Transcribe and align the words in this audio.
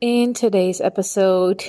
In 0.00 0.32
today's 0.32 0.80
episode, 0.80 1.62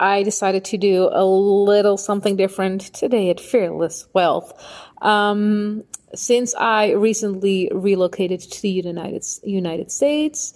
I 0.00 0.22
decided 0.22 0.64
to 0.66 0.78
do 0.78 1.10
a 1.12 1.22
little 1.22 1.98
something 1.98 2.34
different 2.34 2.80
today 2.94 3.28
at 3.28 3.40
Fearless 3.40 4.06
Wealth. 4.14 4.54
Um, 5.02 5.84
since 6.14 6.54
I 6.54 6.92
recently 6.92 7.70
relocated 7.74 8.40
to 8.40 8.62
the 8.62 8.70
United 8.70 9.22
United 9.42 9.92
States, 9.92 10.54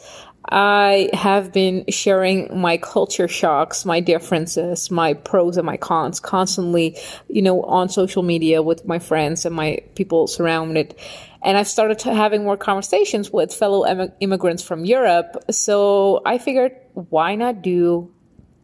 I 0.50 1.10
have 1.12 1.52
been 1.52 1.84
sharing 1.88 2.60
my 2.60 2.76
culture 2.76 3.28
shocks, 3.28 3.84
my 3.84 4.00
differences, 4.00 4.90
my 4.90 5.14
pros 5.14 5.56
and 5.56 5.64
my 5.64 5.76
cons 5.76 6.18
constantly, 6.18 6.98
you 7.28 7.42
know, 7.42 7.62
on 7.62 7.88
social 7.88 8.22
media 8.22 8.60
with 8.60 8.84
my 8.84 8.98
friends 8.98 9.46
and 9.46 9.54
my 9.54 9.78
people 9.94 10.26
surrounded. 10.26 10.96
And 11.42 11.56
I've 11.56 11.68
started 11.68 12.02
having 12.02 12.42
more 12.42 12.56
conversations 12.56 13.30
with 13.30 13.54
fellow 13.54 13.84
em- 13.84 14.12
immigrants 14.18 14.62
from 14.62 14.84
Europe. 14.84 15.44
So 15.50 16.20
I 16.26 16.38
figured, 16.38 16.72
why 16.94 17.36
not 17.36 17.62
do 17.62 18.12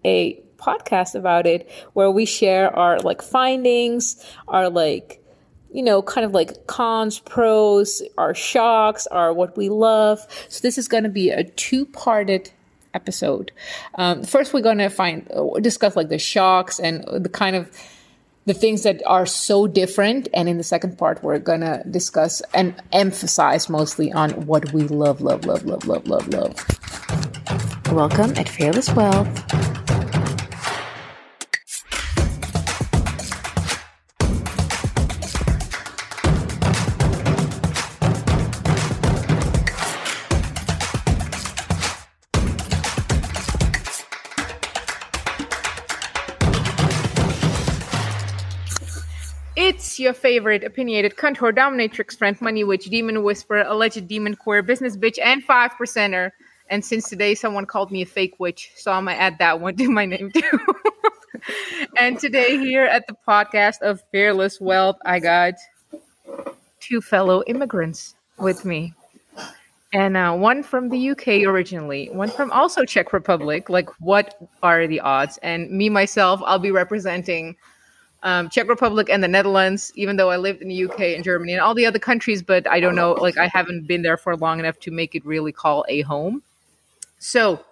a 0.04 0.42
podcast 0.56 1.14
about 1.14 1.46
it 1.46 1.70
where 1.92 2.10
we 2.10 2.24
share 2.24 2.74
our 2.74 2.98
like 2.98 3.22
findings, 3.22 4.24
our 4.48 4.68
like 4.70 5.22
you 5.76 5.82
know, 5.82 6.00
kind 6.00 6.24
of 6.24 6.32
like 6.32 6.66
cons, 6.66 7.18
pros, 7.18 8.00
our 8.16 8.34
shocks, 8.34 9.06
our 9.08 9.30
what 9.34 9.54
we 9.58 9.68
love. 9.68 10.26
So 10.48 10.60
this 10.62 10.78
is 10.78 10.88
going 10.88 11.02
to 11.02 11.10
be 11.10 11.28
a 11.28 11.44
two-parted 11.44 12.50
episode. 12.94 13.52
Um, 13.96 14.24
first, 14.24 14.54
we're 14.54 14.62
going 14.62 14.78
to 14.78 14.88
find 14.88 15.30
uh, 15.30 15.60
discuss 15.60 15.94
like 15.94 16.08
the 16.08 16.18
shocks 16.18 16.80
and 16.80 17.04
the 17.22 17.28
kind 17.28 17.54
of 17.54 17.70
the 18.46 18.54
things 18.54 18.84
that 18.84 19.02
are 19.04 19.26
so 19.26 19.66
different. 19.66 20.28
And 20.32 20.48
in 20.48 20.56
the 20.56 20.64
second 20.64 20.96
part, 20.96 21.22
we're 21.22 21.38
going 21.38 21.60
to 21.60 21.82
discuss 21.90 22.40
and 22.54 22.74
emphasize 22.92 23.68
mostly 23.68 24.10
on 24.10 24.30
what 24.46 24.72
we 24.72 24.84
love, 24.84 25.20
love, 25.20 25.44
love, 25.44 25.66
love, 25.66 25.86
love, 25.86 26.06
love, 26.06 26.26
love. 26.28 27.92
Welcome 27.92 28.32
at 28.38 28.48
Fearless 28.48 28.90
Wealth. 28.94 29.85
Your 50.06 50.14
favorite 50.14 50.62
opinionated 50.62 51.16
contour 51.16 51.52
dominatrix 51.52 52.16
friend, 52.16 52.40
money 52.40 52.62
witch, 52.62 52.84
demon 52.84 53.24
whisperer, 53.24 53.64
alleged 53.66 54.06
demon 54.06 54.36
queer, 54.36 54.62
business 54.62 54.96
bitch, 54.96 55.18
and 55.20 55.42
five 55.42 55.72
percenter. 55.72 56.30
And 56.70 56.84
since 56.84 57.08
today 57.08 57.34
someone 57.34 57.66
called 57.66 57.90
me 57.90 58.02
a 58.02 58.06
fake 58.06 58.36
witch, 58.38 58.70
so 58.76 58.92
I'm 58.92 59.06
gonna 59.06 59.16
add 59.16 59.38
that 59.40 59.60
one 59.60 59.76
to 59.76 59.90
my 59.90 60.06
name 60.06 60.30
too. 60.30 60.58
and 61.98 62.20
today 62.20 62.56
here 62.56 62.84
at 62.84 63.08
the 63.08 63.16
podcast 63.26 63.82
of 63.82 64.00
Fearless 64.12 64.60
Wealth, 64.60 64.96
I 65.04 65.18
got 65.18 65.54
two 66.78 67.00
fellow 67.00 67.42
immigrants 67.48 68.14
with 68.38 68.64
me. 68.64 68.94
And 69.92 70.16
uh, 70.16 70.34
one 70.34 70.62
from 70.62 70.88
the 70.88 71.10
UK 71.10 71.28
originally, 71.48 72.10
one 72.10 72.30
from 72.30 72.52
also 72.52 72.84
Czech 72.84 73.12
Republic. 73.12 73.68
Like, 73.68 73.88
what 73.98 74.38
are 74.62 74.86
the 74.86 75.00
odds? 75.00 75.38
And 75.42 75.68
me 75.70 75.88
myself, 75.88 76.40
I'll 76.44 76.60
be 76.60 76.70
representing 76.70 77.56
um, 78.22 78.48
Czech 78.50 78.68
Republic 78.68 79.08
and 79.10 79.22
the 79.22 79.28
Netherlands, 79.28 79.92
even 79.94 80.16
though 80.16 80.30
I 80.30 80.36
lived 80.36 80.62
in 80.62 80.68
the 80.68 80.84
UK 80.84 81.00
and 81.00 81.24
Germany 81.24 81.52
and 81.52 81.60
all 81.60 81.74
the 81.74 81.86
other 81.86 81.98
countries, 81.98 82.42
but 82.42 82.68
I 82.68 82.80
don't 82.80 82.94
know, 82.94 83.12
like 83.12 83.38
I 83.38 83.46
haven't 83.46 83.86
been 83.86 84.02
there 84.02 84.16
for 84.16 84.36
long 84.36 84.58
enough 84.58 84.78
to 84.80 84.90
make 84.90 85.14
it 85.14 85.24
really 85.24 85.52
call 85.52 85.84
a 85.88 86.02
home. 86.02 86.42
So, 87.18 87.64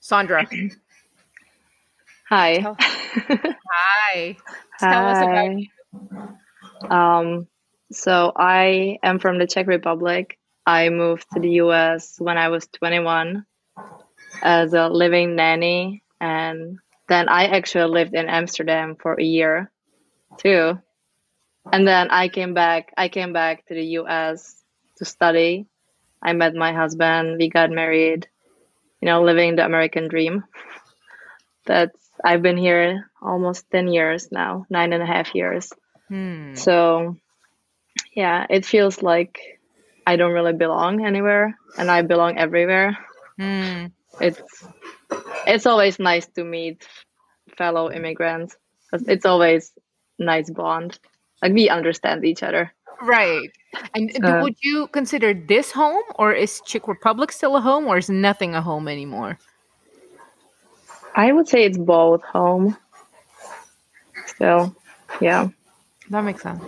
Sandra. 0.00 0.46
Hi. 2.28 2.58
Tell, 2.58 2.76
hi. 2.80 4.36
Tell 4.80 4.90
hi. 4.90 5.10
us 5.12 5.22
about 5.22 5.58
you. 5.58 6.90
Um, 6.90 7.46
so 7.92 8.32
I 8.34 8.98
am 9.04 9.20
from 9.20 9.38
the 9.38 9.46
Czech 9.46 9.68
Republic. 9.68 10.36
I 10.66 10.88
moved 10.88 11.26
to 11.32 11.40
the 11.40 11.50
US 11.62 12.16
when 12.18 12.36
I 12.36 12.48
was 12.48 12.66
21 12.66 13.46
as 14.42 14.74
a 14.74 14.88
living 14.88 15.36
nanny 15.36 16.02
and 16.20 16.78
then 17.08 17.28
I 17.28 17.46
actually 17.46 17.90
lived 17.90 18.14
in 18.14 18.28
Amsterdam 18.28 18.96
for 18.96 19.14
a 19.14 19.24
year 19.24 19.70
too. 20.38 20.78
And 21.72 21.86
then 21.86 22.10
I 22.10 22.28
came 22.28 22.54
back 22.54 22.92
I 22.96 23.08
came 23.08 23.32
back 23.32 23.66
to 23.66 23.74
the 23.74 23.84
US 24.00 24.62
to 24.98 25.04
study. 25.04 25.66
I 26.22 26.32
met 26.32 26.54
my 26.54 26.72
husband, 26.72 27.36
we 27.38 27.48
got 27.48 27.70
married, 27.70 28.26
you 29.00 29.06
know, 29.06 29.22
living 29.22 29.56
the 29.56 29.64
American 29.64 30.08
dream. 30.08 30.44
That's 31.66 32.06
I've 32.24 32.42
been 32.42 32.56
here 32.56 33.10
almost 33.20 33.70
10 33.70 33.88
years 33.88 34.32
now, 34.32 34.66
nine 34.70 34.92
and 34.92 35.02
a 35.02 35.06
half 35.06 35.34
years. 35.34 35.72
Hmm. 36.08 36.54
So, 36.54 37.16
yeah, 38.14 38.46
it 38.48 38.64
feels 38.64 39.02
like 39.02 39.38
I 40.06 40.16
don't 40.16 40.32
really 40.32 40.54
belong 40.54 41.04
anywhere 41.04 41.58
and 41.76 41.90
I 41.90 42.02
belong 42.02 42.38
everywhere. 42.38 42.96
Hmm. 43.38 43.86
It's 44.20 44.40
it's 45.46 45.66
always 45.66 45.98
nice 45.98 46.26
to 46.28 46.44
meet 46.44 46.86
fellow 47.56 47.90
immigrants. 47.90 48.56
It's 48.92 49.26
always 49.26 49.72
nice 50.18 50.50
bond. 50.50 50.98
Like 51.42 51.52
we 51.52 51.68
understand 51.68 52.24
each 52.24 52.42
other. 52.42 52.72
Right. 53.02 53.50
And 53.94 54.24
uh, 54.24 54.40
would 54.42 54.56
you 54.62 54.88
consider 54.88 55.34
this 55.34 55.70
home, 55.70 56.02
or 56.18 56.32
is 56.32 56.62
Czech 56.64 56.88
Republic 56.88 57.30
still 57.30 57.56
a 57.56 57.60
home, 57.60 57.86
or 57.86 57.98
is 57.98 58.08
nothing 58.08 58.54
a 58.54 58.62
home 58.62 58.88
anymore? 58.88 59.38
I 61.14 61.32
would 61.32 61.48
say 61.48 61.64
it's 61.64 61.78
both 61.78 62.22
home. 62.22 62.76
Still, 64.26 64.74
yeah. 65.20 65.48
That 66.10 66.22
makes 66.22 66.42
sense. 66.42 66.62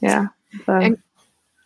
Yeah. 0.00 0.28
and 0.68 0.98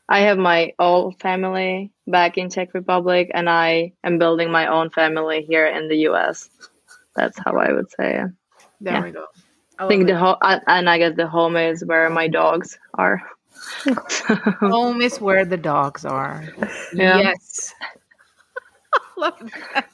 I 0.09 0.21
have 0.21 0.39
my 0.39 0.73
own 0.79 1.13
family 1.15 1.93
back 2.07 2.39
in 2.39 2.49
Czech 2.49 2.73
Republic, 2.73 3.31
and 3.35 3.49
I 3.49 3.93
am 4.03 4.19
building 4.19 4.51
my 4.51 4.67
own 4.67 4.91
family 4.91 5.43
here 5.43 5.67
in 5.67 5.89
the 5.89 5.97
U.S. 6.09 6.49
That's 7.15 7.39
how 7.39 7.57
I 7.59 7.73
would 7.73 7.91
say 7.91 8.21
it. 8.21 8.31
There 8.81 8.95
yeah. 8.95 9.03
we 9.03 9.11
go. 9.11 9.27
I, 9.79 9.85
I 9.85 9.89
think 9.89 10.07
the 10.07 10.17
home, 10.17 10.37
and 10.41 10.89
I 10.89 10.99
guess 10.99 11.17
the 11.17 11.27
home 11.27 11.57
is 11.57 11.85
where 11.85 12.09
my 12.09 12.27
dogs 12.29 12.79
are. 12.95 13.21
home 14.61 15.03
is 15.03 15.21
where 15.21 15.45
the 15.45 15.57
dogs 15.57 16.05
are. 16.05 16.45
Yeah. 16.93 17.19
Yes. 17.19 17.75
Love 19.17 19.51
that. 19.75 19.89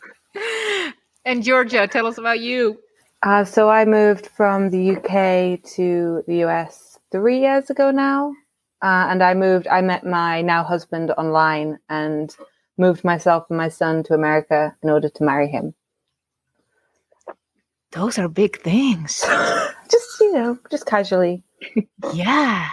And 1.25 1.43
Georgia, 1.43 1.89
tell 1.89 2.07
us 2.07 2.19
about 2.19 2.41
you. 2.41 2.79
Uh, 3.23 3.45
so 3.45 3.71
I 3.71 3.85
moved 3.87 4.27
from 4.27 4.69
the 4.69 4.97
UK 4.97 5.63
to 5.77 6.23
the 6.27 6.45
US 6.45 6.99
three 7.11 7.41
years 7.41 7.71
ago 7.71 7.91
now. 7.91 8.35
Uh, 8.83 9.07
and 9.09 9.23
I 9.23 9.35
moved, 9.35 9.67
I 9.69 9.81
met 9.81 10.05
my 10.05 10.43
now 10.43 10.63
husband 10.63 11.11
online 11.13 11.79
and 11.89 12.35
moved 12.77 13.05
myself 13.05 13.47
and 13.49 13.57
my 13.57 13.69
son 13.69 14.03
to 14.05 14.15
America 14.15 14.77
in 14.83 14.91
order 14.91 15.09
to 15.09 15.25
marry 15.25 15.49
him. 15.49 15.75
Those 17.93 18.19
are 18.19 18.29
big 18.29 18.61
things. 18.61 19.21
just, 19.91 20.21
you 20.21 20.33
know, 20.33 20.59
just 20.71 20.87
casually. 20.87 21.45
yeah. 22.13 22.69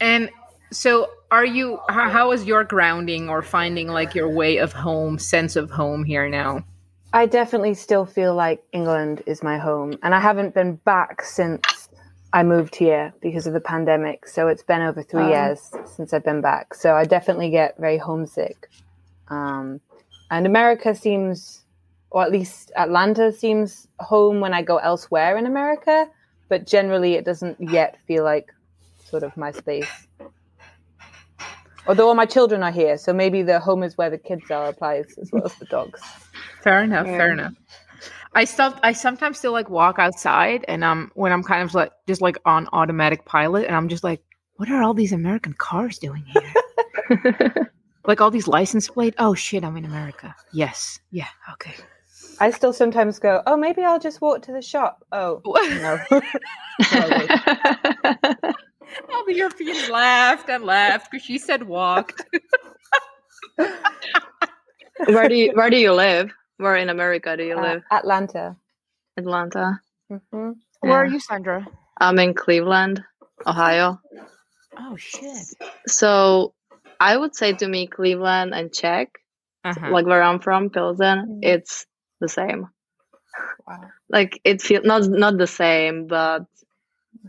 And 0.00 0.30
so 0.72 1.10
are 1.30 1.44
you 1.44 1.78
how, 1.88 2.08
how 2.08 2.32
is 2.32 2.44
your 2.44 2.64
grounding 2.64 3.28
or 3.28 3.42
finding 3.42 3.88
like 3.88 4.14
your 4.14 4.28
way 4.28 4.56
of 4.56 4.72
home, 4.72 5.18
sense 5.18 5.56
of 5.56 5.70
home 5.70 6.04
here 6.04 6.28
now? 6.28 6.64
I 7.12 7.26
definitely 7.26 7.74
still 7.74 8.06
feel 8.06 8.34
like 8.34 8.62
England 8.72 9.22
is 9.26 9.42
my 9.42 9.58
home 9.58 9.98
and 10.02 10.14
I 10.14 10.20
haven't 10.20 10.54
been 10.54 10.76
back 10.76 11.22
since 11.22 11.87
I 12.32 12.42
moved 12.42 12.76
here 12.76 13.12
because 13.20 13.46
of 13.46 13.54
the 13.54 13.60
pandemic. 13.60 14.26
So 14.26 14.48
it's 14.48 14.62
been 14.62 14.82
over 14.82 15.02
three 15.02 15.22
um, 15.22 15.30
years 15.30 15.70
since 15.86 16.12
I've 16.12 16.24
been 16.24 16.40
back. 16.40 16.74
So 16.74 16.94
I 16.94 17.04
definitely 17.04 17.50
get 17.50 17.76
very 17.78 17.98
homesick. 17.98 18.68
Um, 19.28 19.80
and 20.30 20.46
America 20.46 20.94
seems, 20.94 21.62
or 22.10 22.22
at 22.22 22.30
least 22.30 22.70
Atlanta 22.76 23.32
seems 23.32 23.88
home 23.98 24.40
when 24.40 24.52
I 24.52 24.62
go 24.62 24.76
elsewhere 24.76 25.36
in 25.38 25.46
America. 25.46 26.08
But 26.48 26.66
generally, 26.66 27.14
it 27.14 27.24
doesn't 27.24 27.58
yet 27.60 27.98
feel 28.06 28.24
like 28.24 28.52
sort 29.04 29.22
of 29.22 29.36
my 29.36 29.50
space. 29.50 30.06
Although 31.86 32.08
all 32.08 32.14
my 32.14 32.26
children 32.26 32.62
are 32.62 32.70
here, 32.70 32.98
so 32.98 33.14
maybe 33.14 33.42
the 33.42 33.58
home 33.58 33.82
is 33.82 33.96
where 33.96 34.10
the 34.10 34.18
kids 34.18 34.50
are 34.50 34.68
applies 34.68 35.16
as 35.18 35.32
well 35.32 35.44
as 35.46 35.54
the 35.54 35.64
dogs. 35.66 36.02
Fair 36.62 36.82
enough. 36.82 37.06
Yeah. 37.06 37.16
Fair 37.16 37.32
enough. 37.32 37.54
I 38.34 38.44
still 38.44 38.74
I 38.82 38.92
sometimes 38.92 39.38
still 39.38 39.52
like 39.52 39.70
walk 39.70 39.98
outside 39.98 40.64
and 40.68 40.84
um 40.84 41.10
when 41.14 41.32
I'm 41.32 41.42
kind 41.42 41.62
of 41.62 41.74
like 41.74 41.92
just 42.06 42.20
like 42.20 42.38
on 42.44 42.68
automatic 42.72 43.24
pilot 43.24 43.66
and 43.66 43.74
I'm 43.74 43.88
just 43.88 44.04
like, 44.04 44.22
what 44.56 44.70
are 44.70 44.82
all 44.82 44.94
these 44.94 45.12
American 45.12 45.54
cars 45.54 45.98
doing 45.98 46.24
here? 46.24 47.72
like 48.06 48.20
all 48.20 48.30
these 48.30 48.48
license 48.48 48.88
plate. 48.88 49.14
Oh 49.18 49.34
shit, 49.34 49.64
I'm 49.64 49.76
in 49.76 49.84
America. 49.84 50.34
Yes. 50.52 51.00
Yeah. 51.10 51.28
Okay. 51.52 51.74
I 52.40 52.50
still 52.50 52.72
sometimes 52.72 53.18
go, 53.18 53.42
oh, 53.46 53.56
maybe 53.56 53.82
I'll 53.82 53.98
just 53.98 54.20
walk 54.20 54.42
to 54.42 54.52
the 54.52 54.62
shop. 54.62 55.04
Oh, 55.10 55.40
no. 55.44 55.98
all 59.12 59.24
the 59.26 59.34
Europeans 59.34 59.88
laughed 59.88 60.48
and 60.48 60.64
laughed 60.64 61.10
because 61.10 61.24
she 61.24 61.38
said 61.38 61.64
walked. 61.64 62.22
where 65.06 65.28
do 65.28 65.34
you 65.34 65.52
Where 65.54 65.70
do 65.70 65.76
you 65.76 65.92
live? 65.92 66.32
Where 66.58 66.76
in 66.76 66.88
America 66.90 67.36
do 67.36 67.44
you 67.44 67.56
Uh, 67.56 67.62
live? 67.62 67.82
Atlanta. 67.90 68.56
Atlanta. 69.16 69.80
hmm 70.10 70.52
Where 70.80 70.98
are 70.98 71.06
you, 71.06 71.20
Sandra? 71.20 71.66
I'm 72.00 72.18
in 72.18 72.34
Cleveland, 72.34 73.02
Ohio. 73.46 74.00
Oh 74.78 74.96
shit. 74.96 75.46
So 75.86 76.54
I 77.00 77.16
would 77.16 77.34
say 77.34 77.54
to 77.54 77.66
me, 77.68 77.86
Cleveland 77.88 78.54
and 78.54 78.72
Czech, 78.72 79.08
Uh-huh. 79.64 79.90
like 79.92 80.06
where 80.06 80.22
I'm 80.22 80.40
from, 80.40 80.70
Pilsen, 80.70 81.18
Mhm. 81.18 81.40
it's 81.42 81.86
the 82.20 82.28
same. 82.28 82.68
Wow. 83.66 83.90
Like 84.08 84.40
it 84.44 84.62
feels 84.62 84.84
not 84.84 85.02
not 85.08 85.36
the 85.38 85.46
same, 85.46 86.06
but 86.06 86.46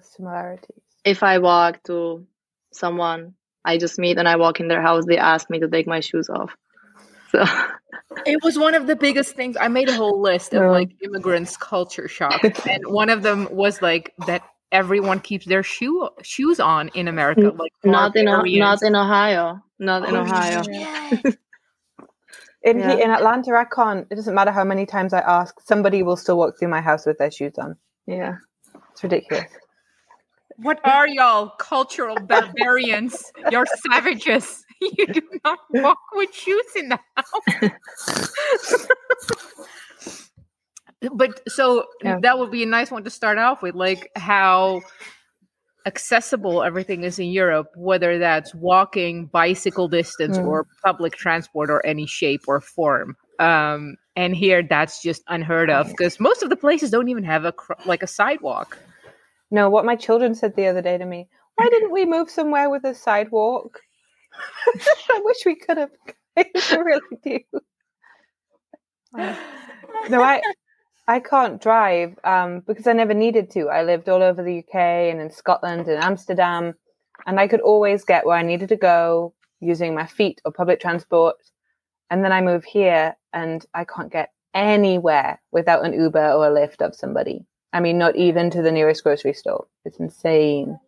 Similarities. 0.01 0.83
if 1.03 1.23
I 1.23 1.39
walk 1.39 1.83
to 1.83 2.25
someone 2.73 3.35
I 3.65 3.77
just 3.77 3.99
meet 3.99 4.17
and 4.17 4.27
I 4.27 4.37
walk 4.37 4.59
in 4.59 4.67
their 4.67 4.81
house, 4.81 5.05
they 5.05 5.17
ask 5.17 5.49
me 5.49 5.59
to 5.59 5.67
take 5.67 5.87
my 5.87 5.99
shoes 6.01 6.29
off. 6.29 6.55
So 7.31 7.45
It 8.25 8.43
was 8.43 8.57
one 8.57 8.73
of 8.73 8.87
the 8.87 8.95
biggest 8.95 9.35
things. 9.35 9.55
I 9.59 9.67
made 9.67 9.87
a 9.89 9.93
whole 9.95 10.19
list 10.19 10.53
of 10.53 10.69
like 10.71 10.89
immigrants' 11.03 11.55
culture 11.57 12.07
shock, 12.07 12.41
and 12.67 12.87
one 12.87 13.09
of 13.09 13.21
them 13.23 13.47
was 13.51 13.81
like 13.81 14.13
that 14.27 14.41
everyone 14.71 15.19
keeps 15.19 15.45
their 15.45 15.63
shoe 15.63 16.09
shoes 16.23 16.59
on 16.59 16.89
in 16.89 17.07
America. 17.07 17.51
Like 17.55 17.71
not 17.83 18.15
in 18.15 18.27
O- 18.27 18.41
not 18.43 18.81
in 18.81 18.95
Ohio, 18.95 19.61
not 19.79 20.07
in 20.09 20.15
Oh, 20.15 20.21
Ohio. 20.21 20.63
shit. 20.63 21.37
In 22.63 22.79
Yeah. 22.79 22.95
he- 22.95 23.01
in 23.03 23.09
Atlanta, 23.11 23.55
I 23.55 23.63
can't. 23.65 24.05
It 24.11 24.15
doesn't 24.15 24.35
matter 24.35 24.51
how 24.51 24.63
many 24.65 24.85
times 24.85 25.13
I 25.13 25.19
ask. 25.19 25.59
Somebody 25.61 26.03
will 26.03 26.17
still 26.17 26.37
walk 26.37 26.57
through 26.59 26.67
my 26.67 26.81
house 26.81 27.05
with 27.05 27.17
their 27.19 27.31
shoes 27.31 27.57
on. 27.57 27.77
Yeah. 28.05 28.35
It's 28.91 29.01
ridiculous. 29.03 29.45
What 30.57 30.81
are 30.83 31.07
y'all 31.07 31.51
cultural 31.57 32.17
barbarians? 32.19 33.23
You're 33.49 33.65
savages. 33.87 34.65
You 34.97 35.07
do 35.07 35.21
not 35.43 35.59
walk 35.71 35.97
with 36.13 36.33
shoes 36.33 36.63
in 36.75 36.89
the 36.89 36.99
house. 37.15 37.71
but 41.13 41.41
so 41.49 41.85
Yeah. 42.03 42.19
that 42.21 42.39
would 42.39 42.51
be 42.51 42.63
a 42.63 42.65
nice 42.65 42.91
one 42.91 43.03
to 43.03 43.09
start 43.09 43.37
off 43.37 43.61
with, 43.61 43.75
like 43.75 44.09
how 44.15 44.81
accessible 45.85 46.61
everything 46.63 47.03
is 47.03 47.19
in 47.19 47.27
Europe, 47.27 47.67
whether 47.75 48.17
that's 48.19 48.53
walking, 48.53 49.25
bicycle 49.27 49.87
distance, 49.87 50.37
Mm. 50.37 50.45
or 50.47 50.67
public 50.85 51.13
transport 51.15 51.69
or 51.69 51.85
any 51.85 52.05
shape 52.05 52.41
or 52.47 52.59
form. 52.61 53.15
Um, 53.39 53.95
and 54.15 54.35
here, 54.35 54.61
that's 54.61 55.01
just 55.01 55.23
unheard 55.29 55.69
of 55.69 55.87
because 55.87 56.19
most 56.19 56.43
of 56.43 56.49
the 56.49 56.57
places 56.57 56.91
don't 56.91 57.07
even 57.07 57.23
have 57.23 57.45
a 57.45 57.53
cr- 57.53 57.73
like 57.85 58.03
a 58.03 58.07
sidewalk. 58.07 58.77
No, 59.51 59.69
what 59.69 59.85
my 59.85 59.95
children 59.95 60.35
said 60.35 60.55
the 60.55 60.67
other 60.67 60.81
day 60.81 60.97
to 60.97 61.05
me. 61.05 61.27
Why 61.55 61.69
didn't 61.69 61.91
we 61.91 62.05
move 62.05 62.29
somewhere 62.29 62.69
with 62.69 62.83
a 62.83 62.93
sidewalk? 62.93 63.79
I 65.09 65.21
wish 65.24 65.38
we 65.45 65.56
could 65.56 65.77
have. 65.77 65.91
I 66.38 66.75
really 66.75 67.18
do. 67.24 67.39
No, 70.09 70.21
I 70.21 70.41
I 71.07 71.19
can't 71.19 71.62
drive 71.62 72.18
um, 72.24 72.62
because 72.68 72.86
I 72.88 72.94
never 72.94 73.13
needed 73.13 73.50
to. 73.51 73.69
I 73.69 73.83
lived 73.83 74.09
all 74.09 74.21
over 74.21 74.44
the 74.44 74.59
UK 74.59 74.75
and 74.75 75.19
in 75.19 75.31
Scotland 75.31 75.88
and 75.88 76.03
Amsterdam, 76.03 76.75
and 77.25 77.39
I 77.39 77.47
could 77.47 77.62
always 77.62 78.03
get 78.03 78.25
where 78.25 78.38
I 78.38 78.44
needed 78.44 78.69
to 78.69 78.75
go 78.75 79.33
using 79.59 79.95
my 79.95 80.06
feet 80.06 80.39
or 80.45 80.51
public 80.51 80.80
transport. 80.80 81.36
And 82.12 82.24
then 82.24 82.31
I 82.31 82.41
move 82.41 82.63
here, 82.63 83.15
and 83.33 83.65
I 83.74 83.86
can't 83.86 84.12
get 84.12 84.31
anywhere 84.53 85.41
without 85.51 85.86
an 85.86 85.94
Uber 85.94 86.31
or 86.31 86.47
a 86.47 86.53
lift 86.53 86.81
of 86.81 86.95
somebody. 86.95 87.45
I 87.74 87.80
mean, 87.80 87.97
not 87.97 88.15
even 88.15 88.50
to 88.51 88.62
the 88.62 88.71
nearest 88.71 89.03
grocery 89.03 89.33
store. 89.33 89.68
It's 89.86 90.00
insane. 90.00 90.80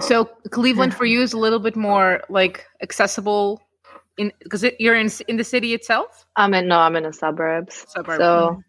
So 0.00 0.24
Cleveland 0.50 0.94
for 0.94 1.04
you 1.04 1.22
is 1.22 1.32
a 1.32 1.38
little 1.38 1.58
bit 1.58 1.76
more 1.76 2.22
like 2.28 2.66
accessible 2.82 3.60
in 4.18 4.32
because 4.42 4.64
you're 4.78 4.96
in 4.96 5.10
in 5.28 5.36
the 5.36 5.44
city 5.44 5.74
itself. 5.74 6.26
I'm 6.36 6.54
in 6.54 6.68
no, 6.68 6.78
I'm 6.78 6.96
in 6.96 7.04
the 7.04 7.12
suburbs. 7.12 7.84
Suburb. 7.88 8.18
So 8.18 8.62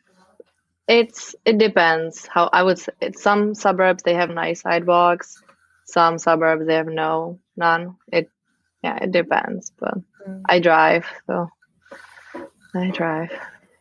it's 0.88 1.36
it 1.46 1.58
depends 1.58 2.28
how 2.28 2.50
I 2.54 2.64
would 2.64 2.80
say 2.80 2.92
it's 3.02 3.22
some 3.22 3.56
suburbs 3.56 4.04
they 4.04 4.14
have 4.14 4.30
nice 4.30 4.62
sidewalks, 4.62 5.42
some 5.86 6.18
suburbs 6.18 6.66
they 6.68 6.76
have 6.76 6.88
no 6.88 7.40
none. 7.56 7.96
It 8.12 8.30
yeah, 8.84 8.98
it 9.02 9.12
depends. 9.12 9.72
But 9.80 9.96
Mm. 10.28 10.42
I 10.48 10.60
drive, 10.60 11.06
so 11.28 11.50
I 12.76 12.92
drive. 12.92 13.30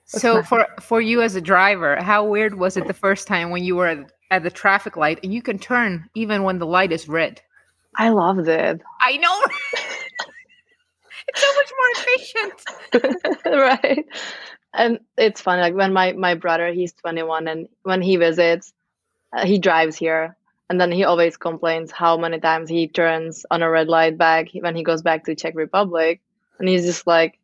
So 0.06 0.42
for 0.42 0.66
for 0.80 1.00
you 1.00 1.22
as 1.22 1.36
a 1.36 1.40
driver, 1.40 2.02
how 2.02 2.24
weird 2.24 2.54
was 2.54 2.76
it 2.76 2.86
the 2.86 2.94
first 2.94 3.26
time 3.26 3.50
when 3.50 3.64
you 3.64 3.76
were 3.76 4.06
at, 4.32 4.42
the 4.42 4.50
traffic 4.50 4.96
light 4.96 5.20
and 5.22 5.32
you 5.32 5.42
can 5.42 5.58
turn 5.58 6.08
even 6.14 6.42
when 6.42 6.58
the 6.58 6.66
light 6.66 6.92
is 6.92 7.08
red? 7.08 7.40
I 7.96 8.08
love 8.08 8.38
it. 8.38 8.82
I 9.00 9.16
know. 9.18 9.40
it's 11.28 11.40
so 11.40 11.46
much 11.56 11.72
more 11.78 11.90
efficient. 11.96 13.36
right 13.46 14.04
and 14.74 14.98
it's 15.18 15.40
funny 15.40 15.60
like 15.60 15.74
when 15.74 15.92
my 15.92 16.12
my 16.12 16.34
brother 16.34 16.72
he's 16.72 16.92
21 16.94 17.46
and 17.46 17.68
when 17.82 18.00
he 18.00 18.16
visits 18.16 18.72
uh, 19.36 19.44
he 19.44 19.58
drives 19.58 19.96
here 19.96 20.36
and 20.70 20.80
then 20.80 20.90
he 20.90 21.04
always 21.04 21.36
complains 21.36 21.90
how 21.90 22.16
many 22.16 22.40
times 22.40 22.70
he 22.70 22.88
turns 22.88 23.44
on 23.50 23.62
a 23.62 23.68
red 23.70 23.88
light 23.88 24.16
back 24.16 24.48
when 24.54 24.74
he 24.74 24.82
goes 24.82 25.02
back 25.02 25.24
to 25.24 25.34
czech 25.34 25.54
republic 25.54 26.22
and 26.58 26.68
he's 26.68 26.86
just 26.86 27.06
like 27.06 27.38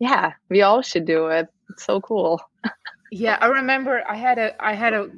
yeah 0.00 0.32
we 0.48 0.62
all 0.62 0.82
should 0.82 1.04
do 1.04 1.28
it 1.28 1.48
it's 1.70 1.84
so 1.84 2.00
cool 2.00 2.40
Yeah, 3.14 3.36
I 3.42 3.48
remember 3.48 4.02
I 4.08 4.16
had 4.16 4.38
a 4.38 4.56
I 4.58 4.72
had 4.72 4.94
a 4.94 5.10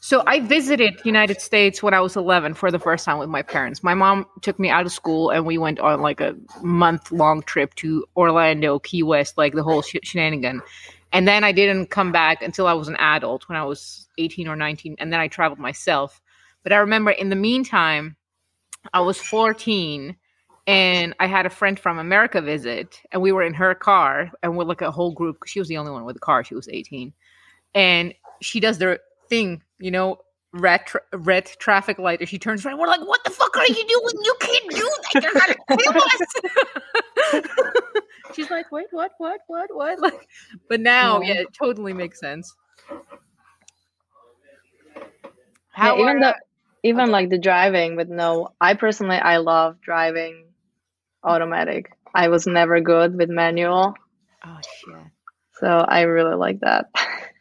so 0.00 0.22
I 0.26 0.40
visited 0.40 0.98
United 1.04 1.40
States 1.42 1.82
when 1.82 1.92
I 1.92 2.00
was 2.00 2.16
11 2.16 2.54
for 2.54 2.70
the 2.70 2.78
first 2.78 3.04
time 3.04 3.18
with 3.18 3.28
my 3.28 3.42
parents. 3.42 3.82
My 3.82 3.92
mom 3.92 4.26
took 4.40 4.58
me 4.58 4.70
out 4.70 4.86
of 4.86 4.92
school 4.92 5.28
and 5.28 5.44
we 5.44 5.58
went 5.58 5.78
on 5.78 6.00
like 6.00 6.22
a 6.22 6.34
month 6.62 7.12
long 7.12 7.42
trip 7.42 7.74
to 7.76 8.06
Orlando, 8.16 8.78
Key 8.78 9.02
West, 9.02 9.36
like 9.36 9.52
the 9.52 9.62
whole 9.62 9.82
sh- 9.82 9.96
shenanigan. 10.02 10.62
And 11.12 11.28
then 11.28 11.44
I 11.44 11.52
didn't 11.52 11.90
come 11.90 12.12
back 12.12 12.40
until 12.40 12.66
I 12.66 12.72
was 12.72 12.88
an 12.88 12.96
adult 12.96 13.46
when 13.48 13.58
I 13.58 13.64
was 13.64 14.08
18 14.16 14.48
or 14.48 14.56
19 14.56 14.96
and 14.98 15.12
then 15.12 15.20
I 15.20 15.28
traveled 15.28 15.58
myself. 15.58 16.20
But 16.62 16.72
I 16.72 16.76
remember 16.76 17.10
in 17.10 17.28
the 17.28 17.36
meantime 17.36 18.16
I 18.94 19.00
was 19.00 19.18
14 19.18 20.16
and 20.66 21.14
I 21.20 21.26
had 21.26 21.44
a 21.44 21.50
friend 21.50 21.78
from 21.78 21.98
America 21.98 22.40
visit, 22.40 23.00
and 23.10 23.20
we 23.20 23.32
were 23.32 23.42
in 23.42 23.54
her 23.54 23.74
car, 23.74 24.30
and 24.42 24.56
we're 24.56 24.64
like 24.64 24.82
a 24.82 24.90
whole 24.90 25.12
group. 25.12 25.38
She 25.46 25.58
was 25.58 25.66
the 25.68 25.78
only 25.78 25.90
one 25.90 26.04
with 26.04 26.16
a 26.16 26.20
car. 26.20 26.44
She 26.44 26.54
was 26.54 26.68
18, 26.68 27.12
and 27.74 28.14
she 28.40 28.60
does 28.60 28.78
the 28.78 29.00
thing, 29.30 29.62
you 29.78 29.90
know, 29.90 30.18
red 30.52 30.84
tra- 30.86 31.00
red 31.14 31.46
traffic 31.46 31.98
light, 31.98 32.20
and 32.20 32.28
she 32.28 32.38
turns 32.38 32.66
around. 32.66 32.78
We're 32.78 32.88
like, 32.88 33.00
"What 33.06 33.22
the 33.24 33.30
fuck 33.30 33.56
are 33.56 33.66
you 33.66 33.74
doing? 33.74 34.24
You 34.24 34.34
can't 34.40 34.70
do 34.70 34.90
that. 35.14 35.22
You're 35.22 35.32
gonna 35.32 35.56
kill 35.82 36.02
us." 36.02 37.44
She's 38.34 38.50
like, 38.50 38.70
"Wait, 38.70 38.86
what? 38.90 39.12
What? 39.18 39.40
What? 39.46 39.70
What?" 39.74 39.98
Like, 40.06 40.28
but 40.68 40.80
now, 40.80 41.20
Yeah. 41.20 41.34
yeah, 41.34 41.40
it 41.42 41.48
totally 41.58 41.92
makes 41.92 42.18
sense. 42.20 42.54
Yeah, 42.90 42.98
How 45.70 45.94
even 45.98 46.16
are- 46.18 46.20
the 46.20 46.34
even 46.82 47.10
like 47.10 47.28
the 47.28 47.38
driving 47.38 47.94
with 47.94 48.08
no 48.08 48.54
i 48.60 48.72
personally 48.72 49.16
i 49.18 49.36
love 49.36 49.78
driving 49.82 50.46
automatic 51.22 51.92
i 52.14 52.28
was 52.28 52.46
never 52.46 52.80
good 52.80 53.14
with 53.16 53.28
manual 53.28 53.94
oh 54.46 54.58
shit. 54.62 54.96
so 55.60 55.66
i 55.66 56.00
really 56.02 56.34
like 56.36 56.58
that 56.60 56.86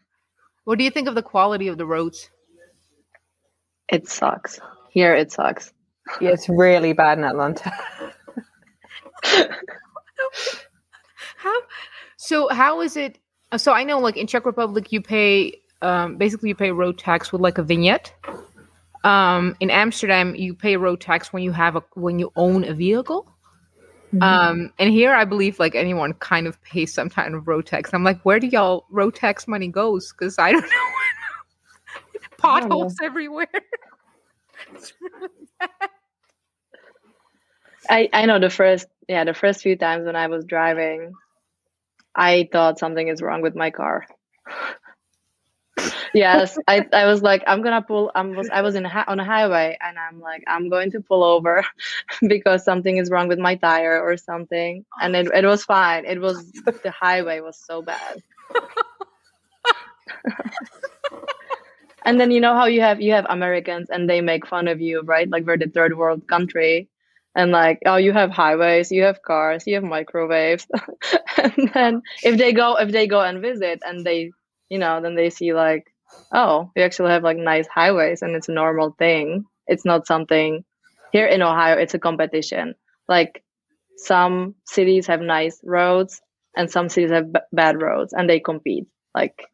What 0.69 0.77
do 0.77 0.83
you 0.83 0.91
think 0.91 1.07
of 1.07 1.15
the 1.15 1.23
quality 1.23 1.67
of 1.67 1.79
the 1.79 1.85
roads? 1.87 2.29
it 3.91 4.07
sucks 4.07 4.59
here 4.91 5.15
it 5.15 5.31
sucks 5.31 5.73
Yeah, 6.21 6.29
it's 6.29 6.47
really 6.47 6.93
bad 6.93 7.17
in 7.17 7.23
Atlanta. 7.23 7.73
How? 11.37 11.59
So 12.17 12.49
how 12.49 12.81
is 12.81 12.95
it? 12.95 13.17
So 13.57 13.73
I 13.73 13.83
know, 13.83 13.97
like 13.97 14.15
in 14.15 14.27
Czech 14.27 14.45
Republic, 14.45 14.91
you 14.91 15.01
pay 15.01 15.59
um, 15.81 16.17
basically 16.17 16.49
you 16.49 16.55
pay 16.55 16.71
road 16.71 16.99
tax 16.99 17.31
with 17.31 17.41
like 17.41 17.57
a 17.57 17.63
vignette. 17.63 18.13
Um, 19.03 19.55
in 19.59 19.71
Amsterdam, 19.71 20.35
you 20.35 20.53
pay 20.53 20.77
road 20.77 21.01
tax 21.01 21.33
when 21.33 21.41
you 21.41 21.51
have 21.51 21.77
a 21.77 21.83
when 21.95 22.19
you 22.19 22.31
own 22.35 22.63
a 22.63 22.75
vehicle. 22.75 23.25
Um, 24.21 24.73
and 24.79 24.91
here, 24.91 25.13
I 25.13 25.25
believe 25.25 25.59
like 25.59 25.75
anyone 25.75 26.13
kind 26.13 26.47
of 26.47 26.61
pays 26.63 26.93
some 26.93 27.09
kind 27.09 27.35
of 27.35 27.47
road 27.47 27.65
tax. 27.65 27.93
I'm 27.93 28.03
like, 28.03 28.21
where 28.23 28.39
do 28.39 28.47
y'all 28.47 28.85
road 28.89 29.15
tax 29.15 29.47
money 29.47 29.67
goes? 29.67 30.11
Because 30.11 30.37
I 30.39 30.51
don't 30.51 30.61
know. 30.63 30.77
Potholes 32.37 32.95
everywhere. 33.03 33.47
It's 34.73 34.93
really 35.01 35.29
bad. 35.59 35.69
I, 37.89 38.09
I 38.13 38.25
know 38.25 38.39
the 38.39 38.49
first 38.49 38.87
yeah 39.07 39.23
the 39.23 39.33
first 39.33 39.61
few 39.61 39.75
times 39.75 40.05
when 40.05 40.15
I 40.15 40.27
was 40.27 40.45
driving, 40.45 41.13
I 42.15 42.47
thought 42.51 42.79
something 42.79 43.07
is 43.07 43.21
wrong 43.21 43.41
with 43.41 43.55
my 43.55 43.71
car. 43.71 44.05
yes, 46.13 46.57
I, 46.67 46.85
I 46.93 47.05
was 47.05 47.21
like 47.21 47.43
I'm 47.47 47.61
gonna 47.61 47.81
pull. 47.81 48.11
I 48.15 48.21
was 48.21 48.49
I 48.49 48.61
was 48.61 48.75
in 48.75 48.85
a, 48.85 49.05
on 49.07 49.19
a 49.19 49.25
highway 49.25 49.77
and 49.81 49.97
I'm 49.97 50.19
like 50.19 50.43
I'm 50.47 50.69
going 50.69 50.91
to 50.91 51.01
pull 51.01 51.23
over 51.23 51.65
because 52.27 52.63
something 52.63 52.97
is 52.97 53.09
wrong 53.09 53.27
with 53.27 53.39
my 53.39 53.55
tire 53.55 54.01
or 54.01 54.17
something. 54.17 54.85
And 55.01 55.15
it 55.15 55.27
it 55.33 55.45
was 55.45 55.63
fine. 55.63 56.05
It 56.05 56.19
was 56.21 56.51
the 56.83 56.91
highway 56.91 57.39
was 57.41 57.59
so 57.59 57.81
bad. 57.81 58.21
and 62.05 62.19
then 62.19 62.31
you 62.31 62.39
know 62.39 62.55
how 62.55 62.65
you 62.65 62.81
have 62.81 63.01
you 63.01 63.11
have 63.13 63.25
Americans 63.29 63.89
and 63.89 64.09
they 64.09 64.21
make 64.21 64.47
fun 64.47 64.67
of 64.67 64.81
you, 64.81 65.01
right? 65.01 65.29
Like 65.29 65.45
we're 65.45 65.57
the 65.57 65.67
third 65.73 65.97
world 65.97 66.27
country. 66.27 66.89
and 67.35 67.51
like 67.51 67.79
oh 67.85 67.97
you 67.97 68.11
have 68.13 68.31
highways 68.31 68.89
you 68.91 69.03
have 69.05 69.21
cars 69.21 69.63
you 69.67 69.75
have 69.77 69.83
microwaves 69.85 70.65
and 71.43 71.69
then 71.75 72.01
if 72.29 72.37
they 72.41 72.51
go 72.53 72.75
if 72.83 72.89
they 72.91 73.05
go 73.07 73.21
and 73.21 73.37
visit 73.41 73.79
and 73.87 74.01
they 74.05 74.31
you 74.73 74.79
know 74.83 74.95
then 75.03 75.13
they 75.15 75.29
see 75.29 75.53
like 75.53 75.85
oh 76.33 76.71
we 76.75 76.81
actually 76.81 77.11
have 77.11 77.23
like 77.23 77.37
nice 77.37 77.67
highways 77.67 78.21
and 78.21 78.35
it's 78.35 78.49
a 78.49 78.53
normal 78.53 78.95
thing. 78.97 79.45
It's 79.67 79.85
not 79.85 80.07
something 80.07 80.63
here 81.11 81.25
in 81.25 81.41
ohio 81.41 81.77
it's 81.77 81.93
a 81.93 81.99
competition. 81.99 82.75
Like 83.07 83.43
some 83.97 84.55
cities 84.65 85.07
have 85.07 85.21
nice 85.21 85.59
roads 85.63 86.21
and 86.55 86.69
some 86.69 86.89
cities 86.89 87.11
have 87.11 87.33
b- 87.33 87.39
bad 87.51 87.81
roads 87.81 88.13
and 88.13 88.29
they 88.29 88.39
compete. 88.39 88.87
Like 89.15 89.47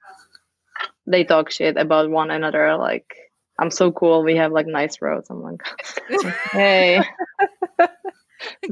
they 1.08 1.24
talk 1.24 1.52
shit 1.52 1.78
about 1.78 2.10
one 2.10 2.32
another 2.32 2.76
like 2.78 3.16
i'm 3.60 3.70
so 3.70 3.92
cool 3.92 4.24
we 4.24 4.36
have 4.36 4.52
like 4.52 4.68
nice 4.68 5.02
roads. 5.02 5.30
I'm 5.30 5.42
like 5.42 5.62
hey 6.54 7.02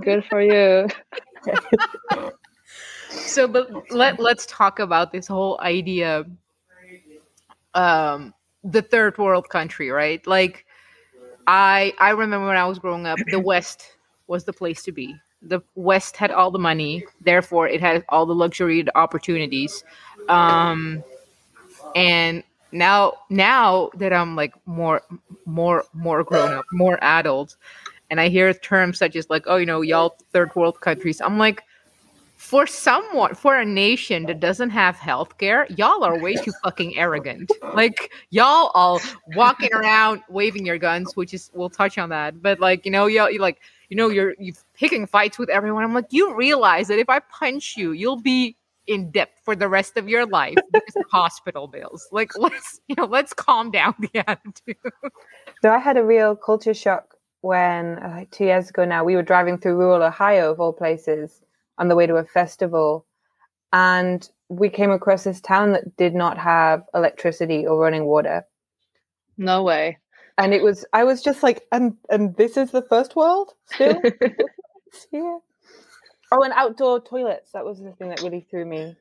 good 0.02 0.26
for 0.26 0.42
you. 0.42 0.88
So 3.10 3.48
but 3.48 3.92
let 3.92 4.20
let's 4.20 4.46
talk 4.46 4.80
about 4.80 5.12
this 5.12 5.28
whole 5.28 5.60
idea 5.62 6.26
um 7.76 8.34
the 8.64 8.82
third 8.82 9.18
world 9.18 9.50
country 9.50 9.90
right? 9.90 10.26
Like 10.28 10.66
i 11.46 11.94
i 12.00 12.12
remember 12.12 12.48
when 12.48 12.56
i 12.56 12.66
was 12.66 12.80
growing 12.80 13.06
up 13.06 13.20
the 13.30 13.40
west 13.40 13.98
was 14.28 14.46
the 14.46 14.54
place 14.54 14.82
to 14.84 14.92
be. 14.92 15.16
The 15.42 15.62
west 15.76 16.16
had 16.16 16.32
all 16.32 16.52
the 16.52 16.60
money 16.60 17.06
therefore 17.22 17.68
it 17.68 17.82
had 17.82 18.06
all 18.10 18.26
the 18.26 18.36
luxury 18.36 18.86
opportunities. 18.96 19.84
Um 20.30 21.04
and 21.96 22.44
now 22.74 23.14
now 23.30 23.90
that 23.96 24.12
i'm 24.12 24.36
like 24.36 24.54
more 24.66 25.02
more 25.46 25.84
more 25.94 26.24
grown 26.24 26.54
up 26.54 26.66
more 26.72 26.98
adult 27.02 27.56
and 28.10 28.20
i 28.20 28.28
hear 28.28 28.54
terms 28.54 28.98
such 28.98 29.16
as 29.16 29.30
like 29.30 29.44
oh 29.46 29.58
you 29.58 29.66
know 29.66 29.82
y'all 29.82 30.18
third 30.32 30.54
world 30.56 30.80
countries 30.82 31.22
i'm 31.22 31.38
like 31.38 31.64
for 32.44 32.68
someone 32.68 33.34
for 33.34 33.58
a 33.58 33.64
nation 33.66 34.26
that 34.26 34.42
doesn't 34.42 34.70
have 34.70 34.98
health 34.98 35.38
care 35.38 35.66
y'all 35.78 36.04
are 36.04 36.20
way 36.20 36.36
too 36.36 36.52
fucking 36.62 36.98
arrogant. 36.98 37.50
Like 37.74 38.12
y'all 38.32 38.70
all 38.74 39.00
walking 39.28 39.74
around 39.74 40.22
waving 40.28 40.66
your 40.66 40.78
guns 40.78 41.16
which 41.16 41.34
is 41.34 41.50
we'll 41.54 41.70
touch 41.70 41.98
on 41.98 42.10
that. 42.10 42.42
But 42.42 42.60
like 42.60 42.86
you 42.86 42.92
know 42.92 43.06
y'all 43.06 43.32
you 43.32 43.40
like 43.40 43.62
you 43.88 43.96
know 43.96 44.10
you're 44.10 44.36
you 44.40 44.52
picking 44.74 45.08
fights 45.08 45.40
with 45.40 45.50
everyone. 45.50 45.86
I'm 45.86 45.94
like 45.94 46.12
you 46.12 46.36
realize 46.36 46.90
that 46.90 47.00
if 47.00 47.10
i 47.10 47.20
punch 47.20 47.78
you 47.78 47.94
you'll 47.94 48.22
be 48.22 48.58
in 48.88 49.10
debt 49.12 49.30
for 49.46 49.56
the 49.56 49.70
rest 49.70 49.96
of 49.96 50.10
your 50.10 50.26
life 50.26 50.58
because 50.74 50.96
of 50.98 51.06
hospital 51.10 51.68
bills. 51.68 52.10
Like 52.12 52.32
let's 52.38 52.82
you 52.90 52.96
know 52.98 53.06
let's 53.06 53.34
calm 53.34 53.72
down 53.72 53.96
the 54.00 54.20
attitude. 54.30 54.76
So 55.62 55.70
I 55.70 55.78
had 55.78 55.96
a 55.96 56.04
real 56.04 56.36
culture 56.36 56.74
shock 56.74 57.16
when, 57.40 58.00
uh, 58.00 58.24
two 58.32 58.46
years 58.46 58.70
ago 58.70 58.86
now, 58.86 59.04
we 59.04 59.18
were 59.18 59.22
driving 59.22 59.58
through 59.58 59.76
rural 59.76 60.02
Ohio, 60.02 60.50
of 60.52 60.62
all 60.62 60.72
places, 60.72 61.42
on 61.78 61.88
the 61.88 61.96
way 61.96 62.08
to 62.08 62.16
a 62.16 62.26
festival. 62.26 63.06
And 63.72 64.28
we 64.50 64.70
came 64.70 64.92
across 64.92 65.24
this 65.24 65.42
town 65.42 65.72
that 65.74 65.98
did 65.98 66.14
not 66.14 66.38
have 66.38 66.84
electricity 66.94 67.66
or 67.66 67.80
running 67.80 68.06
water. 68.06 68.46
no 69.38 69.64
way 69.64 69.98
And 70.38 70.54
it 70.54 70.62
was, 70.64 70.86
I 70.94 71.04
was 71.04 71.22
just 71.24 71.44
like, 71.44 71.64
and, 71.72 71.96
and 72.10 72.36
this 72.36 72.58
is 72.58 72.72
the 72.72 72.84
first 72.84 73.16
world 73.16 73.54
still? 73.66 74.00
yeah. 75.12 75.38
Oh, 76.32 76.42
and 76.44 76.54
outdoor 76.54 77.00
toilets. 77.00 77.52
That 77.52 77.66
was 77.66 77.80
the 77.80 77.92
thing 77.92 78.10
that 78.10 78.22
really 78.22 78.46
threw 78.50 78.66
me. 78.66 78.96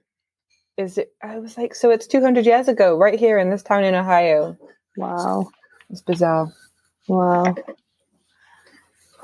Is 0.77 0.99
it, 0.99 1.13
I 1.23 1.39
was 1.39 1.57
like, 1.57 1.75
so 1.75 1.91
it's 1.91 2.07
200 2.07 2.47
years 2.47 2.69
ago, 2.69 2.97
right 2.97 3.19
here 3.19 3.39
in 3.39 3.51
this 3.51 3.63
town 3.63 3.85
in 3.85 3.95
Ohio. 3.95 4.57
wow 4.97 5.47
It's 5.91 6.03
bizarre. 6.03 6.51
wow 7.09 7.55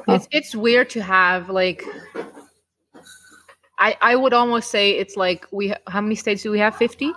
it's 0.08 0.28
it's 0.30 0.54
weird 0.56 0.88
to 0.90 1.02
have 1.02 1.50
like 1.50 1.82
I 3.78 3.96
I 4.00 4.16
would 4.16 4.32
almost 4.32 4.70
say 4.70 4.92
it's 4.92 5.16
like 5.16 5.46
we 5.50 5.74
how 5.86 6.00
many 6.00 6.14
states 6.14 6.42
do 6.42 6.50
we 6.50 6.58
have? 6.58 6.76
50 6.76 7.12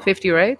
50 0.00 0.30
right? 0.30 0.58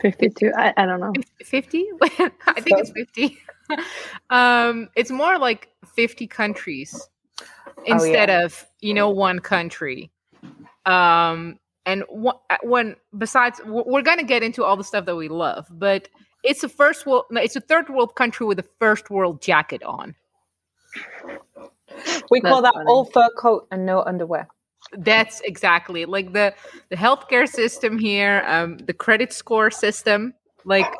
52 0.00 0.52
I, 0.56 0.72
I 0.76 0.86
don't 0.86 1.00
know. 1.00 1.12
50 1.42 1.86
I 2.02 2.60
think 2.60 2.78
it's 2.78 2.90
50 2.90 3.38
um 4.30 4.88
it's 4.94 5.10
more 5.10 5.38
like 5.38 5.68
50 5.96 6.26
countries 6.26 7.08
instead 7.84 8.30
of 8.30 8.66
you 8.80 8.94
know 8.94 9.10
one 9.10 9.40
country. 9.40 10.10
Um 10.86 11.58
and 11.86 12.04
wh- 12.14 12.38
when 12.62 12.96
besides 13.16 13.60
we're 13.64 13.84
we're 13.84 14.02
gonna 14.02 14.22
get 14.22 14.42
into 14.42 14.64
all 14.64 14.76
the 14.76 14.84
stuff 14.84 15.06
that 15.06 15.16
we 15.16 15.28
love 15.28 15.66
but 15.70 16.08
it's 16.44 16.62
a 16.62 16.68
first 16.68 17.06
world 17.06 17.24
no, 17.30 17.40
it's 17.40 17.56
a 17.56 17.60
third 17.60 17.88
world 17.88 18.14
country 18.14 18.46
with 18.46 18.58
a 18.58 18.66
first 18.78 19.10
world 19.10 19.42
jacket 19.42 19.82
on. 19.82 20.14
We 22.30 22.40
call 22.40 22.62
that 22.62 22.74
funny. 22.74 22.86
all 22.86 23.04
fur 23.06 23.28
coat 23.36 23.66
and 23.70 23.84
no 23.84 24.02
underwear. 24.02 24.48
That's 24.92 25.40
exactly 25.42 26.04
like 26.04 26.32
the 26.32 26.54
the 26.88 26.96
healthcare 26.96 27.48
system 27.48 27.98
here, 27.98 28.42
um, 28.46 28.78
the 28.78 28.94
credit 28.94 29.32
score 29.32 29.70
system, 29.70 30.34
like 30.64 30.92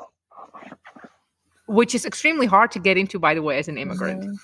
which 1.67 1.95
is 1.95 2.05
extremely 2.05 2.47
hard 2.47 2.71
to 2.73 2.79
get 2.79 2.97
into, 2.97 3.19
by 3.19 3.35
the 3.35 3.43
way, 3.43 3.59
as 3.59 3.69
an 3.69 3.79
immigrant. 3.79 4.41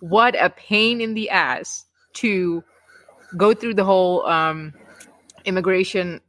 What 0.00 0.34
a 0.40 0.50
pain 0.50 1.00
in 1.00 1.14
the 1.14 1.30
ass 1.30 1.84
to 2.14 2.62
go 3.36 3.52
through 3.52 3.74
the 3.74 3.84
whole 3.84 4.24
um, 4.26 4.72
immigration 5.44 6.20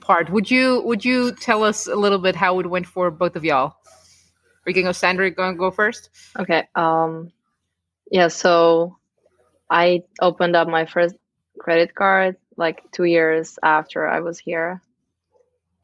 part. 0.00 0.30
Would 0.30 0.50
you 0.50 0.82
would 0.82 1.04
you 1.04 1.32
tell 1.32 1.64
us 1.64 1.86
a 1.86 1.96
little 1.96 2.18
bit 2.18 2.36
how 2.36 2.60
it 2.60 2.66
went 2.66 2.86
for 2.86 3.10
both 3.10 3.36
of 3.36 3.44
y'all? 3.44 3.74
Are 4.64 4.70
you 4.70 4.74
gonna 4.74 4.88
go, 4.88 4.92
Sandra? 4.92 5.30
Gonna 5.30 5.56
go 5.56 5.70
first? 5.70 6.10
Okay. 6.38 6.68
Um 6.74 7.32
yeah, 8.10 8.28
so 8.28 8.96
I 9.70 10.02
opened 10.20 10.54
up 10.54 10.68
my 10.68 10.86
first 10.86 11.16
credit 11.58 11.94
card 11.94 12.36
like 12.56 12.90
2 12.92 13.04
years 13.04 13.58
after 13.62 14.06
I 14.06 14.20
was 14.20 14.38
here. 14.38 14.80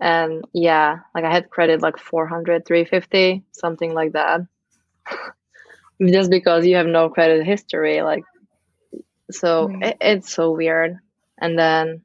And 0.01 0.45
yeah, 0.53 1.01
like 1.15 1.25
I 1.25 1.31
had 1.31 1.51
credit 1.51 1.81
like 1.81 1.99
400, 1.99 2.67
350, 2.67 3.45
something 3.53 3.95
like 3.95 4.13
that. 4.13 4.41
Just 6.05 6.31
because 6.31 6.67
you 6.67 6.77
have 6.77 6.87
no 6.87 7.09
credit 7.09 7.47
history 7.47 8.03
like 8.03 8.25
so 9.33 9.69
mm-hmm. 9.69 9.83
it, 9.83 9.97
it's 10.01 10.33
so 10.33 10.53
weird. 10.53 10.99
And 11.39 11.59
then 11.59 12.03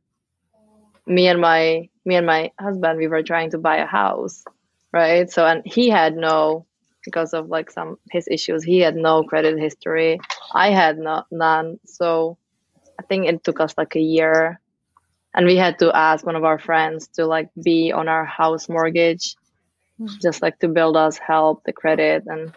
me 1.05 1.27
and 1.27 1.39
my 1.39 1.89
me 2.05 2.15
and 2.15 2.25
my 2.25 2.51
husband 2.59 2.97
we 2.97 3.07
were 3.07 3.23
trying 3.23 3.51
to 3.51 3.57
buy 3.57 3.77
a 3.77 3.85
house, 3.85 4.43
right? 4.91 5.29
So 5.29 5.45
and 5.45 5.61
he 5.65 5.89
had 5.89 6.15
no 6.15 6.65
because 7.03 7.33
of 7.33 7.47
like 7.47 7.71
some 7.71 7.97
his 8.11 8.27
issues. 8.29 8.63
He 8.63 8.79
had 8.79 8.95
no 8.95 9.23
credit 9.23 9.59
history. 9.59 10.19
I 10.53 10.71
had 10.71 10.97
no, 10.97 11.23
none. 11.31 11.79
So 11.85 12.37
I 12.99 13.03
think 13.03 13.27
it 13.27 13.43
took 13.43 13.59
us 13.59 13.73
like 13.77 13.95
a 13.95 14.01
year, 14.01 14.59
and 15.33 15.45
we 15.45 15.55
had 15.55 15.79
to 15.79 15.95
ask 15.95 16.25
one 16.25 16.35
of 16.35 16.43
our 16.43 16.59
friends 16.59 17.07
to 17.15 17.25
like 17.25 17.49
be 17.61 17.91
on 17.91 18.07
our 18.07 18.25
house 18.25 18.69
mortgage, 18.69 19.35
hmm. 19.97 20.07
just 20.21 20.41
like 20.41 20.59
to 20.59 20.67
build 20.67 20.97
us 20.97 21.17
help 21.17 21.63
the 21.63 21.73
credit 21.73 22.23
and. 22.27 22.55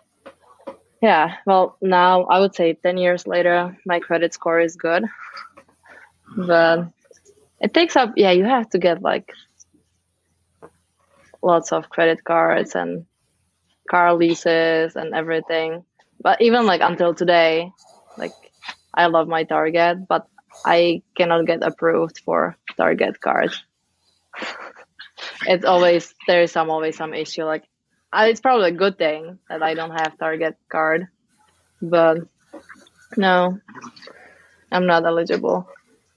Yeah, 1.02 1.36
well, 1.46 1.78
now 1.80 2.24
I 2.24 2.40
would 2.40 2.54
say 2.54 2.74
10 2.74 2.98
years 2.98 3.26
later, 3.26 3.74
my 3.86 4.00
credit 4.00 4.34
score 4.34 4.60
is 4.60 4.76
good. 4.76 5.02
But 6.36 6.88
it 7.58 7.74
takes 7.74 7.96
up, 7.96 8.12
yeah, 8.16 8.32
you 8.32 8.44
have 8.44 8.68
to 8.70 8.78
get 8.78 9.02
like 9.02 9.32
lots 11.42 11.72
of 11.72 11.88
credit 11.88 12.24
cards 12.24 12.74
and 12.74 13.06
car 13.90 14.14
leases 14.14 14.96
and 14.96 15.14
everything. 15.14 15.84
But 16.20 16.40
even 16.40 16.66
like 16.66 16.80
until 16.82 17.14
today, 17.14 17.72
like 18.16 18.32
I 18.92 19.06
love 19.06 19.28
my 19.28 19.44
Target, 19.44 20.08
but 20.08 20.26
I 20.64 21.02
cannot 21.16 21.46
get 21.46 21.62
approved 21.62 22.20
for 22.24 22.56
Target 22.76 23.20
card. 23.20 23.52
it's 25.46 25.64
always 25.64 26.14
there's 26.26 26.52
some 26.52 26.70
always 26.70 26.96
some 26.96 27.14
issue. 27.14 27.44
Like 27.44 27.64
uh, 28.12 28.26
it's 28.28 28.40
probably 28.40 28.70
a 28.70 28.74
good 28.74 28.98
thing 28.98 29.38
that 29.48 29.62
I 29.62 29.74
don't 29.74 29.92
have 29.92 30.18
Target 30.18 30.56
card, 30.68 31.08
but 31.80 32.18
no, 33.16 33.58
I'm 34.72 34.86
not 34.86 35.04
eligible. 35.04 35.68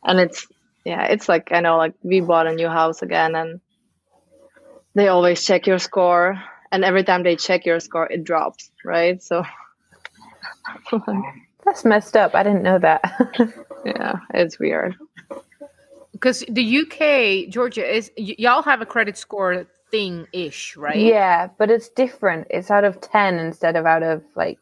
And 0.03 0.19
it's 0.19 0.47
yeah, 0.85 1.05
it's 1.05 1.29
like 1.29 1.51
I 1.51 1.61
know 1.61 1.77
like 1.77 1.93
we 2.03 2.21
bought 2.21 2.47
a 2.47 2.55
new 2.55 2.69
house 2.69 3.01
again 3.01 3.35
and 3.35 3.61
they 4.95 5.07
always 5.07 5.43
check 5.45 5.65
your 5.67 5.79
score 5.79 6.41
and 6.71 6.83
every 6.83 7.03
time 7.03 7.23
they 7.23 7.35
check 7.35 7.65
your 7.65 7.79
score 7.79 8.07
it 8.11 8.23
drops, 8.23 8.71
right? 8.83 9.21
So 9.21 9.43
That's 11.65 11.85
messed 11.85 12.17
up. 12.17 12.35
I 12.35 12.43
didn't 12.43 12.63
know 12.63 12.79
that. 12.79 13.01
yeah, 13.85 14.15
it's 14.33 14.59
weird. 14.59 14.95
Because 16.11 16.43
the 16.49 16.79
UK, 16.79 17.51
Georgia 17.51 17.85
is 17.85 18.11
y- 18.17 18.35
y'all 18.37 18.61
have 18.63 18.81
a 18.81 18.85
credit 18.85 19.17
score 19.17 19.65
thing 19.91 20.27
ish, 20.33 20.75
right? 20.75 20.97
yeah, 20.97 21.49
but 21.57 21.69
it's 21.69 21.89
different. 21.89 22.47
It's 22.49 22.71
out 22.71 22.83
of 22.83 22.99
10 23.01 23.39
instead 23.39 23.75
of 23.75 23.85
out 23.85 24.03
of 24.03 24.23
like 24.35 24.59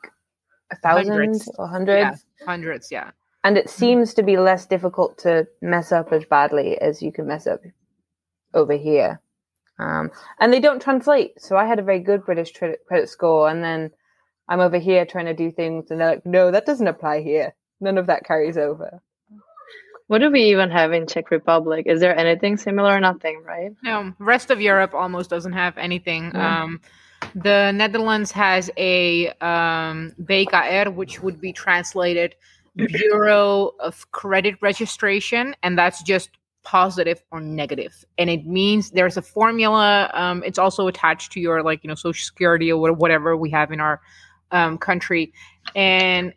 a 0.72 0.76
thousand 0.78 1.14
Hundreds. 1.14 1.50
or 1.58 1.68
hundreds. 1.68 2.26
Yeah, 2.40 2.46
hundreds. 2.46 2.92
Yeah. 2.92 3.12
And 3.44 3.58
it 3.58 3.70
seems 3.70 4.14
to 4.14 4.24
be 4.24 4.38
less 4.38 4.66
difficult 4.68 5.18
to 5.20 5.48
mess 5.62 5.92
up 5.92 6.14
as 6.14 6.24
badly 6.26 6.80
as 6.80 7.02
you 7.02 7.12
can 7.12 7.28
mess 7.28 7.48
up 7.48 7.62
over 8.54 8.74
here. 8.74 9.20
Um, 9.80 10.12
and 10.40 10.54
they 10.54 10.60
don't 10.60 10.82
translate. 10.82 11.42
So 11.42 11.58
I 11.58 11.66
had 11.66 11.80
a 11.80 11.84
very 11.84 12.00
good 12.00 12.24
British 12.24 12.54
credit 12.54 13.10
score, 13.10 13.50
and 13.50 13.64
then 13.64 13.90
I'm 14.52 14.60
over 14.60 14.78
here 14.78 15.06
trying 15.06 15.26
to 15.26 15.34
do 15.34 15.52
things, 15.52 15.90
and 15.90 16.00
they're 16.00 16.12
like, 16.16 16.26
"No, 16.26 16.52
that 16.52 16.66
doesn't 16.66 16.88
apply 16.88 17.22
here." 17.22 17.54
none 17.82 17.98
of 17.98 18.08
that 18.08 18.24
carries 18.24 18.58
over. 18.58 19.02
What 20.08 20.20
do 20.20 20.30
we 20.30 20.44
even 20.44 20.70
have 20.72 20.92
in 20.94 21.08
Czech 21.08 21.32
Republic? 21.32 21.86
Is 21.88 22.00
there 22.00 22.18
anything 22.18 22.58
similar? 22.58 22.96
Or 22.96 23.00
nothing, 23.00 23.42
right? 23.46 23.72
No, 23.82 24.14
rest 24.20 24.52
of 24.52 24.62
Europe 24.62 24.94
almost 24.94 25.30
doesn't 25.30 25.54
have 25.54 25.78
anything. 25.78 26.32
Yeah. 26.34 26.64
Um, 26.64 26.82
the 27.34 27.72
Netherlands 27.72 28.32
has 28.32 28.70
a 28.78 29.30
um, 29.40 30.14
BKR, 30.22 30.94
which 30.94 31.22
would 31.22 31.40
be 31.40 31.54
translated 31.54 32.36
Bureau 32.76 33.72
of 33.80 34.10
Credit 34.12 34.56
Registration, 34.62 35.56
and 35.64 35.78
that's 35.78 36.04
just 36.04 36.30
positive 36.64 37.24
or 37.32 37.40
negative. 37.40 38.06
And 38.18 38.30
it 38.30 38.46
means 38.46 38.92
there's 38.92 39.18
a 39.18 39.22
formula. 39.22 40.12
Um, 40.14 40.44
it's 40.46 40.60
also 40.60 40.88
attached 40.88 41.32
to 41.34 41.40
your 41.40 41.64
like 41.64 41.84
you 41.84 41.88
know 41.88 41.96
Social 41.96 42.24
Security 42.24 42.72
or 42.72 42.92
whatever 42.92 43.38
we 43.38 43.50
have 43.52 43.72
in 43.72 43.80
our 43.80 44.02
um, 44.52 44.78
country, 44.78 45.34
and 45.76 46.34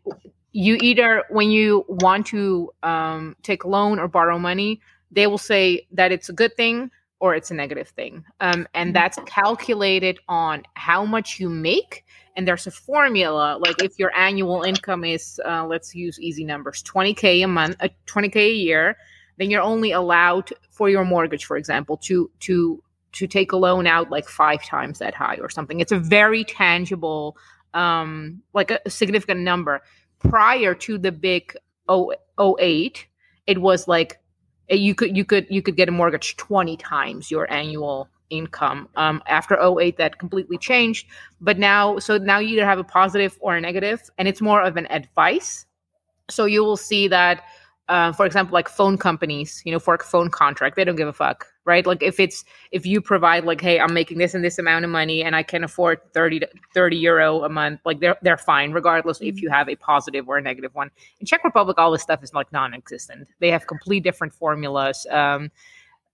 you 0.52 0.76
either 0.80 1.25
when 1.30 1.50
you 1.50 1.85
want 1.88 2.26
to 2.28 2.71
um, 2.83 3.37
take 3.42 3.64
a 3.64 3.68
loan 3.68 3.99
or 3.99 4.09
borrow 4.09 4.38
money, 4.38 4.80
they 5.11 5.26
will 5.26 5.38
say 5.38 5.87
that 5.92 6.12
it's 6.12 6.28
a 6.28 6.33
good 6.33 6.56
thing 6.56 6.90
or 7.21 7.35
it's 7.35 7.50
a 7.50 7.54
negative 7.54 7.88
thing. 7.88 8.25
Um, 8.40 8.66
and 8.75 8.94
that's 8.94 9.18
calculated 9.26 10.18
on 10.28 10.62
how 10.75 11.04
much 11.04 11.40
you 11.40 11.49
make. 11.49 12.04
And 12.37 12.47
there's 12.47 12.66
a 12.66 12.71
formula, 12.71 13.56
like 13.61 13.83
if 13.83 13.99
your 13.99 14.14
annual 14.16 14.62
income 14.62 15.04
is, 15.04 15.40
uh, 15.47 15.64
let's 15.66 15.94
use 15.94 16.21
easy 16.21 16.44
numbers, 16.44 16.83
20K 16.83 17.44
a 17.44 17.49
month, 17.49 17.76
uh, 17.80 17.88
20K 18.06 18.37
a 18.37 18.52
year, 18.52 18.97
then 19.38 19.50
you're 19.50 19.62
only 19.62 19.92
allowed 19.92 20.52
for 20.71 20.88
your 20.88 21.04
mortgage, 21.04 21.44
for 21.44 21.56
example, 21.56 21.97
to, 21.97 22.30
to, 22.40 22.83
to 23.12 23.26
take 23.26 23.52
a 23.52 23.56
loan 23.56 23.87
out 23.87 24.11
like 24.11 24.28
five 24.28 24.62
times 24.64 24.99
that 24.99 25.14
high 25.14 25.38
or 25.40 25.49
something. 25.49 25.80
It's 25.80 25.92
a 25.92 25.99
very 25.99 26.44
tangible, 26.44 27.37
um, 27.75 28.43
like 28.52 28.71
a, 28.71 28.81
significant 28.88 29.40
number. 29.40 29.83
Prior 30.21 30.75
to 30.75 30.97
the 30.97 31.12
big 31.12 31.54
0- 31.88 32.14
08, 32.59 33.07
it 33.47 33.61
was 33.61 33.87
like 33.87 34.21
uh, 34.73 34.76
you 34.76 34.95
could 34.95 35.16
you 35.16 35.25
could 35.25 35.47
you 35.50 35.61
could 35.61 35.76
get 35.76 35.88
a 35.88 35.93
mortgage 35.93 36.37
20 36.37 36.76
times 36.78 37.31
your 37.31 37.50
annual 37.52 38.09
income. 38.31 38.88
Um, 38.97 39.23
after 39.26 39.59
08 39.61 39.99
that 39.99 40.19
completely 40.19 40.57
changed 40.57 41.07
but 41.40 41.59
now 41.59 41.99
so 41.99 42.16
now 42.16 42.38
you 42.38 42.57
either 42.57 42.64
have 42.64 42.78
a 42.78 42.85
positive 42.85 43.37
or 43.40 43.54
a 43.54 43.61
negative 43.61 44.02
and 44.16 44.26
it's 44.26 44.40
more 44.40 44.62
of 44.62 44.76
an 44.76 44.87
advice. 44.90 45.66
So 46.31 46.47
you 46.47 46.64
will 46.64 46.78
see 46.78 47.07
that 47.09 47.45
uh, 47.88 48.12
for 48.12 48.25
example 48.25 48.54
like 48.54 48.69
phone 48.69 48.97
companies 48.97 49.62
you 49.66 49.73
know 49.73 49.78
for 49.78 49.95
a 49.95 50.02
phone 50.02 50.31
contract 50.31 50.76
they 50.76 50.85
don't 50.85 50.97
give 50.97 51.09
a 51.09 51.12
fuck 51.12 51.47
right? 51.64 51.87
Like 51.87 52.02
if 52.02 52.21
it's 52.21 52.44
if 52.71 52.85
you 52.85 53.00
provide 53.00 53.44
like 53.44 53.61
hey 53.61 53.80
i'm 53.80 53.94
making 53.94 54.18
this 54.18 54.35
and 54.35 54.44
this 54.44 54.59
amount 54.59 54.85
of 54.85 54.90
money 54.90 55.23
and 55.23 55.35
i 55.35 55.42
can 55.42 55.64
afford 55.64 56.00
30 56.12 56.40
to 56.40 56.49
30 56.73 56.97
euro 56.97 57.44
a 57.44 57.49
month 57.49 57.80
like 57.85 58.00
they're 58.00 58.16
they're 58.23 58.37
fine 58.37 58.73
regardless 58.73 59.21
if 59.21 59.40
you 59.40 59.49
have 59.50 59.68
a 59.68 59.76
positive 59.76 60.28
or 60.28 60.38
a 60.38 60.42
negative 60.42 60.75
one. 60.75 60.90
In 61.21 61.26
czech 61.26 61.44
republic 61.44 61.78
all 61.78 61.90
this 61.90 62.02
stuff 62.02 62.23
is 62.23 62.35
like 62.35 62.52
non-existent. 62.52 63.28
They 63.40 63.50
have 63.50 63.66
complete 63.66 64.04
different 64.04 64.33
formulas. 64.33 65.06
Um, 65.11 65.50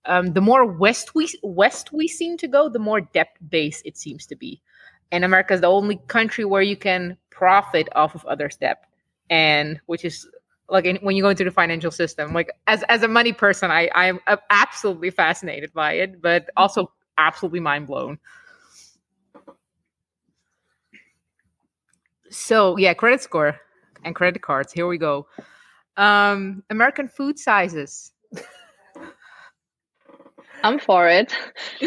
um, 0.05 0.33
the 0.33 0.41
more 0.41 0.65
west 0.65 1.13
we 1.13 1.29
west 1.43 1.91
we 1.93 2.07
seem 2.07 2.37
to 2.37 2.47
go 2.47 2.69
the 2.69 2.79
more 2.79 3.01
debt 3.01 3.35
based 3.49 3.85
it 3.85 3.97
seems 3.97 4.25
to 4.27 4.35
be. 4.35 4.61
And 5.11 5.25
america 5.25 5.53
is 5.53 5.61
the 5.61 5.67
only 5.67 5.99
country 6.07 6.45
where 6.45 6.61
you 6.61 6.77
can 6.77 7.17
profit 7.29 7.89
off 7.95 8.15
of 8.15 8.25
others 8.25 8.55
debt 8.55 8.85
and 9.29 9.79
which 9.87 10.05
is 10.05 10.27
like 10.71 10.85
in, 10.85 10.97
when 10.97 11.15
you 11.15 11.21
go 11.21 11.29
into 11.29 11.43
the 11.43 11.51
financial 11.51 11.91
system 11.91 12.33
like 12.33 12.49
as 12.67 12.83
as 12.89 13.03
a 13.03 13.07
money 13.07 13.33
person 13.33 13.69
i 13.69 13.89
i'm 13.95 14.19
absolutely 14.49 15.09
fascinated 15.09 15.71
by 15.73 15.93
it 15.93 16.21
but 16.21 16.49
also 16.57 16.91
absolutely 17.17 17.59
mind 17.59 17.85
blown 17.87 18.17
so 22.29 22.77
yeah 22.77 22.93
credit 22.93 23.21
score 23.21 23.59
and 24.03 24.15
credit 24.15 24.41
cards 24.41 24.71
here 24.73 24.87
we 24.87 24.97
go 24.97 25.27
um 25.97 26.63
american 26.69 27.07
food 27.07 27.37
sizes 27.37 28.13
I'm 30.63 30.79
for 30.79 31.07
it. 31.09 31.35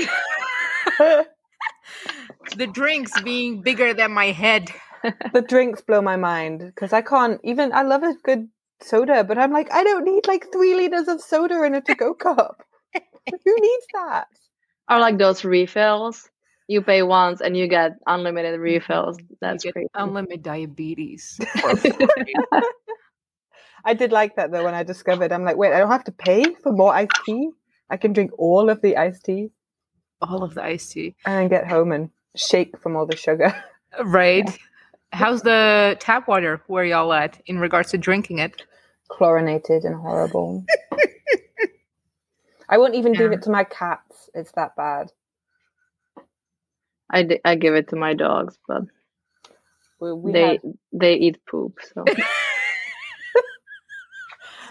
the 2.56 2.66
drinks 2.72 3.20
being 3.22 3.62
bigger 3.62 3.94
than 3.94 4.12
my 4.12 4.26
head 4.26 4.70
the 5.32 5.42
drinks 5.42 5.80
blow 5.80 6.00
my 6.00 6.16
mind 6.16 6.60
because 6.60 6.92
I 6.92 7.02
can't 7.02 7.40
even. 7.44 7.72
I 7.72 7.82
love 7.82 8.02
a 8.02 8.14
good 8.22 8.48
soda, 8.80 9.24
but 9.24 9.38
I'm 9.38 9.52
like, 9.52 9.72
I 9.72 9.84
don't 9.84 10.04
need 10.04 10.26
like 10.26 10.46
three 10.52 10.74
liters 10.74 11.08
of 11.08 11.20
soda 11.20 11.62
in 11.64 11.74
a 11.74 11.80
to-go 11.80 12.14
cup. 12.26 12.62
Who 12.94 13.60
needs 13.60 13.86
that? 13.94 14.28
Or 14.90 14.98
like 14.98 15.18
those 15.18 15.44
refills. 15.44 16.28
You 16.66 16.80
pay 16.82 17.02
once 17.02 17.40
and 17.40 17.56
you 17.56 17.68
get 17.68 17.92
unlimited 18.06 18.54
mm-hmm. 18.54 18.62
refills. 18.62 19.18
That's 19.40 19.64
you 19.64 19.68
get 19.68 19.74
crazy. 19.74 19.88
unlimited 19.94 20.42
diabetes 20.42 21.38
I 23.86 23.92
did 23.92 24.12
like 24.12 24.36
that 24.36 24.50
though 24.50 24.64
when 24.64 24.74
I 24.74 24.82
discovered. 24.82 25.30
I'm 25.30 25.44
like, 25.44 25.58
wait, 25.58 25.74
I 25.74 25.78
don't 25.78 25.90
have 25.90 26.04
to 26.04 26.12
pay 26.12 26.42
for 26.62 26.72
more 26.72 26.94
iced 26.94 27.20
tea. 27.26 27.50
I 27.90 27.98
can 27.98 28.14
drink 28.14 28.30
all 28.38 28.70
of 28.70 28.80
the 28.80 28.96
iced 28.96 29.24
tea 29.24 29.50
all 30.20 30.42
of 30.42 30.54
the 30.54 30.62
iced 30.62 30.92
tea 30.92 31.14
and 31.24 31.34
then 31.34 31.48
get 31.48 31.68
home 31.68 31.92
and 31.92 32.10
shake 32.36 32.78
from 32.78 32.96
all 32.96 33.06
the 33.06 33.16
sugar. 33.16 33.54
right 34.04 34.58
how's 35.14 35.42
the 35.42 35.96
tap 36.00 36.26
water 36.28 36.60
where 36.66 36.84
y'all 36.84 37.12
at 37.12 37.40
in 37.46 37.58
regards 37.58 37.90
to 37.92 37.98
drinking 37.98 38.38
it 38.40 38.62
Chlorinated 39.08 39.84
and 39.84 39.94
horrible. 39.94 40.64
I 42.68 42.78
won't 42.78 42.94
even 42.94 43.12
give 43.12 43.32
it 43.32 43.42
to 43.42 43.50
my 43.50 43.64
cats. 43.64 44.30
It's 44.34 44.50
that 44.52 44.74
bad. 44.76 45.12
I, 47.10 47.22
d- 47.22 47.40
I 47.44 47.54
give 47.54 47.74
it 47.74 47.88
to 47.88 47.96
my 47.96 48.14
dogs, 48.14 48.58
but 48.66 48.82
We, 50.00 50.12
we 50.14 50.32
they 50.32 50.48
had- 50.48 50.60
they 50.92 51.14
eat 51.16 51.38
poop, 51.46 51.78
so 51.94 52.04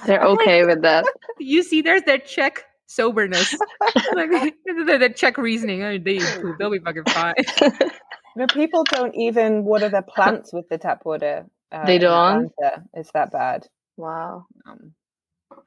they're 0.08 0.24
okay 0.24 0.66
with 0.66 0.82
that. 0.82 1.06
you 1.40 1.62
see 1.64 1.82
there's 1.82 2.04
that 2.04 2.26
Czech 2.26 2.66
soberness 2.88 3.56
like 4.14 4.30
the, 4.66 4.98
the 5.00 5.10
czech 5.16 5.38
reasoning 5.38 5.82
oh, 5.82 5.98
they 5.98 6.18
eat 6.18 6.38
poop 6.42 6.56
they'll 6.60 6.70
be 6.70 6.78
fucking 6.78 7.04
fine 7.06 7.34
No, 8.36 8.48
people 8.48 8.84
don't 8.86 9.15
even 9.15 9.63
water 9.63 9.89
their 9.89 10.02
plants 10.04 10.54
with 10.54 10.67
the 10.69 10.78
tap 10.78 11.06
water. 11.06 11.46
Uh, 11.72 11.78
They 11.88 11.98
don't? 12.00 12.52
Atlanta. 12.60 12.84
It's 12.93 13.12
that 13.13 13.32
bad. 13.32 13.67
Wow. 13.98 14.46
Um, 14.65 14.93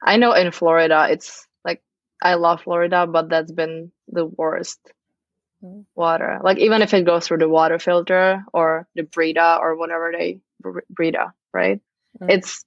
I 0.03 0.17
know 0.17 0.33
in 0.33 0.51
Florida, 0.51 1.07
it's 1.09 1.47
like 1.65 1.81
I 2.21 2.35
love 2.35 2.61
Florida, 2.63 3.07
but 3.07 3.29
that's 3.29 3.51
been 3.51 3.91
the 4.07 4.25
worst 4.25 4.79
Mm. 5.63 5.85
water. 5.95 6.39
Like 6.43 6.59
even 6.59 6.81
if 6.83 6.93
it 6.93 7.05
goes 7.05 7.27
through 7.27 7.39
the 7.39 7.49
water 7.49 7.79
filter 7.79 8.43
or 8.53 8.87
the 8.95 9.03
Brita 9.03 9.57
or 9.61 9.75
whatever 9.75 10.11
they 10.17 10.39
Br- 10.61 10.85
Brita, 10.89 11.33
right? 11.53 11.81
Mm. 12.21 12.29
It's 12.29 12.63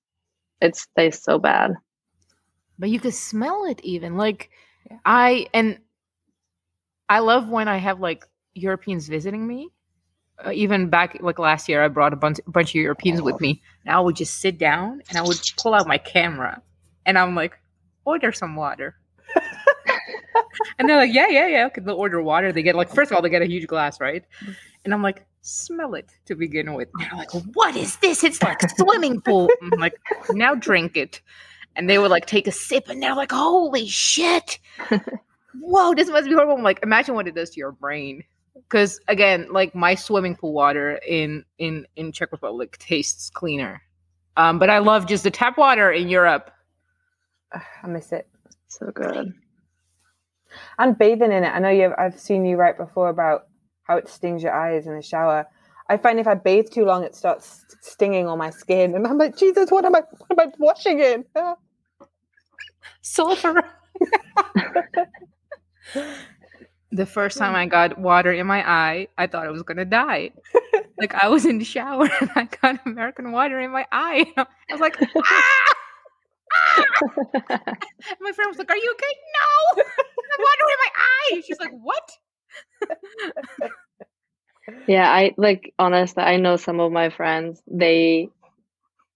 it's 0.61 0.87
tastes 0.97 1.25
so 1.25 1.39
bad. 1.39 1.73
but 2.79 2.91
you 2.91 3.01
can 3.01 3.13
smell 3.13 3.65
it 3.67 3.81
even 3.85 4.17
like 4.17 4.51
Yeah. 4.91 4.99
i 5.05 5.47
and 5.55 5.79
i 7.09 7.19
love 7.21 7.49
when 7.49 7.69
i 7.69 7.77
have 7.77 8.01
like 8.01 8.25
europeans 8.55 9.09
visiting 9.09 9.47
me 9.47 9.71
uh, 10.45 10.51
even 10.53 10.89
back 10.89 11.19
like 11.21 11.39
last 11.39 11.69
year 11.69 11.83
i 11.83 11.89
brought 11.89 12.13
a 12.13 12.17
bunch, 12.17 12.39
bunch 12.47 12.71
of 12.71 12.75
europeans 12.77 13.21
with 13.23 13.41
me. 13.41 13.63
And 13.85 13.95
i 13.95 14.01
would 14.01 14.17
just 14.17 14.41
sit 14.41 14.59
down 14.59 15.03
and 15.09 15.19
i 15.19 15.23
would 15.23 15.39
pull 15.59 15.75
out 15.75 15.87
my 15.87 15.99
camera 15.99 16.63
and 17.07 17.19
i'm 17.19 17.35
like 17.35 17.59
order 18.05 18.33
some 18.33 18.57
water. 18.57 18.97
And 20.79 20.89
they're 20.89 20.97
like 20.97 21.15
yeah 21.15 21.29
yeah 21.29 21.47
yeah 21.47 21.67
okay 21.67 21.81
they'll 21.81 21.95
order 21.97 22.21
water. 22.23 22.53
They 22.53 22.63
get 22.63 22.75
like 22.75 22.91
first 22.91 23.11
of 23.11 23.17
all 23.17 23.23
they 23.23 23.29
get 23.31 23.43
a 23.43 23.47
huge 23.47 23.67
glass 23.67 24.01
right? 24.01 24.25
And 24.85 24.93
i'm 24.93 25.03
like 25.03 25.25
smell 25.43 25.95
it 25.95 26.11
to 26.27 26.35
begin 26.35 26.75
with. 26.75 26.89
And 26.95 27.05
they're 27.05 27.19
like 27.19 27.31
what 27.55 27.77
is 27.77 27.97
this? 27.97 28.25
It's 28.25 28.43
like 28.43 28.63
a 28.63 28.69
swimming 28.69 29.21
pool. 29.21 29.49
I'm 29.63 29.79
like 29.79 29.95
now 30.31 30.55
drink 30.55 30.97
it. 30.97 31.21
And 31.77 31.89
they 31.89 31.99
would 31.99 32.11
like 32.11 32.27
take 32.27 32.47
a 32.47 32.53
sip 32.53 32.89
and 32.89 33.03
they're 33.03 33.15
like 33.15 33.33
holy 33.33 33.87
shit. 33.87 34.59
Whoa 35.61 35.95
this 35.95 36.09
must 36.09 36.27
be 36.27 36.35
horrible. 36.35 36.57
I'm 36.57 36.63
like 36.63 36.81
imagine 36.83 37.15
what 37.15 37.29
it 37.29 37.35
does 37.35 37.51
to 37.51 37.59
your 37.59 37.73
brain 37.73 38.25
because 38.71 39.01
again 39.09 39.47
like 39.51 39.75
my 39.75 39.95
swimming 39.97 40.37
pool 40.37 40.53
water 40.53 41.01
in 41.07 41.45
in 41.59 41.87
in 41.97 42.13
czech 42.13 42.31
republic 42.33 42.79
tastes 42.79 43.29
cleaner 43.31 43.83
um 44.37 44.59
but 44.59 44.71
i 44.71 44.79
love 44.79 45.07
just 45.07 45.25
the 45.25 45.31
tap 45.31 45.59
water 45.59 45.91
in 45.91 46.09
europe 46.09 46.51
I 47.53 47.87
miss 47.87 48.13
it. 48.13 48.29
So 48.69 48.91
good. 48.93 49.35
And 50.79 50.99
bathing 50.99 51.33
in 51.33 51.45
it. 51.45 51.49
I 51.49 51.59
know 51.59 51.71
you. 51.71 51.93
I've 51.97 52.19
seen 52.19 52.45
you 52.45 52.57
write 52.57 52.77
before 52.77 53.09
about 53.09 53.47
how 53.85 53.97
it 53.97 54.09
stings 54.09 54.43
your 54.43 54.53
eyes 54.55 54.87
in 54.87 54.95
the 54.95 55.03
shower. 55.03 55.47
I 55.89 55.97
find 55.97 56.21
if 56.21 56.29
I 56.29 56.35
bathe 56.35 56.71
too 56.71 56.85
long, 56.85 57.03
it 57.03 57.17
starts 57.17 57.65
stinging 57.83 58.29
on 58.29 58.39
my 58.39 58.51
skin, 58.51 58.95
and 58.95 59.07
I'm 59.07 59.19
like, 59.19 59.37
Jesus, 59.37 59.71
what 59.71 59.85
am 59.85 59.95
I? 59.95 60.03
What 60.19 60.31
am 60.31 60.49
I 60.49 60.53
washing 60.59 61.01
in? 61.01 61.25
Sulfur 63.03 63.63
the 66.93 67.07
first 67.07 67.39
time 67.39 67.55
i 67.55 67.67
got 67.67 67.99
water 67.99 68.33
in 68.33 68.47
my 68.47 68.69
eye 68.69 69.07
i 69.17 69.27
thought 69.27 69.47
i 69.47 69.51
was 69.51 69.63
gonna 69.63 69.85
die 69.85 70.31
like 70.99 71.15
i 71.15 71.29
was 71.29 71.45
in 71.47 71.59
the 71.59 71.65
shower 71.65 72.09
and 72.21 72.31
i 72.35 72.49
got 72.61 72.81
american 72.87 73.33
water 73.33 73.61
in 73.61 73.71
my 73.71 73.87
eye 73.93 74.25
i 74.37 74.47
was 74.73 74.81
like 74.81 74.97
ah! 75.01 75.75
Ah! 76.53 76.85
my 78.21 78.33
friend 78.33 78.49
was 78.49 78.59
like 78.59 78.71
are 78.71 78.77
you 78.77 78.95
okay 78.95 79.15
no 79.77 79.83
I 80.33 80.37
water 80.39 80.67
in 80.69 80.79
my 80.85 80.91
eye 80.97 81.43
she's 81.47 81.61
like 81.61 81.73
what 81.81 82.11
Yeah, 84.87 85.11
I 85.11 85.33
like 85.37 85.75
honestly, 85.79 86.23
I 86.23 86.37
know 86.37 86.57
some 86.57 86.81
of 86.81 86.93
my 86.93 87.11
friends, 87.11 87.63
they 87.67 88.29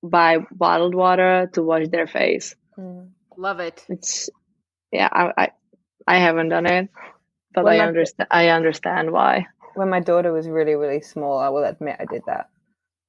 buy 0.03 0.39
bottled 0.51 0.95
water 0.95 1.51
to 1.55 1.63
wash 1.63 1.89
their 1.89 2.07
face. 2.07 2.55
Mm. 2.79 3.11
Love 3.37 3.61
it. 3.61 3.85
It's 3.89 4.31
yeah, 4.93 5.09
I 5.11 5.33
I, 5.37 5.51
I 6.07 6.19
haven't 6.19 6.51
done 6.51 6.67
it, 6.67 6.89
but 7.55 7.64
Well, 7.64 7.73
I 7.73 7.87
understand. 7.87 8.29
I 8.31 8.49
understand 8.49 9.12
why. 9.12 9.47
When 9.75 9.88
my 9.88 10.01
daughter 10.01 10.33
was 10.33 10.49
really, 10.49 10.75
really 10.75 11.01
small, 11.01 11.38
I 11.38 11.49
will 11.49 11.64
admit 11.64 11.97
I 11.99 12.05
did 12.07 12.23
that. 12.27 12.49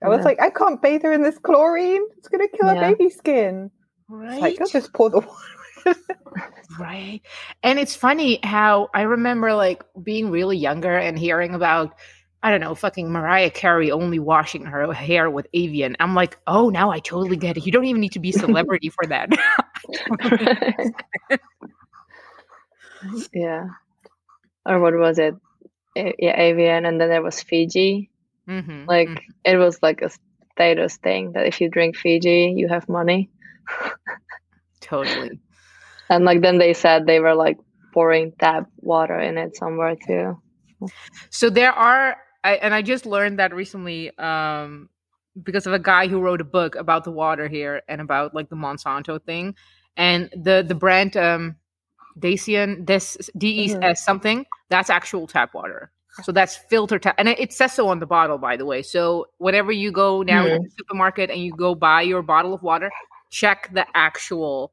I 0.03 0.09
was 0.09 0.19
Yeah. 0.19 0.25
like, 0.25 0.41
I 0.41 0.49
can't 0.49 0.81
bathe 0.81 1.03
her 1.03 1.13
in 1.13 1.23
this 1.23 1.37
chlorine. 1.39 2.05
It's 2.17 2.27
gonna 2.27 2.47
kill 2.47 2.73
Yeah. 2.73 2.75
her 2.75 2.95
baby 2.95 3.09
skin. 3.09 3.71
It's 3.99 4.09
Right. 4.09 4.41
like, 4.41 4.61
I'll 4.61 4.67
just 4.67 4.93
pour 4.93 5.09
the 5.09 5.19
water. 5.19 5.31
Right. 6.79 7.21
And 7.63 7.79
it's 7.79 7.95
funny 7.95 8.39
how 8.43 8.89
I 8.93 9.03
remember 9.03 9.53
like 9.53 9.83
being 10.03 10.31
really 10.31 10.57
younger 10.57 10.97
and 10.97 11.17
hearing 11.17 11.53
about, 11.53 11.93
I 12.43 12.51
don't 12.51 12.59
know, 12.59 12.75
fucking 12.75 13.11
Mariah 13.11 13.51
Carey 13.51 13.91
only 13.91 14.19
washing 14.19 14.65
her 14.65 14.91
hair 14.91 15.29
with 15.29 15.47
Evian. 15.53 15.95
I'm 15.99 16.15
like, 16.15 16.37
oh, 16.47 16.69
now 16.69 16.89
I 16.91 16.99
totally 16.99 17.37
get 17.37 17.57
it. 17.57 17.65
You 17.65 17.71
don't 17.71 17.85
even 17.85 18.01
need 18.01 18.11
to 18.13 18.19
be 18.19 18.31
celebrity 18.31 18.89
for 18.89 19.05
that. 19.07 19.29
yeah. 23.33 23.67
Or 24.65 24.79
what 24.79 24.95
was 24.95 25.19
it? 25.19 25.35
A- 25.97 26.15
yeah, 26.19 26.31
Evian, 26.35 26.85
and 26.85 26.99
then 26.99 27.09
there 27.09 27.21
was 27.23 27.41
Fiji. 27.41 28.11
Mhm, 28.47 28.85
Like 28.87 29.09
mhm. 29.09 29.33
it 29.43 29.57
was 29.57 29.81
like 29.81 30.01
a 30.01 30.09
status 30.53 30.97
thing 30.97 31.33
that 31.33 31.47
if 31.47 31.61
you 31.61 31.69
drink 31.69 31.95
Fiji, 31.95 32.53
you 32.55 32.67
have 32.67 32.89
money. 32.89 33.29
totally. 34.81 35.39
And 36.09 36.25
like 36.25 36.41
then 36.41 36.57
they 36.57 36.73
said 36.73 37.05
they 37.05 37.19
were 37.19 37.35
like 37.35 37.57
pouring 37.93 38.33
tap 38.39 38.69
water 38.77 39.19
in 39.19 39.37
it 39.37 39.55
somewhere 39.55 39.95
too. 39.95 40.37
So 41.29 41.49
there 41.49 41.71
are, 41.71 42.17
I, 42.43 42.55
and 42.55 42.73
I 42.73 42.81
just 42.81 43.05
learned 43.05 43.39
that 43.39 43.53
recently 43.53 44.15
um, 44.17 44.89
because 45.41 45.65
of 45.67 45.73
a 45.73 45.79
guy 45.79 46.07
who 46.07 46.19
wrote 46.21 46.41
a 46.41 46.45
book 46.45 46.75
about 46.75 47.03
the 47.03 47.11
water 47.11 47.47
here 47.47 47.81
and 47.87 48.01
about 48.01 48.33
like 48.35 48.49
the 48.49 48.55
Monsanto 48.55 49.21
thing, 49.23 49.55
and 49.97 50.29
the 50.35 50.63
the 50.67 50.75
brand 50.75 51.15
um, 51.17 51.55
Dacian 52.19 52.85
Des 52.85 53.17
D 53.37 53.65
E 53.65 53.75
S 53.81 54.03
something 54.03 54.45
that's 54.69 54.89
actual 54.89 55.27
tap 55.27 55.53
water. 55.53 55.91
So 56.23 56.31
that's 56.31 56.55
filter 56.55 56.97
tap, 56.97 57.15
and 57.17 57.27
it, 57.27 57.39
it 57.39 57.51
says 57.51 57.73
so 57.73 57.89
on 57.89 57.99
the 57.99 58.05
bottle, 58.05 58.37
by 58.37 58.55
the 58.55 58.65
way. 58.65 58.81
So 58.81 59.27
whenever 59.37 59.71
you 59.71 59.91
go 59.91 60.21
now 60.21 60.43
to 60.43 60.59
the 60.59 60.69
supermarket 60.77 61.29
and 61.29 61.41
you 61.41 61.51
go 61.51 61.75
buy 61.75 62.03
your 62.03 62.21
bottle 62.21 62.53
of 62.53 62.63
water, 62.63 62.89
check 63.31 63.69
the 63.73 63.85
actual, 63.95 64.71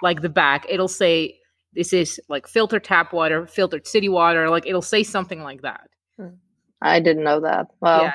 like 0.00 0.22
the 0.22 0.28
back. 0.28 0.64
It'll 0.68 0.86
say 0.86 1.40
this 1.72 1.92
is 1.92 2.20
like 2.28 2.46
filtered 2.46 2.84
tap 2.84 3.12
water, 3.12 3.48
filtered 3.48 3.84
city 3.86 4.08
water. 4.08 4.48
Like 4.48 4.64
it'll 4.64 4.80
say 4.80 5.02
something 5.02 5.42
like 5.42 5.62
that. 5.62 5.90
Hmm. 6.18 6.36
I 6.80 7.00
didn't 7.00 7.24
know 7.24 7.40
that. 7.40 7.66
Well, 7.80 8.02
Yeah. 8.02 8.12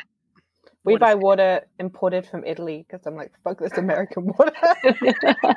We 0.84 0.98
buy 0.98 1.14
water 1.14 1.62
imported 1.78 2.26
from 2.26 2.44
Italy 2.44 2.84
because 2.88 3.06
I'm 3.06 3.16
like, 3.16 3.32
fuck 3.44 3.60
this 3.60 3.78
American 3.78 4.34
water. 4.36 4.52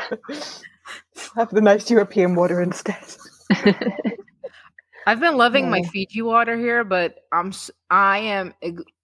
Have 1.36 1.50
the 1.50 1.60
nice 1.60 1.90
European 1.90 2.34
water 2.34 2.60
instead. 2.60 2.96
I've 5.06 5.20
been 5.20 5.36
loving 5.36 5.70
my 5.70 5.82
Fiji 5.82 6.22
water 6.22 6.56
here, 6.56 6.84
but 6.84 7.16
I'm 7.32 7.52
I 7.90 8.18
am 8.18 8.54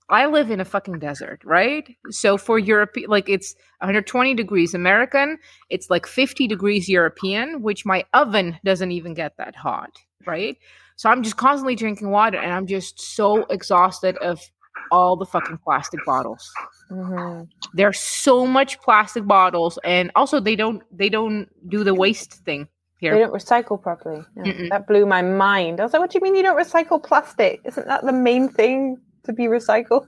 I 0.08 0.26
live 0.26 0.50
in 0.50 0.60
a 0.60 0.64
fucking 0.64 1.00
desert, 1.00 1.42
right? 1.44 1.96
So 2.10 2.36
for 2.36 2.58
Europe, 2.58 2.94
like 3.08 3.28
it's 3.28 3.54
120 3.80 4.34
degrees 4.34 4.72
American, 4.72 5.38
it's 5.68 5.90
like 5.90 6.06
50 6.06 6.46
degrees 6.46 6.88
European, 6.88 7.62
which 7.62 7.84
my 7.84 8.04
oven 8.14 8.58
doesn't 8.64 8.92
even 8.92 9.14
get 9.14 9.36
that 9.38 9.56
hot, 9.56 9.90
right? 10.24 10.56
So 10.94 11.10
I'm 11.10 11.22
just 11.22 11.36
constantly 11.36 11.74
drinking 11.74 12.10
water, 12.10 12.38
and 12.38 12.52
I'm 12.52 12.66
just 12.66 13.00
so 13.00 13.44
exhausted 13.46 14.16
of 14.18 14.40
all 14.90 15.16
the 15.16 15.26
fucking 15.26 15.58
plastic 15.58 16.04
bottles. 16.04 16.50
hmm 16.88 17.42
There's 17.74 17.98
so 17.98 18.46
much 18.46 18.80
plastic 18.80 19.26
bottles, 19.26 19.78
and 19.84 20.10
also 20.14 20.40
they 20.40 20.56
don't 20.56 20.82
they 20.92 21.08
don't 21.08 21.48
do 21.68 21.84
the 21.84 21.94
waste 21.94 22.32
thing 22.44 22.68
here. 23.00 23.14
They 23.14 23.20
don't 23.20 23.32
recycle 23.34 23.80
properly. 23.80 24.24
Yeah, 24.36 24.52
That 24.70 24.86
blew 24.86 25.06
my 25.06 25.22
mind. 25.22 25.80
I 25.80 25.84
was 25.84 25.92
like, 25.92 26.00
what 26.00 26.10
do 26.10 26.18
you 26.18 26.22
mean 26.22 26.36
you 26.36 26.42
don't 26.42 26.58
recycle 26.58 27.02
plastic? 27.02 27.60
Isn't 27.64 27.86
that 27.86 28.04
the 28.04 28.12
main 28.12 28.48
thing 28.48 28.98
to 29.24 29.32
be 29.32 29.44
recycled? 29.58 30.06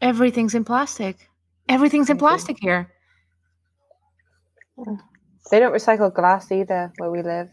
Everything's 0.00 0.54
in 0.54 0.64
plastic. 0.64 1.28
Everything's 1.68 2.10
in 2.10 2.18
plastic 2.18 2.58
here. 2.60 2.90
They 5.50 5.58
don't 5.60 5.72
recycle 5.72 6.12
glass 6.12 6.50
either 6.52 6.92
where 6.98 7.10
we 7.10 7.22
live. 7.22 7.48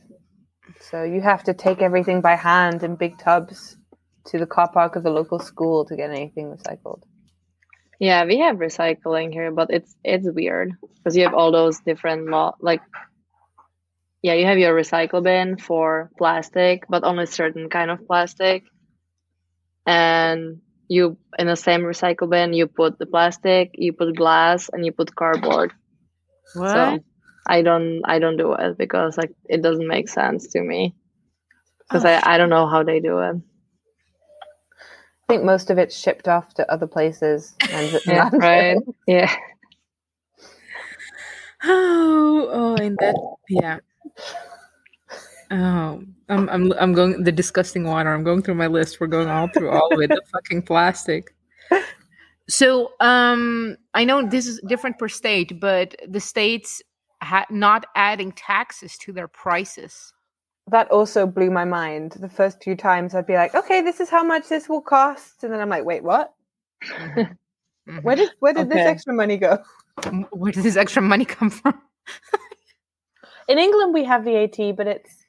So 0.82 1.04
you 1.04 1.22
have 1.22 1.44
to 1.46 1.54
take 1.54 1.82
everything 1.82 2.22
by 2.22 2.36
hand 2.36 2.84
in 2.84 2.96
big 2.96 3.18
tubs 3.18 3.78
to 4.28 4.38
the 4.38 4.46
car 4.46 4.70
park 4.72 4.96
of 4.96 5.04
the 5.04 5.10
local 5.10 5.40
school 5.40 5.86
to 5.86 5.96
get 5.96 6.10
anything 6.12 6.56
recycled. 6.56 7.02
Yeah, 8.00 8.26
we 8.26 8.40
have 8.40 8.58
recycling 8.58 9.34
here, 9.34 9.52
but 9.52 9.70
it's 9.72 9.94
it's 10.04 10.28
weird 10.30 10.72
because 10.98 11.18
you 11.18 11.24
have 11.24 11.34
all 11.34 11.52
those 11.52 11.80
different 11.82 12.30
law 12.30 12.56
like 12.62 12.82
yeah, 14.22 14.34
you 14.34 14.46
have 14.46 14.58
your 14.58 14.76
recycle 14.76 15.24
bin 15.24 15.58
for 15.58 16.12
plastic, 16.18 16.84
but 16.90 17.04
only 17.04 17.26
certain 17.26 17.70
kind 17.70 17.90
of 17.90 18.06
plastic. 18.06 18.64
And 19.86 20.62
you 20.88 21.18
in 21.38 21.48
the 21.48 21.56
same 21.56 21.82
recycle 21.82 22.30
bin, 22.30 22.54
you 22.54 22.68
put 22.68 23.00
the 23.00 23.06
plastic, 23.06 23.72
you 23.76 23.94
put 23.94 24.16
glass, 24.16 24.70
and 24.70 24.86
you 24.86 24.92
put 24.92 25.16
cardboard. 25.16 25.72
So 26.46 27.00
I 27.48 27.62
don't 27.62 28.02
I 28.06 28.20
don't 28.20 28.38
do 28.38 28.54
it 28.54 28.78
because 28.78 29.18
like 29.18 29.34
it 29.46 29.62
doesn't 29.62 29.88
make 29.88 30.10
sense 30.10 30.50
to 30.50 30.62
me 30.62 30.96
because 31.80 32.06
I 32.06 32.18
oh. 32.18 32.22
I 32.24 32.38
don't 32.38 32.50
know 32.50 32.68
how 32.68 32.84
they 32.84 33.00
do 33.00 33.20
it. 33.20 33.36
I 35.30 35.34
think 35.34 35.44
most 35.44 35.70
of 35.70 35.78
it's 35.78 35.96
shipped 35.96 36.28
off 36.28 36.56
to 36.56 36.72
other 36.72 36.88
places. 36.88 37.54
And 37.72 38.02
Yeah, 38.08 38.32
right. 38.34 38.78
Yeah. 39.06 39.32
Oh, 41.64 42.50
oh, 42.52 42.76
and 42.78 42.98
that 42.98 43.16
yeah. 43.48 43.78
Oh, 45.52 46.02
I'm 46.30 46.50
I'm 46.50 46.74
I'm 46.74 46.94
going 46.94 47.24
the 47.24 47.32
disgusting 47.32 47.84
water. 47.84 48.12
I'm 48.12 48.24
going 48.24 48.42
through 48.42 48.56
my 48.56 48.66
list. 48.66 49.00
We're 49.00 49.06
going 49.06 49.30
all 49.30 49.48
through 49.50 49.70
all 49.70 49.94
of 49.94 50.02
it. 50.02 50.10
The 50.10 50.22
fucking 50.34 50.64
plastic. 50.64 51.36
So, 52.48 52.94
um, 53.00 53.78
I 53.94 54.06
know 54.06 54.28
this 54.28 54.48
is 54.48 54.60
different 54.68 54.98
per 54.98 55.10
state, 55.10 55.60
but 55.60 55.96
the 56.08 56.20
states 56.20 56.82
ha- 57.22 57.46
not 57.52 57.86
adding 57.96 58.32
taxes 58.32 58.98
to 59.02 59.14
their 59.14 59.28
prices. 59.28 60.12
That 60.72 60.90
also 60.92 61.26
blew 61.26 61.50
my 61.50 61.66
mind. 61.66 62.14
The 62.20 62.30
first 62.30 62.64
few 62.64 62.76
times 62.76 63.16
I'd 63.16 63.26
be 63.28 63.36
like, 63.36 63.56
okay, 63.56 63.82
this 63.82 64.00
is 64.00 64.10
how 64.10 64.24
much 64.24 64.50
this 64.50 64.70
will 64.70 64.82
cost. 64.82 65.44
And 65.44 65.52
then 65.54 65.60
I'm 65.62 65.70
like, 65.70 65.86
wait, 65.86 66.04
what? 66.04 66.34
Mhm. 66.84 67.38
Mhm. 67.88 68.04
Where 68.04 68.16
did 68.16 68.30
where 68.40 68.54
did 68.54 68.70
this 68.70 68.86
extra 68.86 69.14
money 69.14 69.38
go? 69.38 69.58
Where 70.32 70.52
did 70.52 70.64
this 70.64 70.78
extra 70.78 71.02
money 71.02 71.26
come 71.38 71.50
from? 71.50 71.82
In 73.48 73.58
England, 73.58 73.94
we 73.94 74.04
have 74.04 74.24
VAT, 74.24 74.76
but 74.78 74.86
it's 74.88 75.26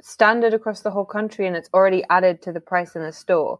standard 0.00 0.54
across 0.54 0.82
the 0.82 0.90
whole 0.90 1.04
country 1.04 1.46
and 1.46 1.56
it's 1.56 1.68
already 1.74 2.04
added 2.10 2.42
to 2.42 2.52
the 2.52 2.60
price 2.60 2.94
in 2.94 3.02
the 3.02 3.12
store. 3.12 3.58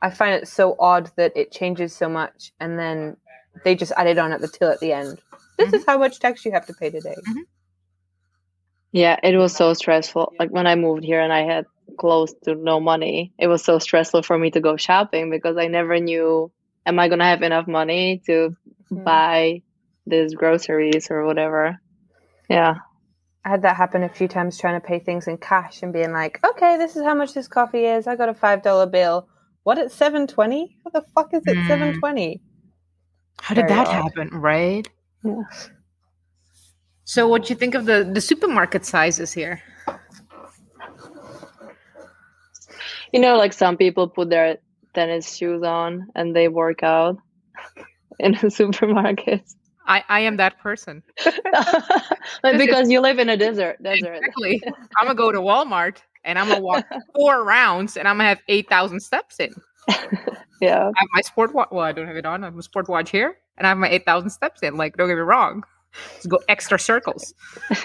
I 0.00 0.10
find 0.10 0.34
it 0.34 0.46
so 0.46 0.76
odd 0.78 1.10
that 1.16 1.32
it 1.34 1.50
changes 1.50 1.94
so 1.96 2.08
much 2.08 2.52
and 2.60 2.78
then 2.78 3.16
they 3.64 3.74
just 3.74 3.92
add 3.96 4.06
it 4.06 4.18
on 4.18 4.30
at 4.32 4.40
the 4.40 4.48
till 4.48 4.70
at 4.70 4.78
the 4.80 4.92
end. 4.92 5.20
This 5.58 5.72
is 5.72 5.84
how 5.86 5.98
much 5.98 6.20
tax 6.20 6.44
you 6.44 6.52
have 6.52 6.66
to 6.66 6.74
pay 6.74 6.90
today. 6.90 7.16
Yeah, 8.96 9.20
it 9.22 9.36
was 9.36 9.54
so 9.54 9.74
stressful. 9.74 10.32
Like 10.38 10.48
when 10.48 10.66
I 10.66 10.74
moved 10.74 11.04
here 11.04 11.20
and 11.20 11.30
I 11.30 11.42
had 11.42 11.66
close 11.98 12.32
to 12.44 12.54
no 12.54 12.80
money, 12.80 13.30
it 13.38 13.46
was 13.46 13.62
so 13.62 13.78
stressful 13.78 14.22
for 14.22 14.38
me 14.38 14.50
to 14.52 14.60
go 14.60 14.78
shopping 14.78 15.28
because 15.28 15.58
I 15.58 15.66
never 15.66 16.00
knew 16.00 16.50
am 16.86 16.98
I 16.98 17.08
gonna 17.08 17.24
have 17.26 17.42
enough 17.42 17.66
money 17.68 18.22
to 18.24 18.56
Mhm. 18.90 19.04
buy 19.04 19.62
these 20.06 20.34
groceries 20.34 21.10
or 21.10 21.26
whatever. 21.26 21.78
Yeah. 22.48 22.76
I 23.44 23.50
had 23.50 23.62
that 23.62 23.76
happen 23.76 24.02
a 24.02 24.08
few 24.08 24.28
times 24.28 24.56
trying 24.58 24.80
to 24.80 24.86
pay 24.86 24.98
things 24.98 25.28
in 25.28 25.36
cash 25.36 25.82
and 25.82 25.92
being 25.92 26.14
like, 26.14 26.40
okay, 26.42 26.78
this 26.78 26.96
is 26.96 27.02
how 27.04 27.14
much 27.14 27.34
this 27.34 27.48
coffee 27.48 27.84
is. 27.84 28.06
I 28.06 28.16
got 28.16 28.30
a 28.30 28.34
$5 28.34 28.90
bill. 28.90 29.28
What 29.64 29.76
at 29.76 29.92
720? 29.92 30.74
What 30.84 30.94
the 30.94 31.04
fuck 31.14 31.34
is 31.34 31.42
it 31.46 31.54
Mm. 31.54 31.66
720? 31.68 32.40
How 33.42 33.54
did 33.54 33.68
Very 33.68 33.76
that 33.76 33.88
odd. 33.88 34.04
happen? 34.04 34.30
Right. 34.40 34.88
Yeah. 35.22 35.42
So, 37.06 37.28
what 37.28 37.44
do 37.44 37.50
you 37.50 37.54
think 37.54 37.76
of 37.76 37.86
the 37.86 38.02
the 38.12 38.20
supermarket 38.20 38.84
sizes 38.84 39.32
here? 39.32 39.62
You 43.12 43.20
know, 43.20 43.36
like 43.36 43.52
some 43.52 43.76
people 43.76 44.08
put 44.08 44.28
their 44.28 44.58
tennis 44.92 45.36
shoes 45.36 45.62
on 45.62 46.08
and 46.16 46.34
they 46.34 46.48
work 46.48 46.82
out 46.82 47.18
in 48.18 48.34
a 48.34 48.50
supermarket. 48.50 49.42
I 49.86 50.02
I 50.08 50.20
am 50.20 50.36
that 50.38 50.58
person. 50.58 51.04
like 52.42 52.58
because 52.58 52.90
you 52.90 53.00
live 53.00 53.20
in 53.20 53.28
a 53.28 53.36
desert 53.36 53.80
desert. 53.84 54.16
Exactly. 54.16 54.60
I'm 54.98 55.06
gonna 55.06 55.14
go 55.14 55.30
to 55.30 55.38
Walmart 55.38 55.98
and 56.24 56.40
I'm 56.40 56.48
gonna 56.48 56.60
walk 56.60 56.84
four 57.14 57.44
rounds 57.44 57.96
and 57.96 58.08
I'm 58.08 58.16
gonna 58.16 58.30
have 58.30 58.42
eight 58.48 58.68
thousand 58.68 58.98
steps 58.98 59.38
in. 59.38 59.54
Yeah. 60.60 60.90
I 60.96 60.98
have 60.98 61.08
my 61.14 61.20
sport 61.20 61.54
watch. 61.54 61.68
Well, 61.70 61.84
I 61.84 61.92
don't 61.92 62.08
have 62.08 62.16
it 62.16 62.26
on. 62.26 62.42
I 62.42 62.48
have 62.48 62.58
a 62.58 62.62
sport 62.64 62.88
watch 62.88 63.10
here, 63.10 63.38
and 63.58 63.64
I 63.64 63.70
have 63.70 63.78
my 63.78 63.88
eight 63.88 64.04
thousand 64.04 64.30
steps 64.30 64.64
in. 64.64 64.74
Like, 64.76 64.96
don't 64.96 65.06
get 65.06 65.14
me 65.14 65.20
wrong. 65.20 65.62
Let's 66.14 66.26
go 66.26 66.38
extra 66.48 66.78
circles. 66.78 67.34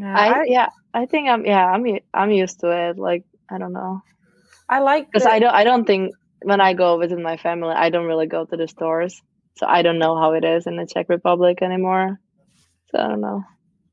No, 0.00 0.06
I 0.08 0.28
I, 0.28 0.44
yeah, 0.46 0.68
I 0.94 1.04
think 1.04 1.28
I'm 1.28 1.44
yeah, 1.44 1.66
I'm 1.66 1.84
u- 1.84 2.00
I'm 2.14 2.30
used 2.30 2.60
to 2.60 2.70
it. 2.70 2.98
Like 2.98 3.24
I 3.50 3.58
don't 3.58 3.74
know. 3.74 4.00
I 4.66 4.78
like 4.80 5.06
because 5.06 5.26
I 5.26 5.38
don't 5.40 5.52
I 5.52 5.62
don't 5.62 5.84
think 5.84 6.14
when 6.42 6.58
I 6.60 6.72
go 6.72 6.96
visit 6.98 7.18
my 7.18 7.36
family, 7.36 7.74
I 7.76 7.90
don't 7.90 8.06
really 8.06 8.26
go 8.26 8.46
to 8.46 8.56
the 8.56 8.66
stores, 8.66 9.20
so 9.58 9.66
I 9.66 9.82
don't 9.82 9.98
know 9.98 10.16
how 10.16 10.32
it 10.32 10.42
is 10.44 10.66
in 10.66 10.76
the 10.76 10.86
Czech 10.86 11.10
Republic 11.10 11.60
anymore. 11.60 12.18
So 12.90 12.98
I 12.98 13.08
don't 13.08 13.20
know. 13.20 13.44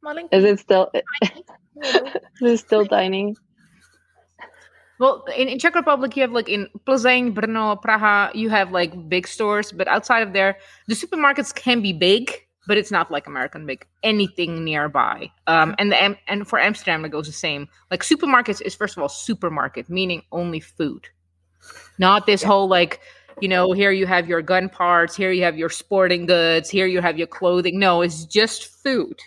Malinky. 0.06 0.30
Is 0.32 0.46
it 0.46 0.60
still? 0.60 0.90
is 0.94 2.52
it 2.54 2.60
still 2.60 2.86
tiny? 2.86 3.36
Well, 5.00 5.24
in, 5.36 5.48
in 5.48 5.60
Czech 5.60 5.76
Republic, 5.76 6.16
you 6.16 6.22
have 6.22 6.32
like 6.32 6.50
in 6.50 6.68
Plzeň, 6.86 7.34
Brno, 7.34 7.82
Praha, 7.82 8.34
you 8.34 8.50
have 8.50 8.72
like 8.72 9.10
big 9.10 9.28
stores, 9.28 9.72
but 9.72 9.88
outside 9.88 10.22
of 10.22 10.34
there, 10.34 10.58
the 10.88 10.96
supermarkets 10.96 11.54
can 11.54 11.82
be 11.82 11.94
big, 11.94 12.32
but 12.66 12.78
it's 12.78 12.92
not 12.92 13.12
like 13.12 13.28
American 13.28 13.66
big. 13.66 13.86
Anything 14.04 14.64
nearby, 14.64 15.32
um, 15.46 15.76
and 15.78 15.92
the 15.92 16.18
and 16.28 16.48
for 16.48 16.60
Amsterdam 16.60 17.06
it 17.06 17.10
goes 17.10 17.28
the 17.28 17.34
same. 17.34 17.68
Like 17.92 18.02
supermarkets 18.02 18.62
is 18.62 18.74
first 18.74 18.98
of 18.98 19.04
all 19.04 19.10
supermarket, 19.10 19.90
meaning 19.90 20.24
only 20.32 20.60
food, 20.60 21.08
not 22.00 22.26
this 22.26 22.42
whole 22.42 22.68
like 22.68 23.00
you 23.40 23.48
know 23.48 23.74
here 23.74 23.92
you 23.92 24.08
have 24.08 24.28
your 24.28 24.42
gun 24.42 24.68
parts, 24.68 25.16
here 25.16 25.32
you 25.32 25.44
have 25.44 25.58
your 25.58 25.70
sporting 25.70 26.26
goods, 26.26 26.70
here 26.70 26.88
you 26.88 27.02
have 27.02 27.18
your 27.20 27.28
clothing. 27.28 27.78
No, 27.78 28.02
it's 28.02 28.26
just 28.26 28.66
food. 28.84 29.20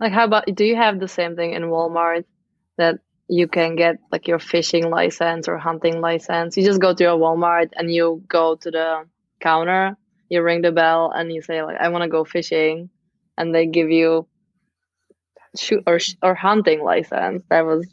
Like, 0.00 0.12
how 0.12 0.24
about? 0.24 0.46
Do 0.54 0.64
you 0.64 0.76
have 0.76 0.98
the 0.98 1.06
same 1.06 1.36
thing 1.36 1.52
in 1.52 1.64
Walmart 1.64 2.24
that 2.78 2.98
you 3.28 3.48
can 3.48 3.76
get 3.76 3.96
like 4.10 4.28
your 4.28 4.38
fishing 4.38 4.90
license 4.90 5.48
or 5.48 5.58
hunting 5.58 6.00
license? 6.00 6.56
You 6.56 6.64
just 6.64 6.80
go 6.80 6.94
to 6.94 7.04
your 7.04 7.18
Walmart 7.18 7.70
and 7.76 7.92
you 7.92 8.22
go 8.28 8.56
to 8.56 8.70
the 8.70 9.04
counter, 9.40 9.96
you 10.28 10.42
ring 10.42 10.62
the 10.62 10.72
bell, 10.72 11.12
and 11.14 11.32
you 11.32 11.42
say 11.42 11.62
like, 11.62 11.78
"I 11.80 11.88
want 11.88 12.02
to 12.04 12.08
go 12.10 12.24
fishing," 12.24 12.90
and 13.38 13.54
they 13.54 13.66
give 13.66 13.90
you 13.90 14.28
shoot 15.56 15.82
or 15.86 15.98
sh- 15.98 16.16
or 16.22 16.34
hunting 16.34 16.82
license. 16.82 17.44
That 17.50 17.64
was 17.66 17.86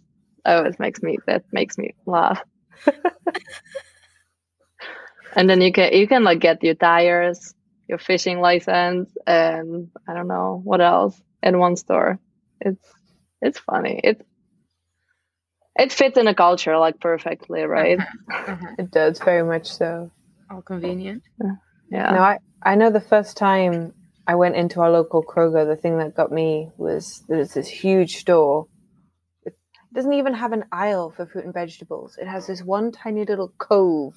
oh, 0.46 0.64
it 0.66 0.80
makes 0.80 1.02
me 1.02 1.18
that 1.28 1.44
makes 1.52 1.78
me 1.78 1.96
laugh. 2.06 2.42
and 5.36 5.50
then 5.50 5.62
you 5.62 5.72
can 5.72 5.94
you 5.94 6.08
can 6.08 6.24
like 6.24 6.40
get 6.40 6.64
your 6.64 6.76
tires, 6.76 7.54
your 7.88 7.98
fishing 7.98 8.40
license, 8.40 9.10
and 9.26 9.90
I 10.08 10.14
don't 10.14 10.28
know 10.28 10.62
what 10.64 10.82
else 10.82 11.20
in 11.44 11.60
one 11.60 11.76
store. 11.76 12.20
It's 12.62 12.86
it's 13.42 13.60
funny. 13.60 14.00
It 14.04 14.26
it 15.80 15.92
fits 15.94 16.18
in 16.18 16.28
a 16.28 16.36
culture 16.36 16.78
like 16.78 17.00
perfectly, 17.00 17.64
right? 17.64 18.00
Uh-huh. 18.00 18.52
Uh-huh. 18.52 18.76
It 18.78 18.92
does 18.92 19.20
very 19.20 19.44
much 19.44 19.68
so. 19.68 20.12
All 20.52 20.62
convenient. 20.62 21.24
Yeah. 21.92 22.12
No, 22.12 22.20
I, 22.20 22.38
I 22.64 22.76
know 22.76 22.92
the 22.92 23.02
first 23.02 23.38
time 23.38 23.94
I 24.28 24.36
went 24.36 24.56
into 24.56 24.82
our 24.82 24.92
local 24.92 25.24
Kroger, 25.24 25.66
the 25.66 25.76
thing 25.76 25.98
that 25.98 26.16
got 26.16 26.32
me 26.32 26.70
was 26.78 27.24
there's 27.28 27.54
this 27.54 27.68
huge 27.68 28.18
store. 28.18 28.68
It 29.46 29.56
doesn't 29.94 30.14
even 30.14 30.36
have 30.36 30.52
an 30.52 30.66
aisle 30.72 31.12
for 31.16 31.26
fruit 31.26 31.46
and 31.46 31.54
vegetables. 31.54 32.18
It 32.22 32.28
has 32.28 32.46
this 32.48 32.62
one 32.62 32.92
tiny 32.92 33.26
little 33.26 33.54
cove 33.58 34.14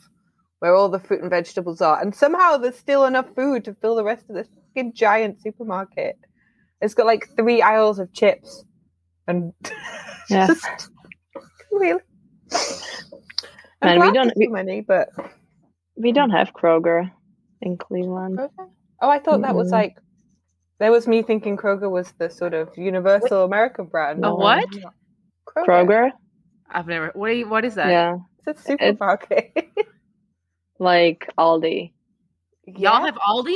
where 0.59 0.75
all 0.75 0.89
the 0.89 1.01
fruit 1.01 1.23
and 1.23 1.31
vegetables 1.31 1.81
are. 1.81 2.01
And 2.01 2.15
somehow 2.15 2.57
there's 2.57 2.79
still 2.79 3.05
enough 3.05 3.27
food 3.35 3.65
to 3.65 3.75
fill 3.75 3.97
the 3.97 4.05
rest 4.05 4.27
of 4.29 4.37
this 4.37 4.49
fucking 4.75 4.93
giant 4.95 5.41
supermarket. 5.43 6.17
It's 6.81 6.95
got 6.95 7.07
like 7.07 7.29
three 7.37 7.63
aisles 7.63 7.99
of 7.99 8.13
chips. 8.13 8.65
And 9.27 9.53
Yeah. 10.31 10.47
just 10.47 10.91
really. 11.73 12.01
I'm 13.83 13.99
Man, 13.99 14.01
we 14.01 14.13
don't- 14.13 14.27
there's 14.29 14.37
we- 14.37 14.47
many, 14.49 14.81
but 14.81 15.09
We 15.97 16.13
don't 16.13 16.31
have 16.31 16.53
Kroger 16.55 17.11
in 17.61 17.77
Cleveland. 17.77 18.39
Kroger? 18.39 18.71
Oh, 19.03 19.09
I 19.11 19.19
thought 19.19 19.43
that 19.43 19.55
was 19.55 19.71
like. 19.71 19.99
That 20.79 20.91
was 20.91 21.07
me 21.07 21.23
thinking 21.23 21.57
Kroger 21.57 21.91
was 21.91 22.13
the 22.19 22.29
sort 22.31 22.55
of 22.55 22.77
universal 22.77 23.45
American 23.45 23.87
brand. 23.87 24.25
A 24.25 24.35
what? 24.35 24.69
Kroger. 25.47 25.67
Kroger? 25.67 26.11
I've 26.71 26.87
never. 26.87 27.11
What? 27.15 27.31
Are 27.31 27.33
you, 27.35 27.49
what 27.49 27.65
is 27.65 27.75
that? 27.77 27.91
Yeah. 27.91 28.17
It's 28.47 28.61
a 28.61 28.65
supermarket. 28.65 29.53
Like 30.79 31.29
Aldi. 31.39 31.93
Y'all 32.67 33.05
have 33.05 33.15
Aldi? 33.15 33.55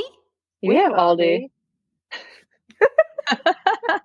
We, 0.63 0.75
have 0.75 0.93
Aldi. 0.93 1.49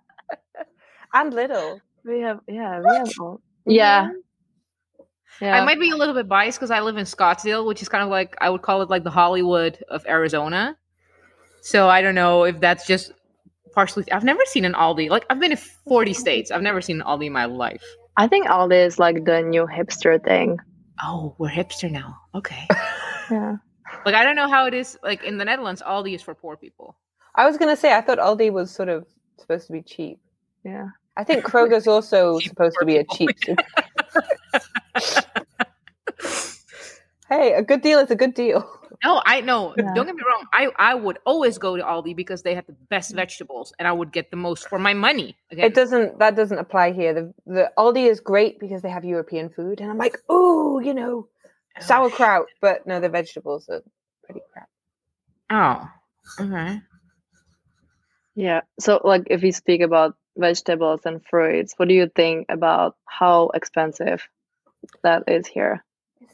and 1.14 1.32
Lidl. 1.32 1.80
We 2.04 2.20
have 2.20 2.40
yeah, 2.48 2.80
we 2.80 2.96
have 2.96 3.08
Aldi. 3.08 3.38
Yeah. 3.66 4.10
Yeah. 5.40 5.60
I 5.60 5.64
might 5.64 5.80
be 5.80 5.90
a 5.90 5.96
little 5.96 6.14
bit 6.14 6.28
biased 6.28 6.58
because 6.58 6.70
I 6.70 6.80
live 6.80 6.96
in 6.96 7.04
Scottsdale, 7.04 7.66
which 7.66 7.82
is 7.82 7.88
kind 7.88 8.04
of 8.04 8.10
like 8.10 8.36
I 8.40 8.48
would 8.50 8.62
call 8.62 8.82
it 8.82 8.90
like 8.90 9.02
the 9.02 9.10
Hollywood 9.10 9.82
of 9.88 10.04
Arizona. 10.06 10.76
So 11.62 11.88
I 11.88 12.00
don't 12.02 12.14
know 12.14 12.44
if 12.44 12.60
that's 12.60 12.86
just 12.86 13.12
partially. 13.74 14.10
I've 14.12 14.24
never 14.24 14.44
seen 14.46 14.64
an 14.64 14.74
Aldi. 14.74 15.10
Like 15.10 15.24
I've 15.30 15.40
been 15.40 15.52
in 15.52 15.58
forty 15.58 16.12
states. 16.12 16.50
I've 16.50 16.62
never 16.62 16.80
seen 16.80 17.00
an 17.00 17.06
Aldi 17.06 17.26
in 17.26 17.32
my 17.32 17.46
life. 17.46 17.82
I 18.16 18.28
think 18.28 18.46
Aldi 18.46 18.86
is 18.86 18.98
like 18.98 19.24
the 19.24 19.42
new 19.42 19.66
hipster 19.66 20.22
thing. 20.22 20.58
Oh, 21.02 21.34
we're 21.38 21.50
hipster 21.50 21.90
now. 21.90 22.16
Okay. 22.34 22.66
Yeah. 23.30 23.56
like 24.04 24.14
I 24.14 24.24
don't 24.24 24.36
know 24.36 24.48
how 24.48 24.66
it 24.66 24.74
is. 24.74 24.98
Like 25.02 25.24
in 25.24 25.38
the 25.38 25.44
Netherlands, 25.44 25.80
Aldi 25.80 26.14
is 26.14 26.20
for 26.20 26.34
poor 26.34 26.56
people. 26.56 26.96
I 27.34 27.46
was 27.46 27.56
going 27.56 27.74
to 27.74 27.80
say, 27.80 27.94
I 27.94 28.02
thought 28.02 28.18
Aldi 28.18 28.52
was 28.52 28.70
sort 28.70 28.90
of 28.90 29.06
supposed 29.38 29.68
to 29.68 29.72
be 29.72 29.80
cheap. 29.80 30.18
Yeah. 30.64 30.88
I 31.16 31.24
think 31.24 31.44
Kroger's 31.44 31.86
also 31.86 32.38
supposed 32.40 32.76
to 32.80 32.86
be 32.86 32.98
a 32.98 33.04
people. 33.04 33.34
cheap. 33.44 33.58
hey, 37.28 37.52
a 37.54 37.62
good 37.62 37.82
deal 37.82 37.98
is 37.98 38.10
a 38.10 38.16
good 38.16 38.34
deal. 38.34 38.68
No, 39.04 39.20
I 39.26 39.40
know. 39.40 39.74
Yeah. 39.76 39.94
Don't 39.94 40.06
get 40.06 40.14
me 40.14 40.22
wrong. 40.26 40.46
I 40.52 40.68
I 40.78 40.94
would 40.94 41.18
always 41.26 41.58
go 41.58 41.76
to 41.76 41.82
Aldi 41.82 42.14
because 42.14 42.42
they 42.42 42.54
have 42.54 42.66
the 42.66 42.76
best 42.88 43.14
vegetables, 43.14 43.72
and 43.78 43.88
I 43.88 43.92
would 43.92 44.12
get 44.12 44.30
the 44.30 44.36
most 44.36 44.68
for 44.68 44.78
my 44.78 44.94
money. 44.94 45.36
Again, 45.50 45.64
It 45.64 45.74
doesn't. 45.74 46.18
That 46.20 46.36
doesn't 46.36 46.58
apply 46.58 46.92
here. 46.92 47.12
The 47.12 47.34
the 47.46 47.72
Aldi 47.76 48.08
is 48.08 48.20
great 48.20 48.60
because 48.60 48.82
they 48.82 48.90
have 48.90 49.04
European 49.04 49.50
food, 49.50 49.80
and 49.80 49.90
I'm 49.90 49.98
like, 49.98 50.18
oh, 50.28 50.78
you 50.78 50.94
know, 50.94 51.26
sauerkraut. 51.80 52.46
But 52.60 52.86
no, 52.86 53.00
the 53.00 53.08
vegetables 53.08 53.68
are 53.68 53.82
pretty 54.24 54.40
crap. 54.52 54.68
Oh, 55.50 55.88
okay. 56.44 56.80
Yeah. 58.36 58.60
So 58.78 59.00
like 59.02 59.24
if 59.26 59.42
we 59.42 59.50
speak 59.50 59.80
about 59.80 60.14
vegetables 60.36 61.00
and 61.04 61.24
fruits, 61.24 61.74
what 61.76 61.88
do 61.88 61.94
you 61.94 62.10
think 62.14 62.46
about 62.48 62.96
how 63.06 63.50
expensive 63.54 64.26
that 65.02 65.24
is 65.26 65.46
here? 65.46 65.84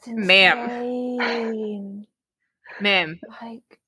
Ma'am. 0.06 2.06
Ma'am, 2.80 3.18
Like, 3.42 3.78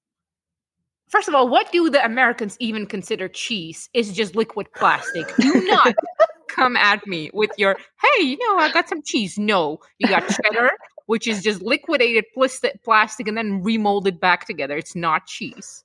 first 1.09 1.29
of 1.29 1.35
all, 1.35 1.49
what 1.49 1.71
do 1.71 1.91
the 1.91 2.05
Americans 2.05 2.57
even 2.61 2.87
consider 2.87 3.29
cheese? 3.29 3.89
It's 3.95 4.13
just 4.13 4.35
liquid 4.35 4.67
plastic. 4.75 5.35
Do 5.37 5.63
not 5.67 5.95
come 6.49 6.77
at 6.77 7.07
me 7.07 7.31
with 7.33 7.51
your, 7.57 7.77
hey, 8.03 8.23
you 8.25 8.39
know, 8.39 8.59
I 8.59 8.73
got 8.73 8.89
some 8.89 9.03
cheese. 9.05 9.39
No, 9.39 9.79
you 9.99 10.09
got 10.09 10.29
cheddar, 10.29 10.71
which 11.07 11.29
is 11.29 11.43
just 11.43 11.63
liquidated 11.63 12.25
plastic, 12.35 12.83
plastic 12.83 13.29
and 13.29 13.37
then 13.37 13.63
remolded 13.63 14.19
back 14.19 14.47
together. 14.47 14.77
It's 14.77 14.97
not 14.97 15.27
cheese. 15.27 15.85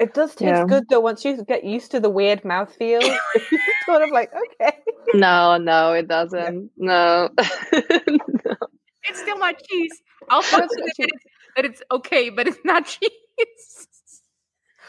It 0.00 0.14
does 0.14 0.34
taste 0.34 0.40
Yeah. 0.40 0.64
good 0.66 0.84
though. 0.88 1.00
Once 1.00 1.24
you 1.24 1.42
get 1.44 1.64
used 1.64 1.90
to 1.92 2.00
the 2.00 2.10
weird 2.10 2.42
mouthfeel, 2.42 3.00
you're 3.50 3.60
sort 3.86 4.02
of 4.02 4.10
like, 4.10 4.32
okay. 4.34 4.78
No, 5.14 5.56
no, 5.58 5.92
it 5.92 6.08
doesn't. 6.08 6.70
No. 6.76 7.30
No. 7.72 8.56
It's 9.06 9.20
still 9.20 9.38
not 9.38 9.56
cheese. 9.62 10.02
I'll 10.30 10.42
tell 10.42 10.60
it's 10.62 10.74
you 10.76 10.80
not 10.84 10.90
that 10.96 11.08
it's, 11.08 11.24
that 11.56 11.64
it's 11.66 11.82
okay, 11.90 12.30
but 12.30 12.46
it's 12.46 12.58
not 12.64 12.86
cheese. 12.86 13.88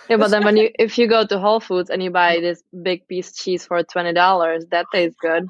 Yeah, 0.10 0.18
but 0.18 0.30
then 0.30 0.44
when 0.46 0.56
you 0.56 0.70
if 0.78 0.98
you 0.98 1.08
go 1.08 1.26
to 1.26 1.40
Whole 1.40 1.60
Foods 1.60 1.90
and 1.90 2.02
you 2.04 2.12
buy 2.12 2.40
this 2.40 2.64
big 2.84 3.08
piece 3.08 3.34
cheese 3.34 3.66
for 3.66 3.82
twenty 3.84 4.14
dollars, 4.14 4.66
that 4.72 4.86
tastes 4.94 5.18
good. 5.20 5.48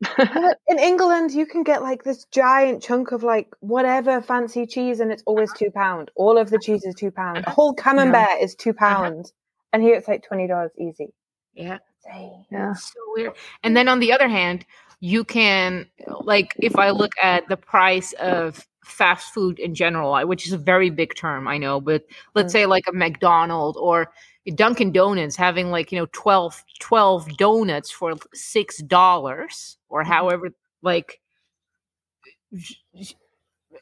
But 0.00 0.58
in 0.68 0.78
England, 0.78 1.32
you 1.32 1.46
can 1.46 1.62
get 1.62 1.82
like 1.82 2.04
this 2.04 2.24
giant 2.26 2.82
chunk 2.82 3.12
of 3.12 3.22
like 3.22 3.54
whatever 3.60 4.20
fancy 4.20 4.66
cheese, 4.66 5.00
and 5.00 5.10
it's 5.10 5.22
always 5.26 5.50
uh-huh. 5.50 5.58
two 5.58 5.70
pound. 5.70 6.10
All 6.16 6.38
of 6.38 6.50
the 6.50 6.58
cheese 6.58 6.84
is 6.84 6.94
two 6.94 7.10
pound. 7.10 7.38
A 7.38 7.40
uh-huh. 7.40 7.52
whole 7.52 7.74
camembert 7.74 8.40
is 8.40 8.54
two 8.54 8.70
uh-huh. 8.70 8.78
pounds, 8.78 9.32
and 9.72 9.82
here 9.82 9.96
it's 9.96 10.08
like 10.08 10.22
twenty 10.26 10.46
dollars 10.46 10.72
easy. 10.78 11.12
Yeah. 11.54 11.78
Insane. 12.04 12.44
Yeah. 12.50 12.74
so 12.74 13.00
weird. 13.14 13.32
And 13.62 13.72
mm. 13.72 13.76
then 13.76 13.88
on 13.88 14.00
the 14.00 14.12
other 14.12 14.28
hand, 14.28 14.64
you 15.00 15.24
can 15.24 15.86
like 16.20 16.54
if 16.58 16.76
I 16.76 16.90
look 16.90 17.12
at 17.22 17.48
the 17.48 17.56
price 17.56 18.12
of 18.14 18.66
fast 18.84 19.32
food 19.34 19.58
in 19.58 19.74
general, 19.74 20.26
which 20.28 20.46
is 20.46 20.52
a 20.52 20.58
very 20.58 20.90
big 20.90 21.14
term, 21.14 21.48
I 21.48 21.58
know, 21.58 21.80
but 21.80 22.04
let's 22.34 22.50
Mm. 22.50 22.52
say 22.52 22.66
like 22.66 22.84
a 22.86 22.92
McDonald's 22.92 23.78
or 23.78 24.12
Dunkin' 24.54 24.92
Donuts 24.92 25.36
having 25.36 25.70
like, 25.70 25.90
you 25.92 25.98
know, 25.98 26.06
12, 26.12 26.64
12 26.80 27.36
donuts 27.36 27.90
for 27.90 28.14
six 28.34 28.78
dollars 28.82 29.78
or 29.88 30.02
Mhm. 30.04 30.06
however 30.06 30.48
like 30.82 31.20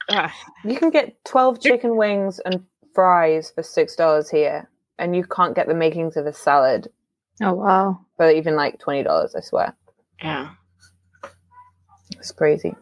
uh, 0.09 0.29
You 0.64 0.77
can 0.77 0.90
get 0.90 1.22
twelve 1.24 1.61
chicken 1.61 1.96
wings 1.96 2.40
and 2.44 2.64
fries 2.94 3.50
for 3.50 3.62
six 3.62 3.94
dollars 3.96 4.31
here, 4.31 4.68
and 4.98 5.14
you 5.14 5.24
can't 5.24 5.55
get 5.55 5.66
the 5.68 5.74
makings 5.74 6.16
of 6.16 6.27
a 6.27 6.33
salad 6.33 6.88
Oh 7.42 7.53
wow. 7.53 8.00
for 8.16 8.31
even 8.31 8.57
like 8.57 8.79
twenty 8.79 9.03
dollars. 9.03 9.35
I 9.35 9.40
swear, 9.40 9.74
yeah. 10.22 10.50
it's 12.12 12.33
crazy. 12.33 12.74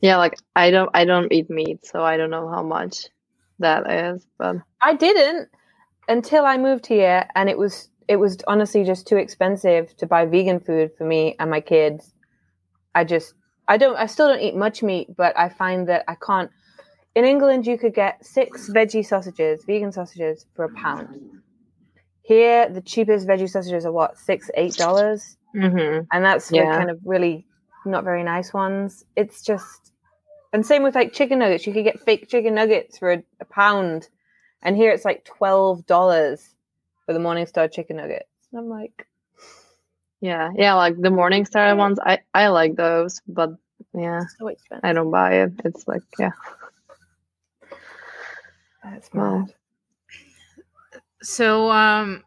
Yeah, 0.00 0.16
like 0.16 0.34
I 0.56 0.70
don't 0.70 0.90
I 0.94 1.04
don't 1.04 1.32
eat 1.32 1.48
meat, 1.50 1.84
so 1.86 2.02
I 2.02 2.16
don't 2.16 2.30
know 2.30 2.48
how 2.48 2.62
much 2.62 3.06
that 3.60 3.88
is. 3.90 4.26
But 4.38 4.56
I 4.80 4.94
didn't 4.94 5.48
until 6.08 6.44
I 6.44 6.56
moved 6.56 6.86
here, 6.86 7.28
and 7.34 7.48
it 7.48 7.58
was 7.58 7.88
it 8.08 8.16
was 8.16 8.38
honestly 8.46 8.84
just 8.84 9.06
too 9.06 9.16
expensive 9.16 9.96
to 9.96 10.06
buy 10.06 10.26
vegan 10.26 10.60
food 10.60 10.90
for 10.96 11.04
me 11.04 11.36
and 11.38 11.50
my 11.50 11.60
kids. 11.60 12.12
I 12.94 13.04
just 13.04 13.34
I 13.68 13.76
don't. 13.76 13.96
I 13.96 14.06
still 14.06 14.28
don't 14.28 14.40
eat 14.40 14.56
much 14.56 14.82
meat, 14.82 15.08
but 15.16 15.38
I 15.38 15.48
find 15.48 15.88
that 15.88 16.04
I 16.08 16.14
can't. 16.16 16.50
In 17.14 17.24
England, 17.24 17.66
you 17.66 17.78
could 17.78 17.94
get 17.94 18.24
six 18.24 18.68
veggie 18.68 19.06
sausages, 19.06 19.64
vegan 19.64 19.92
sausages, 19.92 20.46
for 20.54 20.64
a 20.64 20.70
pound. 20.70 21.42
Here, 22.22 22.68
the 22.68 22.80
cheapest 22.80 23.26
veggie 23.26 23.50
sausages 23.50 23.84
are 23.84 23.92
what 23.92 24.18
six, 24.18 24.50
eight 24.54 24.76
dollars, 24.76 25.36
Mm-hmm. 25.54 26.04
and 26.12 26.24
that's 26.24 26.50
Yeah. 26.50 26.76
kind 26.76 26.90
of 26.90 26.98
really 27.04 27.46
not 27.84 28.04
very 28.04 28.22
nice 28.22 28.52
ones. 28.54 29.04
It's 29.16 29.42
just, 29.42 29.92
and 30.52 30.64
same 30.64 30.82
with 30.82 30.94
like 30.94 31.12
chicken 31.12 31.40
nuggets. 31.40 31.66
You 31.66 31.72
could 31.72 31.84
get 31.84 32.00
fake 32.00 32.28
chicken 32.28 32.54
nuggets 32.54 32.98
for 32.98 33.12
a, 33.12 33.22
a 33.40 33.44
pound, 33.44 34.08
and 34.62 34.76
here 34.76 34.90
it's 34.90 35.04
like 35.04 35.24
twelve 35.24 35.84
dollars 35.86 36.54
for 37.06 37.12
the 37.12 37.18
Morningstar 37.20 37.70
chicken 37.72 37.96
nuggets. 37.96 38.28
And 38.52 38.60
I'm 38.60 38.68
like, 38.68 39.06
Yeah, 40.20 40.50
yeah, 40.54 40.74
like 40.74 41.00
the 41.00 41.08
Morningstar 41.10 41.76
ones, 41.76 41.98
I 42.04 42.20
I 42.34 42.48
like 42.48 42.76
those, 42.76 43.20
but 43.26 43.50
yeah, 43.94 44.20
so 44.38 44.48
expensive. 44.48 44.84
I 44.84 44.92
don't 44.92 45.10
buy 45.10 45.34
it. 45.42 45.52
It's 45.64 45.86
like 45.88 46.02
yeah, 46.18 46.30
That's 48.84 49.10
Wow. 49.12 49.38
mad. 49.40 49.54
So, 51.22 51.70
um, 51.70 52.24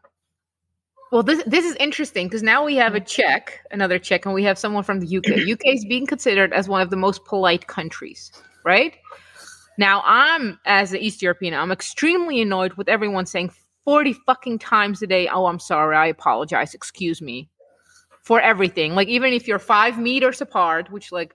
well, 1.12 1.22
this 1.22 1.42
this 1.46 1.64
is 1.64 1.76
interesting 1.76 2.26
because 2.28 2.42
now 2.42 2.64
we 2.64 2.76
have 2.76 2.94
a 2.94 3.00
Czech, 3.00 3.60
another 3.70 3.98
Czech, 3.98 4.26
and 4.26 4.34
we 4.34 4.42
have 4.44 4.58
someone 4.58 4.82
from 4.82 5.00
the 5.00 5.16
UK. 5.18 5.52
UK 5.52 5.60
is 5.74 5.84
being 5.84 6.06
considered 6.06 6.52
as 6.52 6.68
one 6.68 6.80
of 6.80 6.90
the 6.90 6.96
most 6.96 7.24
polite 7.24 7.66
countries, 7.66 8.32
right? 8.64 8.96
Now, 9.78 10.02
I'm 10.04 10.58
as 10.64 10.92
an 10.92 11.00
East 11.00 11.22
European, 11.22 11.54
I'm 11.54 11.72
extremely 11.72 12.40
annoyed 12.40 12.74
with 12.74 12.88
everyone 12.88 13.26
saying 13.26 13.52
forty 13.84 14.12
fucking 14.12 14.58
times 14.58 15.02
a 15.02 15.06
day, 15.06 15.28
"Oh, 15.28 15.46
I'm 15.46 15.58
sorry, 15.58 15.96
I 15.96 16.06
apologize, 16.06 16.74
excuse 16.74 17.20
me," 17.22 17.48
for 18.22 18.40
everything. 18.40 18.94
Like 18.94 19.08
even 19.08 19.32
if 19.32 19.46
you're 19.46 19.58
five 19.58 19.98
meters 19.98 20.40
apart, 20.40 20.90
which 20.90 21.12
like. 21.12 21.34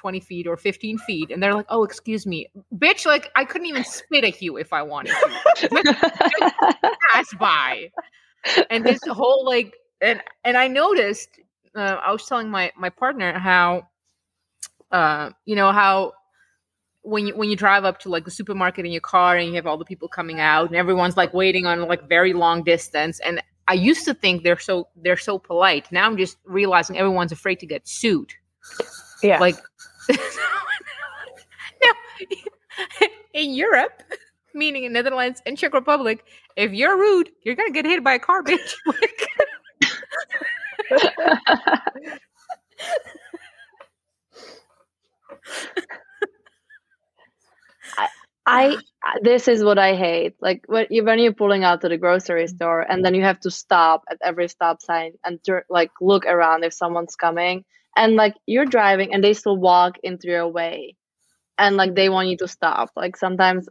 20 0.00 0.18
feet 0.18 0.46
or 0.46 0.56
15 0.56 0.96
feet 0.96 1.30
and 1.30 1.42
they're 1.42 1.52
like 1.52 1.66
oh 1.68 1.84
excuse 1.84 2.26
me 2.26 2.46
bitch 2.76 3.04
like 3.04 3.30
i 3.36 3.44
couldn't 3.44 3.66
even 3.66 3.84
spit 3.84 4.24
at 4.24 4.40
you 4.40 4.56
if 4.56 4.72
i 4.72 4.80
wanted 4.80 5.12
to 5.56 5.68
pass 7.12 7.34
by 7.38 7.90
and 8.70 8.82
this 8.82 8.98
whole 9.06 9.44
like 9.44 9.74
and 10.00 10.22
and 10.44 10.56
i 10.56 10.66
noticed 10.66 11.28
uh, 11.76 11.98
i 12.02 12.10
was 12.10 12.24
telling 12.24 12.48
my 12.48 12.72
my 12.78 12.88
partner 12.88 13.38
how 13.38 13.86
uh 14.90 15.28
you 15.44 15.54
know 15.54 15.70
how 15.70 16.14
when 17.02 17.26
you 17.26 17.36
when 17.36 17.48
you 17.48 17.56
drive 17.56 17.84
up 17.84 17.98
to 18.00 18.08
like 18.08 18.24
the 18.24 18.30
supermarket 18.30 18.84
in 18.84 18.92
your 18.92 19.00
car 19.00 19.36
and 19.36 19.48
you 19.48 19.54
have 19.54 19.66
all 19.66 19.78
the 19.78 19.84
people 19.84 20.08
coming 20.08 20.38
out 20.40 20.66
and 20.66 20.76
everyone's 20.76 21.16
like 21.16 21.32
waiting 21.32 21.66
on 21.66 21.82
like 21.88 22.08
very 22.08 22.32
long 22.32 22.62
distance 22.62 23.20
and 23.20 23.42
i 23.68 23.72
used 23.72 24.04
to 24.04 24.12
think 24.14 24.42
they're 24.42 24.58
so 24.58 24.86
they're 24.96 25.16
so 25.16 25.38
polite 25.38 25.90
now 25.90 26.06
i'm 26.06 26.16
just 26.18 26.36
realizing 26.44 26.98
everyone's 26.98 27.32
afraid 27.32 27.58
to 27.58 27.66
get 27.66 27.86
sued 27.88 28.32
Yeah. 29.22 29.38
like 29.38 29.56
now, 30.10 31.92
in 33.34 33.52
Europe, 33.54 34.02
meaning 34.54 34.84
in 34.84 34.92
Netherlands 34.92 35.40
and 35.46 35.56
Czech 35.56 35.72
Republic, 35.72 36.24
if 36.56 36.72
you're 36.72 36.96
rude, 36.98 37.30
you're 37.44 37.54
gonna 37.54 37.70
get 37.70 37.84
hit 37.84 38.02
by 38.02 38.14
a 38.14 38.18
car, 38.18 38.42
bitch. 38.42 38.74
I 48.52 48.76
this 49.22 49.48
is 49.48 49.62
what 49.62 49.78
I 49.78 49.94
hate. 49.94 50.34
Like 50.40 50.64
when 50.66 50.86
you 50.90 51.04
when 51.04 51.18
you're 51.20 51.32
pulling 51.32 51.64
out 51.64 51.82
to 51.82 51.88
the 51.88 51.96
grocery 51.98 52.44
mm. 52.44 52.48
store 52.48 52.80
and 52.80 53.04
then 53.04 53.14
you 53.14 53.22
have 53.22 53.40
to 53.40 53.50
stop 53.50 54.04
at 54.10 54.18
every 54.22 54.48
stop 54.48 54.82
sign 54.82 55.12
and 55.24 55.38
tur- 55.44 55.66
like 55.70 55.92
look 56.00 56.26
around 56.26 56.64
if 56.64 56.72
someone's 56.72 57.16
coming 57.16 57.64
and 57.96 58.16
like 58.16 58.34
you're 58.46 58.66
driving 58.66 59.14
and 59.14 59.22
they 59.22 59.34
still 59.34 59.56
walk 59.56 59.98
into 60.02 60.28
your 60.28 60.48
way 60.48 60.96
and 61.58 61.76
like 61.76 61.94
they 61.94 62.08
want 62.08 62.28
you 62.28 62.36
to 62.38 62.48
stop. 62.48 62.90
Like 62.96 63.16
sometimes 63.16 63.68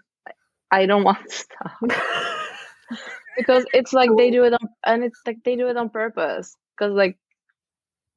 I 0.72 0.86
don't 0.86 1.04
want 1.10 1.30
to 1.30 1.36
stop 1.36 1.80
because 3.38 3.66
it's 3.74 3.94
like 3.94 4.12
they 4.18 4.32
do 4.32 4.46
it 4.46 4.54
on 4.54 4.70
and 4.86 5.04
it's 5.04 5.20
like 5.26 5.40
they 5.44 5.56
do 5.58 5.68
it 5.68 5.78
on 5.78 5.90
purpose 5.90 6.56
because 6.78 6.94
like 6.94 7.18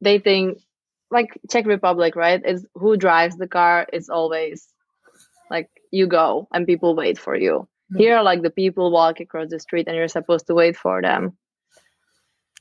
they 0.01 0.19
think 0.19 0.59
like 1.11 1.39
Czech 1.51 1.67
Republic, 1.67 2.17
right? 2.17 2.41
Is 2.45 2.67
who 2.75 2.97
drives 2.97 3.37
the 3.37 3.49
car 3.49 3.87
is 3.93 4.09
always 4.09 4.69
like 5.51 5.69
you 5.93 6.09
go 6.09 6.49
and 6.53 6.67
people 6.67 6.97
wait 6.97 7.19
for 7.19 7.37
you. 7.37 7.69
Here, 7.97 8.21
like 8.23 8.43
the 8.43 8.51
people 8.51 8.91
walk 8.91 9.21
across 9.21 9.51
the 9.51 9.61
street 9.61 9.87
and 9.87 9.95
you're 9.97 10.09
supposed 10.09 10.47
to 10.49 10.55
wait 10.55 10.77
for 10.77 11.01
them. 11.03 11.37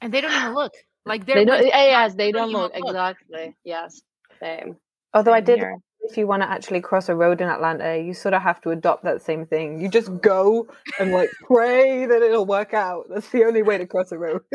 and 0.02 0.14
they 0.14 0.20
don't 0.22 0.34
even 0.34 0.54
look. 0.54 0.74
Like 1.06 1.26
they're 1.26 1.38
They 1.38 1.46
don't. 1.46 1.64
like, 1.64 1.74
eh, 1.74 1.90
Yes, 1.92 2.14
they 2.16 2.32
don't 2.32 2.52
don't 2.52 2.62
look 2.62 2.74
look. 2.78 2.90
exactly. 2.90 3.56
Yes, 3.64 4.02
same. 4.42 4.76
Although 5.14 5.34
I 5.34 5.40
did, 5.40 5.60
here. 5.60 5.78
if 6.02 6.18
you 6.18 6.28
want 6.28 6.42
to 6.44 6.50
actually 6.50 6.82
cross 6.82 7.08
a 7.10 7.16
road 7.16 7.40
in 7.42 7.48
Atlanta, 7.50 7.98
you 7.98 8.14
sort 8.14 8.34
of 8.34 8.42
have 8.42 8.60
to 8.62 8.72
adopt 8.72 9.04
that 9.06 9.22
same 9.22 9.46
thing. 9.46 9.80
You 9.82 9.88
just 9.90 10.22
go 10.22 10.68
and 11.00 11.12
like 11.14 11.30
pray 11.48 12.06
that 12.06 12.22
it'll 12.22 12.46
work 12.46 12.74
out. 12.74 13.06
That's 13.10 13.30
the 13.30 13.46
only 13.46 13.62
way 13.64 13.78
to 13.78 13.88
cross 13.88 14.12
a 14.12 14.18
road. 14.18 14.42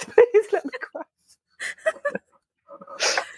Please 0.00 0.46
let 0.52 0.64
me 0.64 0.70
cross. 0.80 1.06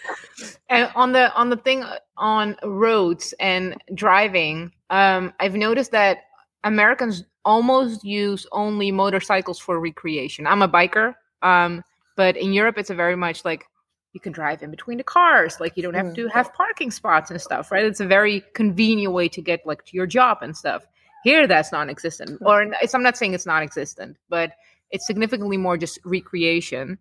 and 0.69 0.89
on 0.95 1.11
the 1.13 1.33
on 1.33 1.49
the 1.49 1.57
thing 1.57 1.83
uh, 1.83 1.97
on 2.17 2.55
roads 2.63 3.33
and 3.39 3.75
driving 3.95 4.71
um 4.89 5.33
i've 5.39 5.55
noticed 5.55 5.91
that 5.91 6.19
americans 6.63 7.23
almost 7.45 8.03
use 8.03 8.45
only 8.51 8.91
motorcycles 8.91 9.57
for 9.57 9.79
recreation. 9.79 10.45
I'm 10.45 10.61
a 10.61 10.67
biker 10.67 11.15
um 11.41 11.83
but 12.15 12.35
in 12.37 12.51
europe 12.53 12.77
it's 12.77 12.89
a 12.89 12.95
very 12.95 13.15
much 13.15 13.45
like 13.45 13.65
you 14.13 14.19
can 14.19 14.31
drive 14.33 14.63
in 14.63 14.71
between 14.71 14.97
the 14.97 15.03
cars 15.03 15.59
like 15.59 15.77
you 15.77 15.83
don't 15.83 15.93
have 15.93 16.07
Mm. 16.07 16.15
to 16.15 16.27
have 16.29 16.53
parking 16.53 16.91
spots 16.91 17.31
and 17.31 17.39
stuff 17.41 17.71
right? 17.71 17.85
It's 17.85 17.99
a 17.99 18.05
very 18.05 18.43
convenient 18.53 19.13
way 19.13 19.29
to 19.29 19.41
get 19.41 19.65
like 19.65 19.85
to 19.85 19.95
your 19.95 20.07
job 20.07 20.39
and 20.41 20.55
stuff. 20.57 20.85
Here 21.23 21.47
that's 21.47 21.71
non-existent 21.71 22.41
or 22.45 22.63
it's 22.81 22.93
i'm 22.93 23.03
not 23.03 23.17
saying 23.17 23.33
it's 23.33 23.45
non-existent 23.45 24.17
but 24.29 24.51
it's 24.91 25.05
significantly 25.07 25.57
more 25.57 25.77
just 25.77 25.99
recreation. 26.05 26.97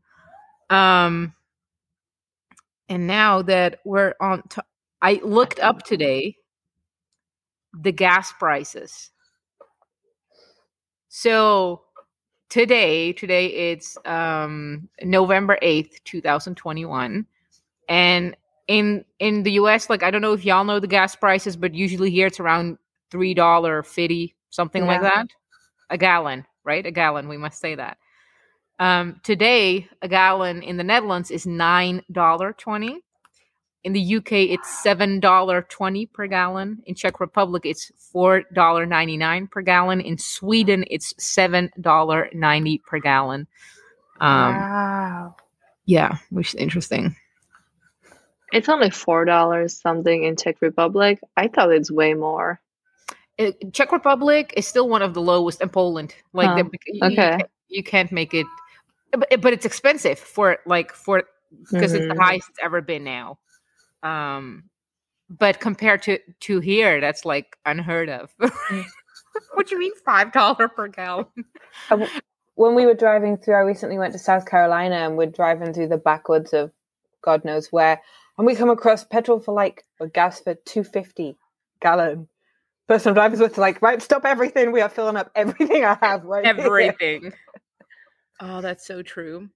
Um 0.71 1.35
and 2.89 3.07
now 3.07 3.43
that 3.43 3.81
we're 3.85 4.15
on 4.21 4.43
to- 4.49 4.65
i 5.03 5.21
looked 5.25 5.61
up 5.61 5.83
today 5.83 6.37
the 7.83 7.93
gas 7.93 8.33
prices. 8.33 9.11
So 11.09 11.83
today 12.49 13.13
today 13.13 13.47
it's 13.47 13.99
um 14.05 14.89
november 15.03 15.59
8th 15.63 16.03
2021 16.05 17.27
and 17.89 18.37
in 18.69 19.05
in 19.19 19.43
the 19.43 19.51
us 19.53 19.91
like 19.91 20.05
i 20.05 20.11
don't 20.13 20.23
know 20.23 20.33
if 20.33 20.45
y'all 20.45 20.63
know 20.63 20.79
the 20.79 20.87
gas 20.87 21.17
prices 21.17 21.57
but 21.57 21.75
usually 21.75 22.09
here 22.09 22.29
it's 22.29 22.39
around 22.39 22.79
three 23.11 23.35
dollar 23.35 23.83
50 23.83 24.37
something 24.51 24.87
like 24.87 25.01
that 25.03 25.27
a 25.91 25.99
gallon 25.99 26.47
right? 26.67 26.85
A 26.85 26.91
gallon 26.91 27.29
we 27.29 27.37
must 27.37 27.61
say 27.61 27.75
that 27.77 27.97
um 28.79 29.21
today 29.23 29.89
a 30.03 30.09
gallon 30.09 30.63
in 30.63 30.77
the 30.77 30.85
netherlands 30.85 31.31
is 31.31 31.47
nine 31.47 32.03
dollar 32.13 32.53
20 32.53 33.01
in 33.85 33.93
the 33.93 34.17
uk 34.17 34.31
it's 34.33 34.83
seven 34.83 35.21
dollar 35.21 35.63
20 35.63 36.07
per 36.07 36.27
gallon 36.27 36.83
in 36.87 36.95
czech 36.95 37.21
republic 37.21 37.65
it's 37.65 37.91
four 38.13 38.43
dollar 38.53 38.85
99 38.85 39.47
per 39.47 39.63
gallon 39.63 40.01
in 40.01 40.19
sweden 40.19 40.85
it's 40.91 41.15
seven 41.19 41.71
dollar 41.81 42.29
90 42.35 42.79
per 42.87 42.99
gallon 42.99 43.47
um 44.21 44.55
wow. 44.55 45.35
yeah 45.87 46.17
which 46.31 46.49
is 46.49 46.55
interesting 46.57 47.15
It's 48.53 48.69
only 48.69 48.91
four 48.91 49.25
dollars 49.25 49.75
something 49.81 50.23
in 50.23 50.37
Czech 50.37 50.63
Republic. 50.63 51.19
I 51.37 51.49
thought 51.49 51.73
it's 51.73 51.91
way 51.91 52.15
more. 52.15 52.61
Uh, 53.39 53.51
Czech 53.73 53.91
Republic 53.91 54.55
is 54.57 54.67
still 54.69 54.89
one 54.89 55.03
of 55.03 55.15
the 55.15 55.21
lowest, 55.21 55.61
and 55.61 55.71
Poland. 55.73 56.15
Like, 56.33 56.49
Huh, 56.49 56.63
the, 56.63 56.65
you- 56.87 57.01
you, 57.03 57.07
okay. 57.13 57.39
you 57.69 57.83
can't 57.83 58.13
make 58.13 58.33
it, 58.35 58.47
but, 59.13 59.41
but 59.41 59.53
it's 59.53 59.67
expensive 59.67 60.19
for 60.19 60.59
like 60.67 60.93
for 60.93 61.25
because 61.71 61.95
it's 61.95 62.07
the 62.09 62.15
Mhm. 62.15 62.25
highest 62.25 62.49
it's 62.51 62.59
ever 62.63 62.81
been 62.81 63.05
now. 63.05 63.39
Um, 64.03 64.65
but 65.29 65.61
compared 65.61 66.03
to 66.03 66.19
to 66.41 66.61
here, 66.61 67.01
that's 67.01 67.25
like 67.25 67.57
unheard 67.65 68.09
of. 68.09 68.35
what 69.55 69.67
do 69.67 69.75
you 69.75 69.79
mean 69.79 69.93
five 70.05 70.33
dollar 70.33 70.69
per 70.69 70.89
gallon? 70.89 71.27
When 72.57 72.75
we 72.75 72.87
were 72.87 72.95
driving 72.95 73.37
through, 73.37 73.55
I 73.55 73.61
recently 73.61 73.99
went 73.99 74.15
to 74.15 74.19
South 74.19 74.47
Carolina 74.47 74.97
and 74.97 75.19
we're 75.19 75.27
driving 75.27 75.75
through 75.75 75.89
the 75.89 75.99
backwoods 75.99 76.55
of 76.55 76.73
God 77.21 77.45
knows 77.45 77.71
where, 77.71 78.01
and 78.39 78.47
we 78.47 78.55
come 78.55 78.71
across 78.71 79.05
petrol 79.05 79.41
for 79.41 79.53
like 79.53 79.85
or 80.01 80.07
gas 80.07 80.41
for 80.41 80.55
two 80.55 80.83
fifty 80.83 81.37
gallon. 81.81 82.29
Person 82.89 83.11
I'm 83.11 83.15
driving 83.15 83.41
with 83.41 83.59
like, 83.59 83.83
right, 83.83 84.01
stop 84.01 84.25
everything. 84.25 84.73
We 84.73 84.81
are 84.81 84.89
filling 84.89 85.17
up 85.17 85.31
everything 85.35 85.85
I 85.85 85.99
have 86.01 86.25
right 86.25 86.45
here." 86.57 86.95
Everything. 87.01 87.33
Oh, 88.41 88.61
that's 88.61 88.87
so 88.87 89.03
true. 89.03 89.49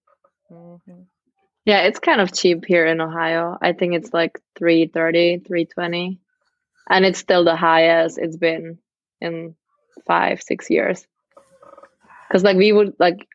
Mhm. 0.51 1.07
Yeah, 1.64 1.81
it's 1.83 2.01
kind 2.01 2.20
of 2.20 2.33
cheap 2.33 2.64
here 2.66 2.87
in 2.87 3.01
Ohio. 3.01 3.57
I 3.61 3.72
think 3.74 3.95
it's 3.95 4.12
like 4.12 4.41
330, 4.59 5.39
320. 5.47 6.18
And 6.89 7.05
it's 7.05 7.18
still 7.18 7.45
the 7.45 7.55
highest 7.57 8.18
it's 8.18 8.37
been 8.37 8.78
in 9.20 9.55
five, 10.07 10.43
six 10.43 10.70
years. 10.70 11.07
Because 12.28 12.43
like 12.43 12.57
we 12.57 12.72
would 12.72 12.95
like 12.99 13.28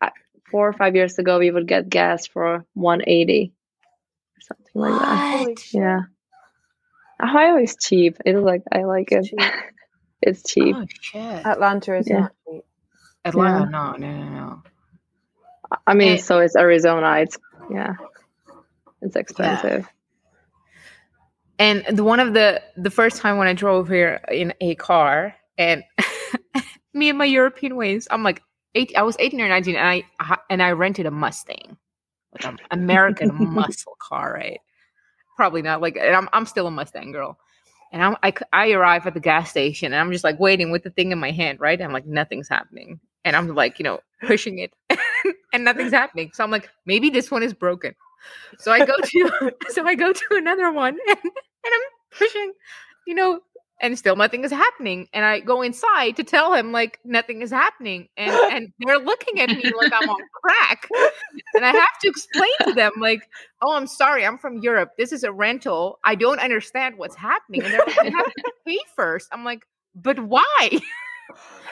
four 0.51 0.67
or 0.67 0.73
five 0.73 0.95
years 0.95 1.17
ago, 1.19 1.39
we 1.39 1.51
would 1.51 1.67
get 1.67 1.87
gas 1.89 2.27
for 2.27 2.65
180 2.73 3.53
or 4.35 4.41
something. 4.41 4.65
something 4.73 4.81
like 4.81 5.01
that. 5.01 5.37
Holy 5.37 5.55
shit. 5.55 5.81
Yeah. 5.81 5.99
Ohio 7.21 7.57
is 7.57 7.77
cheap. 7.79 8.17
It's 8.25 8.39
like 8.39 8.63
I 8.71 8.83
like 8.83 9.11
it. 9.11 9.25
cheap. 9.25 9.39
it's 10.21 10.43
cheap. 10.43 10.75
Oh 10.75 10.85
shit. 11.01 11.45
Atlanta 11.45 11.95
is 11.97 12.09
Yeah. 12.09 12.19
not 12.21 12.31
cheap. 12.49 12.63
Atlanta, 13.23 13.69
no, 13.69 13.91
no, 13.93 13.97
no, 13.97 14.23
no. 14.29 14.63
I 15.87 15.93
mean, 15.93 16.13
And- 16.13 16.21
so 16.21 16.39
is 16.39 16.55
Arizona. 16.55 17.19
It's 17.19 17.37
yeah, 17.71 17.93
it's 19.01 19.15
expensive. 19.15 19.87
And 21.57 21.85
the, 21.89 22.03
one 22.03 22.19
of 22.19 22.33
the 22.33 22.61
the 22.75 22.89
first 22.91 23.21
time 23.21 23.37
when 23.37 23.47
I 23.47 23.53
drove 23.53 23.87
here 23.87 24.21
in 24.29 24.53
a 24.59 24.75
car, 24.75 25.35
and 25.57 25.83
me 26.93 27.09
and 27.09 27.17
my 27.17 27.25
European 27.25 27.75
ways, 27.75 28.07
I'm 28.11 28.23
like 28.23 28.41
eight. 28.75 28.91
I 28.95 29.03
was 29.03 29.15
18 29.19 29.39
or 29.41 29.47
19, 29.47 29.75
and 29.75 30.03
I 30.19 30.37
and 30.49 30.61
I 30.61 30.71
rented 30.71 31.05
a 31.05 31.11
Mustang, 31.11 31.77
like 32.33 32.45
an 32.45 32.59
American 32.71 33.31
muscle 33.53 33.95
car, 33.99 34.33
right? 34.33 34.59
Probably 35.37 35.61
not. 35.61 35.81
Like, 35.81 35.95
and 35.95 36.15
I'm 36.15 36.27
I'm 36.33 36.45
still 36.45 36.67
a 36.67 36.71
Mustang 36.71 37.11
girl. 37.11 37.37
And 37.91 38.03
I'm, 38.03 38.17
I, 38.23 38.33
I 38.51 38.71
arrive 38.71 39.07
at 39.07 39.13
the 39.13 39.21
gas 39.21 39.49
station 39.51 39.93
and 39.93 39.95
I'm 40.01 40.11
just 40.11 40.23
like 40.25 40.37
waiting 40.37 40.69
with 40.71 40.83
the 40.83 40.89
thing 40.89 41.13
in 41.13 41.19
my 41.19 41.31
hand, 41.31 41.61
right? 41.61 41.81
I'm 41.81 41.93
like, 41.93 42.05
nothing's 42.05 42.49
happening. 42.49 42.99
And 43.23 43.37
I'm 43.37 43.55
like, 43.55 43.79
you 43.79 43.83
know, 43.83 44.01
pushing 44.27 44.59
it 44.59 44.73
and 45.53 45.63
nothing's 45.63 45.93
happening. 45.93 46.31
So 46.33 46.43
I'm 46.43 46.51
like, 46.51 46.69
maybe 46.85 47.09
this 47.09 47.31
one 47.31 47.43
is 47.43 47.53
broken. 47.53 47.95
So 48.59 48.71
I 48.71 48.85
go 48.85 48.95
to 49.03 49.51
so 49.69 49.85
I 49.85 49.95
go 49.95 50.13
to 50.13 50.25
another 50.31 50.71
one 50.71 50.97
and, 51.07 51.17
and 51.23 51.33
I'm 51.73 52.17
pushing, 52.17 52.53
you 53.07 53.15
know, 53.15 53.39
and 53.81 53.97
still 53.99 54.15
nothing 54.15 54.43
is 54.45 54.51
happening. 54.51 55.07
And 55.13 55.25
I 55.25 55.41
go 55.41 55.61
inside 55.61 56.15
to 56.15 56.23
tell 56.23 56.53
him 56.53 56.71
like 56.71 56.99
nothing 57.03 57.41
is 57.41 57.51
happening. 57.51 58.07
And 58.15 58.31
and 58.31 58.73
they're 58.79 58.99
looking 58.99 59.41
at 59.41 59.49
me 59.49 59.63
like 59.77 59.91
I'm 59.93 60.09
on 60.09 60.21
crack. 60.41 60.87
And 61.53 61.65
I 61.65 61.71
have 61.71 61.99
to 62.01 62.07
explain 62.07 62.51
to 62.63 62.73
them 62.73 62.93
like, 62.99 63.27
oh, 63.61 63.75
I'm 63.75 63.87
sorry, 63.87 64.25
I'm 64.25 64.37
from 64.37 64.59
Europe. 64.59 64.91
This 64.97 65.11
is 65.11 65.23
a 65.23 65.31
rental. 65.31 65.99
I 66.05 66.15
don't 66.15 66.39
understand 66.39 66.97
what's 66.97 67.15
happening. 67.15 67.63
And 67.63 67.73
they're 67.73 67.85
like, 67.85 68.11
you 68.11 68.17
have 68.17 68.33
to 68.33 68.51
pay 68.65 68.79
first. 68.95 69.27
I'm 69.33 69.43
like, 69.43 69.65
but 69.93 70.19
why? 70.19 70.69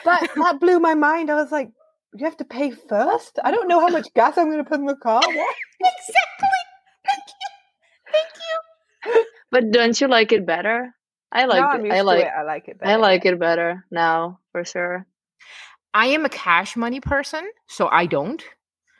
That 0.04 0.28
that 0.34 0.60
blew 0.60 0.80
my 0.80 0.94
mind. 0.94 1.30
I 1.30 1.36
was 1.36 1.50
like, 1.50 1.70
you 2.14 2.24
have 2.24 2.36
to 2.38 2.44
pay 2.44 2.70
first? 2.70 3.38
I 3.42 3.50
don't 3.50 3.68
know 3.68 3.80
how 3.80 3.88
much 3.88 4.12
gas 4.14 4.38
I'm 4.38 4.46
going 4.46 4.58
to 4.58 4.64
put 4.64 4.78
in 4.80 4.86
the 4.86 4.96
car. 4.96 5.22
What? 5.26 5.56
exactly. 5.80 6.48
Thank 7.04 7.24
you. 7.28 8.12
Thank 8.12 9.16
you. 9.16 9.24
But 9.50 9.70
don't 9.70 10.00
you 10.00 10.08
like 10.08 10.32
it 10.32 10.46
better? 10.46 10.94
I 11.32 11.44
like 11.46 11.60
now 11.62 11.70
I'm 11.70 11.80
it. 11.80 11.86
used 11.86 11.94
I 11.94 11.98
to 11.98 12.04
like 12.04 12.24
it. 12.24 12.32
I 12.38 12.42
like 12.42 12.68
it 12.68 12.78
better. 12.78 12.92
I 12.92 12.96
like 12.96 13.24
it 13.26 13.38
better 13.38 13.84
now 13.90 14.38
for 14.52 14.64
sure. 14.64 15.06
I 15.92 16.06
am 16.06 16.24
a 16.24 16.28
cash 16.28 16.76
money 16.76 17.00
person, 17.00 17.48
so 17.66 17.88
I 17.88 18.06
don't. 18.06 18.42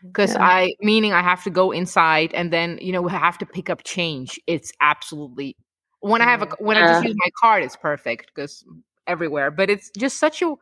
Because 0.03 0.35
Yeah. 0.35 0.45
I 0.45 0.75
meaning 0.81 1.13
I 1.13 1.23
have 1.23 1.43
to 1.45 1.51
go 1.51 1.71
inside 1.71 2.35
and 2.35 2.53
then 2.53 2.79
you 2.83 2.93
know 2.93 3.09
I 3.09 3.13
have 3.13 3.39
to 3.39 3.47
pick 3.47 3.71
up 3.71 3.85
change. 3.85 4.39
It's 4.47 4.73
absolutely 4.81 5.57
when 6.01 6.21
I 6.21 6.25
have 6.27 6.43
a 6.43 6.47
mm. 6.47 6.55
when 6.59 6.77
I 6.77 6.83
just 6.83 7.03
Yeah. 7.03 7.09
use 7.09 7.17
my 7.17 7.31
card, 7.41 7.63
it's 7.65 7.77
perfect 7.77 8.31
because 8.35 8.65
everywhere. 9.07 9.51
But 9.51 9.71
it's 9.71 9.91
just 9.97 10.19
such 10.19 10.43
a 10.43 10.55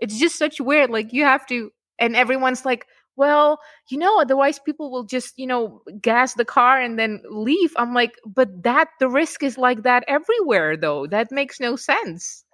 it's 0.00 0.18
just 0.18 0.38
such 0.38 0.60
weird. 0.60 0.90
Like 0.90 1.12
you 1.12 1.24
have 1.24 1.46
to 1.46 1.70
and 1.98 2.14
everyone's 2.16 2.64
like, 2.64 2.86
well, 3.16 3.58
you 3.88 3.98
know, 3.98 4.20
otherwise 4.20 4.58
people 4.58 4.90
will 4.90 5.04
just, 5.04 5.38
you 5.38 5.46
know, 5.46 5.80
gas 6.00 6.34
the 6.34 6.44
car 6.44 6.80
and 6.80 6.98
then 6.98 7.22
leave. 7.30 7.72
I'm 7.76 7.94
like, 7.94 8.16
but 8.26 8.62
that 8.62 8.88
the 9.00 9.08
risk 9.08 9.42
is 9.42 9.56
like 9.56 9.82
that 9.84 10.04
everywhere 10.06 10.76
though. 10.76 11.06
That 11.06 11.32
makes 11.32 11.58
no 11.58 11.76
sense. 11.76 12.44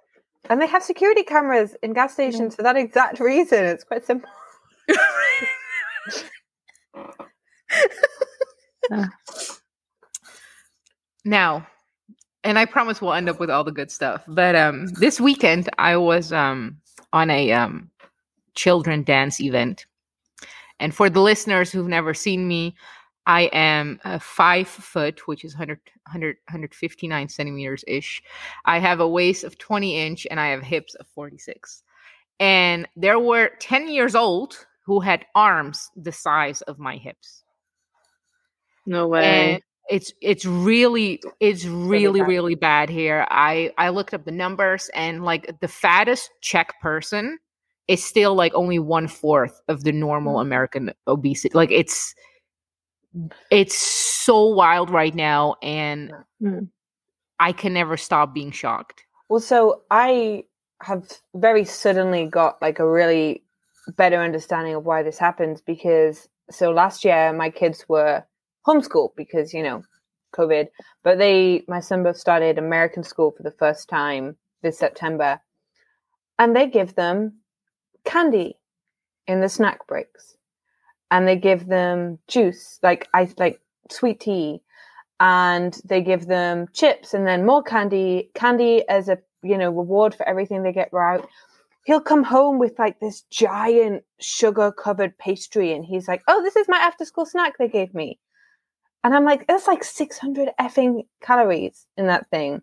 And 0.49 0.61
they 0.61 0.67
have 0.67 0.83
security 0.83 1.23
cameras 1.23 1.75
in 1.83 1.93
gas 1.93 2.13
stations 2.13 2.55
for 2.55 2.63
that 2.63 2.75
exact 2.75 3.19
reason. 3.19 3.63
It's 3.65 3.83
quite 3.83 4.05
simple. 4.05 4.29
now 11.25 11.65
and 12.43 12.59
i 12.59 12.65
promise 12.65 13.01
we'll 13.01 13.13
end 13.13 13.29
up 13.29 13.39
with 13.39 13.49
all 13.49 13.63
the 13.63 13.71
good 13.71 13.89
stuff 13.89 14.21
but 14.27 14.55
um 14.55 14.87
this 14.99 15.21
weekend 15.21 15.69
i 15.77 15.95
was 15.95 16.33
um 16.33 16.77
on 17.13 17.29
a 17.29 17.51
um 17.53 17.89
children 18.55 19.03
dance 19.03 19.39
event. 19.39 19.85
And 20.79 20.93
for 20.93 21.09
the 21.09 21.21
listeners 21.21 21.71
who've 21.71 21.87
never 21.87 22.13
seen 22.13 22.47
me 22.47 22.75
i 23.25 23.43
am 23.53 24.01
uh, 24.03 24.19
five 24.19 24.67
foot 24.67 25.29
which 25.29 25.45
is 25.45 25.53
100, 25.53 25.79
100 26.07 26.37
159 26.47 27.29
centimeters 27.29 27.85
ish. 27.87 28.21
I 28.65 28.79
have 28.79 28.99
a 28.99 29.07
waist 29.07 29.45
of 29.45 29.57
20 29.57 29.97
inch 29.97 30.27
and 30.29 30.41
i 30.41 30.47
have 30.47 30.61
hips 30.61 30.93
of 30.95 31.07
46 31.07 31.83
and 32.39 32.87
there 32.97 33.19
were 33.19 33.51
10 33.59 33.87
years 33.87 34.15
old 34.15 34.65
who 34.85 34.99
had 34.99 35.25
arms 35.35 35.89
the 35.95 36.11
size 36.11 36.61
of 36.63 36.79
my 36.79 36.97
hips. 36.97 37.43
No 38.85 39.07
way. 39.07 39.23
and 39.23 39.61
it's 39.89 40.13
it's 40.21 40.45
really 40.45 41.21
it's 41.39 41.65
really 41.65 42.21
really 42.21 42.55
bad 42.55 42.89
here. 42.89 43.25
I 43.29 43.71
i 43.77 43.89
looked 43.89 44.13
up 44.13 44.25
the 44.25 44.31
numbers 44.31 44.89
and 44.93 45.23
like 45.23 45.59
the 45.59 45.67
fattest 45.67 46.29
czech 46.41 46.79
person 46.81 47.37
is 47.87 48.03
still 48.03 48.33
like 48.33 48.53
only 48.55 48.79
one 48.79 49.07
fourth 49.09 49.59
of 49.67 49.83
the 49.83 49.91
normal 49.91 50.39
american 50.39 50.93
obesity 51.05 51.53
like 51.53 51.69
it's 51.69 52.15
it's 53.51 53.75
so 53.77 54.45
wild 54.45 54.89
right 54.89 55.15
now 55.15 55.55
and 55.61 56.11
Mm. 56.41 56.69
i 57.39 57.51
can 57.51 57.73
never 57.73 57.97
stop 57.97 58.33
being 58.33 58.51
shocked. 58.51 59.03
Well, 59.29 59.39
so 59.39 59.81
I 59.89 60.43
have 60.81 61.09
very 61.35 61.65
suddenly 61.65 62.25
got 62.27 62.61
like 62.61 62.79
a 62.79 62.89
really 62.89 63.43
better 63.97 64.17
understanding 64.21 64.75
of 64.75 64.85
why 64.85 65.03
this 65.03 65.17
happens 65.17 65.61
because 65.61 66.27
so 66.51 66.71
last 66.71 67.03
year 67.05 67.33
my 67.33 67.49
kids 67.49 67.85
were 67.89 68.23
homeschooled 68.67 69.15
because 69.15 69.53
you 69.53 69.63
know 69.63 69.83
COVID, 70.35 70.67
but 71.03 71.17
they 71.17 71.63
my 71.67 71.79
son 71.79 72.03
both 72.03 72.17
started 72.17 72.57
American 72.57 73.03
school 73.03 73.31
for 73.31 73.43
the 73.43 73.51
first 73.51 73.89
time 73.89 74.35
this 74.61 74.77
September, 74.77 75.39
and 76.39 76.55
they 76.55 76.67
give 76.67 76.95
them 76.95 77.39
candy 78.05 78.57
in 79.27 79.41
the 79.41 79.49
snack 79.49 79.85
breaks, 79.87 80.35
and 81.11 81.27
they 81.27 81.35
give 81.35 81.67
them 81.67 82.19
juice 82.27 82.79
like 82.81 83.07
ice 83.13 83.33
like 83.37 83.61
sweet 83.91 84.19
tea 84.19 84.61
and 85.19 85.79
they 85.85 86.01
give 86.01 86.25
them 86.25 86.67
chips 86.73 87.13
and 87.13 87.27
then 87.27 87.45
more 87.45 87.63
candy 87.63 88.29
candy 88.33 88.87
as 88.89 89.09
a 89.09 89.17
you 89.43 89.57
know 89.57 89.69
reward 89.69 90.15
for 90.15 90.27
everything 90.27 90.63
they 90.63 90.73
get 90.73 90.89
right. 90.91 91.23
He'll 91.85 92.01
come 92.01 92.23
home 92.23 92.59
with 92.59 92.79
like 92.79 92.99
this 92.99 93.23
giant 93.29 94.03
sugar 94.19 94.71
covered 94.71 95.17
pastry 95.17 95.73
and 95.73 95.85
he's 95.85 96.07
like 96.07 96.23
oh 96.27 96.41
this 96.41 96.55
is 96.55 96.67
my 96.67 96.77
after 96.77 97.05
school 97.05 97.25
snack 97.25 97.57
they 97.57 97.67
gave 97.67 97.93
me 97.93 98.19
and 99.03 99.13
i'm 99.13 99.25
like 99.25 99.45
that's 99.47 99.67
like 99.67 99.83
600 99.83 100.49
effing 100.59 101.05
calories 101.21 101.85
in 101.97 102.07
that 102.07 102.29
thing. 102.29 102.61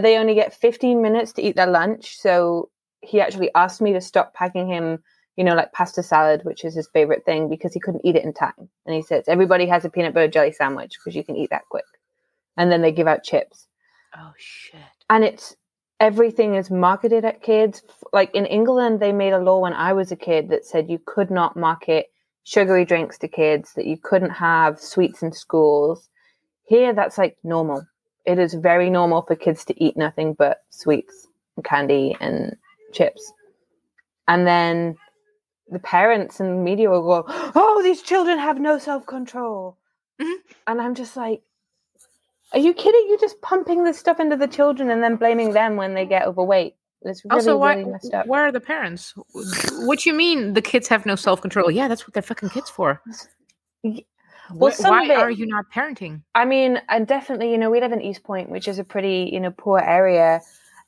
They 0.00 0.18
only 0.18 0.34
get 0.34 0.54
15 0.54 1.02
minutes 1.02 1.32
to 1.32 1.42
eat 1.42 1.56
their 1.56 1.66
lunch 1.66 2.16
so 2.16 2.70
he 3.00 3.20
actually 3.20 3.50
asked 3.54 3.80
me 3.80 3.92
to 3.92 4.00
stop 4.00 4.34
packing 4.34 4.68
him 4.68 5.02
you 5.36 5.44
know 5.44 5.54
like 5.54 5.72
pasta 5.72 6.02
salad 6.02 6.42
which 6.44 6.64
is 6.64 6.74
his 6.74 6.88
favorite 6.92 7.24
thing 7.24 7.48
because 7.48 7.72
he 7.74 7.80
couldn't 7.80 8.04
eat 8.04 8.16
it 8.16 8.24
in 8.24 8.32
time. 8.32 8.68
And 8.86 8.94
he 8.94 9.02
says 9.02 9.24
everybody 9.26 9.66
has 9.66 9.84
a 9.84 9.90
peanut 9.90 10.14
butter 10.14 10.28
jelly 10.28 10.52
sandwich 10.52 10.96
because 10.98 11.16
you 11.16 11.24
can 11.24 11.36
eat 11.36 11.50
that 11.50 11.68
quick. 11.70 11.84
And 12.56 12.70
then 12.70 12.82
they 12.82 12.92
give 12.92 13.08
out 13.08 13.24
chips. 13.24 13.66
Oh 14.16 14.32
shit. 14.36 14.80
And 15.08 15.24
it's 15.24 15.56
everything 15.98 16.54
is 16.54 16.70
marketed 16.70 17.24
at 17.24 17.42
kids. 17.42 17.82
Like 18.12 18.34
in 18.34 18.46
england 18.46 19.00
they 19.00 19.12
made 19.12 19.32
a 19.32 19.38
law 19.38 19.60
when 19.60 19.72
i 19.72 19.92
was 19.92 20.12
a 20.12 20.16
kid 20.16 20.50
that 20.50 20.64
said 20.64 20.90
you 20.90 21.00
could 21.04 21.30
not 21.30 21.56
market 21.56 22.06
sugary 22.44 22.84
drinks 22.84 23.18
to 23.18 23.28
kids 23.28 23.74
that 23.74 23.86
you 23.86 23.96
couldn't 23.96 24.30
have 24.30 24.80
sweets 24.80 25.22
in 25.22 25.32
schools 25.32 26.08
here 26.66 26.92
that's 26.92 27.18
like 27.18 27.36
normal 27.44 27.86
it 28.24 28.38
is 28.38 28.54
very 28.54 28.90
normal 28.90 29.22
for 29.22 29.36
kids 29.36 29.64
to 29.64 29.84
eat 29.84 29.96
nothing 29.96 30.32
but 30.34 30.62
sweets 30.70 31.26
and 31.56 31.64
candy 31.64 32.16
and 32.20 32.56
chips 32.92 33.32
and 34.28 34.46
then 34.46 34.96
the 35.68 35.78
parents 35.78 36.40
and 36.40 36.64
media 36.64 36.90
will 36.90 37.02
go 37.02 37.24
oh 37.28 37.80
these 37.82 38.02
children 38.02 38.38
have 38.38 38.58
no 38.58 38.78
self-control 38.78 39.76
Mhm. 40.20 40.34
and 40.66 40.80
i'm 40.80 40.94
just 40.94 41.16
like 41.16 41.42
are 42.52 42.58
you 42.58 42.74
kidding? 42.74 43.06
You're 43.08 43.18
just 43.18 43.40
pumping 43.42 43.84
this 43.84 43.96
stuff 43.98 44.18
into 44.18 44.36
the 44.36 44.48
children 44.48 44.90
and 44.90 45.02
then 45.02 45.14
blaming 45.16 45.52
them 45.52 45.76
when 45.76 45.94
they 45.94 46.04
get 46.04 46.26
overweight. 46.26 46.74
It's 47.02 47.24
really, 47.24 47.36
also 47.36 47.56
why 47.56 47.74
really 47.76 47.90
messed 47.90 48.12
up. 48.14 48.26
where 48.26 48.42
are 48.46 48.52
the 48.52 48.60
parents 48.60 49.14
what 49.86 50.04
you 50.06 50.12
mean 50.14 50.52
the 50.52 50.62
kids 50.62 50.86
have 50.88 51.06
no 51.06 51.16
self-control 51.16 51.70
yeah 51.70 51.88
that's 51.88 52.06
what 52.06 52.12
they're 52.14 52.22
fucking 52.22 52.50
kids 52.50 52.68
for 52.70 53.00
Well, 54.52 54.72
Wh- 54.72 54.80
why 54.84 55.04
it- 55.04 55.16
are 55.16 55.30
you 55.30 55.46
not 55.46 55.66
parenting 55.72 56.22
I 56.34 56.44
mean, 56.44 56.80
and 56.88 57.06
definitely, 57.08 57.50
you 57.50 57.58
know, 57.58 57.70
we 57.70 57.80
live 57.80 57.90
in 57.92 58.00
East 58.00 58.22
Point, 58.22 58.50
which 58.50 58.68
is 58.68 58.78
a 58.78 58.84
pretty, 58.84 59.30
you 59.32 59.40
know, 59.40 59.50
poor 59.50 59.78
area. 59.80 60.40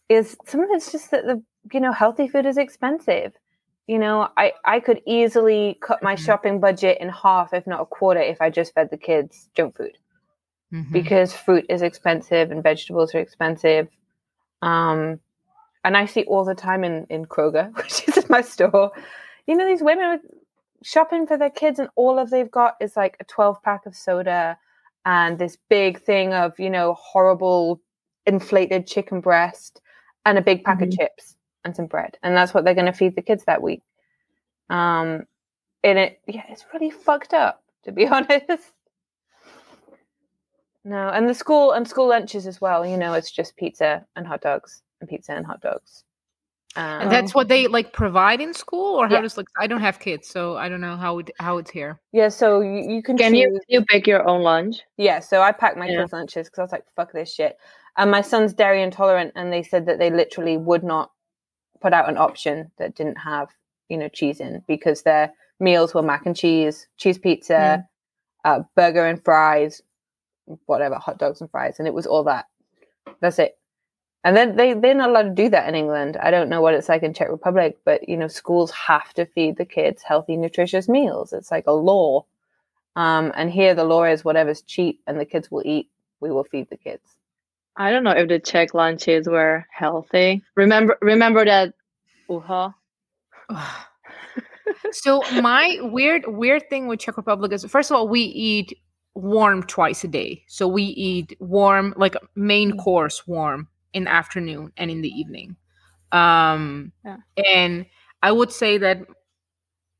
Is 0.08 0.36
some 0.46 0.60
of 0.60 0.68
it's 0.70 0.92
just 0.92 1.10
that 1.10 1.24
the, 1.24 1.42
you 1.72 1.80
know, 1.80 1.92
healthy 1.92 2.28
food 2.28 2.46
is 2.46 2.58
expensive. 2.58 3.32
You 3.88 3.98
know, 3.98 4.28
I 4.36 4.52
I 4.64 4.78
could 4.80 5.00
easily 5.06 5.78
cut 5.80 6.02
my 6.02 6.14
Mhm. 6.14 6.24
shopping 6.24 6.60
budget 6.60 6.98
in 7.00 7.08
half, 7.08 7.52
if 7.54 7.66
not 7.66 7.80
a 7.80 7.86
quarter, 7.86 8.20
if 8.20 8.40
I 8.40 8.50
just 8.50 8.72
fed 8.74 8.90
the 8.90 8.96
kids 8.96 9.48
junk 9.56 9.76
food. 9.76 9.96
Mhm. 10.72 10.92
because 10.92 11.34
fruit 11.36 11.66
is 11.68 11.82
expensive 11.82 12.50
and 12.50 12.62
vegetables 12.62 13.14
are 13.14 13.18
expensive. 13.20 13.88
Um, 14.62 15.20
and 15.84 15.96
I 15.96 16.06
see 16.06 16.24
all 16.24 16.44
the 16.44 16.54
time 16.54 16.84
in, 16.84 17.06
in 17.10 17.26
Kroger, 17.26 17.74
which 17.76 18.08
is 18.08 18.28
my 18.28 18.40
store, 18.40 18.92
you 19.46 19.56
know, 19.56 19.66
these 19.66 19.82
women 19.82 20.20
shopping 20.82 21.26
for 21.26 21.36
their 21.36 21.50
kids 21.50 21.78
and 21.78 21.88
all 21.96 22.18
of 22.18 22.30
they've 22.30 22.50
got 22.50 22.74
is 22.80 22.96
like 22.96 23.16
a 23.20 23.24
12 23.24 23.62
pack 23.62 23.86
of 23.86 23.94
soda 23.94 24.58
and 25.06 25.38
this 25.38 25.56
big 25.68 26.00
thing 26.00 26.32
of 26.34 26.58
you 26.58 26.68
know 26.70 26.94
horrible 26.94 27.80
inflated 28.26 28.86
chicken 28.86 29.20
breast 29.20 29.80
and 30.26 30.38
a 30.38 30.42
big 30.42 30.64
pack 30.64 30.78
Mhm. 30.80 30.88
of 30.88 30.96
chips 30.98 31.36
and 31.64 31.74
some 31.76 31.86
bread. 31.86 32.18
And 32.22 32.36
that's 32.36 32.52
what 32.52 32.64
they're 32.64 32.74
going 32.74 32.86
to 32.86 32.92
feed 32.92 33.14
the 33.14 33.22
kids 33.22 33.44
that 33.44 33.62
week. 33.62 33.82
Um 34.70 35.26
and 35.84 35.98
it 35.98 36.20
yeah 36.26 36.42
it's 36.48 36.64
really 36.72 36.90
fucked 36.90 37.32
up 37.34 37.62
to 37.84 37.92
be 37.92 38.06
honest. 38.16 38.72
No 40.84 41.08
and 41.10 41.28
the 41.28 41.34
school 41.34 41.70
and 41.72 41.86
school 41.86 42.08
lunches 42.08 42.46
as 42.46 42.60
well 42.60 42.84
you 42.84 42.96
know 42.96 43.12
it's 43.14 43.30
just 43.30 43.56
pizza 43.56 44.04
and 44.16 44.26
hot 44.26 44.40
dogs 44.40 44.82
and 45.02 45.08
pizza 45.10 45.32
and 45.32 45.44
hot 45.44 45.60
dogs 45.60 46.04
um, 46.76 47.02
And 47.02 47.10
that's 47.10 47.34
what 47.34 47.48
they 47.48 47.66
like 47.66 47.92
provide 47.92 48.40
in 48.40 48.54
school, 48.54 48.96
or 48.98 49.06
how 49.06 49.16
Yeah. 49.16 49.20
does 49.22 49.36
like 49.36 49.48
I 49.58 49.66
don't 49.66 49.82
have 49.82 49.98
kids, 49.98 50.28
so 50.28 50.56
I 50.56 50.70
don't 50.70 50.80
know 50.80 50.96
how 50.96 51.18
it, 51.18 51.30
how 51.38 51.58
it's 51.58 51.70
here. 51.70 52.00
yeah 52.12 52.30
so 52.30 52.46
you, 52.62 52.80
you 52.94 53.02
can 53.02 53.18
Can 53.18 53.34
you 53.34 53.48
choose- 53.50 53.64
you 53.68 53.84
pick 53.84 54.06
your 54.06 54.26
own 54.26 54.40
lunch? 54.42 54.76
Yeah, 54.96 55.18
so 55.20 55.42
I 55.42 55.52
packed 55.52 55.76
my 55.76 55.86
Yeah. 55.86 56.00
kids' 56.00 56.14
lunches 56.14 56.46
because 56.46 56.58
I 56.60 56.62
was 56.62 56.72
like, 56.72 56.86
fuck 56.96 57.12
this 57.12 57.30
shit. 57.34 57.58
And 57.98 58.10
my 58.10 58.22
son's 58.22 58.54
dairy 58.54 58.80
intolerant, 58.82 59.32
and 59.36 59.52
they 59.52 59.62
said 59.62 59.84
that 59.86 59.98
they 59.98 60.10
literally 60.10 60.56
would 60.56 60.82
not 60.82 61.10
put 61.82 61.92
out 61.92 62.08
an 62.08 62.16
option 62.16 62.70
that 62.78 62.94
didn't 62.94 63.18
have, 63.18 63.48
you 63.90 63.98
know, 63.98 64.08
cheese 64.08 64.40
in 64.40 64.62
because 64.66 65.02
their 65.02 65.30
meals 65.60 65.92
were 65.94 66.02
mac 66.10 66.24
and 66.24 66.36
cheese, 66.36 66.88
cheese 66.96 67.18
pizza, 67.18 67.84
uh, 68.46 68.60
burger 68.76 69.04
and 69.04 69.22
fries, 69.22 69.82
whatever, 70.66 70.94
hot 70.96 71.18
dogs 71.18 71.40
and 71.42 71.50
fries. 71.50 71.78
And 71.78 71.86
it 71.86 71.92
was 71.94 72.06
all 72.06 72.24
that. 72.24 72.46
That's 73.20 73.38
it. 73.38 73.58
And 74.24 74.36
then 74.36 74.56
they, 74.56 74.74
they're 74.74 74.94
not 74.94 75.10
allowed 75.10 75.22
to 75.22 75.42
do 75.42 75.48
that 75.48 75.68
in 75.68 75.74
England. 75.74 76.16
I 76.16 76.30
don't 76.30 76.48
know 76.48 76.60
what 76.60 76.74
it's 76.74 76.88
like 76.88 77.02
in 77.02 77.12
Czech 77.12 77.28
Republic, 77.28 77.78
but, 77.84 78.08
you 78.08 78.16
know, 78.16 78.28
schools 78.28 78.70
have 78.70 79.12
to 79.14 79.26
feed 79.26 79.56
the 79.56 79.64
kids 79.64 80.02
healthy, 80.02 80.36
nutritious 80.36 80.88
meals. 80.88 81.32
It's 81.32 81.50
like 81.50 81.66
a 81.66 81.72
law. 81.72 82.24
Um, 82.94 83.32
and 83.34 83.50
here 83.50 83.74
the 83.74 83.84
law 83.84 84.04
is 84.04 84.24
whatever's 84.24 84.62
cheap 84.62 85.00
and 85.06 85.18
the 85.18 85.24
kids 85.24 85.50
will 85.50 85.62
eat, 85.64 85.88
we 86.20 86.30
will 86.30 86.44
feed 86.44 86.70
the 86.70 86.76
kids. 86.76 87.02
I 87.76 87.90
don't 87.90 88.04
know 88.04 88.12
if 88.12 88.28
the 88.28 88.38
Czech 88.38 88.74
lunches 88.74 89.26
were 89.26 89.66
healthy. 89.70 90.42
Remember 90.54 90.98
remember 91.00 91.44
that 91.44 91.72
uha? 92.28 92.74
so 94.92 95.22
my 95.40 95.78
weird 95.80 96.24
weird 96.26 96.68
thing 96.68 96.86
with 96.86 97.00
Czech 97.00 97.16
Republic 97.16 97.50
is 97.52 97.64
first 97.64 97.90
of 97.90 97.96
all 97.96 98.08
we 98.08 98.20
eat 98.20 98.78
warm 99.14 99.62
twice 99.62 100.04
a 100.04 100.08
day. 100.08 100.44
So 100.48 100.68
we 100.68 100.82
eat 100.82 101.34
warm 101.40 101.94
like 101.96 102.14
main 102.34 102.76
course 102.76 103.26
warm 103.26 103.68
in 103.92 104.04
the 104.04 104.10
afternoon 104.10 104.72
and 104.76 104.90
in 104.90 105.02
the 105.02 105.08
evening. 105.08 105.56
Um 106.12 106.92
Yeah. 107.04 107.18
and 107.36 107.86
I 108.22 108.32
would 108.32 108.52
say 108.52 108.78
that 108.78 108.98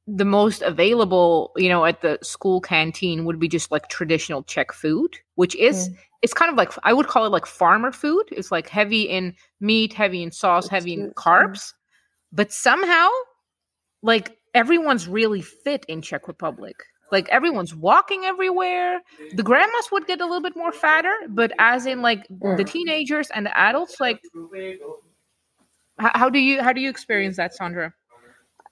the 0.07 0.24
most 0.24 0.62
available, 0.62 1.53
you 1.57 1.68
know, 1.68 1.84
at 1.84 2.01
the 2.01 2.18
school 2.22 2.61
canteen 2.61 3.24
would 3.24 3.38
be 3.38 3.49
just 3.49 3.70
like 3.70 3.88
traditional 3.88 4.43
Czech 4.43 4.72
food, 4.72 5.16
which 5.36 5.55
is 5.57 5.90
it's 6.22 6.34
kind 6.34 6.51
of 6.51 6.57
like 6.57 6.72
I 6.84 6.93
would 6.93 7.09
call 7.09 7.24
it 7.26 7.30
like 7.30 7.47
farmer 7.47 7.93
food. 7.93 8.24
It's 8.32 8.51
like 8.53 8.68
heavy 8.68 9.03
in 9.03 9.34
meat, 9.61 9.93
heavy 9.93 10.22
in 10.22 10.30
sauce, 10.30 10.68
heavy 10.68 10.95
in 10.95 11.12
carbs. 11.14 11.72
But 12.32 12.53
somehow, 12.53 13.09
like 14.03 14.36
everyone's 14.55 15.09
really 15.09 15.43
fit 15.43 15.84
in 15.88 16.03
Czech 16.03 16.28
Republic. 16.28 16.76
Like 17.12 17.28
everyone's 17.28 17.74
walking 17.74 18.24
everywhere. 18.24 19.00
The 19.34 19.42
mm. 19.42 19.44
grandmas 19.44 19.90
would 19.92 20.06
get 20.06 20.22
a 20.22 20.24
little 20.24 20.40
bit 20.40 20.56
more 20.56 20.72
fatter, 20.72 21.12
but 21.28 21.52
as 21.58 21.84
in 21.84 22.00
like 22.00 22.26
the 22.28 22.64
mm. 22.64 22.66
teenagers 22.66 23.28
and 23.34 23.44
the 23.44 23.56
adults, 23.56 24.00
like 24.00 24.20
how, 25.98 26.30
do 26.30 26.38
you 26.38 26.62
how 26.62 26.72
do 26.72 26.80
you 26.80 26.88
experience 26.88 27.36
that, 27.36 27.54
Sandra? 27.54 27.92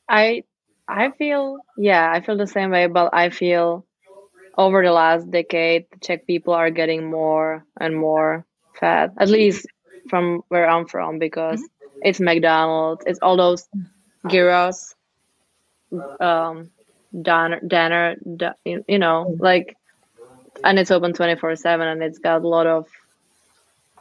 I 0.08 0.44
I 0.88 1.10
feel 1.10 1.58
yeah, 1.76 2.10
I 2.10 2.22
feel 2.22 2.38
the 2.38 2.46
same 2.46 2.70
way, 2.70 2.86
but 2.86 3.10
I 3.12 3.28
feel 3.28 3.84
over 4.56 4.82
the 4.82 4.92
last 4.92 5.30
decade 5.30 5.84
the 5.92 5.98
Czech 5.98 6.26
people 6.26 6.54
are 6.54 6.70
getting 6.70 7.10
more 7.10 7.64
and 7.78 7.94
more 7.94 8.46
fat. 8.72 9.12
At 9.18 9.28
least 9.28 9.66
from 10.08 10.42
where 10.48 10.66
I'm 10.66 10.86
from 10.86 11.18
because 11.18 11.60
mm-hmm. 11.60 12.08
it's 12.08 12.20
McDonald's, 12.20 13.04
it's 13.06 13.18
all 13.20 13.36
those 13.36 13.68
mm. 13.76 13.86
gyros, 14.30 14.94
um, 16.20 16.70
Danner, 17.18 17.60
dinner, 17.66 18.16
you 18.64 18.84
you 18.86 18.98
know, 18.98 19.26
mm. 19.28 19.40
like, 19.40 19.76
and 20.62 20.78
it's 20.78 20.90
open 20.90 21.12
24 21.12 21.56
7 21.56 21.86
and 21.86 22.02
it's 22.02 22.18
got 22.18 22.42
a 22.42 22.48
lot 22.48 22.66
of, 22.66 22.88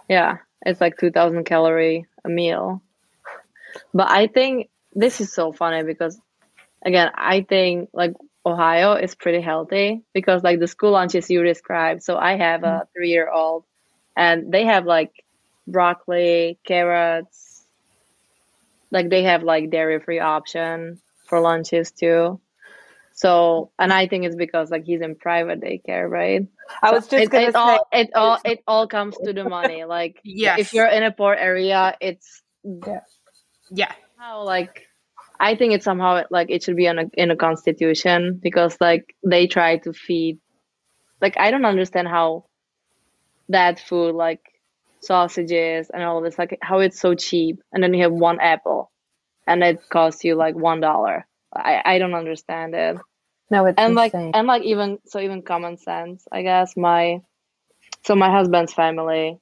yeah, 0.08 0.38
it's 0.66 0.82
like 0.82 0.98
2000 0.98 1.44
calorie 1.44 2.06
a 2.24 2.30
meal. 2.30 2.82
But 3.94 4.10
I 4.10 4.28
think 4.28 4.70
this 4.94 5.22
is 5.22 5.34
so 5.34 5.52
funny 5.52 5.84
because, 5.84 6.20
again, 6.84 7.12
I 7.16 7.42
think 7.42 7.90
like 7.94 8.14
Ohio 8.46 8.94
is 8.94 9.16
pretty 9.16 9.42
healthy 9.42 10.02
because 10.14 10.44
like 10.44 10.60
the 10.60 10.68
school 10.68 10.92
lunches 10.92 11.30
you 11.30 11.44
described. 11.44 12.04
So 12.04 12.18
I 12.18 12.38
have 12.38 12.64
a 12.64 12.68
mm. 12.68 12.88
three 12.94 13.10
year 13.10 13.30
old 13.30 13.64
and 14.16 14.52
they 14.52 14.66
have 14.66 14.86
like 14.86 15.24
broccoli, 15.68 16.60
carrots, 16.66 17.64
like 18.92 19.10
they 19.10 19.24
have 19.24 19.44
like 19.44 19.70
dairy 19.70 20.00
free 20.00 20.20
option 20.20 21.00
for 21.26 21.40
lunches 21.40 21.92
too. 21.92 22.40
So, 23.20 23.72
and 23.78 23.92
I 23.92 24.08
think 24.08 24.26
it's 24.26 24.36
because 24.36 24.72
like 24.72 24.86
he's 24.86 25.02
in 25.02 25.16
private 25.16 25.60
daycare, 25.62 26.10
right? 26.10 26.44
I 26.82 26.92
was 26.94 27.04
So 27.04 27.18
just 27.18 27.26
it, 27.26 27.32
going 27.32 27.44
it 27.44 27.48
to 27.52 27.60
say, 27.60 27.78
all 27.78 27.88
it 27.92 28.10
all 28.16 28.40
it 28.46 28.64
all 28.66 28.88
comes 28.88 29.18
to 29.26 29.34
the 29.34 29.44
money. 29.44 29.84
Like 29.86 30.22
Yes. 30.24 30.60
if 30.60 30.74
you're 30.74 30.88
in 30.88 31.04
a 31.04 31.12
poor 31.12 31.34
area, 31.34 31.98
it's 32.00 32.42
Yeah. 33.72 33.94
how 34.18 34.44
like 34.44 34.84
I 35.40 35.56
think 35.56 35.74
it's 35.74 35.86
somehow 35.86 36.24
like 36.32 36.50
it 36.50 36.64
should 36.64 36.78
be 36.78 36.88
on 36.88 37.00
a, 37.00 37.06
in 37.14 37.32
a 37.32 37.36
constitution 37.36 38.40
because 38.42 38.78
like 38.80 39.16
they 39.26 39.48
try 39.48 39.78
to 39.80 39.94
feed 39.94 40.40
like 41.22 41.38
I 41.38 41.52
don't 41.52 41.66
understand 41.66 42.08
how 42.08 42.46
that 43.50 43.80
food 43.80 44.16
like 44.16 44.42
sausages 45.02 45.90
and 45.94 46.04
all 46.04 46.22
this 46.22 46.38
like 46.38 46.58
how 46.62 46.80
it's 46.80 47.00
so 47.00 47.16
cheap 47.16 47.60
and 47.72 47.84
then 47.84 47.94
you 47.94 48.04
have 48.04 48.12
one 48.14 48.40
apple 48.40 48.92
and 49.48 49.64
it 49.64 49.80
costs 49.92 50.24
you 50.24 50.36
like 50.36 50.56
one 50.56 50.82
dollar. 50.82 51.28
I 51.56 51.82
I 51.86 51.98
don't 52.00 52.16
understand 52.16 52.76
it 52.76 52.98
no, 53.50 53.66
it's 53.66 53.78
and 53.78 53.96
like 53.96 54.14
and 54.14 54.48
like 54.48 54.64
even 54.64 55.00
so 55.06 55.20
even 55.20 55.42
common 55.42 55.78
sense 55.78 56.28
i 56.32 56.42
guess. 56.42 56.76
My 56.78 57.22
so 58.06 58.16
my 58.16 58.30
husband's 58.32 58.74
family 58.74 59.40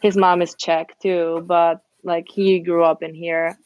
his 0.00 0.16
mom 0.16 0.42
is 0.42 0.54
czech 0.54 0.98
too 1.00 1.44
but 1.46 1.82
like 2.06 2.26
he 2.28 2.60
grew 2.60 2.84
up 2.84 3.02
in 3.02 3.14
here. 3.14 3.58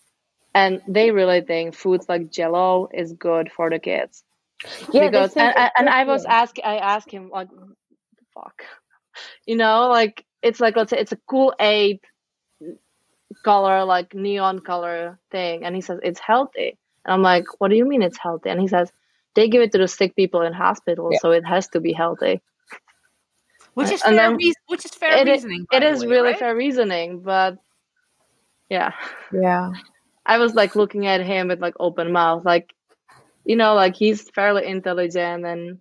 And 0.54 0.82
they 0.88 1.12
really 1.12 1.42
think 1.42 1.74
foods 1.74 2.08
like 2.08 2.32
jello 2.32 2.88
is 2.92 3.12
good 3.12 3.52
for 3.52 3.70
the 3.70 3.78
kids. 3.78 4.24
Yeah, 4.92 5.08
because 5.08 5.36
and, 5.36 5.56
and, 5.56 5.70
and 5.78 5.88
i 5.88 6.04
was 6.04 6.24
ask 6.24 6.56
i 6.64 6.78
asked 6.78 7.10
him 7.10 7.30
like 7.30 7.48
what 7.52 7.68
the 8.18 8.24
fuck. 8.34 8.62
You 9.46 9.56
know 9.56 9.88
like 9.88 10.24
it's 10.42 10.60
like 10.60 10.76
let's 10.76 10.90
say 10.90 10.98
it's 10.98 11.12
a 11.12 11.18
cool 11.28 11.54
eight 11.60 12.00
color 13.44 13.84
like 13.84 14.14
neon 14.14 14.60
color 14.60 15.18
thing 15.30 15.64
and 15.64 15.74
he 15.74 15.82
says 15.82 16.00
it's 16.02 16.20
healthy. 16.20 16.78
And 17.04 17.14
i'm 17.14 17.22
like 17.22 17.44
what 17.58 17.68
do 17.68 17.76
you 17.76 17.86
mean 17.86 18.02
it's 18.02 18.18
healthy? 18.18 18.50
And 18.50 18.60
he 18.60 18.68
says 18.68 18.90
they 19.34 19.48
give 19.48 19.62
it 19.62 19.72
to 19.72 19.78
the 19.78 19.88
sick 19.88 20.14
people 20.16 20.42
in 20.42 20.52
hospitals 20.52 21.12
Yeah. 21.14 21.18
so 21.22 21.30
it 21.30 21.44
has 21.46 21.68
to 21.68 21.80
be 21.80 21.92
healthy 21.92 22.40
Which 23.74 23.90
is 23.92 24.02
And 24.02 24.16
fair 24.16 24.28
then 24.28 24.36
reas- 24.36 24.56
which 24.66 24.84
is 24.84 24.90
fair 24.92 25.16
it 25.16 25.28
reasoning. 25.30 25.66
by 25.70 25.78
it 25.78 25.98
the 25.98 26.06
way, 26.06 26.10
really 26.10 26.30
right? 26.30 26.38
fair 26.38 26.56
reasoning 26.56 27.20
but 27.20 27.56
yeah 28.68 28.92
Yeah. 29.32 29.72
i 30.26 30.38
was 30.38 30.54
like 30.54 30.74
looking 30.76 31.06
at 31.06 31.20
him 31.20 31.48
with 31.48 31.60
like 31.60 31.74
open 31.80 32.12
mouth 32.12 32.44
like 32.44 32.72
you 33.44 33.56
know 33.56 33.74
like 33.74 33.94
he's 33.96 34.28
fairly 34.30 34.66
intelligent 34.66 35.44
and 35.46 35.78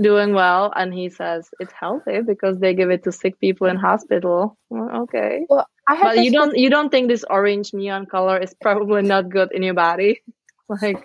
doing 0.00 0.32
well 0.32 0.72
and 0.74 0.94
he 0.94 1.10
says 1.10 1.50
it's 1.60 1.72
healthy 1.72 2.22
because 2.22 2.58
they 2.58 2.72
give 2.74 2.90
it 2.90 3.04
to 3.04 3.12
sick 3.12 3.38
people 3.40 3.66
in 3.66 3.76
hospital 3.76 4.56
Well, 4.70 5.02
okay 5.02 5.44
Well, 5.50 5.66
I 5.86 5.94
had 5.94 6.04
but 6.16 6.24
you 6.24 6.30
don't 6.32 6.56
you 6.56 6.70
don't 6.70 6.88
think 6.90 7.08
this 7.08 7.24
orange 7.28 7.74
neon 7.74 8.06
color 8.06 8.38
is 8.38 8.54
probably 8.54 9.02
not 9.02 9.28
good 9.28 9.52
in 9.52 9.62
your 9.62 9.74
body 9.74 10.22
like 10.68 11.04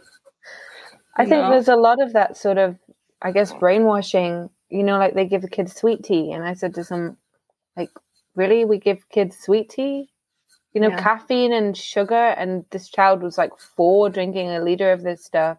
I 1.18 1.26
think 1.26 1.44
No. 1.44 1.50
there's 1.52 1.68
a 1.68 1.76
lot 1.76 2.02
of 2.02 2.14
that 2.14 2.38
sort 2.38 2.58
of, 2.58 2.78
I 3.22 3.32
guess, 3.32 3.52
brainwashing. 3.54 4.50
You 4.70 4.84
know, 4.84 4.98
like 5.00 5.14
they 5.16 5.26
give 5.26 5.42
the 5.42 5.50
kids 5.50 5.74
sweet 5.76 6.04
tea, 6.04 6.32
and 6.32 6.44
I 6.44 6.54
said 6.54 6.74
to 6.76 6.84
some, 6.84 7.18
like, 7.76 7.90
really, 8.36 8.66
we 8.66 8.78
give 8.80 9.08
kids 9.10 9.38
sweet 9.38 9.70
tea? 9.70 10.10
You 10.74 10.82
know, 10.82 10.90
Yeah. 10.90 11.02
caffeine 11.02 11.54
and 11.54 11.76
sugar, 11.76 12.14
and 12.38 12.66
this 12.70 12.90
child 12.90 13.24
was 13.24 13.38
like 13.38 13.58
four, 13.58 14.10
drinking 14.10 14.50
a 14.50 14.62
liter 14.62 14.92
of 14.92 15.02
this 15.04 15.24
stuff. 15.26 15.58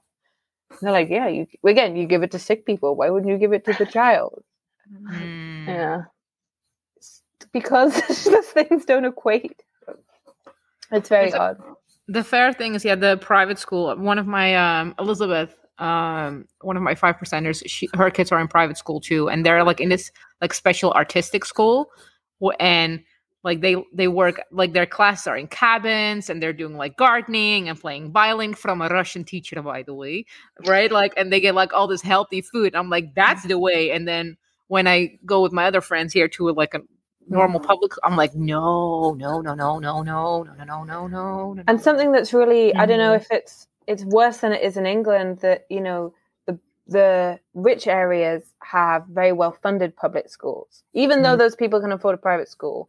And 0.71 0.79
they're 0.83 0.93
like, 0.93 1.09
yeah, 1.09 1.27
you 1.29 1.47
again, 1.65 1.97
you 1.97 2.07
give 2.07 2.23
it 2.23 2.31
to 2.33 2.39
sick 2.39 2.65
people. 2.67 2.95
Why 2.95 3.09
wouldn't 3.11 3.33
you 3.33 3.39
give 3.39 3.53
it 3.55 3.65
to 3.65 3.73
the 3.73 3.87
child? 3.87 4.45
Mm. 4.93 5.67
yeah 5.67 6.03
Because 7.53 7.93
those 8.25 8.47
things 8.47 8.85
don't 8.85 9.05
equate. 9.07 9.63
It's 10.93 11.09
very 11.09 11.27
It's 11.27 11.35
a- 11.35 11.41
odd. 11.41 11.59
The 12.09 12.25
fair 12.25 12.53
thing 12.53 12.75
is 12.75 12.85
yeah 12.85 12.95
the 12.95 13.17
private 13.19 13.59
school 13.59 13.95
one 13.97 14.19
of 14.19 14.27
my 14.27 14.57
um 14.57 14.95
elizabeth 14.99 15.55
um 15.79 16.47
one 16.63 16.77
of 16.77 16.83
my 16.83 16.95
five 16.95 17.17
percenters 17.17 17.63
she 17.67 17.89
her 17.95 18.11
kids 18.11 18.33
are 18.33 18.41
in 18.41 18.49
private 18.49 18.77
school 18.77 19.01
too 19.01 19.29
and 19.29 19.47
they're 19.47 19.63
like 19.63 19.81
in 19.81 19.91
this 19.91 20.11
like 20.41 20.55
special 20.55 20.93
artistic 20.93 21.45
school. 21.45 21.91
And 22.61 23.03
like 23.45 23.61
they 23.61 23.77
they 23.93 24.09
work 24.09 24.41
like 24.51 24.73
their 24.73 24.87
classes 24.87 25.27
are 25.27 25.37
in 25.37 25.47
cabins 25.47 26.29
and 26.29 26.43
they're 26.43 26.53
doing 26.53 26.77
like 26.77 26.97
gardening 26.97 27.69
and 27.69 27.81
playing 27.81 28.13
violin 28.13 28.53
from 28.53 28.83
a 28.83 28.89
russian 28.89 29.25
teacher 29.25 29.63
by 29.63 29.83
the 29.83 29.95
way 29.95 30.25
right? 30.67 30.91
Like 30.91 31.15
and 31.17 31.33
they 31.33 31.41
get 31.41 31.55
like 31.55 31.73
all 31.73 31.87
this 31.87 32.03
healthy 32.03 32.43
food. 32.43 32.75
I'm 32.75 32.91
like 32.91 33.15
that's 33.15 33.45
the 33.45 33.59
way. 33.59 33.91
And 33.91 34.07
then 34.07 34.37
when 34.67 34.87
I 34.87 35.19
go 35.25 35.41
with 35.43 35.53
my 35.53 35.67
other 35.67 35.81
friends 35.81 36.13
here 36.13 36.29
to 36.29 36.51
like 36.51 36.75
a 36.75 36.81
normal 37.31 37.61
public, 37.61 37.93
I'm 38.05 38.16
like, 38.16 38.35
no, 38.35 39.14
no, 39.14 39.41
no, 39.41 39.55
no, 39.55 39.79
no, 39.79 40.03
no, 40.03 40.43
no, 40.43 40.43
no, 40.64 40.85
no, 40.85 41.07
no, 41.07 41.53
no. 41.55 41.62
And 41.66 41.81
something 41.81 42.12
that's 42.12 42.33
really 42.33 42.74
I 42.74 42.87
don't 42.87 42.99
know 42.99 43.12
Mhm. 43.12 43.16
if 43.20 43.31
it's 43.31 43.66
it's 43.87 44.05
worse 44.05 44.39
than 44.39 44.53
it 44.53 44.62
is 44.62 44.76
in 44.76 44.87
England 44.87 45.39
that 45.41 45.66
you 45.70 45.81
know 45.81 46.12
the 46.47 46.59
the 46.87 47.39
rich 47.55 47.87
areas 47.87 48.55
have 48.62 49.07
very 49.07 49.33
well 49.33 49.53
funded 49.53 49.97
public 49.97 50.29
schools, 50.29 50.85
even 50.93 51.22
though 51.22 51.35
Mhm. 51.35 51.39
those 51.39 51.57
people 51.57 51.81
can 51.81 51.93
afford 51.93 52.14
a 52.14 52.18
private 52.18 52.49
school, 52.49 52.89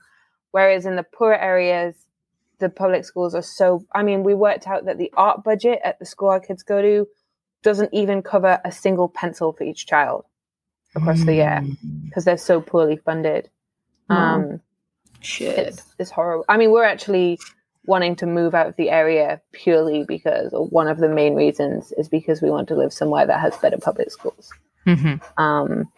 whereas 0.51 0.85
in 0.85 0.95
the 0.95 1.03
poorer 1.03 1.35
areas. 1.37 2.05
The 2.59 2.67
public 2.69 3.05
schools 3.05 3.33
are 3.35 3.41
so. 3.41 3.85
I 3.93 4.03
mean, 4.03 4.21
we 4.21 4.33
worked 4.33 4.67
out 4.67 4.83
that 4.83 4.97
the 4.97 5.09
art 5.15 5.45
budget 5.45 5.79
at 5.85 5.97
the 5.97 6.05
school 6.05 6.27
our 6.27 6.41
kids 6.41 6.61
go 6.61 6.81
to 6.81 7.07
doesn't 7.63 7.93
even 7.93 8.21
cover 8.21 8.59
a 8.65 8.71
single 8.71 9.07
pencil 9.07 9.53
for 9.53 9.63
each 9.63 9.85
child 9.87 10.25
across 10.93 11.23
the 11.23 11.35
year 11.35 11.63
because 12.03 12.25
they're 12.25 12.35
so 12.37 12.59
poorly 12.59 12.97
funded. 12.97 13.49
Um, 14.09 14.61
Shit. 15.21 15.57
it's, 15.57 15.83
it's 15.99 16.11
horrible. 16.11 16.45
I 16.49 16.57
mean, 16.57 16.71
we're 16.71 16.83
actually 16.83 17.39
wanting 17.85 18.15
to 18.17 18.25
move 18.25 18.53
out 18.53 18.67
of 18.67 18.75
the 18.75 18.89
area 18.89 19.41
purely 19.51 20.03
because, 20.03 20.53
or 20.53 20.67
one 20.67 20.87
of 20.87 20.97
the 20.99 21.09
main 21.09 21.35
reasons 21.35 21.91
is 21.97 22.07
because 22.07 22.41
we 22.41 22.49
want 22.49 22.67
to 22.67 22.75
live 22.75 22.93
somewhere 22.93 23.25
that 23.25 23.39
has 23.39 23.57
better 23.57 23.77
public 23.77 24.11
schools. 24.11 24.51
hmm 24.85 25.15
Um, 25.37 25.91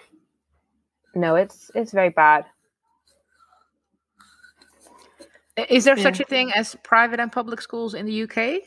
no, 1.13 1.35
it's 1.35 1.69
it's 1.75 1.91
very 1.91 2.09
bad. 2.09 2.45
Is 5.69 5.83
there 5.83 5.97
Yeah. 5.97 6.03
such 6.03 6.19
a 6.21 6.23
thing 6.23 6.51
as 6.53 6.75
private 6.83 7.19
and 7.19 7.31
public 7.31 7.61
schools 7.61 7.93
in 7.93 8.05
the 8.05 8.23
UK? 8.23 8.61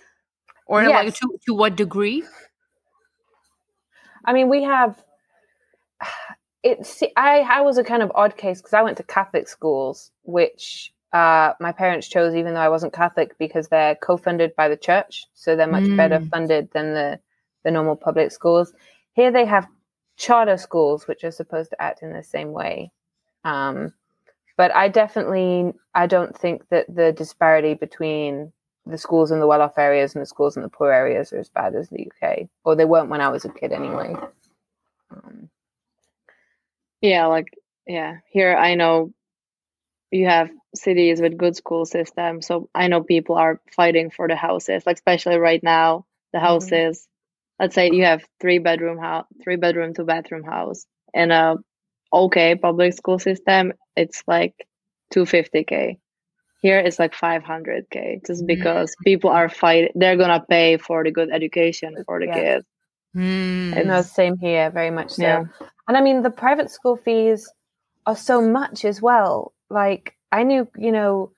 Or 0.67 0.83
like 0.89 1.15
to, 1.15 1.39
to 1.47 1.55
what 1.55 1.77
degree? 1.77 2.25
I 4.25 4.33
mean, 4.33 4.49
we 4.49 4.63
have. 4.63 5.03
It's 6.65 7.03
I 7.17 7.41
I 7.41 7.61
was 7.61 7.79
a 7.79 7.85
kind 7.85 8.03
of 8.03 8.11
odd 8.17 8.37
case 8.39 8.61
because 8.61 8.75
I 8.75 8.83
went 8.83 8.97
to 8.99 9.05
Catholic 9.05 9.49
schools, 9.49 10.11
which 10.23 10.93
uh, 11.12 11.53
my 11.61 11.73
parents 11.73 12.09
chose, 12.09 12.35
even 12.35 12.55
though 12.55 12.61
I 12.61 12.71
wasn't 12.71 12.93
Catholic, 12.95 13.39
because 13.39 13.69
they're 13.69 13.95
co-funded 13.97 14.57
by 14.57 14.69
the 14.69 14.77
church, 14.77 15.27
so 15.35 15.55
they're 15.57 15.69
much 15.69 15.85
better 15.97 16.19
Mm. 16.21 16.31
funded 16.31 16.71
than 16.73 16.95
the 16.95 17.21
the 17.65 17.71
normal 17.71 17.97
public 17.97 18.33
schools. 18.33 18.73
Here 19.12 19.31
they 19.31 19.45
have 19.47 19.69
charter 20.17 20.57
schools, 20.57 21.07
which 21.07 21.25
are 21.25 21.31
supposed 21.31 21.71
to 21.71 21.83
act 21.83 22.03
in 22.03 22.12
the 22.12 22.25
same 22.25 22.53
way. 22.53 22.91
Um, 23.45 23.93
but 24.57 24.75
I 24.75 24.89
definitely 24.89 25.75
I 25.95 26.07
don't 26.07 26.37
think 26.37 26.69
that 26.71 26.87
the 26.95 27.12
disparity 27.12 27.75
between 27.75 28.53
the 28.87 28.99
schools 28.99 29.31
in 29.33 29.41
the 29.41 29.47
well-off 29.47 29.79
areas 29.79 30.15
and 30.15 30.23
the 30.23 30.27
schools 30.27 30.57
in 30.57 30.62
the 30.62 30.69
poor 30.71 30.93
areas 30.93 31.33
are 31.33 31.39
as 31.41 31.51
bad 31.51 31.75
as 31.75 31.91
the 31.91 32.09
UK, 32.11 32.49
or 32.65 32.77
they 32.77 32.85
weren't 32.87 33.11
when 33.11 33.21
I 33.23 33.29
was 33.29 33.45
a 33.45 33.51
kid 33.51 33.73
anyway. 33.73 34.15
Um, 35.11 35.49
Yeah, 37.05 37.29
like 37.29 37.49
yeah. 37.87 38.19
Here 38.33 38.57
I 38.57 38.77
know 38.77 39.13
you 40.13 40.27
have 40.27 40.51
cities 40.75 41.21
with 41.21 41.39
good 41.39 41.57
school 41.57 41.87
systems, 41.87 42.47
so 42.47 42.71
I 42.75 42.89
know 42.89 43.03
people 43.03 43.37
are 43.37 43.61
fighting 43.77 44.11
for 44.11 44.29
the 44.29 44.37
houses. 44.37 44.85
Like 44.87 44.97
especially 44.97 45.39
right 45.39 45.63
now, 45.63 46.07
the 46.33 46.41
Mhm. 46.41 46.43
houses. 46.43 47.09
Let's 47.61 47.75
say 47.77 47.91
you 47.93 48.05
have 48.05 48.25
three 48.41 48.59
bedroom 48.59 48.99
house, 48.99 49.27
three 49.45 49.57
bedroom, 49.57 49.95
two 49.95 50.05
bathroom 50.05 50.45
house 50.45 50.87
in 51.15 51.31
a 51.33 51.57
okay 52.13 52.57
public 52.57 52.95
school 52.95 53.19
system. 53.21 53.73
It's 53.97 54.23
like 54.29 54.55
two 55.13 55.27
fifty 55.27 55.65
k. 55.65 55.99
Here 56.63 56.79
it's 56.81 56.99
like 57.01 57.15
five 57.15 57.45
hundred 57.45 57.87
k, 57.91 58.21
just 58.27 58.47
because 58.47 58.97
people 59.05 59.31
are 59.31 59.49
fighting. 59.51 59.93
They're 59.97 60.17
gonna 60.19 60.45
pay 60.49 60.79
for 60.79 61.05
the 61.05 61.13
good 61.13 61.31
education 61.33 61.97
for 62.07 62.21
the 62.21 62.29
Yeah. 62.29 62.35
kids. 62.35 62.67
Mm. 63.17 63.87
no, 63.87 64.03
same 64.03 64.39
here, 64.39 64.71
very 64.71 64.91
much 64.93 65.13
so. 65.13 65.23
Yeah. 65.23 65.45
And 65.89 65.97
I 65.97 66.01
mean, 66.01 66.22
the 66.22 66.30
private 66.30 66.70
school 66.70 66.97
fees 66.97 67.51
are 68.07 68.16
so 68.16 68.41
much 68.41 68.85
as 68.85 69.03
well. 69.03 69.53
Like 69.70 70.16
I 70.32 70.43
knew, 70.43 70.68
you 70.76 70.93
know, 70.93 71.32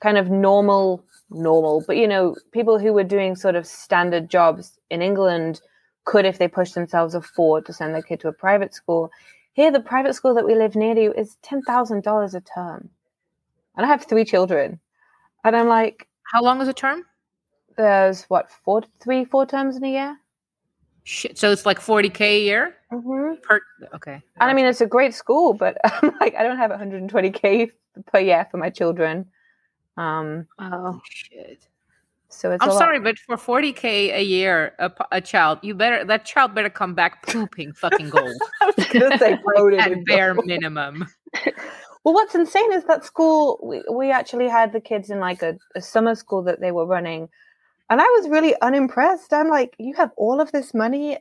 kind 0.00 0.18
of 0.18 0.30
normal, 0.30 1.04
normal, 1.30 1.82
but 1.86 1.96
you 1.96 2.06
know, 2.06 2.36
people 2.52 2.78
who 2.78 2.92
were 2.92 3.04
doing 3.04 3.36
sort 3.36 3.54
of 3.54 3.66
standard 3.66 4.28
jobs 4.28 4.78
in 4.90 5.02
England 5.02 5.60
could, 6.04 6.24
if 6.24 6.38
they 6.38 6.48
pushed 6.48 6.74
themselves, 6.74 7.14
afford 7.14 7.66
to 7.66 7.72
send 7.72 7.94
their 7.94 8.02
kid 8.02 8.20
to 8.20 8.28
a 8.28 8.32
private 8.32 8.74
school. 8.74 9.10
Here, 9.54 9.72
the 9.72 9.80
private 9.80 10.14
school 10.14 10.34
that 10.34 10.46
we 10.46 10.54
live 10.54 10.76
near 10.76 10.94
to 10.94 11.18
is 11.18 11.36
ten 11.42 11.62
thousand 11.62 12.02
dollars 12.02 12.34
a 12.34 12.42
term, 12.42 12.90
and 13.76 13.86
I 13.86 13.88
have 13.88 14.04
three 14.04 14.24
children, 14.24 14.78
and 15.44 15.56
I'm 15.56 15.68
like, 15.68 16.06
How 16.32 16.42
long 16.42 16.60
is 16.60 16.68
a 16.68 16.74
term? 16.74 17.04
there's 17.76 18.24
what 18.24 18.50
four, 18.50 18.82
three, 19.00 19.24
four 19.24 19.46
terms 19.46 19.76
in 19.76 19.84
a 19.84 19.90
year. 19.90 20.20
Shit. 21.08 21.38
So 21.38 21.52
it's 21.52 21.64
like 21.64 21.78
40k 21.78 22.20
a 22.20 22.40
year 22.42 22.74
Mm-hmm. 22.92 23.40
per. 23.42 23.60
Okay. 23.94 24.14
And 24.40 24.50
I 24.50 24.52
mean, 24.54 24.66
it's 24.66 24.80
a 24.80 24.86
great 24.86 25.14
school, 25.14 25.54
but 25.54 25.76
I'm 25.84 26.12
like, 26.20 26.34
I 26.34 26.42
don't 26.42 26.56
have 26.56 26.70
120k 26.72 27.70
per 28.06 28.18
year 28.18 28.46
for 28.50 28.56
my 28.58 28.70
children. 28.70 29.26
Um, 29.96 30.46
Oh, 30.58 31.00
shit. 31.08 31.66
so 32.28 32.50
it's. 32.52 32.62
I'm 32.62 32.70
a 32.70 32.72
lot. 32.72 32.78
sorry, 32.78 32.98
but 33.00 33.18
for 33.20 33.36
40k 33.36 34.14
a 34.14 34.22
year, 34.22 34.74
a 35.12 35.20
child, 35.20 35.60
you 35.62 35.74
better 35.74 36.04
that 36.04 36.24
child 36.24 36.54
better 36.56 36.68
come 36.70 36.94
back 36.94 37.24
pooping 37.26 37.72
fucking 37.74 38.10
gold. 38.10 38.36
I 38.62 38.72
was 38.76 38.86
gonna 38.86 39.16
say 39.18 39.32
At 39.78 40.04
bare 40.04 40.34
gold. 40.34 40.46
minimum. 40.46 41.06
Well, 42.04 42.14
what's 42.14 42.34
insane 42.34 42.72
is 42.72 42.84
that 42.84 43.04
school. 43.04 43.58
We 43.62 43.82
we 43.90 44.10
actually 44.10 44.48
had 44.48 44.72
the 44.72 44.80
kids 44.80 45.10
in 45.10 45.18
like 45.20 45.42
a, 45.42 45.56
a 45.76 45.80
summer 45.80 46.14
school 46.16 46.42
that 46.44 46.60
they 46.60 46.72
were 46.72 46.86
running, 46.86 47.28
and 47.90 48.00
I 48.00 48.04
was 48.04 48.28
really 48.28 48.54
unimpressed. 48.60 49.32
I'm 49.32 49.48
like, 49.48 49.74
you 49.78 49.94
have 49.94 50.10
all 50.16 50.40
of 50.40 50.52
this 50.52 50.74
money, 50.74 51.18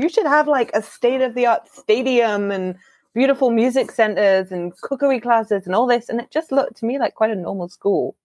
you 0.00 0.08
should 0.08 0.26
have 0.26 0.48
like 0.48 0.70
a 0.74 0.82
state 0.82 1.20
of 1.20 1.34
the 1.34 1.46
art 1.46 1.68
stadium 1.72 2.50
and 2.50 2.76
beautiful 3.14 3.50
music 3.50 3.90
centers 3.90 4.50
and 4.50 4.72
cookery 4.80 5.20
classes 5.20 5.66
and 5.66 5.74
all 5.74 5.86
this, 5.86 6.08
and 6.08 6.20
it 6.20 6.30
just 6.30 6.50
looked 6.52 6.76
to 6.78 6.86
me 6.86 6.98
like 6.98 7.14
quite 7.14 7.30
a 7.30 7.34
normal 7.34 7.68
school, 7.68 8.16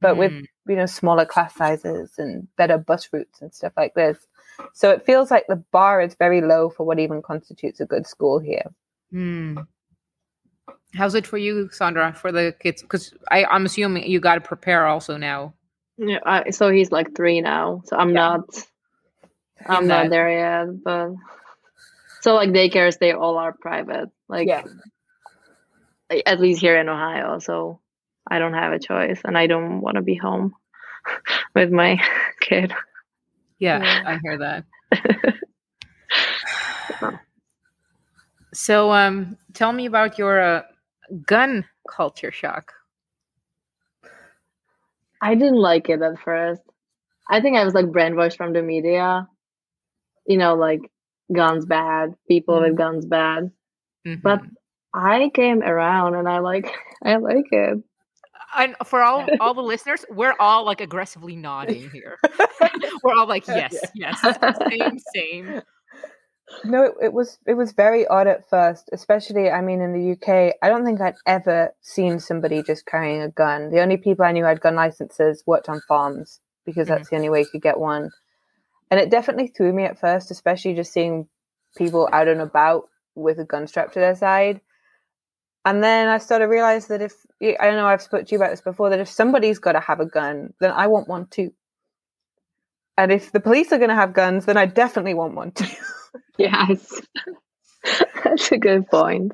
but 0.00 0.16
with 0.16 0.32
Mm. 0.32 0.46
you 0.66 0.76
know 0.76 0.86
smaller 0.86 1.24
class 1.26 1.54
sizes 1.54 2.18
and 2.18 2.48
better 2.56 2.78
bus 2.78 3.08
routes 3.12 3.40
and 3.40 3.54
stuff 3.54 3.72
like 3.76 3.94
this. 3.94 4.18
So 4.72 4.90
it 4.90 5.04
feels 5.04 5.30
like 5.30 5.46
the 5.48 5.62
bar 5.72 6.00
is 6.00 6.14
very 6.16 6.40
low 6.40 6.70
for 6.70 6.84
what 6.84 6.98
even 6.98 7.22
constitutes 7.22 7.80
a 7.80 7.86
good 7.86 8.06
school 8.06 8.38
here. 8.38 8.66
Hmm. 9.10 9.58
How's 10.94 11.14
it 11.16 11.26
for 11.26 11.38
you, 11.38 11.68
Sandra, 11.70 12.12
for 12.12 12.30
the 12.30 12.54
kids? 12.60 12.82
Because 12.82 13.12
I'm 13.30 13.66
assuming 13.66 14.08
you 14.08 14.20
got 14.20 14.36
to 14.36 14.40
prepare 14.40 14.86
also 14.86 15.16
now. 15.16 15.54
Yeah. 15.98 16.18
I, 16.24 16.50
so 16.50 16.70
he's 16.70 16.90
like 16.92 17.14
three 17.14 17.40
now. 17.40 17.82
So 17.86 17.96
I'm 17.96 18.12
Yeah. 18.12 18.36
not. 18.38 18.66
I'm 19.66 19.82
In 19.84 19.88
not 19.88 20.10
there 20.10 20.28
yet, 20.30 20.82
but 20.84 21.10
so 22.20 22.34
like 22.34 22.50
daycares, 22.50 22.98
they 22.98 23.12
all 23.12 23.38
are 23.38 23.52
private. 23.52 24.10
Like 24.28 24.48
Yeah. 24.48 24.62
at 26.26 26.40
least 26.40 26.60
here 26.60 26.76
in 26.78 26.88
Ohio. 26.88 27.38
So 27.38 27.80
I 28.30 28.38
don't 28.38 28.54
have 28.54 28.72
a 28.72 28.78
choice, 28.78 29.20
and 29.24 29.36
I 29.36 29.46
don't 29.46 29.80
want 29.80 29.96
to 29.96 30.02
be 30.02 30.14
home 30.14 30.54
with 31.54 31.70
my 31.70 32.00
kid. 32.40 32.72
Yeah, 33.58 33.78
Yeah. 33.82 34.04
I 34.06 34.18
hear 34.22 34.38
that. 34.38 34.64
so, 38.54 38.92
um, 38.92 39.36
tell 39.54 39.72
me 39.72 39.86
about 39.86 40.18
your 40.18 40.40
uh, 40.40 40.62
gun 41.26 41.64
culture 41.88 42.32
shock. 42.32 42.72
I 45.24 45.34
didn't 45.34 45.56
like 45.56 45.88
it 45.88 46.02
at 46.02 46.18
first. 46.20 46.60
I 47.30 47.40
think 47.40 47.56
I 47.56 47.64
was 47.64 47.72
like 47.72 47.86
brainwashed 47.86 48.36
from 48.36 48.52
the 48.52 48.62
media. 48.62 49.26
You 50.26 50.36
know, 50.36 50.54
like 50.54 50.80
guns 51.32 51.64
bad, 51.64 52.14
people 52.28 52.60
with 52.60 52.76
guns 52.76 53.06
bad. 53.06 53.50
Mhm. 54.06 54.20
But 54.22 54.40
I 54.92 55.30
came 55.34 55.62
around 55.62 56.14
and 56.14 56.28
I 56.28 56.40
like 56.40 56.70
I 57.04 57.16
like 57.16 57.46
it. 57.50 57.78
and 58.56 58.76
for 58.84 59.00
all 59.00 59.26
all 59.40 59.54
the 59.54 59.62
listeners, 59.62 60.04
we're 60.10 60.36
all 60.38 60.64
like 60.66 60.82
aggressively 60.82 61.36
nodding 61.36 61.90
here. 61.90 62.18
we're 63.02 63.14
all 63.18 63.26
like, 63.26 63.48
yes, 63.48 63.74
yes, 63.94 64.20
same, 64.70 64.98
same. 65.14 65.62
No, 66.64 66.84
it, 66.84 66.92
it 67.02 67.12
was 67.12 67.38
it 67.46 67.54
was 67.54 67.72
very 67.72 68.06
odd 68.06 68.26
at 68.26 68.48
first, 68.48 68.90
especially 68.92 69.50
I 69.50 69.60
mean 69.60 69.80
in 69.80 69.92
the 69.92 70.12
UK. 70.12 70.54
I 70.62 70.68
don't 70.68 70.84
think 70.84 71.00
I'd 71.00 71.14
ever 71.26 71.74
seen 71.80 72.20
somebody 72.20 72.62
just 72.62 72.86
carrying 72.86 73.22
a 73.22 73.30
gun. 73.30 73.70
The 73.70 73.80
only 73.80 73.96
people 73.96 74.24
I 74.24 74.32
knew 74.32 74.44
had 74.44 74.60
gun 74.60 74.74
licenses 74.74 75.42
worked 75.46 75.68
on 75.68 75.80
farms 75.88 76.40
because 76.64 76.86
mm-hmm. 76.86 76.96
that's 76.96 77.10
the 77.10 77.16
only 77.16 77.30
way 77.30 77.40
you 77.40 77.46
could 77.46 77.62
get 77.62 77.80
one. 77.80 78.10
And 78.90 79.00
it 79.00 79.10
definitely 79.10 79.48
threw 79.48 79.72
me 79.72 79.84
at 79.84 79.98
first, 79.98 80.30
especially 80.30 80.74
just 80.74 80.92
seeing 80.92 81.28
people 81.76 82.08
out 82.12 82.28
and 82.28 82.40
about 82.40 82.88
with 83.14 83.38
a 83.38 83.44
gun 83.44 83.66
strapped 83.66 83.94
to 83.94 84.00
their 84.00 84.14
side. 84.14 84.60
And 85.64 85.82
then 85.82 86.08
I 86.08 86.18
started 86.18 86.44
to 86.44 86.50
realize 86.50 86.88
that 86.88 87.00
if 87.00 87.14
I 87.42 87.66
don't 87.66 87.76
know, 87.76 87.86
I've 87.86 88.02
spoke 88.02 88.26
to 88.26 88.32
you 88.32 88.38
about 88.38 88.50
this 88.50 88.60
before, 88.60 88.90
that 88.90 89.00
if 89.00 89.08
somebody's 89.08 89.58
got 89.58 89.72
to 89.72 89.80
have 89.80 90.00
a 90.00 90.06
gun, 90.06 90.52
then 90.60 90.70
I 90.70 90.88
want 90.88 91.08
one 91.08 91.26
too. 91.26 91.52
And 92.96 93.10
if 93.10 93.32
the 93.32 93.40
police 93.40 93.72
are 93.72 93.78
going 93.78 93.88
to 93.88 93.96
have 93.96 94.12
guns, 94.12 94.46
then 94.46 94.56
I 94.56 94.66
definitely 94.66 95.14
want 95.14 95.34
one 95.34 95.52
too. 95.52 95.66
Yes. 96.38 97.00
That's 98.24 98.52
a 98.52 98.58
good 98.58 98.86
point. 98.88 99.32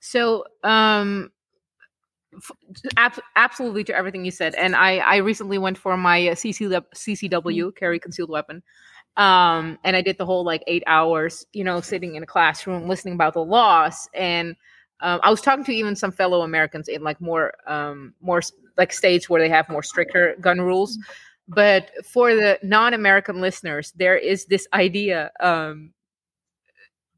So, 0.00 0.44
um, 0.62 1.30
f- 2.36 2.50
ab- 2.96 3.22
absolutely 3.36 3.84
to 3.84 3.96
everything 3.96 4.24
you 4.24 4.30
said, 4.30 4.54
and 4.54 4.74
I 4.74 4.98
I 4.98 5.16
recently 5.16 5.58
went 5.58 5.78
for 5.78 5.96
my 5.96 6.34
CC 6.34 6.68
CCW 6.94 7.70
carry 7.72 7.98
concealed 7.98 8.30
weapon, 8.30 8.62
Um, 9.18 9.78
and 9.84 9.96
I 9.96 10.02
did 10.02 10.18
the 10.18 10.26
whole 10.26 10.44
like 10.44 10.64
eight 10.68 10.84
hours, 10.88 11.46
you 11.54 11.64
know, 11.64 11.82
sitting 11.82 12.16
in 12.16 12.24
a 12.24 12.26
classroom 12.26 12.88
listening 12.88 13.14
about 13.16 13.34
the 13.34 13.44
laws. 13.44 14.08
And 14.14 14.56
um, 15.02 15.20
I 15.24 15.30
was 15.30 15.42
talking 15.42 15.64
to 15.66 15.72
even 15.74 15.96
some 15.96 16.12
fellow 16.12 16.42
Americans 16.42 16.88
in 16.88 17.02
like 17.04 17.20
more, 17.22 17.54
um, 17.68 18.14
more 18.22 18.42
like 18.78 18.92
states 18.92 19.30
where 19.30 19.40
they 19.42 19.50
have 19.50 19.68
more 19.70 19.82
stricter 19.84 20.36
gun 20.42 20.60
rules. 20.62 20.98
But 21.46 21.90
for 22.06 22.34
the 22.34 22.58
non-American 22.62 23.40
listeners, 23.40 23.92
there 23.96 24.16
is 24.16 24.46
this 24.46 24.66
idea. 24.72 25.30
Um, 25.40 25.92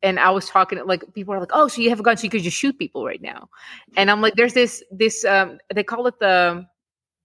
and 0.03 0.19
I 0.19 0.31
was 0.31 0.49
talking 0.49 0.81
like 0.85 1.03
people 1.15 1.35
are 1.35 1.41
like, 1.41 1.53
"Oh, 1.53 1.69
so 1.69 1.81
you 1.81 1.91
have 1.91 2.01
a 2.01 2.03
gun, 2.03 2.17
so 2.17 2.25
you 2.25 2.31
could 2.31 2.43
just 2.43 2.57
shoot 2.57 2.79
people 2.79 3.05
right 3.05 3.23
now?" 3.23 3.49
And 3.97 4.11
I'm 4.11 4.21
like, 4.21 4.35
"There's 4.35 4.55
this 4.55 4.83
this 4.91 5.25
um, 5.25 5.59
they 5.75 5.85
call 5.85 6.07
it 6.07 6.19
the 6.21 6.67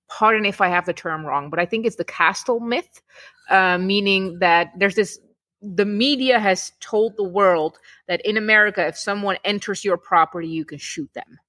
pardon 0.10 0.45
if 0.45 0.62
I 0.62 0.68
have 0.68 0.86
the 0.86 0.93
term 0.93 1.26
wrong, 1.26 1.49
but 1.49 1.60
I 1.60 1.66
think 1.66 1.86
it's 1.86 1.95
the 1.95 2.06
castle 2.06 2.60
myth, 2.60 3.02
uh, 3.49 3.78
meaning 3.78 4.39
that 4.39 4.72
there's 4.78 4.95
this 4.95 5.20
the 5.62 5.86
media 5.86 6.39
has 6.39 6.72
told 6.80 7.16
the 7.18 7.24
world 7.24 7.78
that 8.08 8.20
in 8.26 8.36
America, 8.36 8.88
if 8.88 8.97
someone 8.97 9.38
enters 9.45 9.86
your 9.86 9.97
property, 9.97 10.47
you 10.47 10.66
can 10.66 10.80
shoot 10.80 11.12
them. 11.14 11.39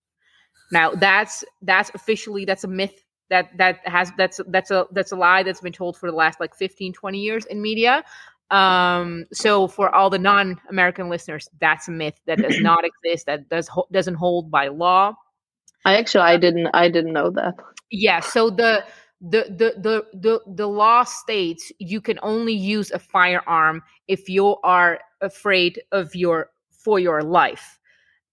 Now 0.70 0.92
that's 0.92 1.44
that's 1.62 1.90
officially 1.94 2.44
that's 2.44 2.64
a 2.64 2.68
myth 2.68 3.02
that 3.32 3.56
that 3.56 3.80
has 3.84 4.12
that's 4.18 4.40
that's 4.48 4.70
a 4.70 4.86
that's 4.92 5.10
a 5.10 5.16
lie 5.16 5.42
that's 5.42 5.62
been 5.62 5.72
told 5.72 5.96
for 5.96 6.10
the 6.10 6.16
last 6.16 6.38
like 6.38 6.54
15 6.54 6.92
20 6.92 7.18
years 7.18 7.46
in 7.46 7.62
media. 7.62 8.04
Um 8.50 9.24
so 9.32 9.66
for 9.66 9.92
all 9.94 10.10
the 10.10 10.18
non-american 10.18 11.08
listeners 11.08 11.48
that's 11.58 11.88
a 11.88 11.90
myth 11.90 12.20
that 12.26 12.38
does 12.38 12.60
not 12.70 12.84
exist 12.84 13.24
that 13.26 13.48
does 13.48 13.70
doesn't 13.90 14.16
hold 14.16 14.50
by 14.50 14.68
law. 14.68 15.14
I 15.86 15.96
actually 15.96 16.24
i 16.24 16.36
didn't 16.36 16.68
i 16.74 16.90
didn't 16.90 17.14
know 17.14 17.30
that. 17.30 17.54
Yeah 17.90 18.20
so 18.20 18.50
the 18.50 18.84
the, 19.22 19.44
the 19.48 19.80
the 19.80 20.18
the 20.18 20.40
the 20.54 20.66
law 20.66 21.04
states 21.04 21.72
you 21.78 22.00
can 22.02 22.18
only 22.22 22.52
use 22.52 22.90
a 22.90 22.98
firearm 22.98 23.82
if 24.08 24.28
you 24.28 24.56
are 24.62 25.00
afraid 25.22 25.80
of 25.90 26.14
your 26.14 26.50
for 26.70 26.98
your 26.98 27.22
life 27.22 27.78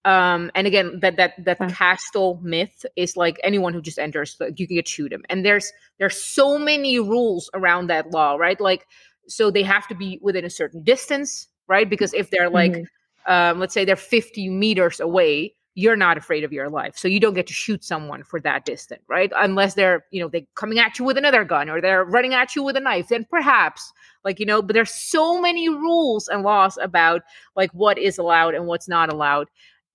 um 0.04 0.50
and 0.54 0.66
again 0.66 0.98
that 1.00 1.16
that 1.16 1.34
that 1.44 1.58
castle 1.72 2.40
myth 2.42 2.86
is 2.96 3.16
like 3.16 3.38
anyone 3.44 3.74
who 3.74 3.82
just 3.82 3.98
enters 3.98 4.36
like, 4.40 4.58
you 4.58 4.66
can 4.66 4.76
get 4.76 4.88
shoot 4.88 5.12
him 5.12 5.22
and 5.28 5.44
there's 5.44 5.72
there's 5.98 6.16
so 6.16 6.58
many 6.58 6.98
rules 6.98 7.50
around 7.52 7.88
that 7.88 8.10
law 8.10 8.36
right? 8.36 8.60
Like 8.60 8.86
so 9.28 9.50
they 9.50 9.62
have 9.62 9.86
to 9.88 9.94
be 9.94 10.18
within 10.22 10.44
a 10.44 10.50
certain 10.50 10.82
distance 10.82 11.48
right? 11.68 11.88
Because 11.88 12.14
if 12.14 12.30
they're 12.30 12.48
like 12.48 12.72
mm-hmm. 12.72 13.32
um 13.32 13.60
let's 13.60 13.74
say 13.74 13.84
they're 13.84 13.96
50 13.96 14.48
meters 14.48 15.00
away 15.00 15.54
you're 15.74 15.96
not 15.96 16.18
afraid 16.18 16.42
of 16.42 16.52
your 16.52 16.68
life. 16.68 16.98
So 16.98 17.06
you 17.06 17.20
don't 17.20 17.34
get 17.34 17.46
to 17.46 17.54
shoot 17.54 17.84
someone 17.84 18.24
for 18.24 18.40
that 18.40 18.64
distance 18.64 19.02
right? 19.06 19.30
Unless 19.36 19.74
they're 19.74 20.06
you 20.10 20.22
know 20.22 20.28
they 20.28 20.46
coming 20.54 20.78
at 20.78 20.98
you 20.98 21.04
with 21.04 21.18
another 21.18 21.44
gun 21.44 21.68
or 21.68 21.82
they're 21.82 22.04
running 22.04 22.32
at 22.32 22.56
you 22.56 22.62
with 22.62 22.76
a 22.76 22.80
knife 22.80 23.08
then 23.08 23.26
perhaps 23.28 23.92
like 24.24 24.40
you 24.40 24.46
know 24.46 24.62
but 24.62 24.72
there's 24.72 24.94
so 24.94 25.40
many 25.40 25.68
rules 25.68 26.26
and 26.28 26.42
laws 26.42 26.78
about 26.80 27.20
like 27.54 27.70
what 27.72 27.98
is 27.98 28.16
allowed 28.18 28.54
and 28.54 28.66
what's 28.66 28.88
not 28.88 29.12
allowed 29.12 29.48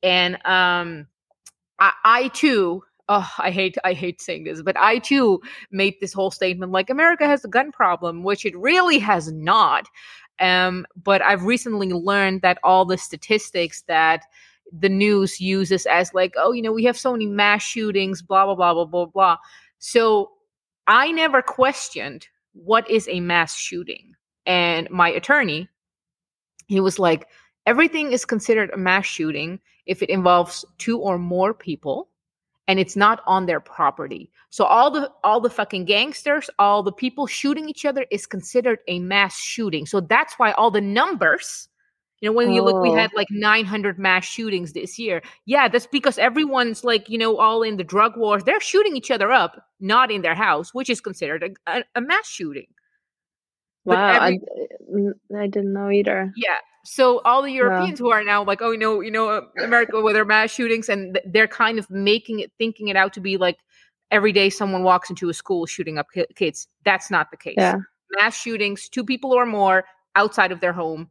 and 0.05 0.35
um, 0.45 1.07
I, 1.79 1.91
I 2.05 2.27
too 2.29 2.83
oh 3.09 3.29
i 3.37 3.51
hate 3.51 3.77
i 3.83 3.93
hate 3.93 4.21
saying 4.21 4.45
this 4.45 4.61
but 4.61 4.77
i 4.77 4.99
too 4.99 5.41
made 5.71 5.95
this 5.99 6.13
whole 6.13 6.31
statement 6.31 6.71
like 6.71 6.89
america 6.89 7.25
has 7.27 7.43
a 7.43 7.49
gun 7.49 7.71
problem 7.71 8.23
which 8.23 8.45
it 8.45 8.57
really 8.57 8.99
has 8.99 9.31
not 9.31 9.87
um, 10.39 10.85
but 11.03 11.21
i've 11.21 11.43
recently 11.43 11.91
learned 11.91 12.41
that 12.41 12.59
all 12.63 12.85
the 12.85 12.97
statistics 12.97 13.83
that 13.87 14.23
the 14.71 14.89
news 14.89 15.39
uses 15.39 15.85
as 15.85 16.13
like 16.13 16.33
oh 16.37 16.51
you 16.51 16.61
know 16.61 16.71
we 16.71 16.83
have 16.83 16.97
so 16.97 17.11
many 17.11 17.27
mass 17.27 17.61
shootings 17.61 18.21
blah 18.21 18.45
blah 18.45 18.55
blah 18.55 18.73
blah 18.73 18.85
blah 18.85 19.05
blah. 19.05 19.37
So 19.77 20.31
i 20.87 21.11
never 21.11 21.41
questioned 21.41 22.27
what 22.53 22.89
is 22.89 23.07
a 23.07 23.19
mass 23.19 23.55
shooting 23.55 24.13
and 24.47 24.89
my 24.89 25.09
attorney 25.09 25.69
he 26.67 26.79
was 26.79 26.97
like 26.97 27.27
everything 27.65 28.11
is 28.11 28.25
considered 28.25 28.71
a 28.71 28.77
mass 28.77 29.05
shooting 29.05 29.59
if 29.85 30.01
it 30.01 30.09
involves 30.09 30.65
two 30.77 30.99
or 30.99 31.17
more 31.17 31.53
people 31.53 32.09
and 32.67 32.79
it's 32.79 32.95
not 32.95 33.21
on 33.27 33.45
their 33.45 33.59
property. 33.59 34.31
So 34.49 34.65
all 34.65 34.89
the 34.89 35.11
all 35.23 35.39
the 35.39 35.49
fucking 35.49 35.85
gangsters, 35.85 36.49
all 36.57 36.81
the 36.81 36.91
people 36.91 37.27
shooting 37.27 37.69
each 37.69 37.85
other 37.85 38.05
is 38.09 38.25
considered 38.25 38.79
a 38.87 38.99
mass 38.99 39.37
shooting. 39.39 39.85
So 39.85 40.01
that's 40.01 40.33
why 40.37 40.51
all 40.53 40.71
the 40.71 40.81
numbers 40.81 41.67
you 42.21 42.29
know, 42.29 42.33
when 42.33 42.51
you 42.51 42.61
look, 42.61 42.81
we 42.81 42.89
oh. 42.89 42.95
had 42.95 43.11
oh. 43.13 43.17
like 43.17 43.27
900 43.29 43.99
mass 43.99 44.25
shootings 44.25 44.73
this 44.73 44.97
year. 44.97 45.21
Yeah, 45.45 45.67
that's 45.67 45.85
because 45.85 46.17
everyone's 46.17 46.83
like, 46.83 47.09
you 47.09 47.17
know, 47.17 47.37
all 47.37 47.61
in 47.61 47.77
the 47.77 47.83
drug 47.83 48.17
wars. 48.17 48.43
They're 48.43 48.61
shooting 48.61 48.95
each 48.95 49.11
other 49.11 49.31
up, 49.31 49.67
not 49.79 50.11
in 50.11 50.21
their 50.21 50.33
house, 50.33 50.73
which 50.73 50.89
is 50.89 51.01
considered 51.01 51.43
a, 51.67 51.79
a, 51.79 51.83
a 51.95 52.01
mass 52.01 52.27
shooting. 52.27 52.67
Wow, 53.83 54.13
every, 54.13 54.39
I, 55.35 55.41
I 55.43 55.47
didn't 55.47 55.73
know 55.73 55.91
either. 55.91 56.33
Yeah, 56.35 56.57
so 56.85 57.19
all 57.25 57.41
the 57.41 57.51
Europeans 57.51 57.99
yeah. 57.99 58.03
who 58.03 58.11
are 58.11 58.23
now 58.23 58.43
like, 58.43 58.61
oh, 58.61 58.71
you 58.71 58.77
know, 58.77 59.01
you 59.01 59.11
know, 59.11 59.29
uh, 59.29 59.41
America 59.63 59.99
with 59.99 60.13
their 60.13 60.25
mass 60.25 60.51
shootings, 60.51 60.87
and 60.87 61.19
they're 61.25 61.47
kind 61.47 61.79
of 61.79 61.89
making 61.89 62.39
it, 62.39 62.51
thinking 62.57 62.89
it 62.89 62.95
out 62.95 63.13
to 63.13 63.19
be 63.19 63.37
like 63.37 63.57
every 64.11 64.31
day 64.31 64.49
someone 64.49 64.83
walks 64.83 65.09
into 65.09 65.29
a 65.29 65.33
school 65.33 65.65
shooting 65.65 65.97
up 65.97 66.07
kids. 66.35 66.67
That's 66.83 67.09
not 67.09 67.31
the 67.31 67.37
case. 67.37 67.55
Yeah. 67.57 67.77
Mass 68.19 68.37
shootings, 68.37 68.87
two 68.87 69.03
people 69.03 69.31
or 69.31 69.45
more 69.45 69.85
outside 70.15 70.51
of 70.51 70.59
their 70.59 70.73
home, 70.73 71.09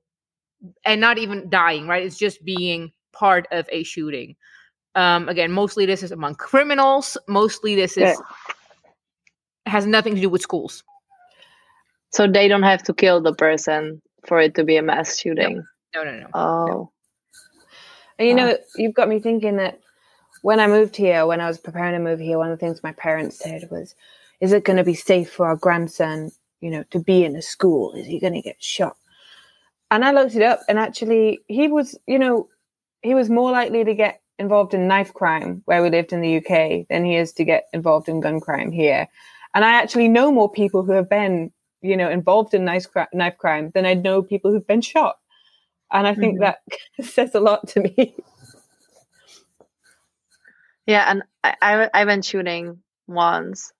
and 0.84 1.00
not 1.00 1.18
even 1.18 1.50
dying. 1.50 1.88
Right? 1.88 2.04
It's 2.04 2.18
just 2.18 2.44
being 2.44 2.92
part 3.12 3.48
of 3.50 3.68
a 3.70 3.82
shooting. 3.82 4.36
Um, 4.94 5.28
again, 5.28 5.50
mostly 5.50 5.86
this 5.86 6.04
is 6.04 6.12
among 6.12 6.36
criminals. 6.36 7.18
Mostly 7.26 7.74
this 7.74 7.96
is 7.96 8.16
yeah. 8.16 8.52
has 9.66 9.86
nothing 9.86 10.14
to 10.14 10.20
do 10.20 10.28
with 10.28 10.40
schools. 10.40 10.84
So 12.12 12.28
they 12.28 12.46
don't 12.46 12.62
have 12.62 12.84
to 12.84 12.94
kill 12.94 13.20
the 13.20 13.34
person 13.34 14.00
for 14.26 14.40
it 14.40 14.54
to 14.56 14.64
be 14.64 14.76
a 14.76 14.82
mass 14.82 15.18
shooting. 15.18 15.64
No, 15.94 16.04
no, 16.04 16.12
no. 16.12 16.20
no. 16.20 16.26
Oh. 16.34 16.66
No. 16.66 16.92
And 18.18 18.28
you 18.28 18.34
know, 18.34 18.56
you've 18.76 18.94
got 18.94 19.08
me 19.08 19.18
thinking 19.18 19.56
that 19.56 19.80
when 20.42 20.60
I 20.60 20.66
moved 20.66 20.96
here, 20.96 21.26
when 21.26 21.40
I 21.40 21.48
was 21.48 21.58
preparing 21.58 21.94
to 21.94 21.98
move 21.98 22.20
here, 22.20 22.38
one 22.38 22.50
of 22.50 22.58
the 22.58 22.64
things 22.64 22.82
my 22.82 22.92
parents 22.92 23.38
said 23.38 23.68
was, 23.70 23.94
"Is 24.40 24.52
it 24.52 24.64
going 24.64 24.76
to 24.76 24.84
be 24.84 24.94
safe 24.94 25.30
for 25.30 25.46
our 25.46 25.56
grandson, 25.56 26.30
you 26.60 26.70
know, 26.70 26.84
to 26.90 27.00
be 27.00 27.24
in 27.24 27.34
a 27.34 27.42
school? 27.42 27.92
Is 27.94 28.06
he 28.06 28.20
going 28.20 28.34
to 28.34 28.42
get 28.42 28.62
shot?" 28.62 28.96
And 29.90 30.04
I 30.04 30.12
looked 30.12 30.34
it 30.34 30.42
up, 30.42 30.60
and 30.68 30.78
actually, 30.78 31.40
he 31.48 31.68
was, 31.68 31.98
you 32.06 32.18
know, 32.18 32.48
he 33.02 33.14
was 33.14 33.30
more 33.30 33.50
likely 33.50 33.84
to 33.84 33.94
get 33.94 34.20
involved 34.38 34.74
in 34.74 34.88
knife 34.88 35.14
crime 35.14 35.62
where 35.64 35.82
we 35.82 35.90
lived 35.90 36.12
in 36.12 36.20
the 36.20 36.38
UK 36.38 36.86
than 36.88 37.04
he 37.04 37.16
is 37.16 37.32
to 37.32 37.44
get 37.44 37.68
involved 37.72 38.08
in 38.08 38.20
gun 38.20 38.40
crime 38.40 38.72
here. 38.72 39.08
And 39.54 39.64
I 39.64 39.74
actually 39.74 40.08
know 40.08 40.32
more 40.32 40.50
people 40.50 40.82
who 40.82 40.92
have 40.92 41.08
been 41.08 41.52
you 41.84 41.98
know, 41.98 42.08
involved 42.08 42.54
in 42.54 42.64
knife, 42.64 42.86
knife 43.12 43.36
crime 43.36 43.70
than 43.74 43.84
I 43.84 43.92
know 43.92 44.22
people 44.22 44.50
who've 44.50 44.66
been 44.66 44.80
shot. 44.80 45.16
And 45.92 46.06
I 46.06 46.14
think 46.14 46.40
mm-hmm. 46.40 46.44
that 46.44 46.58
says 47.06 47.34
a 47.34 47.40
lot 47.40 47.68
to 47.68 47.80
me. 47.80 48.14
Yeah, 50.86 51.04
and 51.08 51.22
I, 51.42 51.54
I, 51.62 51.90
I 51.92 52.04
went 52.04 52.24
shooting 52.24 52.78
once, 53.06 53.72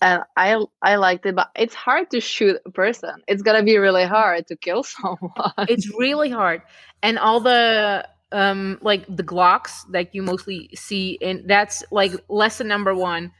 and 0.00 0.22
I 0.36 0.62
I 0.82 0.96
liked 0.96 1.26
it, 1.26 1.34
but 1.34 1.50
it's 1.56 1.74
hard 1.74 2.10
to 2.10 2.20
shoot 2.20 2.60
a 2.64 2.70
person. 2.70 3.14
It's 3.26 3.42
gonna 3.42 3.64
be 3.64 3.78
really 3.78 4.04
hard 4.04 4.46
to 4.48 4.56
kill 4.56 4.82
someone. 4.84 5.66
It's 5.68 5.92
really 5.98 6.30
hard, 6.30 6.62
and 7.02 7.18
all 7.18 7.40
the 7.40 8.08
um 8.30 8.78
like 8.82 9.06
the 9.08 9.24
Glocks 9.24 9.90
that 9.90 10.14
you 10.14 10.22
mostly 10.22 10.70
see 10.74 11.18
in 11.20 11.44
that's 11.46 11.82
like 11.90 12.12
lesson 12.28 12.68
number 12.68 12.94
one 12.94 13.32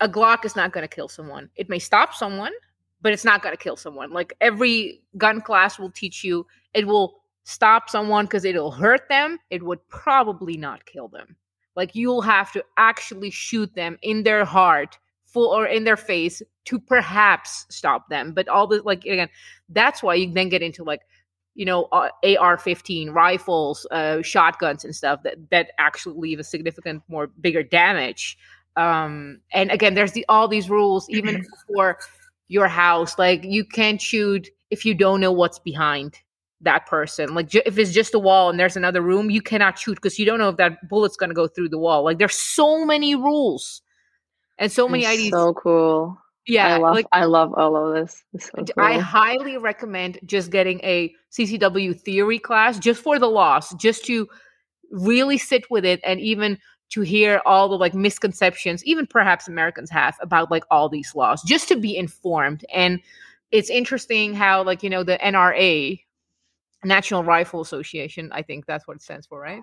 a 0.00 0.08
Glock 0.08 0.44
is 0.44 0.56
not 0.56 0.72
going 0.72 0.86
to 0.86 0.94
kill 0.94 1.08
someone. 1.08 1.50
It 1.56 1.68
may 1.68 1.78
stop 1.78 2.14
someone, 2.14 2.52
but 3.00 3.12
it's 3.12 3.24
not 3.24 3.42
going 3.42 3.56
to 3.56 3.62
kill 3.62 3.76
someone. 3.76 4.12
Like 4.12 4.34
every 4.40 5.02
gun 5.16 5.40
class 5.40 5.78
will 5.78 5.90
teach 5.90 6.24
you, 6.24 6.46
it 6.74 6.86
will 6.86 7.22
stop 7.44 7.88
someone 7.88 8.26
because 8.26 8.44
it'll 8.44 8.70
hurt 8.70 9.08
them. 9.08 9.38
It 9.50 9.62
would 9.62 9.86
probably 9.88 10.56
not 10.56 10.84
kill 10.86 11.08
them. 11.08 11.36
Like 11.74 11.94
you'll 11.94 12.22
have 12.22 12.52
to 12.52 12.64
actually 12.76 13.30
shoot 13.30 13.74
them 13.74 13.98
in 14.02 14.24
their 14.24 14.44
heart, 14.44 14.98
full 15.24 15.48
or 15.48 15.66
in 15.66 15.84
their 15.84 15.96
face 15.96 16.42
to 16.66 16.78
perhaps 16.78 17.66
stop 17.70 18.08
them. 18.08 18.32
But 18.32 18.48
all 18.48 18.66
the 18.66 18.82
like 18.82 19.04
again, 19.04 19.28
that's 19.68 20.02
why 20.02 20.14
you 20.14 20.32
then 20.32 20.48
get 20.48 20.62
into 20.62 20.82
like 20.82 21.02
you 21.54 21.64
know 21.64 21.84
uh, 21.92 22.08
AR-15 22.24 23.14
rifles, 23.14 23.86
uh, 23.92 24.22
shotguns, 24.22 24.84
and 24.84 24.94
stuff 24.94 25.22
that 25.22 25.36
that 25.50 25.70
actually 25.78 26.18
leave 26.18 26.40
a 26.40 26.44
significant 26.44 27.02
more 27.08 27.28
bigger 27.28 27.62
damage 27.62 28.36
um 28.78 29.40
and 29.52 29.70
again 29.70 29.94
there's 29.94 30.12
the 30.12 30.24
all 30.28 30.48
these 30.48 30.70
rules 30.70 31.06
even 31.10 31.44
for 31.66 31.98
your 32.48 32.68
house 32.68 33.18
like 33.18 33.44
you 33.44 33.64
can't 33.64 34.00
shoot 34.00 34.48
if 34.70 34.84
you 34.84 34.94
don't 34.94 35.20
know 35.20 35.32
what's 35.32 35.58
behind 35.58 36.18
that 36.60 36.86
person. 36.86 37.34
Like 37.34 37.48
ju- 37.48 37.62
if 37.66 37.78
it's 37.78 37.92
just 37.92 38.14
a 38.14 38.18
wall 38.18 38.50
and 38.50 38.58
there's 38.58 38.76
another 38.76 39.00
room 39.00 39.30
you 39.30 39.42
cannot 39.42 39.78
shoot 39.78 39.94
because 39.94 40.18
you 40.18 40.26
don't 40.26 40.38
know 40.38 40.48
if 40.48 40.56
that 40.56 40.88
bullet's 40.88 41.16
going 41.16 41.30
to 41.30 41.34
go 41.34 41.46
through 41.46 41.68
the 41.68 41.78
wall. 41.78 42.04
Like 42.04 42.18
there's 42.18 42.34
so 42.34 42.84
many 42.84 43.14
rules 43.14 43.82
and 44.58 44.70
so 44.70 44.88
many 44.88 45.06
ideas 45.06 45.30
so 45.30 45.54
cool. 45.54 46.18
Yeah 46.46 46.74
i 46.74 46.78
love 46.78 46.94
like, 46.94 47.06
i 47.12 47.24
love 47.24 47.52
all 47.54 47.76
of 47.76 47.94
this. 47.94 48.24
So 48.38 48.64
cool. 48.64 48.66
i 48.78 48.98
highly 48.98 49.58
recommend 49.58 50.18
just 50.24 50.50
getting 50.50 50.80
a 50.82 51.14
ccw 51.30 52.00
theory 52.00 52.38
class 52.38 52.78
just 52.78 53.02
for 53.02 53.18
the 53.18 53.26
loss 53.26 53.74
just 53.74 54.04
to 54.06 54.26
really 54.90 55.36
sit 55.36 55.70
with 55.70 55.84
it 55.84 56.00
and 56.04 56.20
even 56.20 56.58
to 56.90 57.02
hear 57.02 57.40
all 57.46 57.68
the 57.68 57.76
like 57.76 57.94
misconceptions 57.94 58.84
even 58.84 59.06
perhaps 59.06 59.48
americans 59.48 59.90
have 59.90 60.16
about 60.20 60.50
like 60.50 60.64
all 60.70 60.88
these 60.88 61.14
laws 61.14 61.42
just 61.42 61.68
to 61.68 61.76
be 61.76 61.96
informed 61.96 62.64
and 62.74 63.00
it's 63.50 63.70
interesting 63.70 64.34
how 64.34 64.62
like 64.62 64.82
you 64.82 64.90
know 64.90 65.02
the 65.02 65.16
NRA 65.18 65.98
National 66.84 67.24
Rifle 67.24 67.60
Association, 67.60 68.30
I 68.32 68.42
think 68.42 68.64
that's 68.66 68.86
what 68.86 68.96
it 68.98 69.02
stands 69.02 69.26
for, 69.26 69.40
right? 69.40 69.62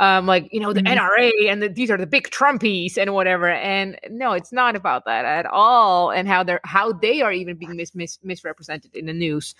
Um, 0.00 0.26
like 0.26 0.48
you 0.52 0.58
know 0.58 0.72
the 0.72 0.80
Mhm. 0.80 0.96
NRA 0.96 1.48
and 1.48 1.62
the, 1.62 1.68
these 1.68 1.90
are 1.92 1.96
the 1.96 2.06
big 2.08 2.28
Trumpies 2.30 2.98
and 2.98 3.14
whatever. 3.14 3.48
And 3.50 3.98
no, 4.10 4.32
it's 4.32 4.52
not 4.52 4.74
about 4.74 5.04
that 5.04 5.24
at 5.24 5.46
all. 5.46 6.10
And 6.10 6.26
how 6.26 6.42
they're 6.42 6.60
how 6.64 6.92
they 6.92 7.22
are 7.22 7.32
even 7.32 7.56
being 7.56 7.76
mis- 7.76 7.94
mis- 7.94 8.18
misrepresented 8.24 8.96
in 8.96 9.06
the 9.06 9.12
news. 9.12 9.54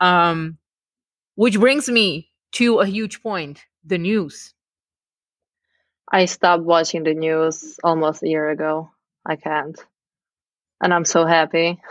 Um, 0.00 0.58
which 1.36 1.58
brings 1.60 1.88
me 1.88 2.30
to 2.52 2.80
a 2.80 2.86
huge 2.86 3.22
point: 3.22 3.64
the 3.84 3.98
news. 3.98 4.54
I 6.10 6.24
stopped 6.24 6.64
watching 6.64 7.04
the 7.04 7.14
news 7.14 7.78
almost 7.84 8.22
a 8.22 8.28
year 8.28 8.48
ago. 8.50 8.90
I 9.26 9.36
can't. 9.36 9.78
And 10.82 10.94
I'm 10.94 11.04
so 11.04 11.26
happy. 11.26 11.80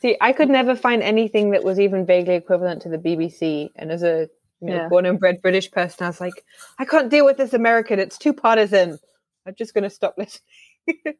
See, 0.00 0.16
I 0.20 0.32
could 0.32 0.48
never 0.48 0.76
find 0.76 1.02
anything 1.02 1.50
that 1.50 1.64
was 1.64 1.80
even 1.80 2.06
vaguely 2.06 2.34
equivalent 2.34 2.82
to 2.82 2.88
the 2.88 2.98
BBC. 2.98 3.70
And 3.76 3.90
as 3.90 4.02
a 4.02 4.28
you 4.60 4.68
know, 4.68 4.74
Yeah. 4.76 4.88
born 4.88 5.06
and 5.06 5.20
bred 5.20 5.40
British 5.42 5.70
person, 5.70 6.04
I 6.04 6.08
was 6.08 6.20
like, 6.20 6.44
I 6.78 6.84
can't 6.84 7.10
deal 7.10 7.24
with 7.24 7.36
this 7.36 7.52
American. 7.52 7.98
It's 8.00 8.18
too 8.18 8.32
partisan. 8.32 8.98
I'm 9.46 9.54
just 9.56 9.74
going 9.74 9.84
to 9.84 9.90
stop 9.90 10.14
listening. 10.18 10.42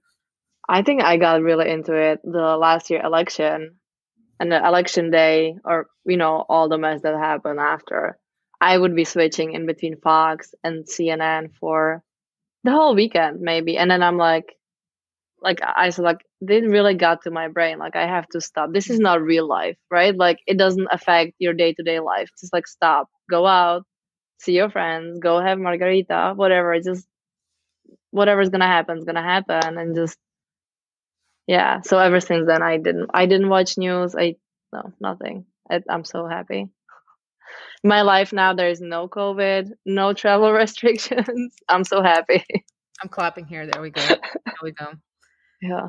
I 0.68 0.82
think 0.82 1.02
I 1.02 1.16
got 1.16 1.42
really 1.42 1.70
into 1.70 1.94
it 1.94 2.20
the 2.24 2.56
last 2.56 2.90
year 2.90 3.00
election 3.02 3.76
and 4.40 4.52
the 4.52 4.64
election 4.64 5.10
day, 5.10 5.56
or 5.64 5.88
you 6.04 6.16
know, 6.16 6.44
all 6.48 6.68
the 6.68 6.78
mess 6.78 7.02
that 7.02 7.16
happened 7.16 7.58
after. 7.58 8.18
I 8.60 8.76
would 8.76 8.94
be 8.96 9.04
switching 9.04 9.52
in 9.52 9.66
between 9.66 10.00
Fox 10.00 10.54
and 10.64 10.84
CNN 10.86 11.54
for 11.60 12.02
the 12.64 12.72
whole 12.72 12.94
weekend, 12.94 13.40
maybe. 13.40 13.76
And 13.76 13.90
then 13.90 14.02
I'm 14.02 14.16
like, 14.18 14.56
like 15.40 15.60
I 15.62 15.90
said, 15.90 16.04
like 16.04 16.20
they 16.40 16.60
really 16.62 16.94
got 16.94 17.22
to 17.22 17.30
my 17.30 17.48
brain. 17.48 17.78
Like 17.78 17.96
I 17.96 18.06
have 18.06 18.28
to 18.30 18.40
stop. 18.40 18.72
This 18.72 18.90
is 18.90 18.98
not 18.98 19.22
real 19.22 19.46
life, 19.46 19.76
right? 19.90 20.14
Like 20.16 20.38
it 20.46 20.58
doesn't 20.58 20.88
affect 20.90 21.34
your 21.38 21.54
day 21.54 21.72
to 21.74 21.82
day 21.82 22.00
life. 22.00 22.30
Just 22.40 22.52
like 22.52 22.66
stop, 22.66 23.08
go 23.30 23.46
out, 23.46 23.84
see 24.40 24.52
your 24.54 24.70
friends, 24.70 25.20
go 25.20 25.40
have 25.40 25.58
margarita, 25.58 26.32
whatever. 26.36 26.78
Just 26.80 27.06
whatever's 28.10 28.50
gonna 28.50 28.66
happen 28.66 28.98
is 28.98 29.04
gonna 29.04 29.22
happen, 29.22 29.78
and 29.78 29.94
just 29.96 30.18
yeah. 31.46 31.80
So 31.82 31.98
ever 31.98 32.20
since 32.20 32.46
then, 32.46 32.62
I 32.62 32.76
didn't. 32.78 33.10
I 33.14 33.26
didn't 33.26 33.48
watch 33.48 33.78
news. 33.78 34.14
I 34.16 34.36
no 34.72 34.92
nothing. 35.00 35.46
I, 35.70 35.82
I'm 35.88 36.04
so 36.04 36.26
happy. 36.26 36.68
My 37.84 38.02
life 38.02 38.32
now, 38.32 38.52
there 38.54 38.68
is 38.68 38.80
no 38.80 39.08
COVID, 39.08 39.70
no 39.86 40.12
travel 40.12 40.52
restrictions. 40.64 41.54
I'm 41.68 41.84
so 41.84 42.02
happy. 42.02 42.44
I'm 43.02 43.08
clapping 43.08 43.46
here. 43.46 43.66
There 43.66 43.82
we 43.82 43.90
go. 43.90 44.02
There 44.46 44.62
we 44.62 44.72
go. 44.72 44.92
yeah. 45.62 45.88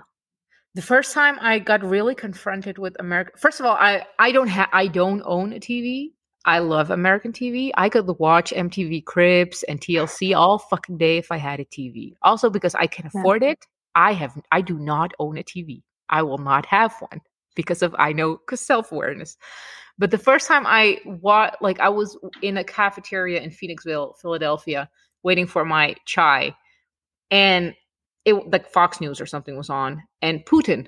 the 0.75 0.81
first 0.81 1.13
time 1.13 1.37
I 1.41 1.59
got 1.59 1.83
really 1.83 2.15
confronted 2.15 2.77
with 2.77 2.95
America. 2.99 3.31
First 3.37 3.59
of 3.59 3.65
all, 3.65 3.75
I 3.79 4.05
I 4.19 4.31
don't 4.31 4.47
have 4.49 4.69
I 4.73 4.87
don't 4.87 5.21
own 5.25 5.53
a 5.53 5.59
TV. 5.59 6.11
I 6.45 6.59
love 6.59 6.91
American 6.91 7.33
TV. 7.33 7.71
I 7.75 7.89
could 7.89 8.07
watch 8.19 8.51
MTV 8.55 9.05
Cribs 9.05 9.63
and 9.63 9.81
TLC 9.81 10.35
all 10.35 10.59
fucking 10.59 10.97
day 10.97 11.17
if 11.17 11.31
I 11.31 11.37
had 11.37 11.59
a 11.59 11.65
TV. 11.65 12.13
Also 12.21 12.49
because 12.49 12.75
I 12.75 12.87
can 12.87 13.09
Yeah. 13.13 13.21
afford 13.21 13.43
it. 13.43 13.65
I 13.95 14.13
have 14.13 14.33
I 14.51 14.61
do 14.61 14.77
not 14.79 15.13
own 15.19 15.37
a 15.37 15.43
TV. 15.43 15.83
I 16.09 16.21
will 16.23 16.37
not 16.39 16.65
have 16.67 16.93
one 17.01 17.21
because 17.55 17.81
of 17.81 17.95
I 17.99 18.13
know 18.13 18.39
self-awareness. 18.53 19.37
But 19.99 20.11
the 20.11 20.17
first 20.17 20.47
time 20.47 20.65
I 20.65 20.99
wa 21.05 21.51
like 21.61 21.79
I 21.81 21.89
was 21.89 22.17
in 22.41 22.57
a 22.57 22.63
cafeteria 22.63 23.41
in 23.41 23.51
Phoenixville, 23.51 24.17
Philadelphia, 24.21 24.89
waiting 25.23 25.45
for 25.47 25.65
my 25.65 25.95
chai 26.05 26.55
and 27.31 27.75
it 28.25 28.33
like 28.51 28.69
Fox 28.71 29.01
News 29.01 29.21
or 29.21 29.25
something 29.25 29.57
was 29.57 29.69
on, 29.69 30.01
and 30.21 30.45
Putin 30.45 30.87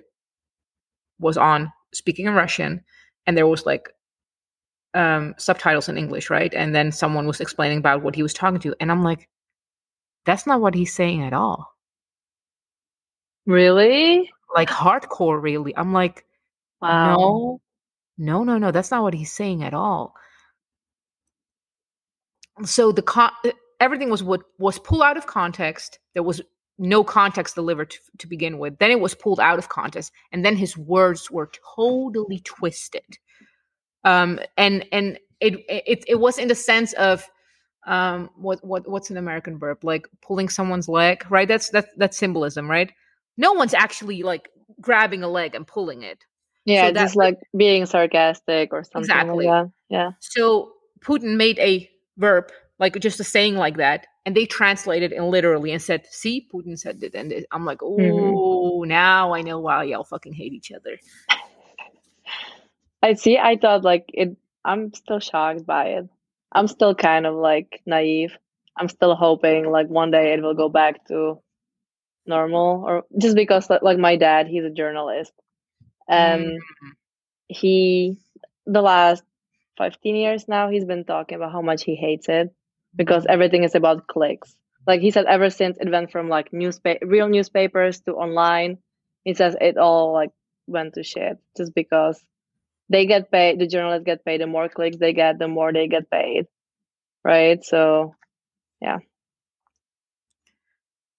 was 1.19 1.37
on 1.37 1.71
speaking 1.93 2.25
in 2.25 2.33
Russian, 2.33 2.83
and 3.27 3.37
there 3.37 3.47
was 3.47 3.65
like 3.65 3.89
um 4.93 5.33
subtitles 5.37 5.89
in 5.89 5.97
English, 5.97 6.29
right? 6.29 6.53
And 6.53 6.75
then 6.75 6.91
someone 6.91 7.27
was 7.27 7.41
explaining 7.41 7.79
about 7.79 8.03
what 8.03 8.15
he 8.15 8.23
was 8.23 8.33
talking 8.33 8.59
to, 8.61 8.75
and 8.79 8.91
I'm 8.91 9.03
like, 9.03 9.29
that's 10.25 10.47
not 10.47 10.61
what 10.61 10.75
he's 10.75 10.93
saying 10.93 11.23
at 11.23 11.33
all. 11.33 11.67
Really? 13.45 14.29
Like 14.55 14.69
hardcore, 14.69 15.41
really. 15.41 15.75
I'm 15.77 15.93
like, 15.93 16.25
Wow. 16.81 17.17
no, 17.17 17.61
no, 18.17 18.43
no, 18.43 18.57
no. 18.57 18.71
That's 18.71 18.91
not 18.91 19.03
what 19.03 19.13
he's 19.13 19.31
saying 19.31 19.63
at 19.63 19.73
all. 19.73 20.15
So 22.65 22.91
the 22.91 23.01
con- 23.01 23.31
everything 23.79 24.09
was 24.09 24.23
what 24.23 24.41
was 24.59 24.79
pulled 24.79 25.01
out 25.01 25.17
of 25.17 25.27
context. 25.27 25.99
There 26.13 26.23
was 26.23 26.41
no 26.77 27.03
context 27.03 27.55
delivered 27.55 27.91
to, 27.91 27.99
to 28.19 28.27
begin 28.27 28.57
with. 28.57 28.77
Then 28.79 28.91
it 28.91 28.99
was 28.99 29.15
pulled 29.15 29.39
out 29.39 29.59
of 29.59 29.69
context, 29.69 30.11
and 30.31 30.45
then 30.45 30.55
his 30.55 30.77
words 30.77 31.31
were 31.31 31.51
totally 31.75 32.39
twisted. 32.39 33.17
Um, 34.03 34.39
and 34.57 34.85
and 34.91 35.19
it 35.39 35.55
it 35.69 36.03
it 36.07 36.19
was 36.19 36.37
in 36.37 36.47
the 36.47 36.55
sense 36.55 36.93
of 36.93 37.27
um 37.87 38.29
what 38.35 38.63
what 38.63 38.87
what's 38.89 39.09
an 39.09 39.17
American 39.17 39.57
verb 39.57 39.83
like 39.83 40.07
pulling 40.21 40.49
someone's 40.49 40.87
leg, 40.87 41.25
right? 41.29 41.47
That's 41.47 41.69
that's 41.69 41.89
that's 41.97 42.17
symbolism, 42.17 42.69
right? 42.69 42.91
No 43.37 43.53
one's 43.53 43.73
actually 43.73 44.23
like 44.23 44.49
grabbing 44.79 45.23
a 45.23 45.27
leg 45.29 45.55
and 45.55 45.65
pulling 45.65 46.03
it. 46.03 46.25
Yeah, 46.65 46.87
So 46.89 46.93
just 46.93 47.15
like 47.15 47.39
being 47.57 47.85
sarcastic 47.85 48.71
or 48.71 48.83
something 48.83 49.01
Exactly. 49.01 49.47
like. 49.47 49.67
Yeah. 49.89 50.11
So 50.19 50.73
Putin 50.99 51.35
made 51.35 51.57
a 51.59 51.89
verb, 52.17 52.51
like 52.79 52.97
just 52.99 53.19
a 53.19 53.23
saying 53.23 53.55
like 53.55 53.77
that, 53.77 54.05
and 54.25 54.35
they 54.35 54.45
translated 54.45 55.11
it 55.11 55.21
literally 55.23 55.71
and 55.71 55.81
said, 55.81 56.05
"See, 56.07 56.47
Putin 56.53 56.77
said 56.77 57.01
it," 57.01 57.15
and 57.15 57.33
I'm 57.51 57.65
like, 57.65 57.81
"Oh, 57.81 57.97
Mhm. 57.97 58.87
now 58.87 59.33
I 59.33 59.41
know 59.41 59.59
why 59.59 59.83
y'all 59.85 60.03
fucking 60.03 60.33
hate 60.33 60.53
each 60.53 60.71
other." 60.71 60.99
I 63.03 63.13
see. 63.15 63.37
I 63.37 63.57
thought 63.57 63.83
like 63.83 64.05
it. 64.13 64.35
I'm 64.63 64.93
still 64.93 65.19
shocked 65.19 65.65
by 65.65 65.85
it. 65.97 66.07
I'm 66.51 66.67
still 66.67 66.93
kind 66.93 67.25
of 67.25 67.33
like 67.33 67.81
naive. 67.87 68.37
I'm 68.77 68.87
still 68.89 69.15
hoping 69.15 69.71
like 69.71 69.87
one 69.87 70.11
day 70.11 70.33
it 70.33 70.41
will 70.43 70.53
go 70.53 70.69
back 70.69 71.07
to 71.07 71.41
normal, 72.27 72.83
or 72.85 73.03
just 73.17 73.35
because 73.35 73.67
like 73.81 73.97
my 73.97 74.15
dad, 74.15 74.47
he's 74.47 74.63
a 74.63 74.69
journalist, 74.69 75.33
and 76.11 76.59
he 77.47 78.17
the 78.65 78.81
last 78.81 79.23
15 79.77 80.15
years 80.15 80.47
now 80.47 80.69
he's 80.69 80.85
been 80.85 81.05
talking 81.05 81.35
about 81.35 81.51
how 81.51 81.61
much 81.61 81.83
he 81.83 81.95
hates 81.95 82.29
it 82.29 82.53
because 82.95 83.23
mm-hmm. 83.23 83.33
everything 83.33 83.63
is 83.63 83.75
about 83.75 84.07
clicks. 84.07 84.55
Like 84.87 85.01
he 85.01 85.11
said, 85.11 85.25
ever 85.25 85.49
since 85.49 85.77
it 85.79 85.89
went 85.89 86.11
from 86.11 86.27
like 86.27 86.51
newspaper, 86.51 87.05
real 87.05 87.27
newspapers 87.27 88.01
to 88.01 88.13
online, 88.13 88.79
he 89.23 89.33
says 89.33 89.55
it 89.61 89.77
all 89.77 90.11
like 90.13 90.31
went 90.67 90.95
to 90.95 91.03
shit 91.03 91.37
just 91.55 91.73
because 91.75 92.23
they 92.89 93.05
get 93.05 93.31
paid. 93.31 93.59
The 93.59 93.67
journalists 93.67 94.05
get 94.05 94.25
paid. 94.25 94.41
The 94.41 94.47
more 94.47 94.69
clicks 94.69 94.97
they 94.97 95.13
get, 95.13 95.37
the 95.39 95.47
more 95.47 95.71
they 95.71 95.87
get 95.87 96.09
paid, 96.09 96.47
right? 97.23 97.63
So, 97.63 98.15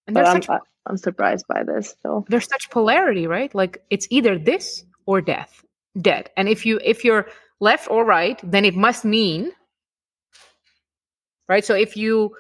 And 0.07 0.15
but 0.15 0.25
there's 0.25 0.45
such 0.47 0.61
I'm 0.87 0.97
surprised 0.97 1.47
by 1.49 1.63
this. 1.65 1.95
So 2.03 2.25
there's 2.29 2.49
such 2.49 2.71
polarity, 2.71 3.27
right? 3.27 3.55
Like 3.55 3.83
it's 3.91 4.07
either 4.11 4.39
this 4.39 4.85
or 5.07 5.21
death, 5.21 5.65
dead. 6.01 6.31
And 6.37 6.49
if 6.49 6.67
you 6.67 6.81
if 6.85 7.05
you're 7.05 7.29
left 7.61 7.91
or 7.91 8.05
right, 8.05 8.41
then 8.43 8.65
it 8.65 8.75
must 8.75 9.05
mean 9.05 9.53
right. 11.49 11.65
So 11.65 11.75
if 11.75 11.97
you, 11.97 12.35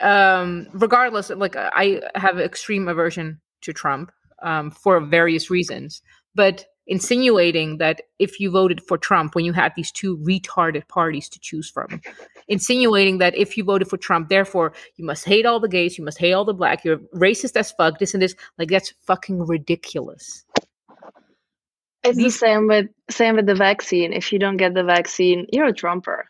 um, 0.00 0.68
regardless, 0.72 1.30
like 1.30 1.56
I 1.56 2.02
have 2.14 2.38
extreme 2.38 2.88
aversion 2.88 3.40
to 3.62 3.72
Trump 3.72 4.12
um, 4.42 4.70
for 4.70 5.00
various 5.00 5.50
reasons, 5.50 6.02
but 6.34 6.66
insinuating 6.88 7.78
that 7.78 8.02
if 8.18 8.40
you 8.40 8.50
voted 8.50 8.82
for 8.82 8.98
Trump 8.98 9.34
when 9.34 9.44
you 9.44 9.52
had 9.52 9.72
these 9.76 9.92
two 9.92 10.18
retarded 10.18 10.88
parties 10.88 11.28
to 11.30 11.38
choose 11.40 11.70
from, 11.70 12.00
insinuating 12.48 13.18
that 13.18 13.36
if 13.36 13.56
you 13.56 13.64
voted 13.64 13.88
for 13.88 13.96
Trump, 13.98 14.28
therefore 14.28 14.72
you 14.96 15.04
must 15.04 15.24
hate 15.24 15.46
all 15.46 15.60
the 15.60 15.68
gays, 15.68 15.98
you 15.98 16.04
must 16.04 16.18
hate 16.18 16.32
all 16.32 16.44
the 16.44 16.54
black, 16.54 16.84
you're 16.84 16.98
racist 17.14 17.56
as 17.56 17.72
fuck, 17.72 17.98
this 17.98 18.14
and 18.14 18.22
this, 18.22 18.34
like 18.58 18.70
that's 18.70 18.92
fucking 19.06 19.46
ridiculous. 19.46 20.44
it's 22.04 22.18
the 22.18 22.30
same 22.30 22.66
with 22.68 22.86
same 23.10 23.36
with 23.36 23.46
the 23.46 23.54
vaccine. 23.54 24.12
If 24.12 24.32
you 24.32 24.38
don't 24.38 24.56
get 24.56 24.74
the 24.74 24.84
vaccine, 24.84 25.46
you're 25.52 25.66
a 25.66 25.72
Trumper. 25.72 26.26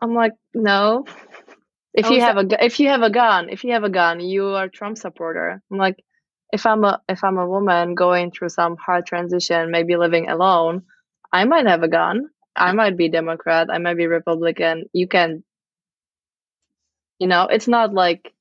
I'm 0.00 0.14
like, 0.14 0.32
no. 0.54 1.04
If 1.94 2.06
Oh, 2.06 2.12
you 2.12 2.20
have 2.20 2.38
a 2.38 2.64
if 2.64 2.80
you 2.80 2.88
have 2.88 3.02
a 3.02 3.10
gun, 3.10 3.48
if 3.50 3.64
you 3.64 3.72
have 3.72 3.84
a 3.84 3.90
gun, 3.90 4.20
you 4.20 4.46
are 4.46 4.64
a 4.64 4.70
Trump 4.70 4.98
supporter. 4.98 5.62
I'm 5.70 5.78
like, 5.78 5.96
if 6.52 6.66
I'm 6.66 6.84
a 6.84 7.00
if 7.08 7.24
I'm 7.24 7.38
a 7.38 7.48
woman 7.48 7.94
going 7.94 8.30
through 8.30 8.50
some 8.50 8.76
hard 8.76 9.06
transition, 9.06 9.70
maybe 9.70 9.96
living 9.96 10.28
alone, 10.28 10.82
I 11.32 11.44
might 11.44 11.66
have 11.66 11.82
a 11.82 11.88
gun. 11.88 12.28
I 12.54 12.72
might 12.72 12.96
be 12.96 13.08
Democrat. 13.08 13.68
I 13.70 13.78
might 13.78 13.96
be 13.96 14.06
Republican. 14.06 14.84
You 14.92 15.08
can, 15.08 15.42
you 17.18 17.26
know, 17.26 17.46
it's 17.46 17.68
not 17.68 17.94
like. 17.94 18.32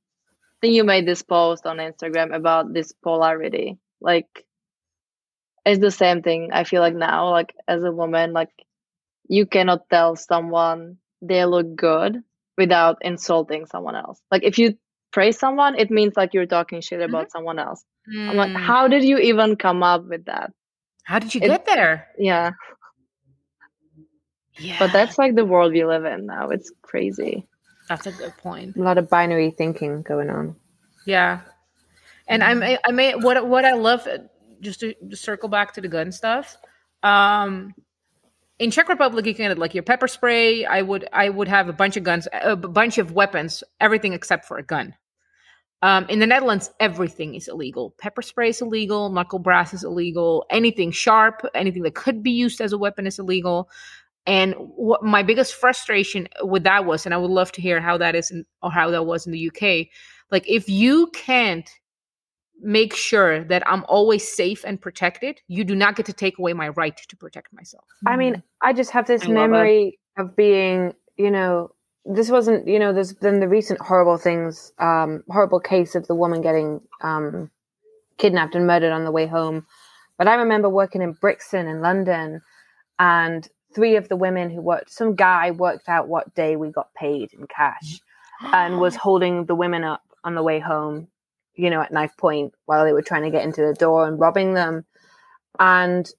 I 0.45 0.67
think 0.67 0.75
you 0.75 0.83
made 0.83 1.07
this 1.07 1.23
post 1.23 1.65
on 1.65 1.77
Instagram 1.77 2.35
about 2.35 2.71
this 2.71 2.93
polarity. 3.03 3.79
Like, 3.99 4.45
it's 5.65 5.79
the 5.81 5.91
same 5.91 6.21
thing. 6.21 6.49
I 6.53 6.63
feel 6.65 6.81
like 6.81 6.95
now, 6.95 7.29
like 7.31 7.55
as 7.67 7.83
a 7.83 7.91
woman, 7.91 8.33
like 8.33 8.51
you 9.27 9.45
cannot 9.45 9.89
tell 9.89 10.15
someone 10.15 10.97
they 11.21 11.45
look 11.45 11.75
good 11.75 12.23
without 12.57 12.97
insulting 13.01 13.65
someone 13.65 13.95
else. 13.95 14.19
Like 14.31 14.43
if 14.43 14.59
you 14.59 14.77
praise 15.11 15.37
someone, 15.37 15.75
it 15.77 15.91
means 15.91 16.13
like 16.15 16.33
you're 16.33 16.45
talking 16.45 16.81
shit 16.81 17.01
about 17.01 17.31
someone 17.31 17.59
else. 17.59 17.83
I'm 18.17 18.35
like, 18.37 18.51
Mm. 18.51 18.59
how 18.59 18.87
did 18.87 19.03
you 19.03 19.17
even 19.19 19.55
come 19.55 19.83
up 19.83 20.05
with 20.07 20.25
that? 20.25 20.51
How 21.03 21.19
did 21.19 21.35
you 21.35 21.41
It- 21.41 21.47
get 21.47 21.65
there? 21.65 22.07
Yeah, 22.17 22.51
Yeah, 24.57 24.77
but 24.79 24.91
that's 24.91 25.17
like 25.17 25.35
the 25.35 25.45
world 25.45 25.71
we 25.73 25.85
live 25.85 26.05
in 26.05 26.25
now. 26.25 26.49
It's 26.49 26.71
crazy. 26.81 27.47
that's 27.89 28.05
a 28.07 28.11
good 28.11 28.35
point. 28.37 28.75
A 28.77 28.81
lot 28.81 28.97
of 28.97 29.09
binary 29.09 29.51
thinking 29.51 30.01
going 30.01 30.29
on. 30.29 30.55
Yeah, 31.05 31.41
and 32.27 32.43
I 32.43 32.53
may, 32.53 32.77
I 32.85 32.91
may 32.91 33.15
what 33.15 33.45
what 33.47 33.65
I 33.65 33.73
love 33.73 34.05
uh, 34.07 34.19
just 34.61 34.79
to, 34.81 34.93
to 35.09 35.15
circle 35.15 35.49
back 35.49 35.73
to 35.73 35.81
the 35.81 35.87
gun 35.87 36.11
stuff. 36.11 36.55
Um, 37.03 37.73
in 38.59 38.69
Czech 38.71 38.87
Republic, 38.87 39.25
you 39.25 39.33
can 39.33 39.49
get 39.49 39.57
like 39.57 39.73
your 39.73 39.83
pepper 39.83 40.07
spray. 40.07 40.63
I 40.65 40.81
would 40.83 41.07
I 41.11 41.27
would 41.29 41.47
have 41.47 41.67
a 41.69 41.73
bunch 41.73 41.97
of 41.97 42.03
guns, 42.03 42.27
a 42.31 42.55
bunch 42.55 42.97
of 42.99 43.11
weapons, 43.13 43.63
everything 43.79 44.13
except 44.13 44.45
for 44.45 44.57
a 44.57 44.63
gun. 44.63 44.93
Um, 45.83 46.05
in 46.09 46.19
the 46.19 46.27
Netherlands, 46.27 46.69
everything 46.79 47.33
is 47.33 47.47
illegal. 47.47 47.95
Pepper 47.97 48.21
spray 48.21 48.49
is 48.49 48.61
illegal. 48.61 49.09
Knuckle 49.09 49.39
brass 49.39 49.73
is 49.73 49.83
illegal. 49.83 50.45
Anything 50.51 50.91
sharp, 50.91 51.41
anything 51.55 51.81
that 51.83 51.95
could 51.95 52.21
be 52.21 52.31
used 52.31 52.61
as 52.61 52.71
a 52.71 52.77
weapon 52.77 53.07
is 53.07 53.17
illegal. 53.17 53.69
And 54.27 54.53
what 54.57 55.03
my 55.03 55.23
biggest 55.23 55.55
frustration 55.55 56.27
with 56.43 56.63
that 56.63 56.85
was, 56.85 57.05
and 57.05 57.15
I 57.15 57.17
would 57.17 57.31
love 57.31 57.51
to 57.53 57.61
hear 57.61 57.81
how 57.81 57.97
that 57.97 58.15
is 58.15 58.29
in, 58.29 58.45
or 58.61 58.71
how 58.71 58.91
that 58.91 59.05
was 59.05 59.25
in 59.25 59.31
the 59.31 59.47
UK. 59.47 59.87
Like, 60.29 60.47
if 60.47 60.69
you 60.69 61.07
can't 61.13 61.69
make 62.61 62.95
sure 62.95 63.43
that 63.45 63.67
I'm 63.67 63.83
always 63.85 64.27
safe 64.27 64.63
and 64.63 64.79
protected, 64.79 65.41
you 65.47 65.63
do 65.63 65.75
not 65.75 65.95
get 65.95 66.05
to 66.05 66.13
take 66.13 66.37
away 66.37 66.53
my 66.53 66.69
right 66.69 66.95
to 66.95 67.17
protect 67.17 67.51
myself. 67.51 67.85
I 68.05 68.15
mean, 68.15 68.43
I 68.61 68.73
just 68.73 68.91
have 68.91 69.07
this 69.07 69.23
I 69.23 69.29
memory 69.29 69.99
of 70.17 70.35
being, 70.35 70.93
you 71.17 71.31
know, 71.31 71.71
this 72.05 72.29
wasn't, 72.29 72.67
you 72.67 72.79
know, 72.79 72.93
there's 72.93 73.13
been 73.13 73.39
the 73.39 73.47
recent 73.47 73.79
horrible 73.79 74.17
things, 74.17 74.71
um, 74.79 75.23
horrible 75.29 75.59
case 75.59 75.95
of 75.95 76.07
the 76.07 76.15
woman 76.15 76.41
getting 76.41 76.81
um, 77.01 77.51
kidnapped 78.17 78.55
and 78.55 78.67
murdered 78.67 78.91
on 78.91 79.05
the 79.05 79.11
way 79.11 79.27
home. 79.27 79.65
But 80.17 80.27
I 80.27 80.35
remember 80.35 80.69
working 80.69 81.01
in 81.01 81.13
Brixton 81.13 81.67
in 81.67 81.81
London, 81.81 82.41
and 82.99 83.47
three 83.73 83.95
of 83.95 84.09
the 84.09 84.15
women 84.15 84.49
who 84.49 84.61
worked, 84.61 84.91
some 84.91 85.15
guy 85.15 85.51
worked 85.51 85.89
out 85.89 86.07
what 86.07 86.33
day 86.35 86.55
we 86.55 86.69
got 86.69 86.93
paid 86.93 87.33
in 87.33 87.47
cash 87.47 87.99
and 88.41 88.79
was 88.79 88.95
holding 88.97 89.45
the 89.45 89.55
women 89.55 89.83
up 89.83 90.03
on 90.23 90.35
the 90.35 90.43
way 90.43 90.59
home, 90.59 91.07
you 91.55 91.69
know, 91.69 91.81
at 91.81 91.91
knife 91.91 92.15
point 92.17 92.53
while 92.65 92.85
they 92.85 92.93
were 92.93 93.01
trying 93.01 93.23
to 93.23 93.31
get 93.31 93.43
into 93.43 93.61
the 93.61 93.73
door 93.73 94.07
and 94.07 94.19
robbing 94.19 94.53
them. 94.53 94.85
And 95.59 96.09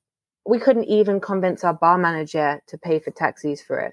we 0.45 0.59
couldn't 0.59 0.85
even 0.85 1.20
convince 1.20 1.62
our 1.64 1.74
bar 1.74 1.99
manager 1.99 2.61
to 2.66 2.78
pay 2.78 2.99
for 2.99 3.11
taxis 3.12 3.62
for 3.62 3.85
us. 3.85 3.93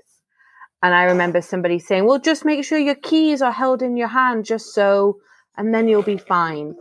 And 0.81 0.93
I 0.93 1.03
remember 1.03 1.41
somebody 1.41 1.79
saying, 1.79 2.05
well, 2.05 2.19
just 2.19 2.45
make 2.45 2.63
sure 2.63 2.77
your 2.77 2.95
keys 2.95 3.41
are 3.41 3.51
held 3.51 3.81
in 3.81 3.97
your 3.97 4.07
hand 4.07 4.45
just 4.45 4.73
so, 4.73 5.19
and 5.57 5.73
then 5.73 5.87
you'll 5.87 6.03
be 6.03 6.17
fine. 6.17 6.75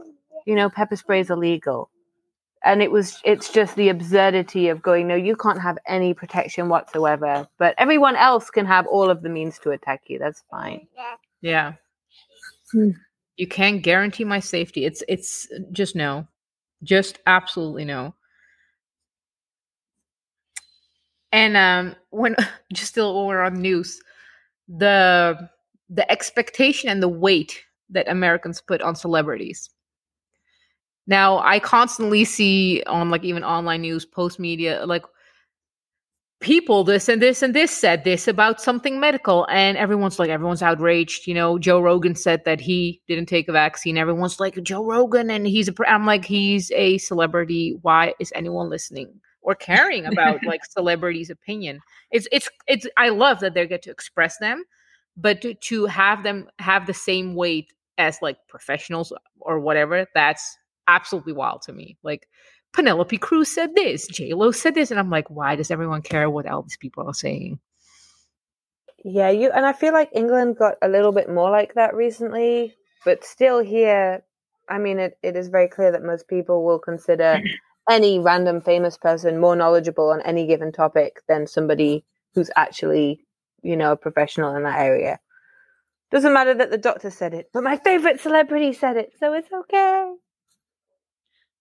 You 0.47 0.55
know, 0.55 0.71
pepper 0.71 0.97
spray 0.97 1.21
is 1.21 1.31
illegal. 1.31 1.91
And 2.65 2.83
it 2.83 2.91
was, 2.91 3.21
it's 3.25 3.53
just 3.53 3.77
the 3.77 3.89
absurdity 3.89 4.69
of 4.69 4.83
going, 4.83 5.07
no, 5.07 5.15
you 5.15 5.37
can't 5.37 5.61
have 5.61 5.79
any 5.87 6.15
protection 6.15 6.69
whatsoever, 6.69 7.49
but 7.59 7.75
everyone 7.79 8.17
else 8.17 8.51
can 8.51 8.67
have 8.67 8.87
all 8.87 9.11
of 9.11 9.23
the 9.23 9.29
means 9.29 9.59
to 9.61 9.71
attack 9.71 10.03
you. 10.07 10.19
That's 10.19 10.43
fine. 10.51 10.87
Yeah. 11.41 11.75
Hmm. 12.73 12.91
You 13.37 13.47
can't 13.47 13.83
guarantee 13.83 14.25
my 14.25 14.41
safety. 14.41 14.85
It's 14.85 15.03
it's 15.07 15.49
just 15.71 15.95
no. 15.95 16.27
Just 16.83 17.21
absolutely 17.27 17.85
no. 17.85 18.15
And 21.33 21.57
um 21.57 21.97
when 22.11 22.37
just 22.73 22.93
still 22.93 23.17
when 23.17 23.27
we're 23.27 23.43
on 23.43 23.61
news, 23.61 24.01
the 24.69 25.49
the 25.89 26.11
expectation 26.11 26.89
and 26.91 27.03
the 27.03 27.09
weight 27.09 27.65
that 27.91 28.09
Americans 28.09 28.61
put 28.61 28.83
on 28.83 28.95
celebrities. 28.95 29.71
Now 31.07 31.39
I 31.39 31.59
constantly 31.59 32.25
see 32.25 32.83
on 32.87 33.11
like 33.11 33.25
even 33.25 33.43
online 33.45 33.83
news, 33.83 34.05
post 34.05 34.39
media, 34.39 34.85
like 34.87 35.05
people 36.41 36.85
this 36.85 37.09
and 37.09 37.21
this 37.21 37.43
and 37.43 37.55
this 37.55 37.71
said 37.73 38.05
this 38.05 38.29
about 38.29 38.61
something 38.61 39.01
medical 39.01 39.45
and 39.51 39.77
everyone's 39.77 40.21
like 40.21 40.31
everyone's 40.31 40.63
outraged 40.63 41.27
you 41.27 41.35
know? 41.35 41.59
Joe 41.59 41.81
rogan 41.81 42.15
said 42.15 42.45
that 42.45 42.61
he 42.61 43.01
didn't 43.09 43.27
take 43.27 43.49
a 43.49 43.53
vaccine. 43.53 43.99
Everyone's 43.99 44.39
like 44.39 44.63
joe 44.63 44.85
rogan 44.85 45.31
and 45.31 45.47
he's 45.47 45.69
a 45.69 45.73
pr-" 45.73 45.87
i'm 45.87 46.07
like 46.07 46.25
he's 46.25 46.71
a 46.73 46.99
celebrity. 46.99 47.79
Why 47.83 48.15
is 48.21 48.33
anyone 48.35 48.69
listening 48.69 49.21
or 49.43 49.55
caring 49.55 50.07
about 50.07 50.43
like 50.47 50.65
celebrities 50.65 51.31
opinion 51.31 51.81
it's 52.11 52.29
it's 52.33 52.49
it's 52.67 52.87
i 52.97 53.09
love 53.09 53.41
that 53.41 53.55
they 53.55 53.67
get 53.67 53.83
to 53.83 53.91
express 53.91 54.39
them 54.39 54.65
but 55.17 55.41
to, 55.41 55.55
to 55.55 55.87
have 55.87 56.23
them 56.23 56.49
have 56.59 56.87
the 56.87 56.95
same 56.95 57.35
weight 57.35 57.73
as 57.99 58.19
like 58.23 58.39
professionals 58.49 59.13
or 59.41 59.59
whatever 59.59 60.07
that's 60.15 60.57
absolutely 60.87 61.33
wild 61.33 61.63
to 61.63 61.73
me 61.73 61.97
like 62.03 62.29
Penelope 62.73 63.17
Cruz 63.19 63.49
said 63.49 63.75
this, 63.75 64.07
J 64.07 64.35
Lo 64.35 64.51
said 64.51 64.75
this, 64.75 64.91
and 64.91 65.01
I'm 65.01 65.11
like, 65.11 65.29
why 65.31 65.57
does 65.57 65.71
everyone 65.71 66.03
care 66.03 66.29
what 66.29 66.47
all 66.47 66.63
these 66.63 66.77
people 66.77 67.09
are 67.09 67.15
saying? 67.15 67.59
Yeah, 69.05 69.31
you 69.31 69.51
and 69.51 69.65
I 69.65 69.73
feel 69.73 69.93
like 69.93 70.11
England 70.13 70.59
got 70.59 70.75
a 70.83 70.89
little 70.89 71.13
bit 71.13 71.31
more 71.31 71.51
like 71.51 71.75
that 71.75 71.95
recently, 71.95 72.75
but 73.05 73.25
still 73.25 73.61
here, 73.61 74.23
I 74.69 74.79
mean, 74.79 74.99
it, 74.99 75.19
it 75.23 75.37
is 75.37 75.49
very 75.49 75.69
clear 75.69 75.93
that 75.93 76.03
most 76.03 76.29
people 76.29 76.65
will 76.65 76.79
consider 76.79 77.41
any 77.89 78.19
random 78.19 78.61
famous 78.61 78.97
person 78.97 79.41
more 79.41 79.57
knowledgeable 79.57 80.11
on 80.11 80.21
any 80.23 80.47
given 80.47 80.73
topic 80.73 81.23
than 81.29 81.47
somebody 81.47 82.05
who's 82.35 82.51
actually, 82.57 83.21
you 83.63 83.77
know, 83.77 83.93
a 83.93 83.97
professional 83.97 84.55
in 84.55 84.63
that 84.65 84.79
area. 84.79 85.19
Doesn't 86.11 86.33
matter 86.33 86.55
that 86.55 86.71
the 86.71 86.79
doctor 86.79 87.11
said 87.11 87.35
it, 87.35 87.51
but 87.53 87.63
my 87.63 87.77
favorite 87.77 88.21
celebrity 88.21 88.73
said 88.73 88.97
it, 88.97 89.13
so 89.19 89.33
it's 89.35 89.53
okay. 89.53 90.13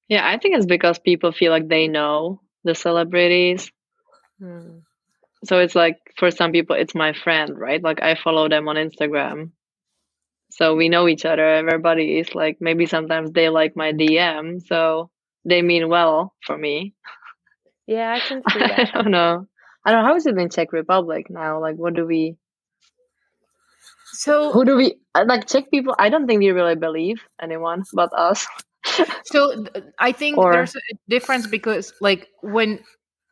Yeah, 0.07 0.27
I 0.27 0.37
think 0.37 0.55
it's 0.55 0.65
because 0.65 0.99
people 0.99 1.31
feel 1.31 1.51
like 1.51 1.67
they 1.67 1.87
know 1.87 2.41
the 2.63 2.75
celebrities. 2.75 3.69
Hmm. 4.39 4.79
So 5.43 5.59
it's 5.59 5.75
like 5.75 5.97
for 6.17 6.31
some 6.31 6.51
people, 6.51 6.75
it's 6.75 6.95
my 6.95 7.13
friend, 7.13 7.57
right? 7.57 7.83
Like 7.83 8.01
I 8.01 8.15
follow 8.15 8.47
them 8.47 8.67
on 8.67 8.75
Instagram. 8.75 9.51
So 10.49 10.75
we 10.75 10.89
know 10.89 11.07
each 11.07 11.25
other. 11.25 11.45
Everybody 11.45 12.19
is 12.19 12.33
like, 12.33 12.57
maybe 12.61 12.85
sometimes 12.85 13.31
they 13.31 13.49
like 13.49 13.75
my 13.75 13.91
DM. 13.91 14.65
So 14.65 15.11
they 15.47 15.61
mean 15.61 15.89
well 15.89 16.33
for 16.45 16.57
me. 16.57 16.93
Yeah, 17.87 18.11
I 18.13 18.19
can 18.19 18.43
see 18.51 18.59
that. 18.59 18.91
I 18.93 19.01
don't 19.01 19.11
know. 19.11 19.47
I 19.85 19.91
don't 19.91 20.01
know. 20.03 20.07
How 20.09 20.15
is 20.15 20.25
it 20.27 20.37
in 20.37 20.49
Czech 20.49 20.73
Republic 20.73 21.29
now? 21.29 21.59
Like, 21.61 21.77
what 21.77 21.93
do 21.95 22.05
we, 22.05 22.35
So 24.13 24.51
who 24.51 24.65
do 24.65 24.75
we, 24.75 24.95
uh, 25.15 25.25
like 25.27 25.47
Czech 25.47 25.71
people? 25.71 25.95
I 25.97 26.09
don't 26.09 26.27
think 26.27 26.41
they 26.41 26.51
really 26.51 26.75
believe 26.75 27.21
anyone 27.41 27.83
but 27.93 28.11
us. 28.13 28.45
so 29.25 29.65
I 29.99 30.11
think 30.11 30.37
Or- 30.37 30.51
there's 30.51 30.75
a 30.75 30.79
difference 31.07 31.47
because 31.47 31.93
like 32.01 32.27
when 32.41 32.79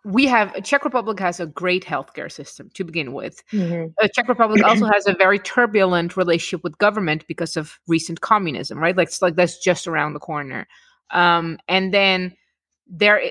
we 0.06 0.28
have 0.28 0.54
Czech 0.64 0.86
Republic 0.86 1.20
has 1.20 1.40
a 1.40 1.48
great 1.48 1.84
healthcare 1.84 2.32
system 2.32 2.70
to 2.76 2.84
begin 2.84 3.12
with. 3.14 3.42
Mhm. 3.52 3.92
Uh, 4.02 4.08
Czech 4.14 4.28
Republic 4.28 4.64
also 4.64 4.86
has 4.86 5.08
a 5.08 5.14
very 5.16 5.40
turbulent 5.40 6.16
relationship 6.16 6.64
with 6.64 6.78
government 6.78 7.26
because 7.28 7.58
of 7.58 7.80
recent 7.88 8.22
communism, 8.22 8.78
right? 8.78 8.96
Like 8.96 9.08
it's 9.08 9.22
like 9.22 9.36
that's 9.36 9.58
just 9.58 9.88
around 9.88 10.14
the 10.14 10.20
corner. 10.20 10.68
Um, 11.12 11.58
and 11.68 11.94
then 11.94 12.36
there 12.88 13.22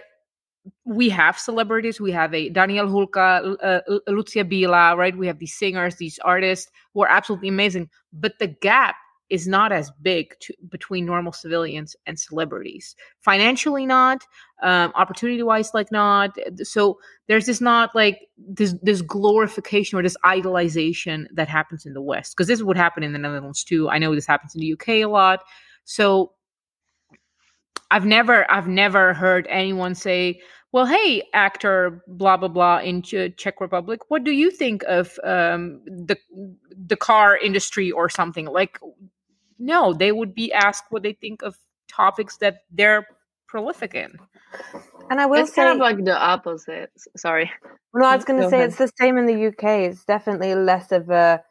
we 0.84 1.08
have 1.10 1.38
celebrities. 1.38 2.00
We 2.00 2.12
have 2.12 2.32
a 2.34 2.48
Daniel 2.48 2.86
Hulka, 2.86 3.56
uh, 3.62 3.80
Lucie 4.08 4.42
Bílá, 4.42 4.96
right? 4.96 5.16
We 5.16 5.26
have 5.26 5.38
these 5.38 5.54
singers, 5.54 5.96
these 5.96 6.18
artists 6.20 6.70
who 6.92 7.02
are 7.02 7.08
absolutely 7.08 7.48
amazing. 7.48 7.90
But 8.12 8.38
the 8.38 8.46
gap 8.46 8.96
is 9.30 9.46
not 9.46 9.72
as 9.72 9.90
big 10.02 10.38
to, 10.40 10.54
between 10.70 11.06
normal 11.06 11.32
civilians 11.32 11.96
and 12.06 12.18
celebrities. 12.18 12.94
Financially, 13.20 13.86
not. 13.86 14.22
Um, 14.62 14.92
opportunity-wise, 14.94 15.72
like 15.74 15.90
not. 15.90 16.36
So 16.62 16.98
there's 17.26 17.46
this 17.46 17.60
not 17.60 17.94
like 17.94 18.28
this 18.38 18.74
this 18.82 19.02
glorification 19.02 19.98
or 19.98 20.02
this 20.02 20.16
idolization 20.24 21.26
that 21.32 21.48
happens 21.48 21.84
in 21.84 21.94
the 21.94 22.02
West 22.02 22.36
because 22.36 22.48
this 22.48 22.62
would 22.62 22.76
happen 22.76 23.02
in 23.02 23.12
the 23.12 23.18
Netherlands 23.18 23.64
too. 23.64 23.88
I 23.88 23.98
know 23.98 24.14
this 24.14 24.26
happens 24.26 24.54
in 24.54 24.60
the 24.60 24.72
UK 24.74 24.88
a 24.88 25.06
lot. 25.06 25.40
So 25.84 26.32
I've 27.90 28.06
never 28.06 28.50
I've 28.50 28.68
never 28.68 29.14
heard 29.14 29.46
anyone 29.48 29.94
say, 29.94 30.40
"Well, 30.72 30.86
hey, 30.86 31.22
actor 31.32 32.02
blah 32.06 32.36
blah 32.36 32.48
blah 32.48 32.78
in 32.78 33.02
Ch- 33.02 33.36
Czech 33.36 33.60
Republic, 33.60 34.00
what 34.08 34.24
do 34.24 34.32
you 34.32 34.50
think 34.50 34.82
of 34.84 35.18
um, 35.24 35.80
the 35.86 36.16
the 36.76 36.96
car 36.96 37.36
industry 37.36 37.90
or 37.90 38.08
something?" 38.08 38.46
Like, 38.46 38.78
no, 39.58 39.92
they 39.92 40.12
would 40.12 40.34
be 40.34 40.52
asked 40.52 40.84
what 40.90 41.02
they 41.02 41.12
think 41.12 41.42
of 41.42 41.56
topics 41.88 42.38
that 42.38 42.58
they're 42.70 43.06
prolific 43.46 43.94
in. 43.94 44.18
And 45.10 45.20
I 45.20 45.26
will 45.26 45.42
it's 45.42 45.54
say, 45.54 45.62
kind 45.62 45.74
of 45.74 45.78
like 45.78 46.04
the 46.04 46.16
opposite. 46.16 46.90
Sorry. 47.16 47.50
No, 47.94 48.06
I 48.06 48.16
was 48.16 48.24
going 48.24 48.42
to 48.42 48.48
say 48.48 48.56
ahead. 48.56 48.70
it's 48.70 48.78
the 48.78 48.90
same 48.98 49.16
in 49.18 49.26
the 49.26 49.46
UK. 49.46 49.90
It's 49.90 50.04
definitely 50.04 50.54
less 50.54 50.90
of 50.90 51.10
a 51.10 51.42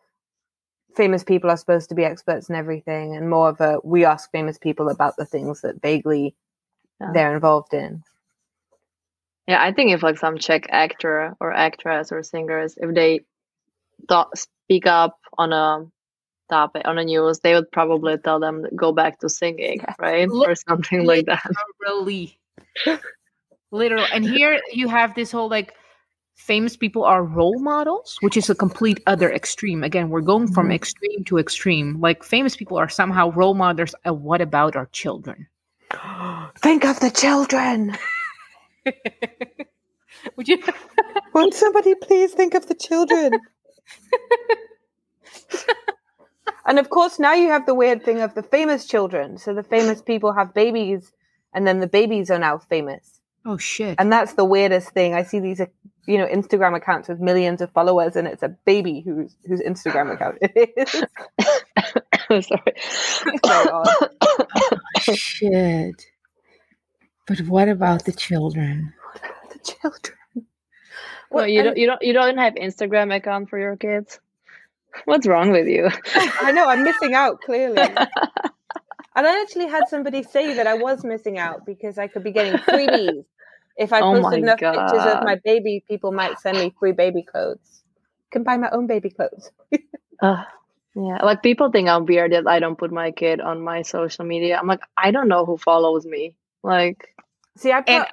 famous 0.95 1.23
people 1.23 1.49
are 1.49 1.57
supposed 1.57 1.89
to 1.89 1.95
be 1.95 2.05
experts 2.05 2.49
in 2.49 2.55
everything, 2.55 3.15
and 3.15 3.29
more 3.29 3.49
of 3.49 3.59
a 3.61 3.79
we 3.83 4.05
ask 4.05 4.31
famous 4.31 4.57
people 4.57 4.89
about 4.89 5.15
the 5.17 5.25
things 5.25 5.61
that 5.61 5.81
vaguely 5.81 6.35
Yeah. 7.01 7.11
they're 7.13 7.33
involved 7.35 7.73
in. 7.73 8.03
Yeah, 9.47 9.61
I 9.61 9.73
think 9.73 9.91
if 9.91 10.03
like 10.03 10.17
some 10.17 10.37
Czech 10.37 10.67
actor 10.69 11.35
or 11.39 11.51
actress 11.51 12.11
or 12.11 12.23
singers, 12.23 12.75
if 12.77 12.93
they 12.95 13.21
talk, 14.07 14.35
speak 14.37 14.85
up 14.87 15.19
on 15.37 15.51
a 15.51 15.85
topic 16.49 16.83
on 16.87 16.95
the 16.95 17.03
news, 17.03 17.39
they 17.39 17.53
would 17.53 17.69
probably 17.71 18.17
tell 18.17 18.39
them 18.39 18.63
to 18.63 18.69
go 18.75 18.91
back 18.93 19.19
to 19.19 19.29
singing, 19.29 19.83
right, 19.99 20.29
Look- 20.29 20.47
or 20.47 20.55
something 20.55 21.05
like 21.05 21.25
that. 21.25 21.43
Really, 21.81 22.37
Literal. 23.71 24.05
And 24.13 24.23
here 24.23 24.61
you 24.71 24.87
have 24.87 25.15
this 25.15 25.31
whole 25.31 25.49
like 25.49 25.73
famous 26.36 26.75
people 26.75 27.03
are 27.03 27.23
role 27.23 27.59
models, 27.59 28.17
which 28.21 28.38
is 28.38 28.49
a 28.49 28.55
complete 28.55 29.01
other 29.07 29.31
extreme. 29.31 29.84
Again, 29.84 30.09
we're 30.09 30.21
going 30.21 30.51
from 30.51 30.69
Mhm. 30.69 30.75
extreme 30.75 31.23
to 31.25 31.38
extreme. 31.38 31.99
Like 31.99 32.23
famous 32.23 32.55
people 32.55 32.77
are 32.77 32.89
somehow 32.89 33.31
role 33.31 33.53
models. 33.53 33.95
And 34.03 34.23
what 34.23 34.41
about 34.41 34.75
our 34.75 34.88
children? 34.88 35.47
Think 36.59 36.86
of 36.86 36.99
the 36.99 37.11
children. 37.11 37.95
Would 40.36 40.47
you? 40.47 40.61
Won't 41.34 41.53
somebody 41.53 41.95
please 41.95 42.34
think 42.34 42.53
of 42.53 42.67
the 42.67 42.75
children? 42.75 43.34
and 46.65 46.79
of 46.79 46.89
course, 46.89 47.19
now 47.19 47.34
you 47.34 47.49
have 47.49 47.65
the 47.65 47.73
weird 47.73 48.03
thing 48.03 48.21
of 48.21 48.34
the 48.36 48.43
famous 48.43 48.86
children. 48.86 49.38
So 49.38 49.53
the 49.53 49.63
famous 49.63 50.01
people 50.01 50.34
have 50.34 50.53
babies, 50.53 51.11
and 51.53 51.67
then 51.67 51.79
the 51.79 51.88
babies 51.88 52.31
are 52.31 52.39
now 52.39 52.57
famous. 52.57 53.19
Oh 53.45 53.57
shit! 53.57 53.95
And 53.99 54.11
that's 54.11 54.34
the 54.34 54.45
weirdest 54.45 54.91
thing. 54.91 55.13
I 55.13 55.23
see 55.23 55.39
these, 55.39 55.61
you 56.06 56.18
know, 56.18 56.28
Instagram 56.28 56.76
accounts 56.76 57.08
with 57.08 57.20
millions 57.20 57.62
of 57.62 57.72
followers, 57.72 58.16
and 58.16 58.28
it's 58.28 58.43
a 58.43 58.49
baby 58.66 59.01
whose 59.01 59.36
whose 59.45 59.62
Instagram 59.62 60.14
account 60.14 60.38
it 60.41 60.74
is. 60.78 61.04
Sorry. 62.47 62.74
Very 63.45 63.70
odd. 63.70 63.88
Uh, 64.22 64.78
shit. 65.01 66.06
But 67.28 67.39
what 67.41 67.70
about 67.70 68.06
the 68.06 68.12
children? 68.12 68.93
What 69.12 69.18
about 69.18 69.49
the 69.51 69.60
children. 69.60 70.18
Well, 71.30 71.47
you 71.47 71.60
and- 71.60 71.68
don't 71.68 71.78
you 71.78 71.88
don't 71.88 72.01
you 72.01 72.14
don't 72.14 72.38
have 72.38 72.56
Instagram 72.56 73.16
account 73.16 73.49
for 73.49 73.60
your 73.60 73.78
kids? 73.78 74.20
What's 75.06 75.26
wrong 75.26 75.51
with 75.51 75.68
you? 75.68 75.89
I 76.41 76.51
know 76.51 76.68
I'm 76.68 76.84
missing 76.84 77.14
out 77.14 77.41
clearly. 77.41 77.82
And 79.16 79.28
I 79.28 79.41
actually 79.41 79.68
had 79.68 79.88
somebody 79.89 80.24
say 80.24 80.56
that 80.56 80.66
I 80.66 80.74
was 80.74 81.04
missing 81.04 81.38
out 81.38 81.66
because 81.66 81.97
I 81.97 82.08
could 82.08 82.24
be 82.24 82.32
getting 82.32 82.54
freebies. 82.60 83.26
If 83.78 83.91
I 83.93 84.01
Oh 84.01 84.13
my 84.13 84.21
posted 84.21 84.43
enough 84.43 84.59
pictures 84.59 85.05
of 85.13 85.24
my 85.24 85.36
baby, 85.43 85.84
people 85.88 86.11
might 86.11 86.39
send 86.39 86.57
me 86.59 86.74
free 86.80 86.91
baby 86.91 87.24
clothes. 87.24 87.82
can 88.32 88.43
buy 88.43 88.57
my 88.57 88.69
own 88.71 88.88
baby 88.88 89.09
clothes. 89.09 89.51
Ugh. 90.21 90.45
yeah, 90.95 91.17
like 91.24 91.41
people 91.43 91.71
think 91.71 91.89
I'm 91.89 92.05
weird 92.05 92.32
that 92.34 92.47
I 92.47 92.59
don't 92.59 92.78
put 92.78 92.91
my 92.91 93.11
kid 93.11 93.41
on 93.41 93.61
my 93.61 93.82
social 93.82 94.26
media. 94.26 94.57
I'm 94.59 94.67
like, 94.67 94.82
I 94.97 95.11
don't 95.11 95.28
know 95.28 95.45
who 95.45 95.57
follows 95.57 96.05
me. 96.05 96.36
Like, 96.63 97.09
See, 97.57 97.71
I 97.71 97.82
put 97.82 97.89
And- 97.89 98.05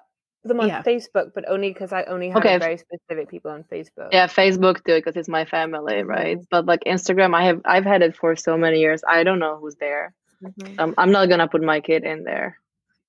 them 0.44 0.60
on 0.60 0.68
yeah. 0.68 0.82
Facebook, 0.82 1.32
but 1.34 1.44
only 1.48 1.68
because 1.70 1.92
I 1.92 2.04
only 2.04 2.28
have 2.30 2.38
Okay. 2.38 2.56
very 2.58 2.78
specific 2.78 3.28
people 3.28 3.50
on 3.50 3.62
Facebook. 3.64 4.08
yeah, 4.12 4.26
Facebook 4.26 4.76
too, 4.84 4.96
because 4.96 5.14
it's 5.16 5.28
my 5.28 5.44
family, 5.44 6.02
right? 6.02 6.38
But 6.50 6.64
like 6.64 6.80
Instagram, 6.84 7.34
I 7.34 7.44
have 7.44 7.60
I've 7.66 7.84
had 7.84 8.00
it 8.00 8.16
for 8.16 8.34
so 8.36 8.56
many 8.56 8.80
years. 8.80 9.02
I 9.06 9.22
don't 9.24 9.38
know 9.38 9.56
who's 9.60 9.76
there. 9.76 10.14
Mhm. 10.42 10.78
Um, 10.80 10.94
I'm 10.96 11.12
not 11.12 11.28
gonna 11.28 11.48
put 11.48 11.62
my 11.62 11.80
kid 11.80 12.04
in 12.04 12.24
there. 12.24 12.56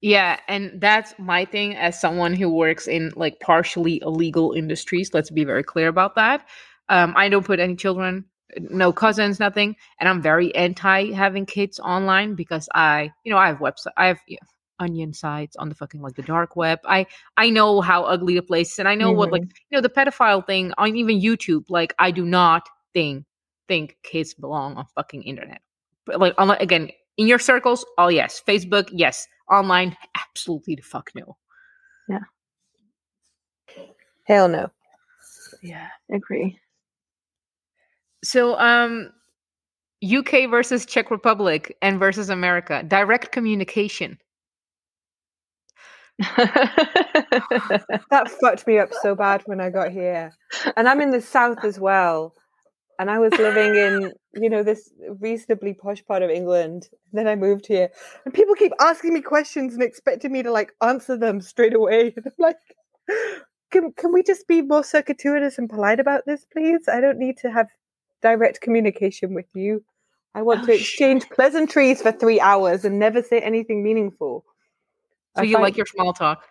Yeah, 0.02 0.40
and 0.48 0.82
that's 0.82 1.14
my 1.20 1.46
thing 1.46 1.76
as 1.76 2.00
someone 2.00 2.34
who 2.34 2.50
works 2.50 2.88
in 2.88 3.12
like 3.16 3.40
partially 3.40 4.02
illegal 4.02 4.52
industries. 4.54 5.14
Let's 5.14 5.30
be 5.30 5.44
very 5.44 5.64
clear 5.64 5.88
about 5.88 6.16
that. 6.16 6.48
Um, 6.90 7.14
I 7.16 7.30
don't 7.30 7.46
put 7.46 7.60
any 7.60 7.76
children, 7.76 8.26
no 8.58 8.92
cousins, 8.92 9.40
nothing, 9.40 9.76
and 10.00 10.10
I'm 10.10 10.22
very 10.22 10.54
anti 10.56 11.12
having 11.12 11.46
kids 11.46 11.80
online 11.80 12.34
because 12.34 12.68
I, 12.74 13.12
you 13.24 13.32
know, 13.32 13.38
I 13.38 13.48
have 13.48 13.60
website, 13.60 13.94
I 13.96 14.08
have 14.08 14.20
yeah, 14.28 14.40
onion 14.80 15.14
sites 15.14 15.56
on 15.58 15.70
the 15.70 15.76
fucking 15.76 16.02
like 16.02 16.16
the 16.16 16.24
dark 16.24 16.56
web. 16.56 16.80
I 16.86 17.06
I 17.38 17.52
know 17.52 17.80
how 17.82 18.04
ugly 18.04 18.34
the 18.36 18.42
place 18.42 18.72
is, 18.74 18.80
and 18.80 18.88
I 18.88 18.96
know 18.96 19.12
what 19.12 19.32
like 19.32 19.44
you 19.44 19.78
know 19.78 19.82
the 19.82 19.90
pedophile 19.90 20.46
thing 20.46 20.74
on 20.80 20.96
even 20.96 21.22
YouTube. 21.22 21.66
Like 21.70 21.94
I 22.00 22.10
do 22.10 22.26
not 22.26 22.68
think 22.94 23.26
think 23.68 23.98
kids 24.04 24.34
belong 24.34 24.76
on 24.78 24.86
fucking 24.96 25.22
internet. 25.24 25.62
But 26.08 26.20
like 26.20 26.34
unlike, 26.40 26.62
again 26.62 26.90
in 27.18 27.28
your 27.28 27.40
circles, 27.40 27.86
oh 27.98 28.08
yes, 28.08 28.42
Facebook, 28.46 28.90
yes, 28.92 29.28
online, 29.52 29.96
absolutely 30.16 30.76
the 30.76 30.82
fuck 30.82 31.12
no. 31.16 31.38
Yeah. 32.08 32.20
Hell 34.26 34.48
no. 34.48 34.70
Yeah, 35.62 35.90
agree. 36.12 36.60
So 38.24 38.58
um 38.60 39.12
UK 40.04 40.50
versus 40.50 40.86
Czech 40.86 41.12
Republic 41.12 41.78
and 41.82 42.00
versus 42.00 42.30
America, 42.30 42.84
direct 42.88 43.32
communication. 43.32 44.18
That 48.10 48.30
fucked 48.42 48.68
me 48.68 48.78
up 48.78 48.90
so 49.02 49.16
bad 49.16 49.42
when 49.46 49.62
I 49.62 49.70
got 49.70 49.92
here. 49.92 50.34
And 50.76 50.88
I'm 50.88 51.02
in 51.02 51.12
the 51.12 51.22
south 51.22 51.64
as 51.64 51.80
well. 51.80 52.34
And 53.00 53.10
I 53.10 53.18
was 53.20 53.32
living 53.34 53.76
in, 53.76 54.12
you 54.36 54.50
know, 54.50 54.62
this 54.64 54.92
reasonably 55.20 55.74
posh 55.74 56.06
part 56.06 56.22
of 56.22 56.30
England. 56.30 56.90
Then 57.14 57.28
I 57.28 57.36
moved 57.36 57.66
here. 57.66 57.90
And 58.26 58.34
people 58.34 58.54
keep 58.56 58.74
asking 58.80 59.14
me 59.14 59.22
questions 59.22 59.74
and 59.74 59.82
expecting 59.82 60.32
me 60.32 60.44
to 60.44 60.52
like 60.52 60.72
answer 60.84 61.18
them 61.18 61.42
straight 61.42 61.74
away. 61.74 62.14
And 62.16 62.26
I'm 62.28 62.34
like, 62.38 62.58
can, 63.72 63.92
can 63.94 64.14
we 64.14 64.22
just 64.24 64.48
be 64.48 64.62
more 64.62 64.84
circuitous 64.84 65.58
and 65.58 65.70
polite 65.70 66.00
about 66.00 66.26
this, 66.28 66.46
please? 66.52 66.88
I 66.88 67.00
don't 67.02 67.18
need 67.18 67.38
to 67.40 67.52
have 67.52 67.68
direct 68.22 68.62
communication 68.62 69.34
with 69.34 69.48
you. 69.56 69.84
I 70.36 70.44
want 70.44 70.62
Oh, 70.64 70.66
to 70.68 70.72
shit. 70.74 70.82
exchange 70.82 71.30
pleasantries 71.30 72.02
for 72.02 72.12
three 72.12 72.40
hours 72.40 72.86
and 72.86 73.00
never 73.00 73.22
say 73.24 73.40
anything 73.40 73.84
meaningful. 73.84 74.46
So 75.36 75.42
I 75.42 75.46
you 75.46 75.54
find- 75.54 75.64
like 75.64 75.78
your 75.78 75.86
small 75.88 76.14
talk. 76.14 76.46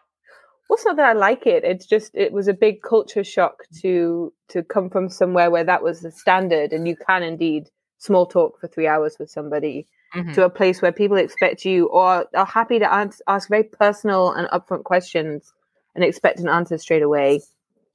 Well, 0.70 0.76
it's 0.76 0.84
not 0.86 0.94
that 0.98 1.04
I 1.08 1.14
like 1.14 1.48
it. 1.48 1.64
It's 1.64 1.84
just 1.84 2.14
it 2.14 2.32
was 2.32 2.46
a 2.46 2.54
big 2.54 2.80
culture 2.82 3.24
shock 3.24 3.64
to 3.82 4.32
to 4.50 4.62
come 4.62 4.88
from 4.88 5.08
somewhere 5.08 5.50
where 5.50 5.64
that 5.64 5.82
was 5.82 6.00
the 6.00 6.12
standard, 6.12 6.72
and 6.72 6.86
you 6.86 6.94
can 6.94 7.24
indeed 7.24 7.68
small 7.98 8.24
talk 8.24 8.60
for 8.60 8.68
three 8.68 8.86
hours 8.86 9.18
with 9.18 9.28
somebody 9.28 9.84
Mhm. 10.14 10.32
to 10.34 10.44
a 10.44 10.48
place 10.48 10.80
where 10.80 10.92
people 10.92 11.16
expect 11.16 11.64
you 11.64 11.86
or 11.88 12.24
are 12.36 12.46
happy 12.46 12.78
to 12.78 12.94
ans- 12.94 13.20
ask 13.26 13.48
very 13.48 13.64
personal 13.64 14.30
and 14.30 14.46
upfront 14.50 14.84
questions 14.84 15.52
and 15.96 16.04
expect 16.04 16.38
an 16.38 16.48
answer 16.48 16.78
straight 16.78 17.02
away. 17.02 17.40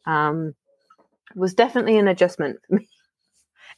Um, 0.05 0.53
was 1.33 1.53
definitely 1.53 1.97
an 1.97 2.09
adjustment 2.09 2.59
for 2.67 2.75
me. 2.75 2.89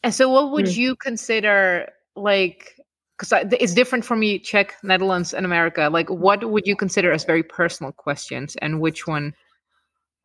And 0.01 0.11
so 0.11 0.27
what 0.27 0.51
would 0.53 0.75
Hmm. 0.75 0.81
you 0.81 0.95
consider 0.95 1.91
like 2.15 2.76
because 3.18 3.34
it's 3.51 3.74
different 3.74 4.05
for 4.05 4.15
me 4.15 4.38
Czech, 4.39 4.76
Netherlands 4.84 5.34
and 5.34 5.45
America. 5.45 5.89
Like 5.91 6.09
what 6.09 6.47
would 6.49 6.68
you 6.68 6.76
consider 6.76 7.11
as 7.11 7.24
very 7.26 7.43
personal 7.43 7.91
questions 7.91 8.55
and 8.61 8.80
which 8.80 9.07
one 9.07 9.34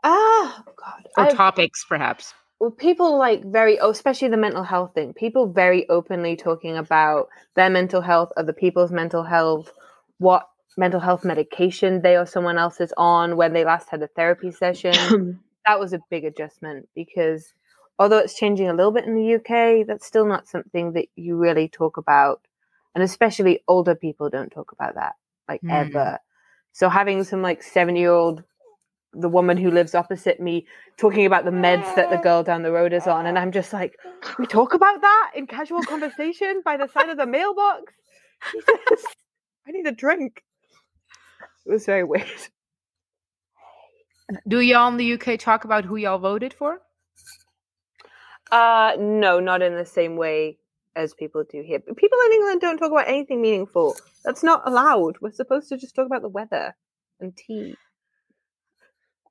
Ah, 0.04 0.62
God, 0.76 1.08
or 1.16 1.24
I've- 1.24 1.36
topics 1.36 1.84
perhaps? 1.88 2.34
well, 2.60 2.70
people 2.70 3.18
like 3.18 3.42
very, 3.44 3.78
oh, 3.80 3.90
especially 3.90 4.28
the 4.28 4.36
mental 4.36 4.62
health 4.62 4.94
thing. 4.94 5.12
People 5.14 5.48
very 5.48 5.88
openly 5.88 6.36
talking 6.36 6.76
about 6.76 7.28
their 7.56 7.68
mental 7.70 8.00
health, 8.00 8.30
other 8.36 8.52
people's 8.52 8.92
mental 8.92 9.24
health, 9.24 9.72
what 10.18 10.46
mental 10.76 11.00
health 11.00 11.24
medication 11.24 12.02
they 12.02 12.16
or 12.16 12.24
someone 12.24 12.58
else 12.58 12.80
is 12.80 12.94
on, 12.96 13.36
when 13.36 13.52
they 13.52 13.64
last 13.64 13.88
had 13.88 14.00
a 14.02 14.06
therapy 14.08 14.52
session. 14.52 15.40
that 15.66 15.80
was 15.80 15.92
a 15.92 16.00
big 16.08 16.24
adjustment 16.24 16.88
because 16.94 17.52
although 17.98 18.18
it's 18.18 18.38
changing 18.38 18.68
a 18.68 18.74
little 18.74 18.92
bit 18.92 19.06
in 19.06 19.14
the 19.16 19.34
UK, 19.36 19.84
that's 19.86 20.06
still 20.06 20.26
not 20.26 20.46
something 20.46 20.92
that 20.92 21.06
you 21.16 21.36
really 21.36 21.68
talk 21.68 21.96
about, 21.96 22.40
and 22.94 23.04
especially 23.04 23.62
older 23.68 23.94
people 23.94 24.30
don't 24.30 24.50
talk 24.50 24.72
about 24.72 24.94
that 24.96 25.14
like 25.48 25.62
Hmm. 25.62 25.70
ever. 25.72 26.18
So 26.72 26.88
having 26.88 27.24
some 27.24 27.42
like 27.42 27.62
seven 27.62 27.96
year 27.96 28.12
old 28.12 28.42
the 29.14 29.28
woman 29.28 29.56
who 29.56 29.70
lives 29.70 29.94
opposite 29.94 30.40
me 30.40 30.66
talking 30.96 31.26
about 31.26 31.44
the 31.44 31.50
meds 31.50 31.94
that 31.96 32.10
the 32.10 32.16
girl 32.18 32.42
down 32.42 32.62
the 32.62 32.72
road 32.72 32.92
is 32.92 33.06
on 33.06 33.26
and 33.26 33.38
i'm 33.38 33.52
just 33.52 33.72
like 33.72 33.96
we 34.38 34.46
talk 34.46 34.74
about 34.74 35.00
that 35.02 35.32
in 35.36 35.46
casual 35.46 35.84
conversation 35.84 36.62
by 36.64 36.76
the 36.76 36.88
side 36.88 37.08
of 37.08 37.16
the 37.18 37.26
mailbox 37.26 37.92
Jesus, 38.52 39.16
i 39.68 39.72
need 39.72 39.86
a 39.86 39.92
drink 39.92 40.42
it 41.66 41.72
was 41.72 41.86
very 41.86 42.04
weird 42.04 42.26
Do 44.48 44.60
y'all 44.60 44.88
in 44.88 44.96
the 44.96 45.14
UK 45.14 45.38
talk 45.38 45.64
about 45.64 45.84
who 45.84 45.96
y'all 45.96 46.18
voted 46.18 46.54
for? 46.54 46.80
uh 48.52 48.92
no 48.98 49.40
not 49.40 49.62
in 49.62 49.74
the 49.76 49.86
same 49.86 50.16
way 50.16 50.58
as 50.96 51.14
people 51.14 51.44
do 51.50 51.62
here 51.62 51.78
but 51.86 51.96
people 51.96 52.18
in 52.26 52.32
england 52.32 52.60
don't 52.60 52.78
talk 52.78 52.90
about 52.92 53.08
anything 53.08 53.40
meaningful 53.40 53.96
that's 54.24 54.42
not 54.42 54.62
allowed 54.66 55.16
we're 55.20 55.30
supposed 55.32 55.68
to 55.68 55.76
just 55.76 55.94
talk 55.94 56.06
about 56.06 56.22
the 56.22 56.28
weather 56.28 56.74
and 57.20 57.36
tea 57.36 57.74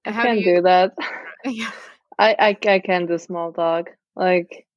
I 0.06 0.12
How 0.12 0.24
can't 0.24 0.40
do 0.40 0.50
you- 0.50 0.56
do 0.56 0.62
that. 0.64 0.94
Yeah. 1.46 1.72
I, 2.20 2.36
I 2.40 2.58
I 2.76 2.80
can't 2.80 3.08
do 3.08 3.18
small 3.18 3.52
talk. 3.54 3.90
Like 4.16 4.68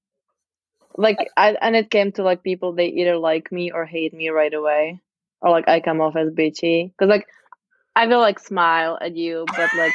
like 0.96 1.18
I 1.36 1.56
and 1.60 1.76
it 1.76 1.90
came 1.90 2.12
to 2.12 2.22
like 2.22 2.42
people 2.42 2.72
they 2.72 2.86
either 2.88 3.16
like 3.16 3.50
me 3.52 3.70
or 3.70 3.84
hate 3.84 4.14
me 4.14 4.28
right 4.30 4.52
away. 4.52 5.00
Or 5.42 5.50
like 5.50 5.68
I 5.68 5.80
come 5.80 6.00
off 6.00 6.16
as 6.16 6.30
bitchy. 6.30 6.92
Cause 6.98 7.08
like 7.08 7.26
I 7.96 8.06
will 8.06 8.20
like 8.20 8.38
smile 8.38 8.98
at 9.00 9.16
you 9.16 9.44
but 9.56 9.70
like 9.76 9.92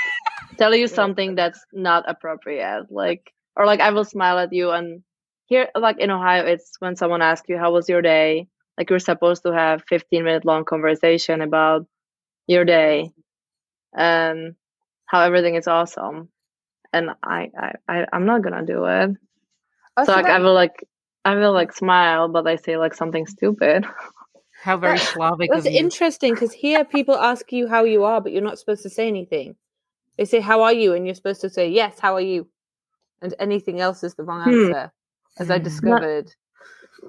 tell 0.58 0.76
you 0.76 0.88
something 1.00 1.36
that's 1.36 1.64
not 1.74 2.06
appropriate. 2.08 2.88
Like 2.92 3.34
or 3.56 3.66
like 3.66 3.80
I 3.82 3.92
will 3.92 4.06
smile 4.06 4.38
at 4.40 4.54
you 4.54 4.72
and 4.72 5.02
here 5.50 5.68
like 5.76 6.00
in 6.00 6.12
Ohio 6.12 6.46
it's 6.46 6.76
when 6.80 6.96
someone 6.96 7.22
asks 7.22 7.50
you 7.50 7.58
how 7.58 7.72
was 7.74 7.90
your 7.90 8.02
day? 8.02 8.48
Like 8.78 8.90
you're 8.90 9.00
supposed 9.00 9.44
to 9.44 9.52
have 9.52 9.84
fifteen 9.90 10.24
minute 10.24 10.46
long 10.46 10.64
conversation 10.64 11.42
about 11.42 11.86
your 12.48 12.64
day 12.66 13.12
and 13.94 14.56
how 15.06 15.22
everything 15.22 15.56
is 15.56 15.68
awesome 15.68 16.30
and 16.94 17.10
I, 17.24 17.50
I, 17.58 17.72
I 17.88 18.06
I'm 18.14 18.26
not 18.26 18.42
gonna 18.42 18.66
do 18.66 18.86
it. 18.86 19.12
Oh, 19.98 20.06
so 20.06 20.12
like 20.14 20.26
that- 20.26 20.40
I 20.40 20.40
will 20.40 20.54
like 20.54 20.86
I 21.26 21.36
will 21.36 21.54
like 21.54 21.74
smile, 21.74 22.30
but 22.30 22.48
I 22.48 22.56
say 22.56 22.78
like 22.78 22.94
something 22.94 23.28
stupid. 23.28 23.86
How 24.64 24.78
very 24.78 24.98
That- 24.98 25.08
Slavic 25.08 25.50
That's 25.52 25.66
interesting 25.66 26.34
because 26.34 26.52
here 26.52 26.84
people 26.86 27.16
ask 27.16 27.52
you 27.52 27.68
how 27.68 27.84
you 27.84 28.04
are, 28.04 28.22
but 28.22 28.32
you're 28.32 28.42
not 28.42 28.60
supposed 28.60 28.84
to 28.84 28.90
say 28.90 29.08
anything. 29.08 29.56
They 30.18 30.26
say, 30.26 30.40
How 30.42 30.64
are 30.64 30.74
you? 30.74 30.94
And 30.94 31.06
you're 31.06 31.16
supposed 31.16 31.42
to 31.42 31.50
say, 31.50 31.70
Yes, 31.70 32.00
how 32.00 32.16
are 32.16 32.22
you? 32.22 32.48
And 33.22 33.34
anything 33.40 33.80
else 33.80 34.04
is 34.04 34.16
the 34.16 34.24
wrong 34.24 34.44
Hmm. 34.44 34.72
Answer, 35.38 35.44
as 35.44 35.52
I 35.52 35.58
discovered. 35.64 36.34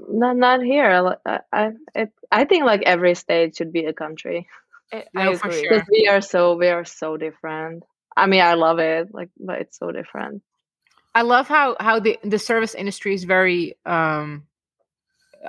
Not 0.08 0.36
not 0.36 0.62
here. 0.62 1.16
I 1.26 1.40
I, 1.52 1.70
it, 1.94 2.12
I 2.30 2.44
think 2.44 2.64
like 2.64 2.82
every 2.82 3.14
state 3.14 3.56
should 3.56 3.72
be 3.72 3.84
a 3.84 3.92
country 3.92 4.46
I, 4.92 5.04
No, 5.14 5.20
I 5.22 5.34
for 5.34 5.50
agree. 5.50 5.64
sure. 5.68 5.86
we 5.90 6.08
are 6.08 6.20
so 6.20 6.56
we 6.56 6.68
are 6.68 6.84
so 6.84 7.16
different. 7.16 7.84
I 8.16 8.26
mean, 8.26 8.40
I 8.40 8.54
love 8.54 8.78
it. 8.78 9.14
Like, 9.14 9.30
but 9.38 9.60
it's 9.60 9.78
so 9.78 9.92
different. 9.92 10.42
I 11.14 11.22
love 11.22 11.48
how 11.48 11.76
how 11.80 12.00
the 12.00 12.18
the 12.22 12.38
service 12.38 12.74
industry 12.74 13.14
is 13.14 13.24
very 13.24 13.76
um 13.86 14.46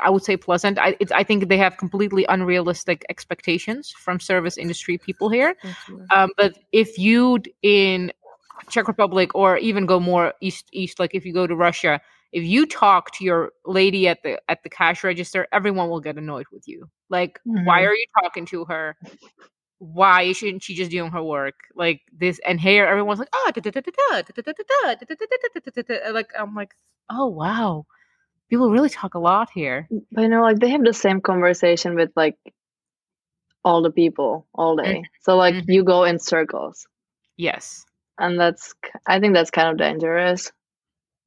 I 0.01 0.09
would 0.09 0.23
say 0.23 0.37
pleasant. 0.37 0.79
I 0.79 0.95
it's, 0.99 1.11
I 1.11 1.23
think 1.23 1.49
they 1.49 1.57
have 1.57 1.77
completely 1.77 2.25
unrealistic 2.29 3.05
expectations 3.09 3.91
from 3.91 4.19
service 4.19 4.57
industry 4.57 4.97
people 4.97 5.29
here. 5.29 5.55
Um, 6.15 6.29
but 6.37 6.53
if 6.71 6.97
you 6.97 7.39
d- 7.39 7.53
in 7.61 8.11
Czech 8.69 8.87
Republic 8.87 9.35
or 9.35 9.57
even 9.57 9.85
go 9.85 9.99
more 9.99 10.33
east 10.41 10.67
east, 10.71 10.99
like 10.99 11.13
if 11.13 11.25
you 11.25 11.33
go 11.33 11.45
to 11.45 11.55
Russia, 11.55 11.99
if 12.31 12.43
you 12.43 12.65
talk 12.65 13.11
to 13.11 13.23
your 13.23 13.51
lady 13.65 14.07
at 14.07 14.23
the 14.23 14.39
at 14.49 14.63
the 14.63 14.69
cash 14.69 15.03
register 15.03 15.47
everyone 15.51 15.89
will 15.89 15.99
get 15.99 16.17
annoyed 16.17 16.45
with 16.51 16.67
you 16.67 16.89
like 17.09 17.39
mm-hmm. 17.47 17.65
why 17.65 17.83
are 17.83 17.93
you 17.93 18.05
talking 18.21 18.45
to 18.45 18.65
her 18.65 18.95
why 19.79 20.31
shouldn't 20.31 20.63
she 20.63 20.75
just 20.75 20.91
doing 20.91 21.11
her 21.11 21.23
work 21.23 21.55
like 21.75 22.01
this 22.17 22.39
and 22.45 22.59
here 22.59 22.85
everyone's 22.85 23.19
like 23.19 23.29
oh 23.33 23.43
like 26.13 26.29
i'm 26.37 26.55
like 26.55 26.73
oh 27.09 27.27
wow 27.27 27.85
people 28.49 28.69
really 28.69 28.89
talk 28.89 29.15
a 29.15 29.19
lot 29.19 29.49
here 29.53 29.87
but 30.11 30.21
you 30.21 30.27
know 30.27 30.41
like 30.41 30.59
they 30.59 30.69
have 30.69 30.83
the 30.83 30.93
same 30.93 31.19
conversation 31.19 31.95
with 31.95 32.11
like 32.15 32.37
all 33.63 33.81
the 33.81 33.91
people 33.91 34.47
all 34.53 34.75
day 34.75 35.03
so 35.21 35.35
like 35.35 35.55
mm-hmm. 35.55 35.71
you 35.71 35.83
go 35.83 36.03
in 36.03 36.19
circles 36.19 36.87
yes 37.37 37.85
and 38.19 38.39
that's 38.39 38.73
i 39.07 39.19
think 39.19 39.33
that's 39.33 39.51
kind 39.51 39.69
of 39.69 39.77
dangerous 39.77 40.51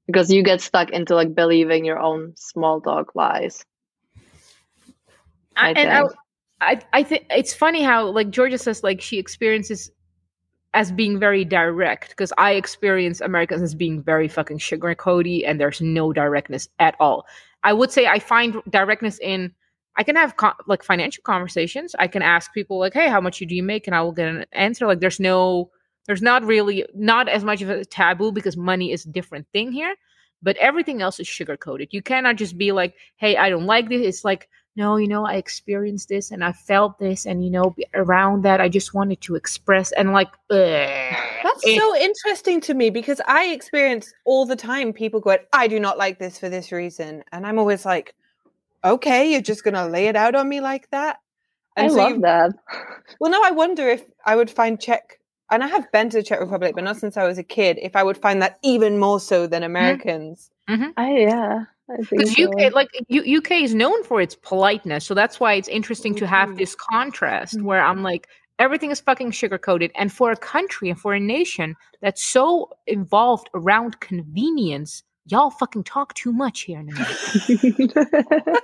because 0.07 0.31
you 0.31 0.43
get 0.43 0.61
stuck 0.61 0.91
into 0.91 1.15
like 1.15 1.35
believing 1.35 1.85
your 1.85 1.99
own 1.99 2.35
small 2.37 2.81
talk 2.81 3.15
lies. 3.15 3.65
I 5.57 5.69
I, 5.69 5.73
and 5.73 5.91
I, 5.91 6.01
think. 6.01 6.13
I, 6.61 6.81
I 6.93 7.03
think 7.03 7.27
it's 7.31 7.55
funny 7.55 7.83
how 7.83 8.07
like 8.09 8.31
Georgia 8.31 8.59
says 8.59 8.83
like 8.83 9.01
she 9.01 9.19
experiences 9.19 9.91
as 10.75 10.91
being 10.91 11.19
very 11.19 11.45
direct 11.45 12.11
because 12.11 12.33
I 12.37 12.53
experience 12.53 13.21
Americans 13.21 13.63
as 13.63 13.75
being 13.75 14.03
very 14.03 14.27
fucking 14.27 14.59
sugar 14.59 14.95
coaty 14.95 15.43
and 15.47 15.61
there's 15.61 15.81
no 15.81 16.13
directness 16.13 16.69
at 16.81 16.97
all. 16.99 17.27
I 17.63 17.73
would 17.73 17.93
say 17.93 18.07
I 18.07 18.19
find 18.19 18.61
directness 18.71 19.19
in 19.21 19.53
I 19.97 20.03
can 20.03 20.17
have 20.17 20.37
co- 20.37 20.53
like 20.67 20.83
financial 20.83 21.23
conversations. 21.23 21.95
I 21.99 22.09
can 22.09 22.23
ask 22.23 22.53
people 22.53 22.79
like, 22.79 22.95
"Hey, 22.95 23.09
how 23.09 23.21
much 23.21 23.39
do 23.39 23.55
you 23.55 23.63
make?" 23.63 23.87
and 23.87 23.95
I 23.95 24.03
will 24.03 24.13
get 24.13 24.29
an 24.29 24.45
answer. 24.53 24.87
Like, 24.87 25.01
there's 25.01 25.21
no, 25.21 25.71
there's 26.07 26.23
not 26.23 26.45
really 26.45 26.85
not 26.95 27.29
as 27.29 27.45
much 27.45 27.63
of 27.63 27.69
a 27.71 27.85
taboo 27.85 28.33
because 28.33 28.57
money 28.57 28.93
is 28.93 29.05
a 29.05 29.11
different 29.11 29.47
thing 29.53 29.73
here. 29.73 29.95
But 30.43 30.57
everything 30.59 31.01
else 31.01 31.19
is 31.21 31.27
sugar 31.27 31.57
coated. 31.57 31.89
You 31.93 32.03
cannot 32.03 32.37
just 32.37 32.59
be 32.59 32.71
like, 32.73 32.95
"Hey, 33.17 33.37
I 33.39 33.49
don't 33.49 33.65
like 33.65 33.89
this." 33.89 34.03
It's 34.07 34.25
like, 34.25 34.49
no, 34.77 34.97
you 34.97 35.09
know, 35.09 35.25
I 35.25 35.37
experienced 35.37 36.09
this 36.11 36.31
and 36.33 36.45
I 36.45 36.53
felt 36.53 36.99
this, 36.99 37.25
and 37.25 37.43
you 37.43 37.51
know, 37.51 37.75
around 37.95 38.43
that, 38.45 38.61
I 38.61 38.69
just 38.69 38.93
wanted 38.93 39.23
to 39.23 39.37
express 39.37 39.93
and 39.93 40.13
like, 40.13 40.29
ugh. 40.51 41.15
That's 41.45 41.67
It- 41.67 41.79
so 41.81 41.97
interesting 41.97 42.61
to 42.63 42.75
me 42.75 42.91
because 42.91 43.23
I 43.27 43.47
experience 43.47 44.13
all 44.27 44.45
the 44.45 44.57
time 44.57 44.93
people 44.93 45.21
going, 45.21 45.39
I 45.55 45.67
do 45.69 45.79
not 45.81 45.97
like 45.97 46.19
this 46.19 46.39
for 46.39 46.49
this 46.51 46.73
reason. 46.73 47.23
And 47.33 47.47
I'm 47.47 47.59
always 47.59 47.87
like, 47.87 48.15
okay, 48.83 49.31
you're 49.31 49.41
just 49.41 49.65
going 49.65 49.75
to 49.75 49.87
lay 49.87 50.09
it 50.09 50.17
out 50.17 50.35
on 50.35 50.49
me 50.49 50.61
like 50.61 50.91
that? 50.91 51.21
I 51.77 51.89
so 51.89 51.95
love 51.95 52.11
you- 52.17 52.21
that. 52.23 52.51
Well, 53.21 53.31
no, 53.31 53.41
I 53.43 53.51
wonder 53.53 53.89
if 53.89 54.05
I 54.27 54.37
would 54.37 54.51
find 54.51 54.79
Czech, 54.81 55.21
and 55.51 55.63
I 55.63 55.69
have 55.69 55.91
been 55.93 56.11
to 56.11 56.19
the 56.19 56.23
Czech 56.23 56.41
Republic, 56.41 56.75
but 56.75 56.85
not 56.85 56.97
since 56.97 57.17
I 57.17 57.27
was 57.27 57.39
a 57.39 57.43
kid, 57.43 57.79
if 57.83 57.97
I 57.97 58.03
would 58.03 58.17
find 58.19 58.41
that 58.43 58.59
even 58.63 58.99
more 58.99 59.21
so 59.21 59.47
than 59.47 59.63
Americans. 59.63 60.51
I 60.69 61.17
yeah. 61.19 61.65
I 61.91 61.97
think 61.97 62.09
because 62.11 62.35
so. 62.37 62.45
UK, 62.51 62.73
like 62.73 62.89
U- 63.09 63.39
UK, 63.39 63.51
is 63.63 63.75
known 63.75 64.03
for 64.05 64.21
its 64.21 64.35
politeness, 64.35 65.05
so 65.05 65.13
that's 65.15 65.39
why 65.39 65.53
it's 65.55 65.69
interesting 65.69 66.15
to 66.15 66.27
have 66.27 66.49
Mhm. 66.51 66.57
this 66.59 66.75
contrast 66.75 67.57
Mm-hmm. 67.57 67.67
where 67.67 67.83
I'm 67.85 68.03
like, 68.03 68.27
everything 68.59 68.91
is 68.91 69.01
fucking 69.01 69.33
sugar 69.33 69.59
coated, 69.59 69.93
and 69.95 70.11
for 70.11 70.31
a 70.33 70.37
country 70.37 70.89
and 70.89 70.99
for 70.99 71.13
a 71.13 71.21
nation 71.21 71.75
that's 72.01 72.25
so 72.25 72.71
involved 72.87 73.51
around 73.55 74.01
convenience, 74.01 75.03
y'all 75.27 75.51
fucking 75.51 75.85
talk 75.85 76.15
too 76.15 76.33
much 76.33 76.63
here 76.63 76.79
in 76.81 76.89
America. 76.91 78.61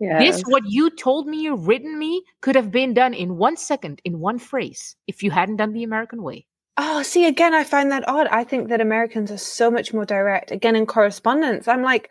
yes. 0.00 0.36
This, 0.36 0.42
what 0.42 0.62
you 0.66 0.90
told 0.90 1.26
me, 1.26 1.42
you 1.42 1.56
written 1.56 1.98
me, 1.98 2.22
could 2.40 2.54
have 2.56 2.70
been 2.70 2.94
done 2.94 3.14
in 3.14 3.36
one 3.36 3.56
second, 3.56 4.00
in 4.04 4.18
one 4.20 4.38
phrase, 4.38 4.96
if 5.06 5.22
you 5.22 5.30
hadn't 5.30 5.56
done 5.56 5.72
the 5.72 5.84
American 5.84 6.22
way. 6.22 6.46
Oh, 6.78 7.02
see, 7.02 7.26
again, 7.26 7.54
I 7.54 7.64
find 7.64 7.90
that 7.90 8.06
odd. 8.08 8.26
I 8.26 8.44
think 8.44 8.68
that 8.68 8.82
Americans 8.82 9.30
are 9.30 9.38
so 9.38 9.70
much 9.70 9.94
more 9.94 10.04
direct. 10.04 10.50
Again, 10.50 10.76
in 10.76 10.84
correspondence, 10.84 11.66
I'm 11.68 11.82
like, 11.82 12.10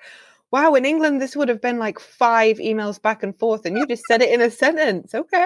wow, 0.51 0.73
in 0.73 0.85
England, 0.85 1.21
this 1.21 1.35
would 1.35 1.49
have 1.49 1.61
been 1.61 1.77
like 1.77 1.99
five 1.99 2.57
emails 2.57 2.99
back 2.99 3.21
and 3.21 3.37
forth, 3.37 3.65
and 3.65 3.77
you 3.77 3.85
just 3.85 4.03
said 4.07 4.21
it 4.23 4.33
in 4.33 4.41
a 4.41 4.49
sentence. 4.49 5.13
Okay. 5.13 5.45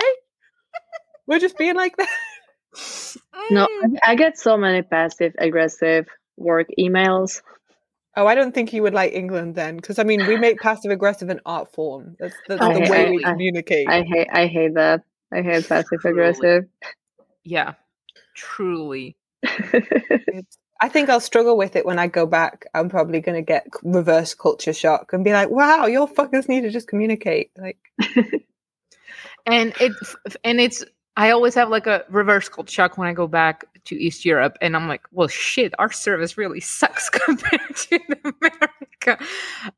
We're 1.27 1.39
just 1.39 1.57
being 1.57 1.75
like 1.75 1.97
that. 1.97 2.07
no, 3.51 3.67
Mm. 3.83 3.97
I 4.03 4.11
I 4.11 4.15
get 4.15 4.37
so 4.37 4.55
many 4.57 4.81
passive 4.83 5.33
aggressive 5.39 6.07
work 6.37 6.67
emails. 6.79 7.41
Oh, 8.19 8.27
I 8.27 8.35
don't 8.35 8.53
think 8.53 8.73
you 8.73 8.81
would 8.83 8.93
like 8.93 9.13
England 9.13 9.55
then, 9.55 9.77
because 9.77 9.97
I 9.97 10.03
mean, 10.03 10.25
we 10.27 10.35
make 10.35 10.59
passive 10.59 10.91
aggressive 10.91 11.29
an 11.29 11.39
art 11.45 11.71
form. 11.73 12.17
That's, 12.19 12.35
that's 12.49 12.59
the 12.59 12.73
hate- 12.81 12.89
way 12.89 13.07
I- 13.07 13.09
we 13.11 13.23
I- 13.25 13.31
communicate. 13.31 13.87
I 13.87 14.01
hate 14.03 14.27
I 14.31 14.45
hate 14.47 14.73
that. 14.75 15.03
I 15.33 15.41
hate 15.41 15.67
passive 15.69 15.99
aggressive. 16.03 16.65
Yeah, 17.45 17.75
truly. 18.35 19.15
I 20.81 20.87
think 20.89 21.09
I'll 21.09 21.19
struggle 21.19 21.55
with 21.57 21.75
it 21.75 21.85
when 21.85 21.97
I 21.99 22.07
go 22.07 22.25
back. 22.25 22.65
I'm 22.73 22.89
probably 22.89 23.21
going 23.21 23.35
to 23.35 23.41
get 23.41 23.67
reverse 23.83 24.33
culture 24.33 24.73
shock 24.73 25.13
and 25.13 25.23
be 25.23 25.31
like, 25.31 25.49
"Wow, 25.49 25.85
your 25.85 26.07
fuckers 26.07 26.49
need 26.49 26.61
to 26.61 26.69
just 26.71 26.87
communicate." 26.89 27.51
Like, 27.57 27.77
and 29.45 29.73
it 29.79 29.93
and 30.43 30.59
it's 30.59 30.83
I 31.15 31.31
always 31.31 31.55
have 31.55 31.69
like 31.69 31.87
a 31.87 32.03
reverse 32.09 32.49
culture 32.49 32.71
shock 32.71 32.97
when 32.97 33.07
I 33.07 33.13
go 33.13 33.27
back 33.27 33.65
to 33.89 33.95
East 33.95 34.25
Europe, 34.25 34.57
and 34.61 34.75
I'm 34.75 34.87
like, 34.87 35.01
well, 35.11 35.27
shit, 35.27 35.73
our 35.79 35.91
service 35.91 36.37
really 36.37 36.59
sucks 36.59 37.09
compared 37.25 37.75
to 37.75 37.99
America, 38.41 39.23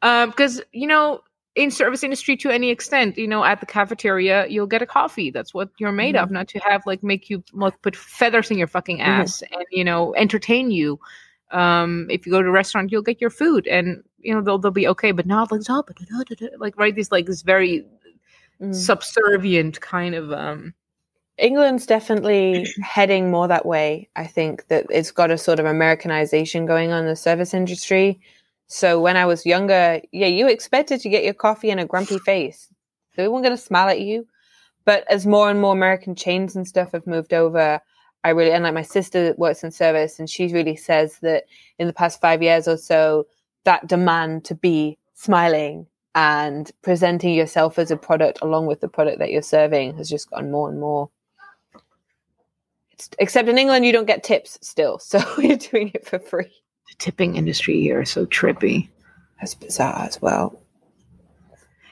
Um, 0.01 0.29
because 0.29 0.61
you 0.71 0.87
know. 0.87 1.21
In 1.53 1.69
service 1.69 2.01
industry 2.01 2.37
to 2.37 2.49
any 2.49 2.69
extent, 2.69 3.17
you 3.17 3.27
know, 3.27 3.43
at 3.43 3.59
the 3.59 3.65
cafeteria, 3.65 4.47
you'll 4.47 4.67
get 4.67 4.81
a 4.81 4.85
coffee. 4.85 5.31
That's 5.31 5.53
what 5.53 5.69
you're 5.79 5.91
made 5.91 6.15
of, 6.15 6.31
not 6.31 6.47
to 6.47 6.59
have 6.59 6.81
like 6.85 7.03
make 7.03 7.29
you 7.29 7.43
like 7.51 7.81
put 7.81 7.93
feathers 7.93 8.49
in 8.51 8.57
your 8.57 8.67
fucking 8.67 9.01
ass 9.01 9.43
and 9.51 9.65
you 9.69 9.83
know 9.83 10.15
entertain 10.15 10.71
you. 10.71 10.97
Um, 11.51 12.07
if 12.09 12.25
you 12.25 12.31
go 12.31 12.41
to 12.41 12.47
a 12.47 12.51
restaurant, 12.51 12.89
you'll 12.89 13.01
get 13.01 13.19
your 13.19 13.29
food, 13.29 13.67
and 13.67 14.01
you 14.19 14.33
know 14.33 14.41
they'll 14.41 14.59
they'll 14.59 14.71
be 14.71 14.87
okay, 14.87 15.11
but 15.11 15.25
not 15.25 15.51
like 15.51 15.61
"Oh, 15.69 15.83
like 16.57 16.77
right 16.77 16.95
these 16.95 17.11
like 17.11 17.25
this 17.25 17.41
very 17.41 17.85
mm. 18.61 18.73
subservient 18.73 19.81
kind 19.81 20.15
of 20.15 20.31
um 20.31 20.73
England's 21.41 21.85
definitely 21.85 22.67
heading 22.81 23.31
more 23.31 23.47
that 23.47 23.65
way. 23.65 24.07
I 24.15 24.27
think 24.27 24.67
that 24.67 24.85
it's 24.89 25.11
got 25.11 25.31
a 25.31 25.37
sort 25.37 25.59
of 25.59 25.65
Americanization 25.65 26.65
going 26.65 26.91
on 26.91 27.01
in 27.01 27.07
the 27.07 27.15
service 27.15 27.53
industry. 27.53 28.19
So 28.67 29.01
when 29.01 29.17
I 29.17 29.25
was 29.25 29.45
younger, 29.45 30.01
yeah, 30.11 30.27
you 30.27 30.47
expected 30.47 31.01
to 31.01 31.09
get 31.09 31.25
your 31.25 31.33
coffee 31.33 31.69
in 31.69 31.79
a 31.79 31.85
grumpy 31.85 32.19
face. 32.19 32.69
They 33.15 33.27
weren't 33.27 33.43
going 33.43 33.57
to 33.57 33.61
smile 33.61 33.89
at 33.89 33.99
you. 33.99 34.27
But 34.85 35.03
as 35.11 35.27
more 35.27 35.49
and 35.49 35.59
more 35.59 35.73
American 35.73 36.15
chains 36.15 36.55
and 36.55 36.67
stuff 36.67 36.93
have 36.93 37.05
moved 37.05 37.33
over, 37.33 37.81
I 38.23 38.29
really, 38.29 38.51
and 38.51 38.63
like 38.63 38.73
my 38.73 38.81
sister 38.81 39.33
works 39.37 39.63
in 39.63 39.71
service, 39.71 40.19
and 40.19 40.29
she 40.29 40.47
really 40.47 40.75
says 40.75 41.19
that 41.21 41.45
in 41.79 41.87
the 41.87 41.93
past 41.93 42.21
five 42.21 42.41
years 42.41 42.67
or 42.67 42.77
so, 42.77 43.27
that 43.63 43.87
demand 43.87 44.45
to 44.45 44.55
be 44.55 44.97
smiling 45.13 45.87
and 46.15 46.71
presenting 46.81 47.33
yourself 47.33 47.79
as 47.79 47.91
a 47.91 47.97
product 47.97 48.39
along 48.41 48.65
with 48.65 48.81
the 48.81 48.87
product 48.87 49.19
that 49.19 49.31
you're 49.31 49.41
serving 49.41 49.97
has 49.97 50.09
just 50.09 50.29
gotten 50.29 50.51
more 50.51 50.69
and 50.69 50.79
more. 50.79 51.09
It's, 53.01 53.09
except 53.19 53.49
in 53.49 53.57
England, 53.57 53.83
you 53.85 53.91
don't 53.91 54.05
get 54.05 54.23
tips 54.23 54.59
still, 54.61 54.99
so 54.99 55.19
you're 55.39 55.57
doing 55.57 55.89
it 55.93 56.05
for 56.05 56.19
free. 56.19 56.51
the 56.89 56.95
tipping 56.99 57.35
industry 57.35 57.81
here 57.81 58.01
is 58.01 58.11
so 58.11 58.25
trippy 58.27 58.89
That's 59.39 59.55
bizarre 59.55 60.03
as 60.05 60.21
well. 60.21 60.59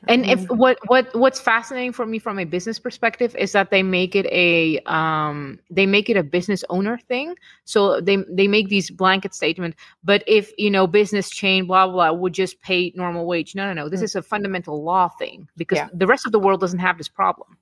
and 0.07 0.25
if 0.25 0.45
what 0.49 0.77
what 0.87 1.05
what's 1.15 1.39
fascinating 1.41 1.91
for 1.91 2.05
me 2.05 2.19
from 2.19 2.39
a 2.39 2.45
business 2.45 2.79
perspective 2.79 3.35
is 3.35 3.51
that 3.51 3.69
they 3.69 3.83
make 3.83 4.15
it 4.15 4.25
a 4.27 4.79
um 4.85 5.59
they 5.69 5.85
make 5.85 6.09
it 6.09 6.15
a 6.17 6.23
business 6.23 6.63
owner 6.69 6.97
thing 7.09 7.35
so 7.65 7.99
they 7.99 8.15
they 8.29 8.47
make 8.47 8.69
these 8.69 8.89
blanket 8.89 9.33
statement 9.35 9.75
but 10.03 10.23
if 10.25 10.51
you 10.57 10.69
know 10.71 10.87
business 10.87 11.29
chain 11.29 11.65
blah 11.65 11.85
blah, 11.85 12.11
blah 12.11 12.11
would 12.19 12.33
just 12.33 12.61
pay 12.61 12.93
normal 12.95 13.25
wage 13.25 13.55
no 13.55 13.65
no 13.65 13.73
no 13.73 13.89
this 13.89 13.99
Mm. 14.01 14.05
is 14.05 14.15
a 14.15 14.21
fundamental 14.21 14.83
law 14.83 15.09
thing 15.19 15.49
because 15.57 15.77
Yeah. 15.79 15.89
the 15.93 16.07
rest 16.07 16.25
of 16.25 16.31
the 16.31 16.39
world 16.39 16.59
doesn't 16.61 16.79
have 16.87 16.97
this 16.97 17.09
problem 17.09 17.57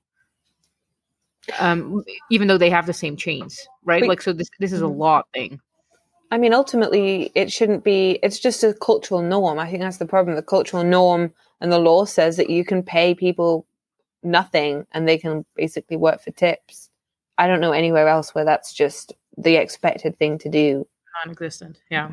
um 1.58 2.04
even 2.30 2.48
though 2.48 2.58
they 2.58 2.70
have 2.70 2.86
the 2.86 2.92
same 2.92 3.16
chains 3.16 3.66
right 3.84 4.02
Wait. 4.02 4.08
like 4.08 4.22
so 4.22 4.32
this 4.32 4.48
this 4.58 4.72
is 4.72 4.82
a 4.82 4.84
Mhm. 4.84 4.98
law 4.98 5.22
thing 5.34 5.60
I 6.30 6.36
mean, 6.36 6.52
ultimately, 6.52 7.32
it 7.34 7.50
shouldn't 7.50 7.84
be, 7.84 8.18
it's 8.22 8.38
just 8.38 8.62
a 8.62 8.74
cultural 8.74 9.22
norm. 9.22 9.58
I 9.58 9.70
think 9.70 9.80
that's 9.80 9.96
the 9.96 10.04
problem. 10.04 10.36
The 10.36 10.42
cultural 10.42 10.84
norm 10.84 11.32
and 11.60 11.72
the 11.72 11.78
law 11.78 12.04
says 12.04 12.36
that 12.36 12.50
you 12.50 12.64
can 12.66 12.82
pay 12.82 13.14
people 13.14 13.64
nothing 14.22 14.86
and 14.92 15.08
they 15.08 15.16
can 15.16 15.46
basically 15.54 15.96
work 15.96 16.20
for 16.22 16.30
tips. 16.32 16.90
I 17.38 17.46
don't 17.46 17.60
know 17.60 17.72
anywhere 17.72 18.08
else 18.08 18.34
where 18.34 18.44
that's 18.44 18.74
just 18.74 19.14
the 19.38 19.56
expected 19.56 20.18
thing 20.18 20.36
to 20.40 20.50
do. 20.50 20.86
Non-existent. 21.24 21.80
Yeah. 21.90 22.10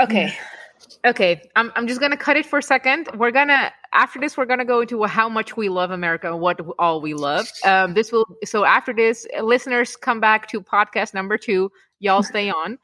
Okay. 0.00 0.36
Okay, 1.04 1.42
I'm, 1.56 1.72
I'm 1.74 1.88
just 1.88 2.00
gonna 2.00 2.16
cut 2.16 2.36
it 2.36 2.46
for 2.46 2.60
a 2.60 2.62
second. 2.62 3.08
We're 3.16 3.32
gonna 3.32 3.72
after 3.92 4.20
this 4.20 4.36
we're 4.36 4.44
gonna 4.44 4.64
go 4.64 4.82
into 4.82 5.02
how 5.04 5.28
much 5.28 5.56
we 5.56 5.68
love 5.68 5.90
America 5.90 6.28
and 6.28 6.40
what 6.40 6.60
all 6.78 7.00
we 7.00 7.14
love. 7.14 7.48
Um, 7.64 7.94
this 7.94 8.12
will 8.12 8.26
so 8.44 8.64
after 8.64 8.92
this, 8.92 9.26
listeners 9.42 9.96
come 9.96 10.20
back 10.20 10.48
to 10.50 10.60
podcast 10.60 11.12
number 11.12 11.36
two. 11.36 11.72
Y'all 11.98 12.22
stay 12.22 12.50
on. 12.50 12.78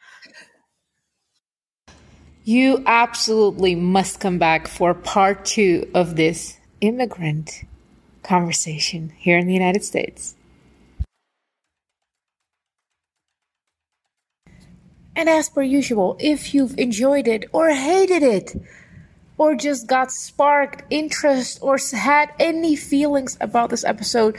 You 2.42 2.82
absolutely 2.86 3.74
must 3.74 4.20
come 4.20 4.38
back 4.38 4.66
for 4.66 4.94
part 4.94 5.44
two 5.44 5.88
of 5.94 6.16
this 6.16 6.58
immigrant 6.80 7.64
conversation 8.22 9.12
here 9.16 9.38
in 9.38 9.46
the 9.46 9.52
United 9.52 9.84
States. 9.84 10.34
And 15.18 15.28
as 15.28 15.48
per 15.48 15.62
usual, 15.62 16.16
if 16.20 16.54
you've 16.54 16.78
enjoyed 16.78 17.26
it 17.26 17.46
or 17.52 17.70
hated 17.70 18.22
it, 18.22 18.54
or 19.36 19.56
just 19.56 19.88
got 19.88 20.12
sparked 20.12 20.84
interest 20.90 21.58
or 21.60 21.76
had 21.92 22.32
any 22.38 22.76
feelings 22.76 23.36
about 23.40 23.70
this 23.70 23.82
episode, 23.82 24.36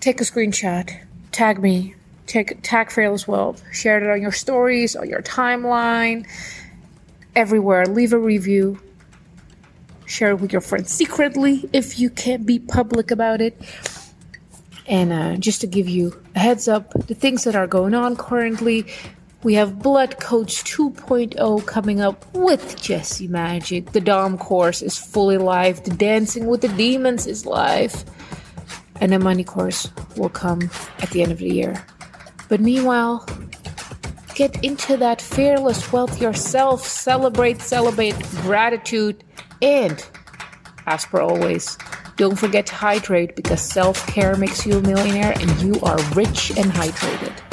take 0.00 0.20
a 0.20 0.24
screenshot, 0.24 0.94
tag 1.32 1.58
me, 1.58 1.94
take, 2.26 2.58
tag 2.60 2.90
Fearless 2.90 3.26
Wealth, 3.26 3.62
share 3.72 3.96
it 3.96 4.10
on 4.10 4.20
your 4.20 4.30
stories, 4.30 4.94
on 4.94 5.08
your 5.08 5.22
timeline, 5.22 6.26
everywhere. 7.34 7.86
Leave 7.86 8.12
a 8.12 8.18
review, 8.18 8.78
share 10.04 10.32
it 10.32 10.40
with 10.40 10.52
your 10.52 10.60
friends 10.60 10.90
secretly 10.90 11.66
if 11.72 11.98
you 11.98 12.10
can't 12.10 12.44
be 12.44 12.58
public 12.58 13.10
about 13.10 13.40
it. 13.40 13.58
And 14.86 15.14
uh, 15.14 15.36
just 15.36 15.62
to 15.62 15.66
give 15.66 15.88
you 15.88 16.22
a 16.34 16.40
heads 16.40 16.68
up, 16.68 16.92
the 17.06 17.14
things 17.14 17.44
that 17.44 17.56
are 17.56 17.66
going 17.66 17.94
on 17.94 18.16
currently, 18.16 18.84
we 19.44 19.54
have 19.54 19.78
Blood 19.78 20.18
Coach 20.20 20.64
2.0 20.64 21.66
coming 21.66 22.00
up 22.00 22.24
with 22.34 22.80
Jesse 22.80 23.28
Magic. 23.28 23.92
The 23.92 24.00
Dom 24.00 24.38
course 24.38 24.80
is 24.80 24.96
fully 24.96 25.36
live. 25.36 25.84
The 25.84 25.90
Dancing 25.90 26.46
with 26.46 26.62
the 26.62 26.68
Demons 26.68 27.26
is 27.26 27.44
live. 27.44 28.04
And 29.02 29.12
the 29.12 29.18
Money 29.18 29.44
course 29.44 29.90
will 30.16 30.30
come 30.30 30.70
at 31.00 31.10
the 31.10 31.22
end 31.22 31.30
of 31.30 31.38
the 31.38 31.50
year. 31.50 31.84
But 32.48 32.60
meanwhile, 32.60 33.26
get 34.34 34.64
into 34.64 34.96
that 34.96 35.20
fearless 35.20 35.92
wealth 35.92 36.22
yourself. 36.22 36.86
Celebrate, 36.86 37.60
celebrate 37.60 38.18
gratitude. 38.42 39.22
And, 39.60 40.02
as 40.86 41.04
per 41.04 41.20
always, 41.20 41.76
don't 42.16 42.38
forget 42.38 42.64
to 42.66 42.74
hydrate 42.74 43.36
because 43.36 43.60
self 43.60 44.06
care 44.06 44.36
makes 44.36 44.64
you 44.64 44.78
a 44.78 44.80
millionaire 44.80 45.34
and 45.38 45.60
you 45.60 45.78
are 45.82 45.98
rich 46.14 46.50
and 46.50 46.72
hydrated. 46.72 47.43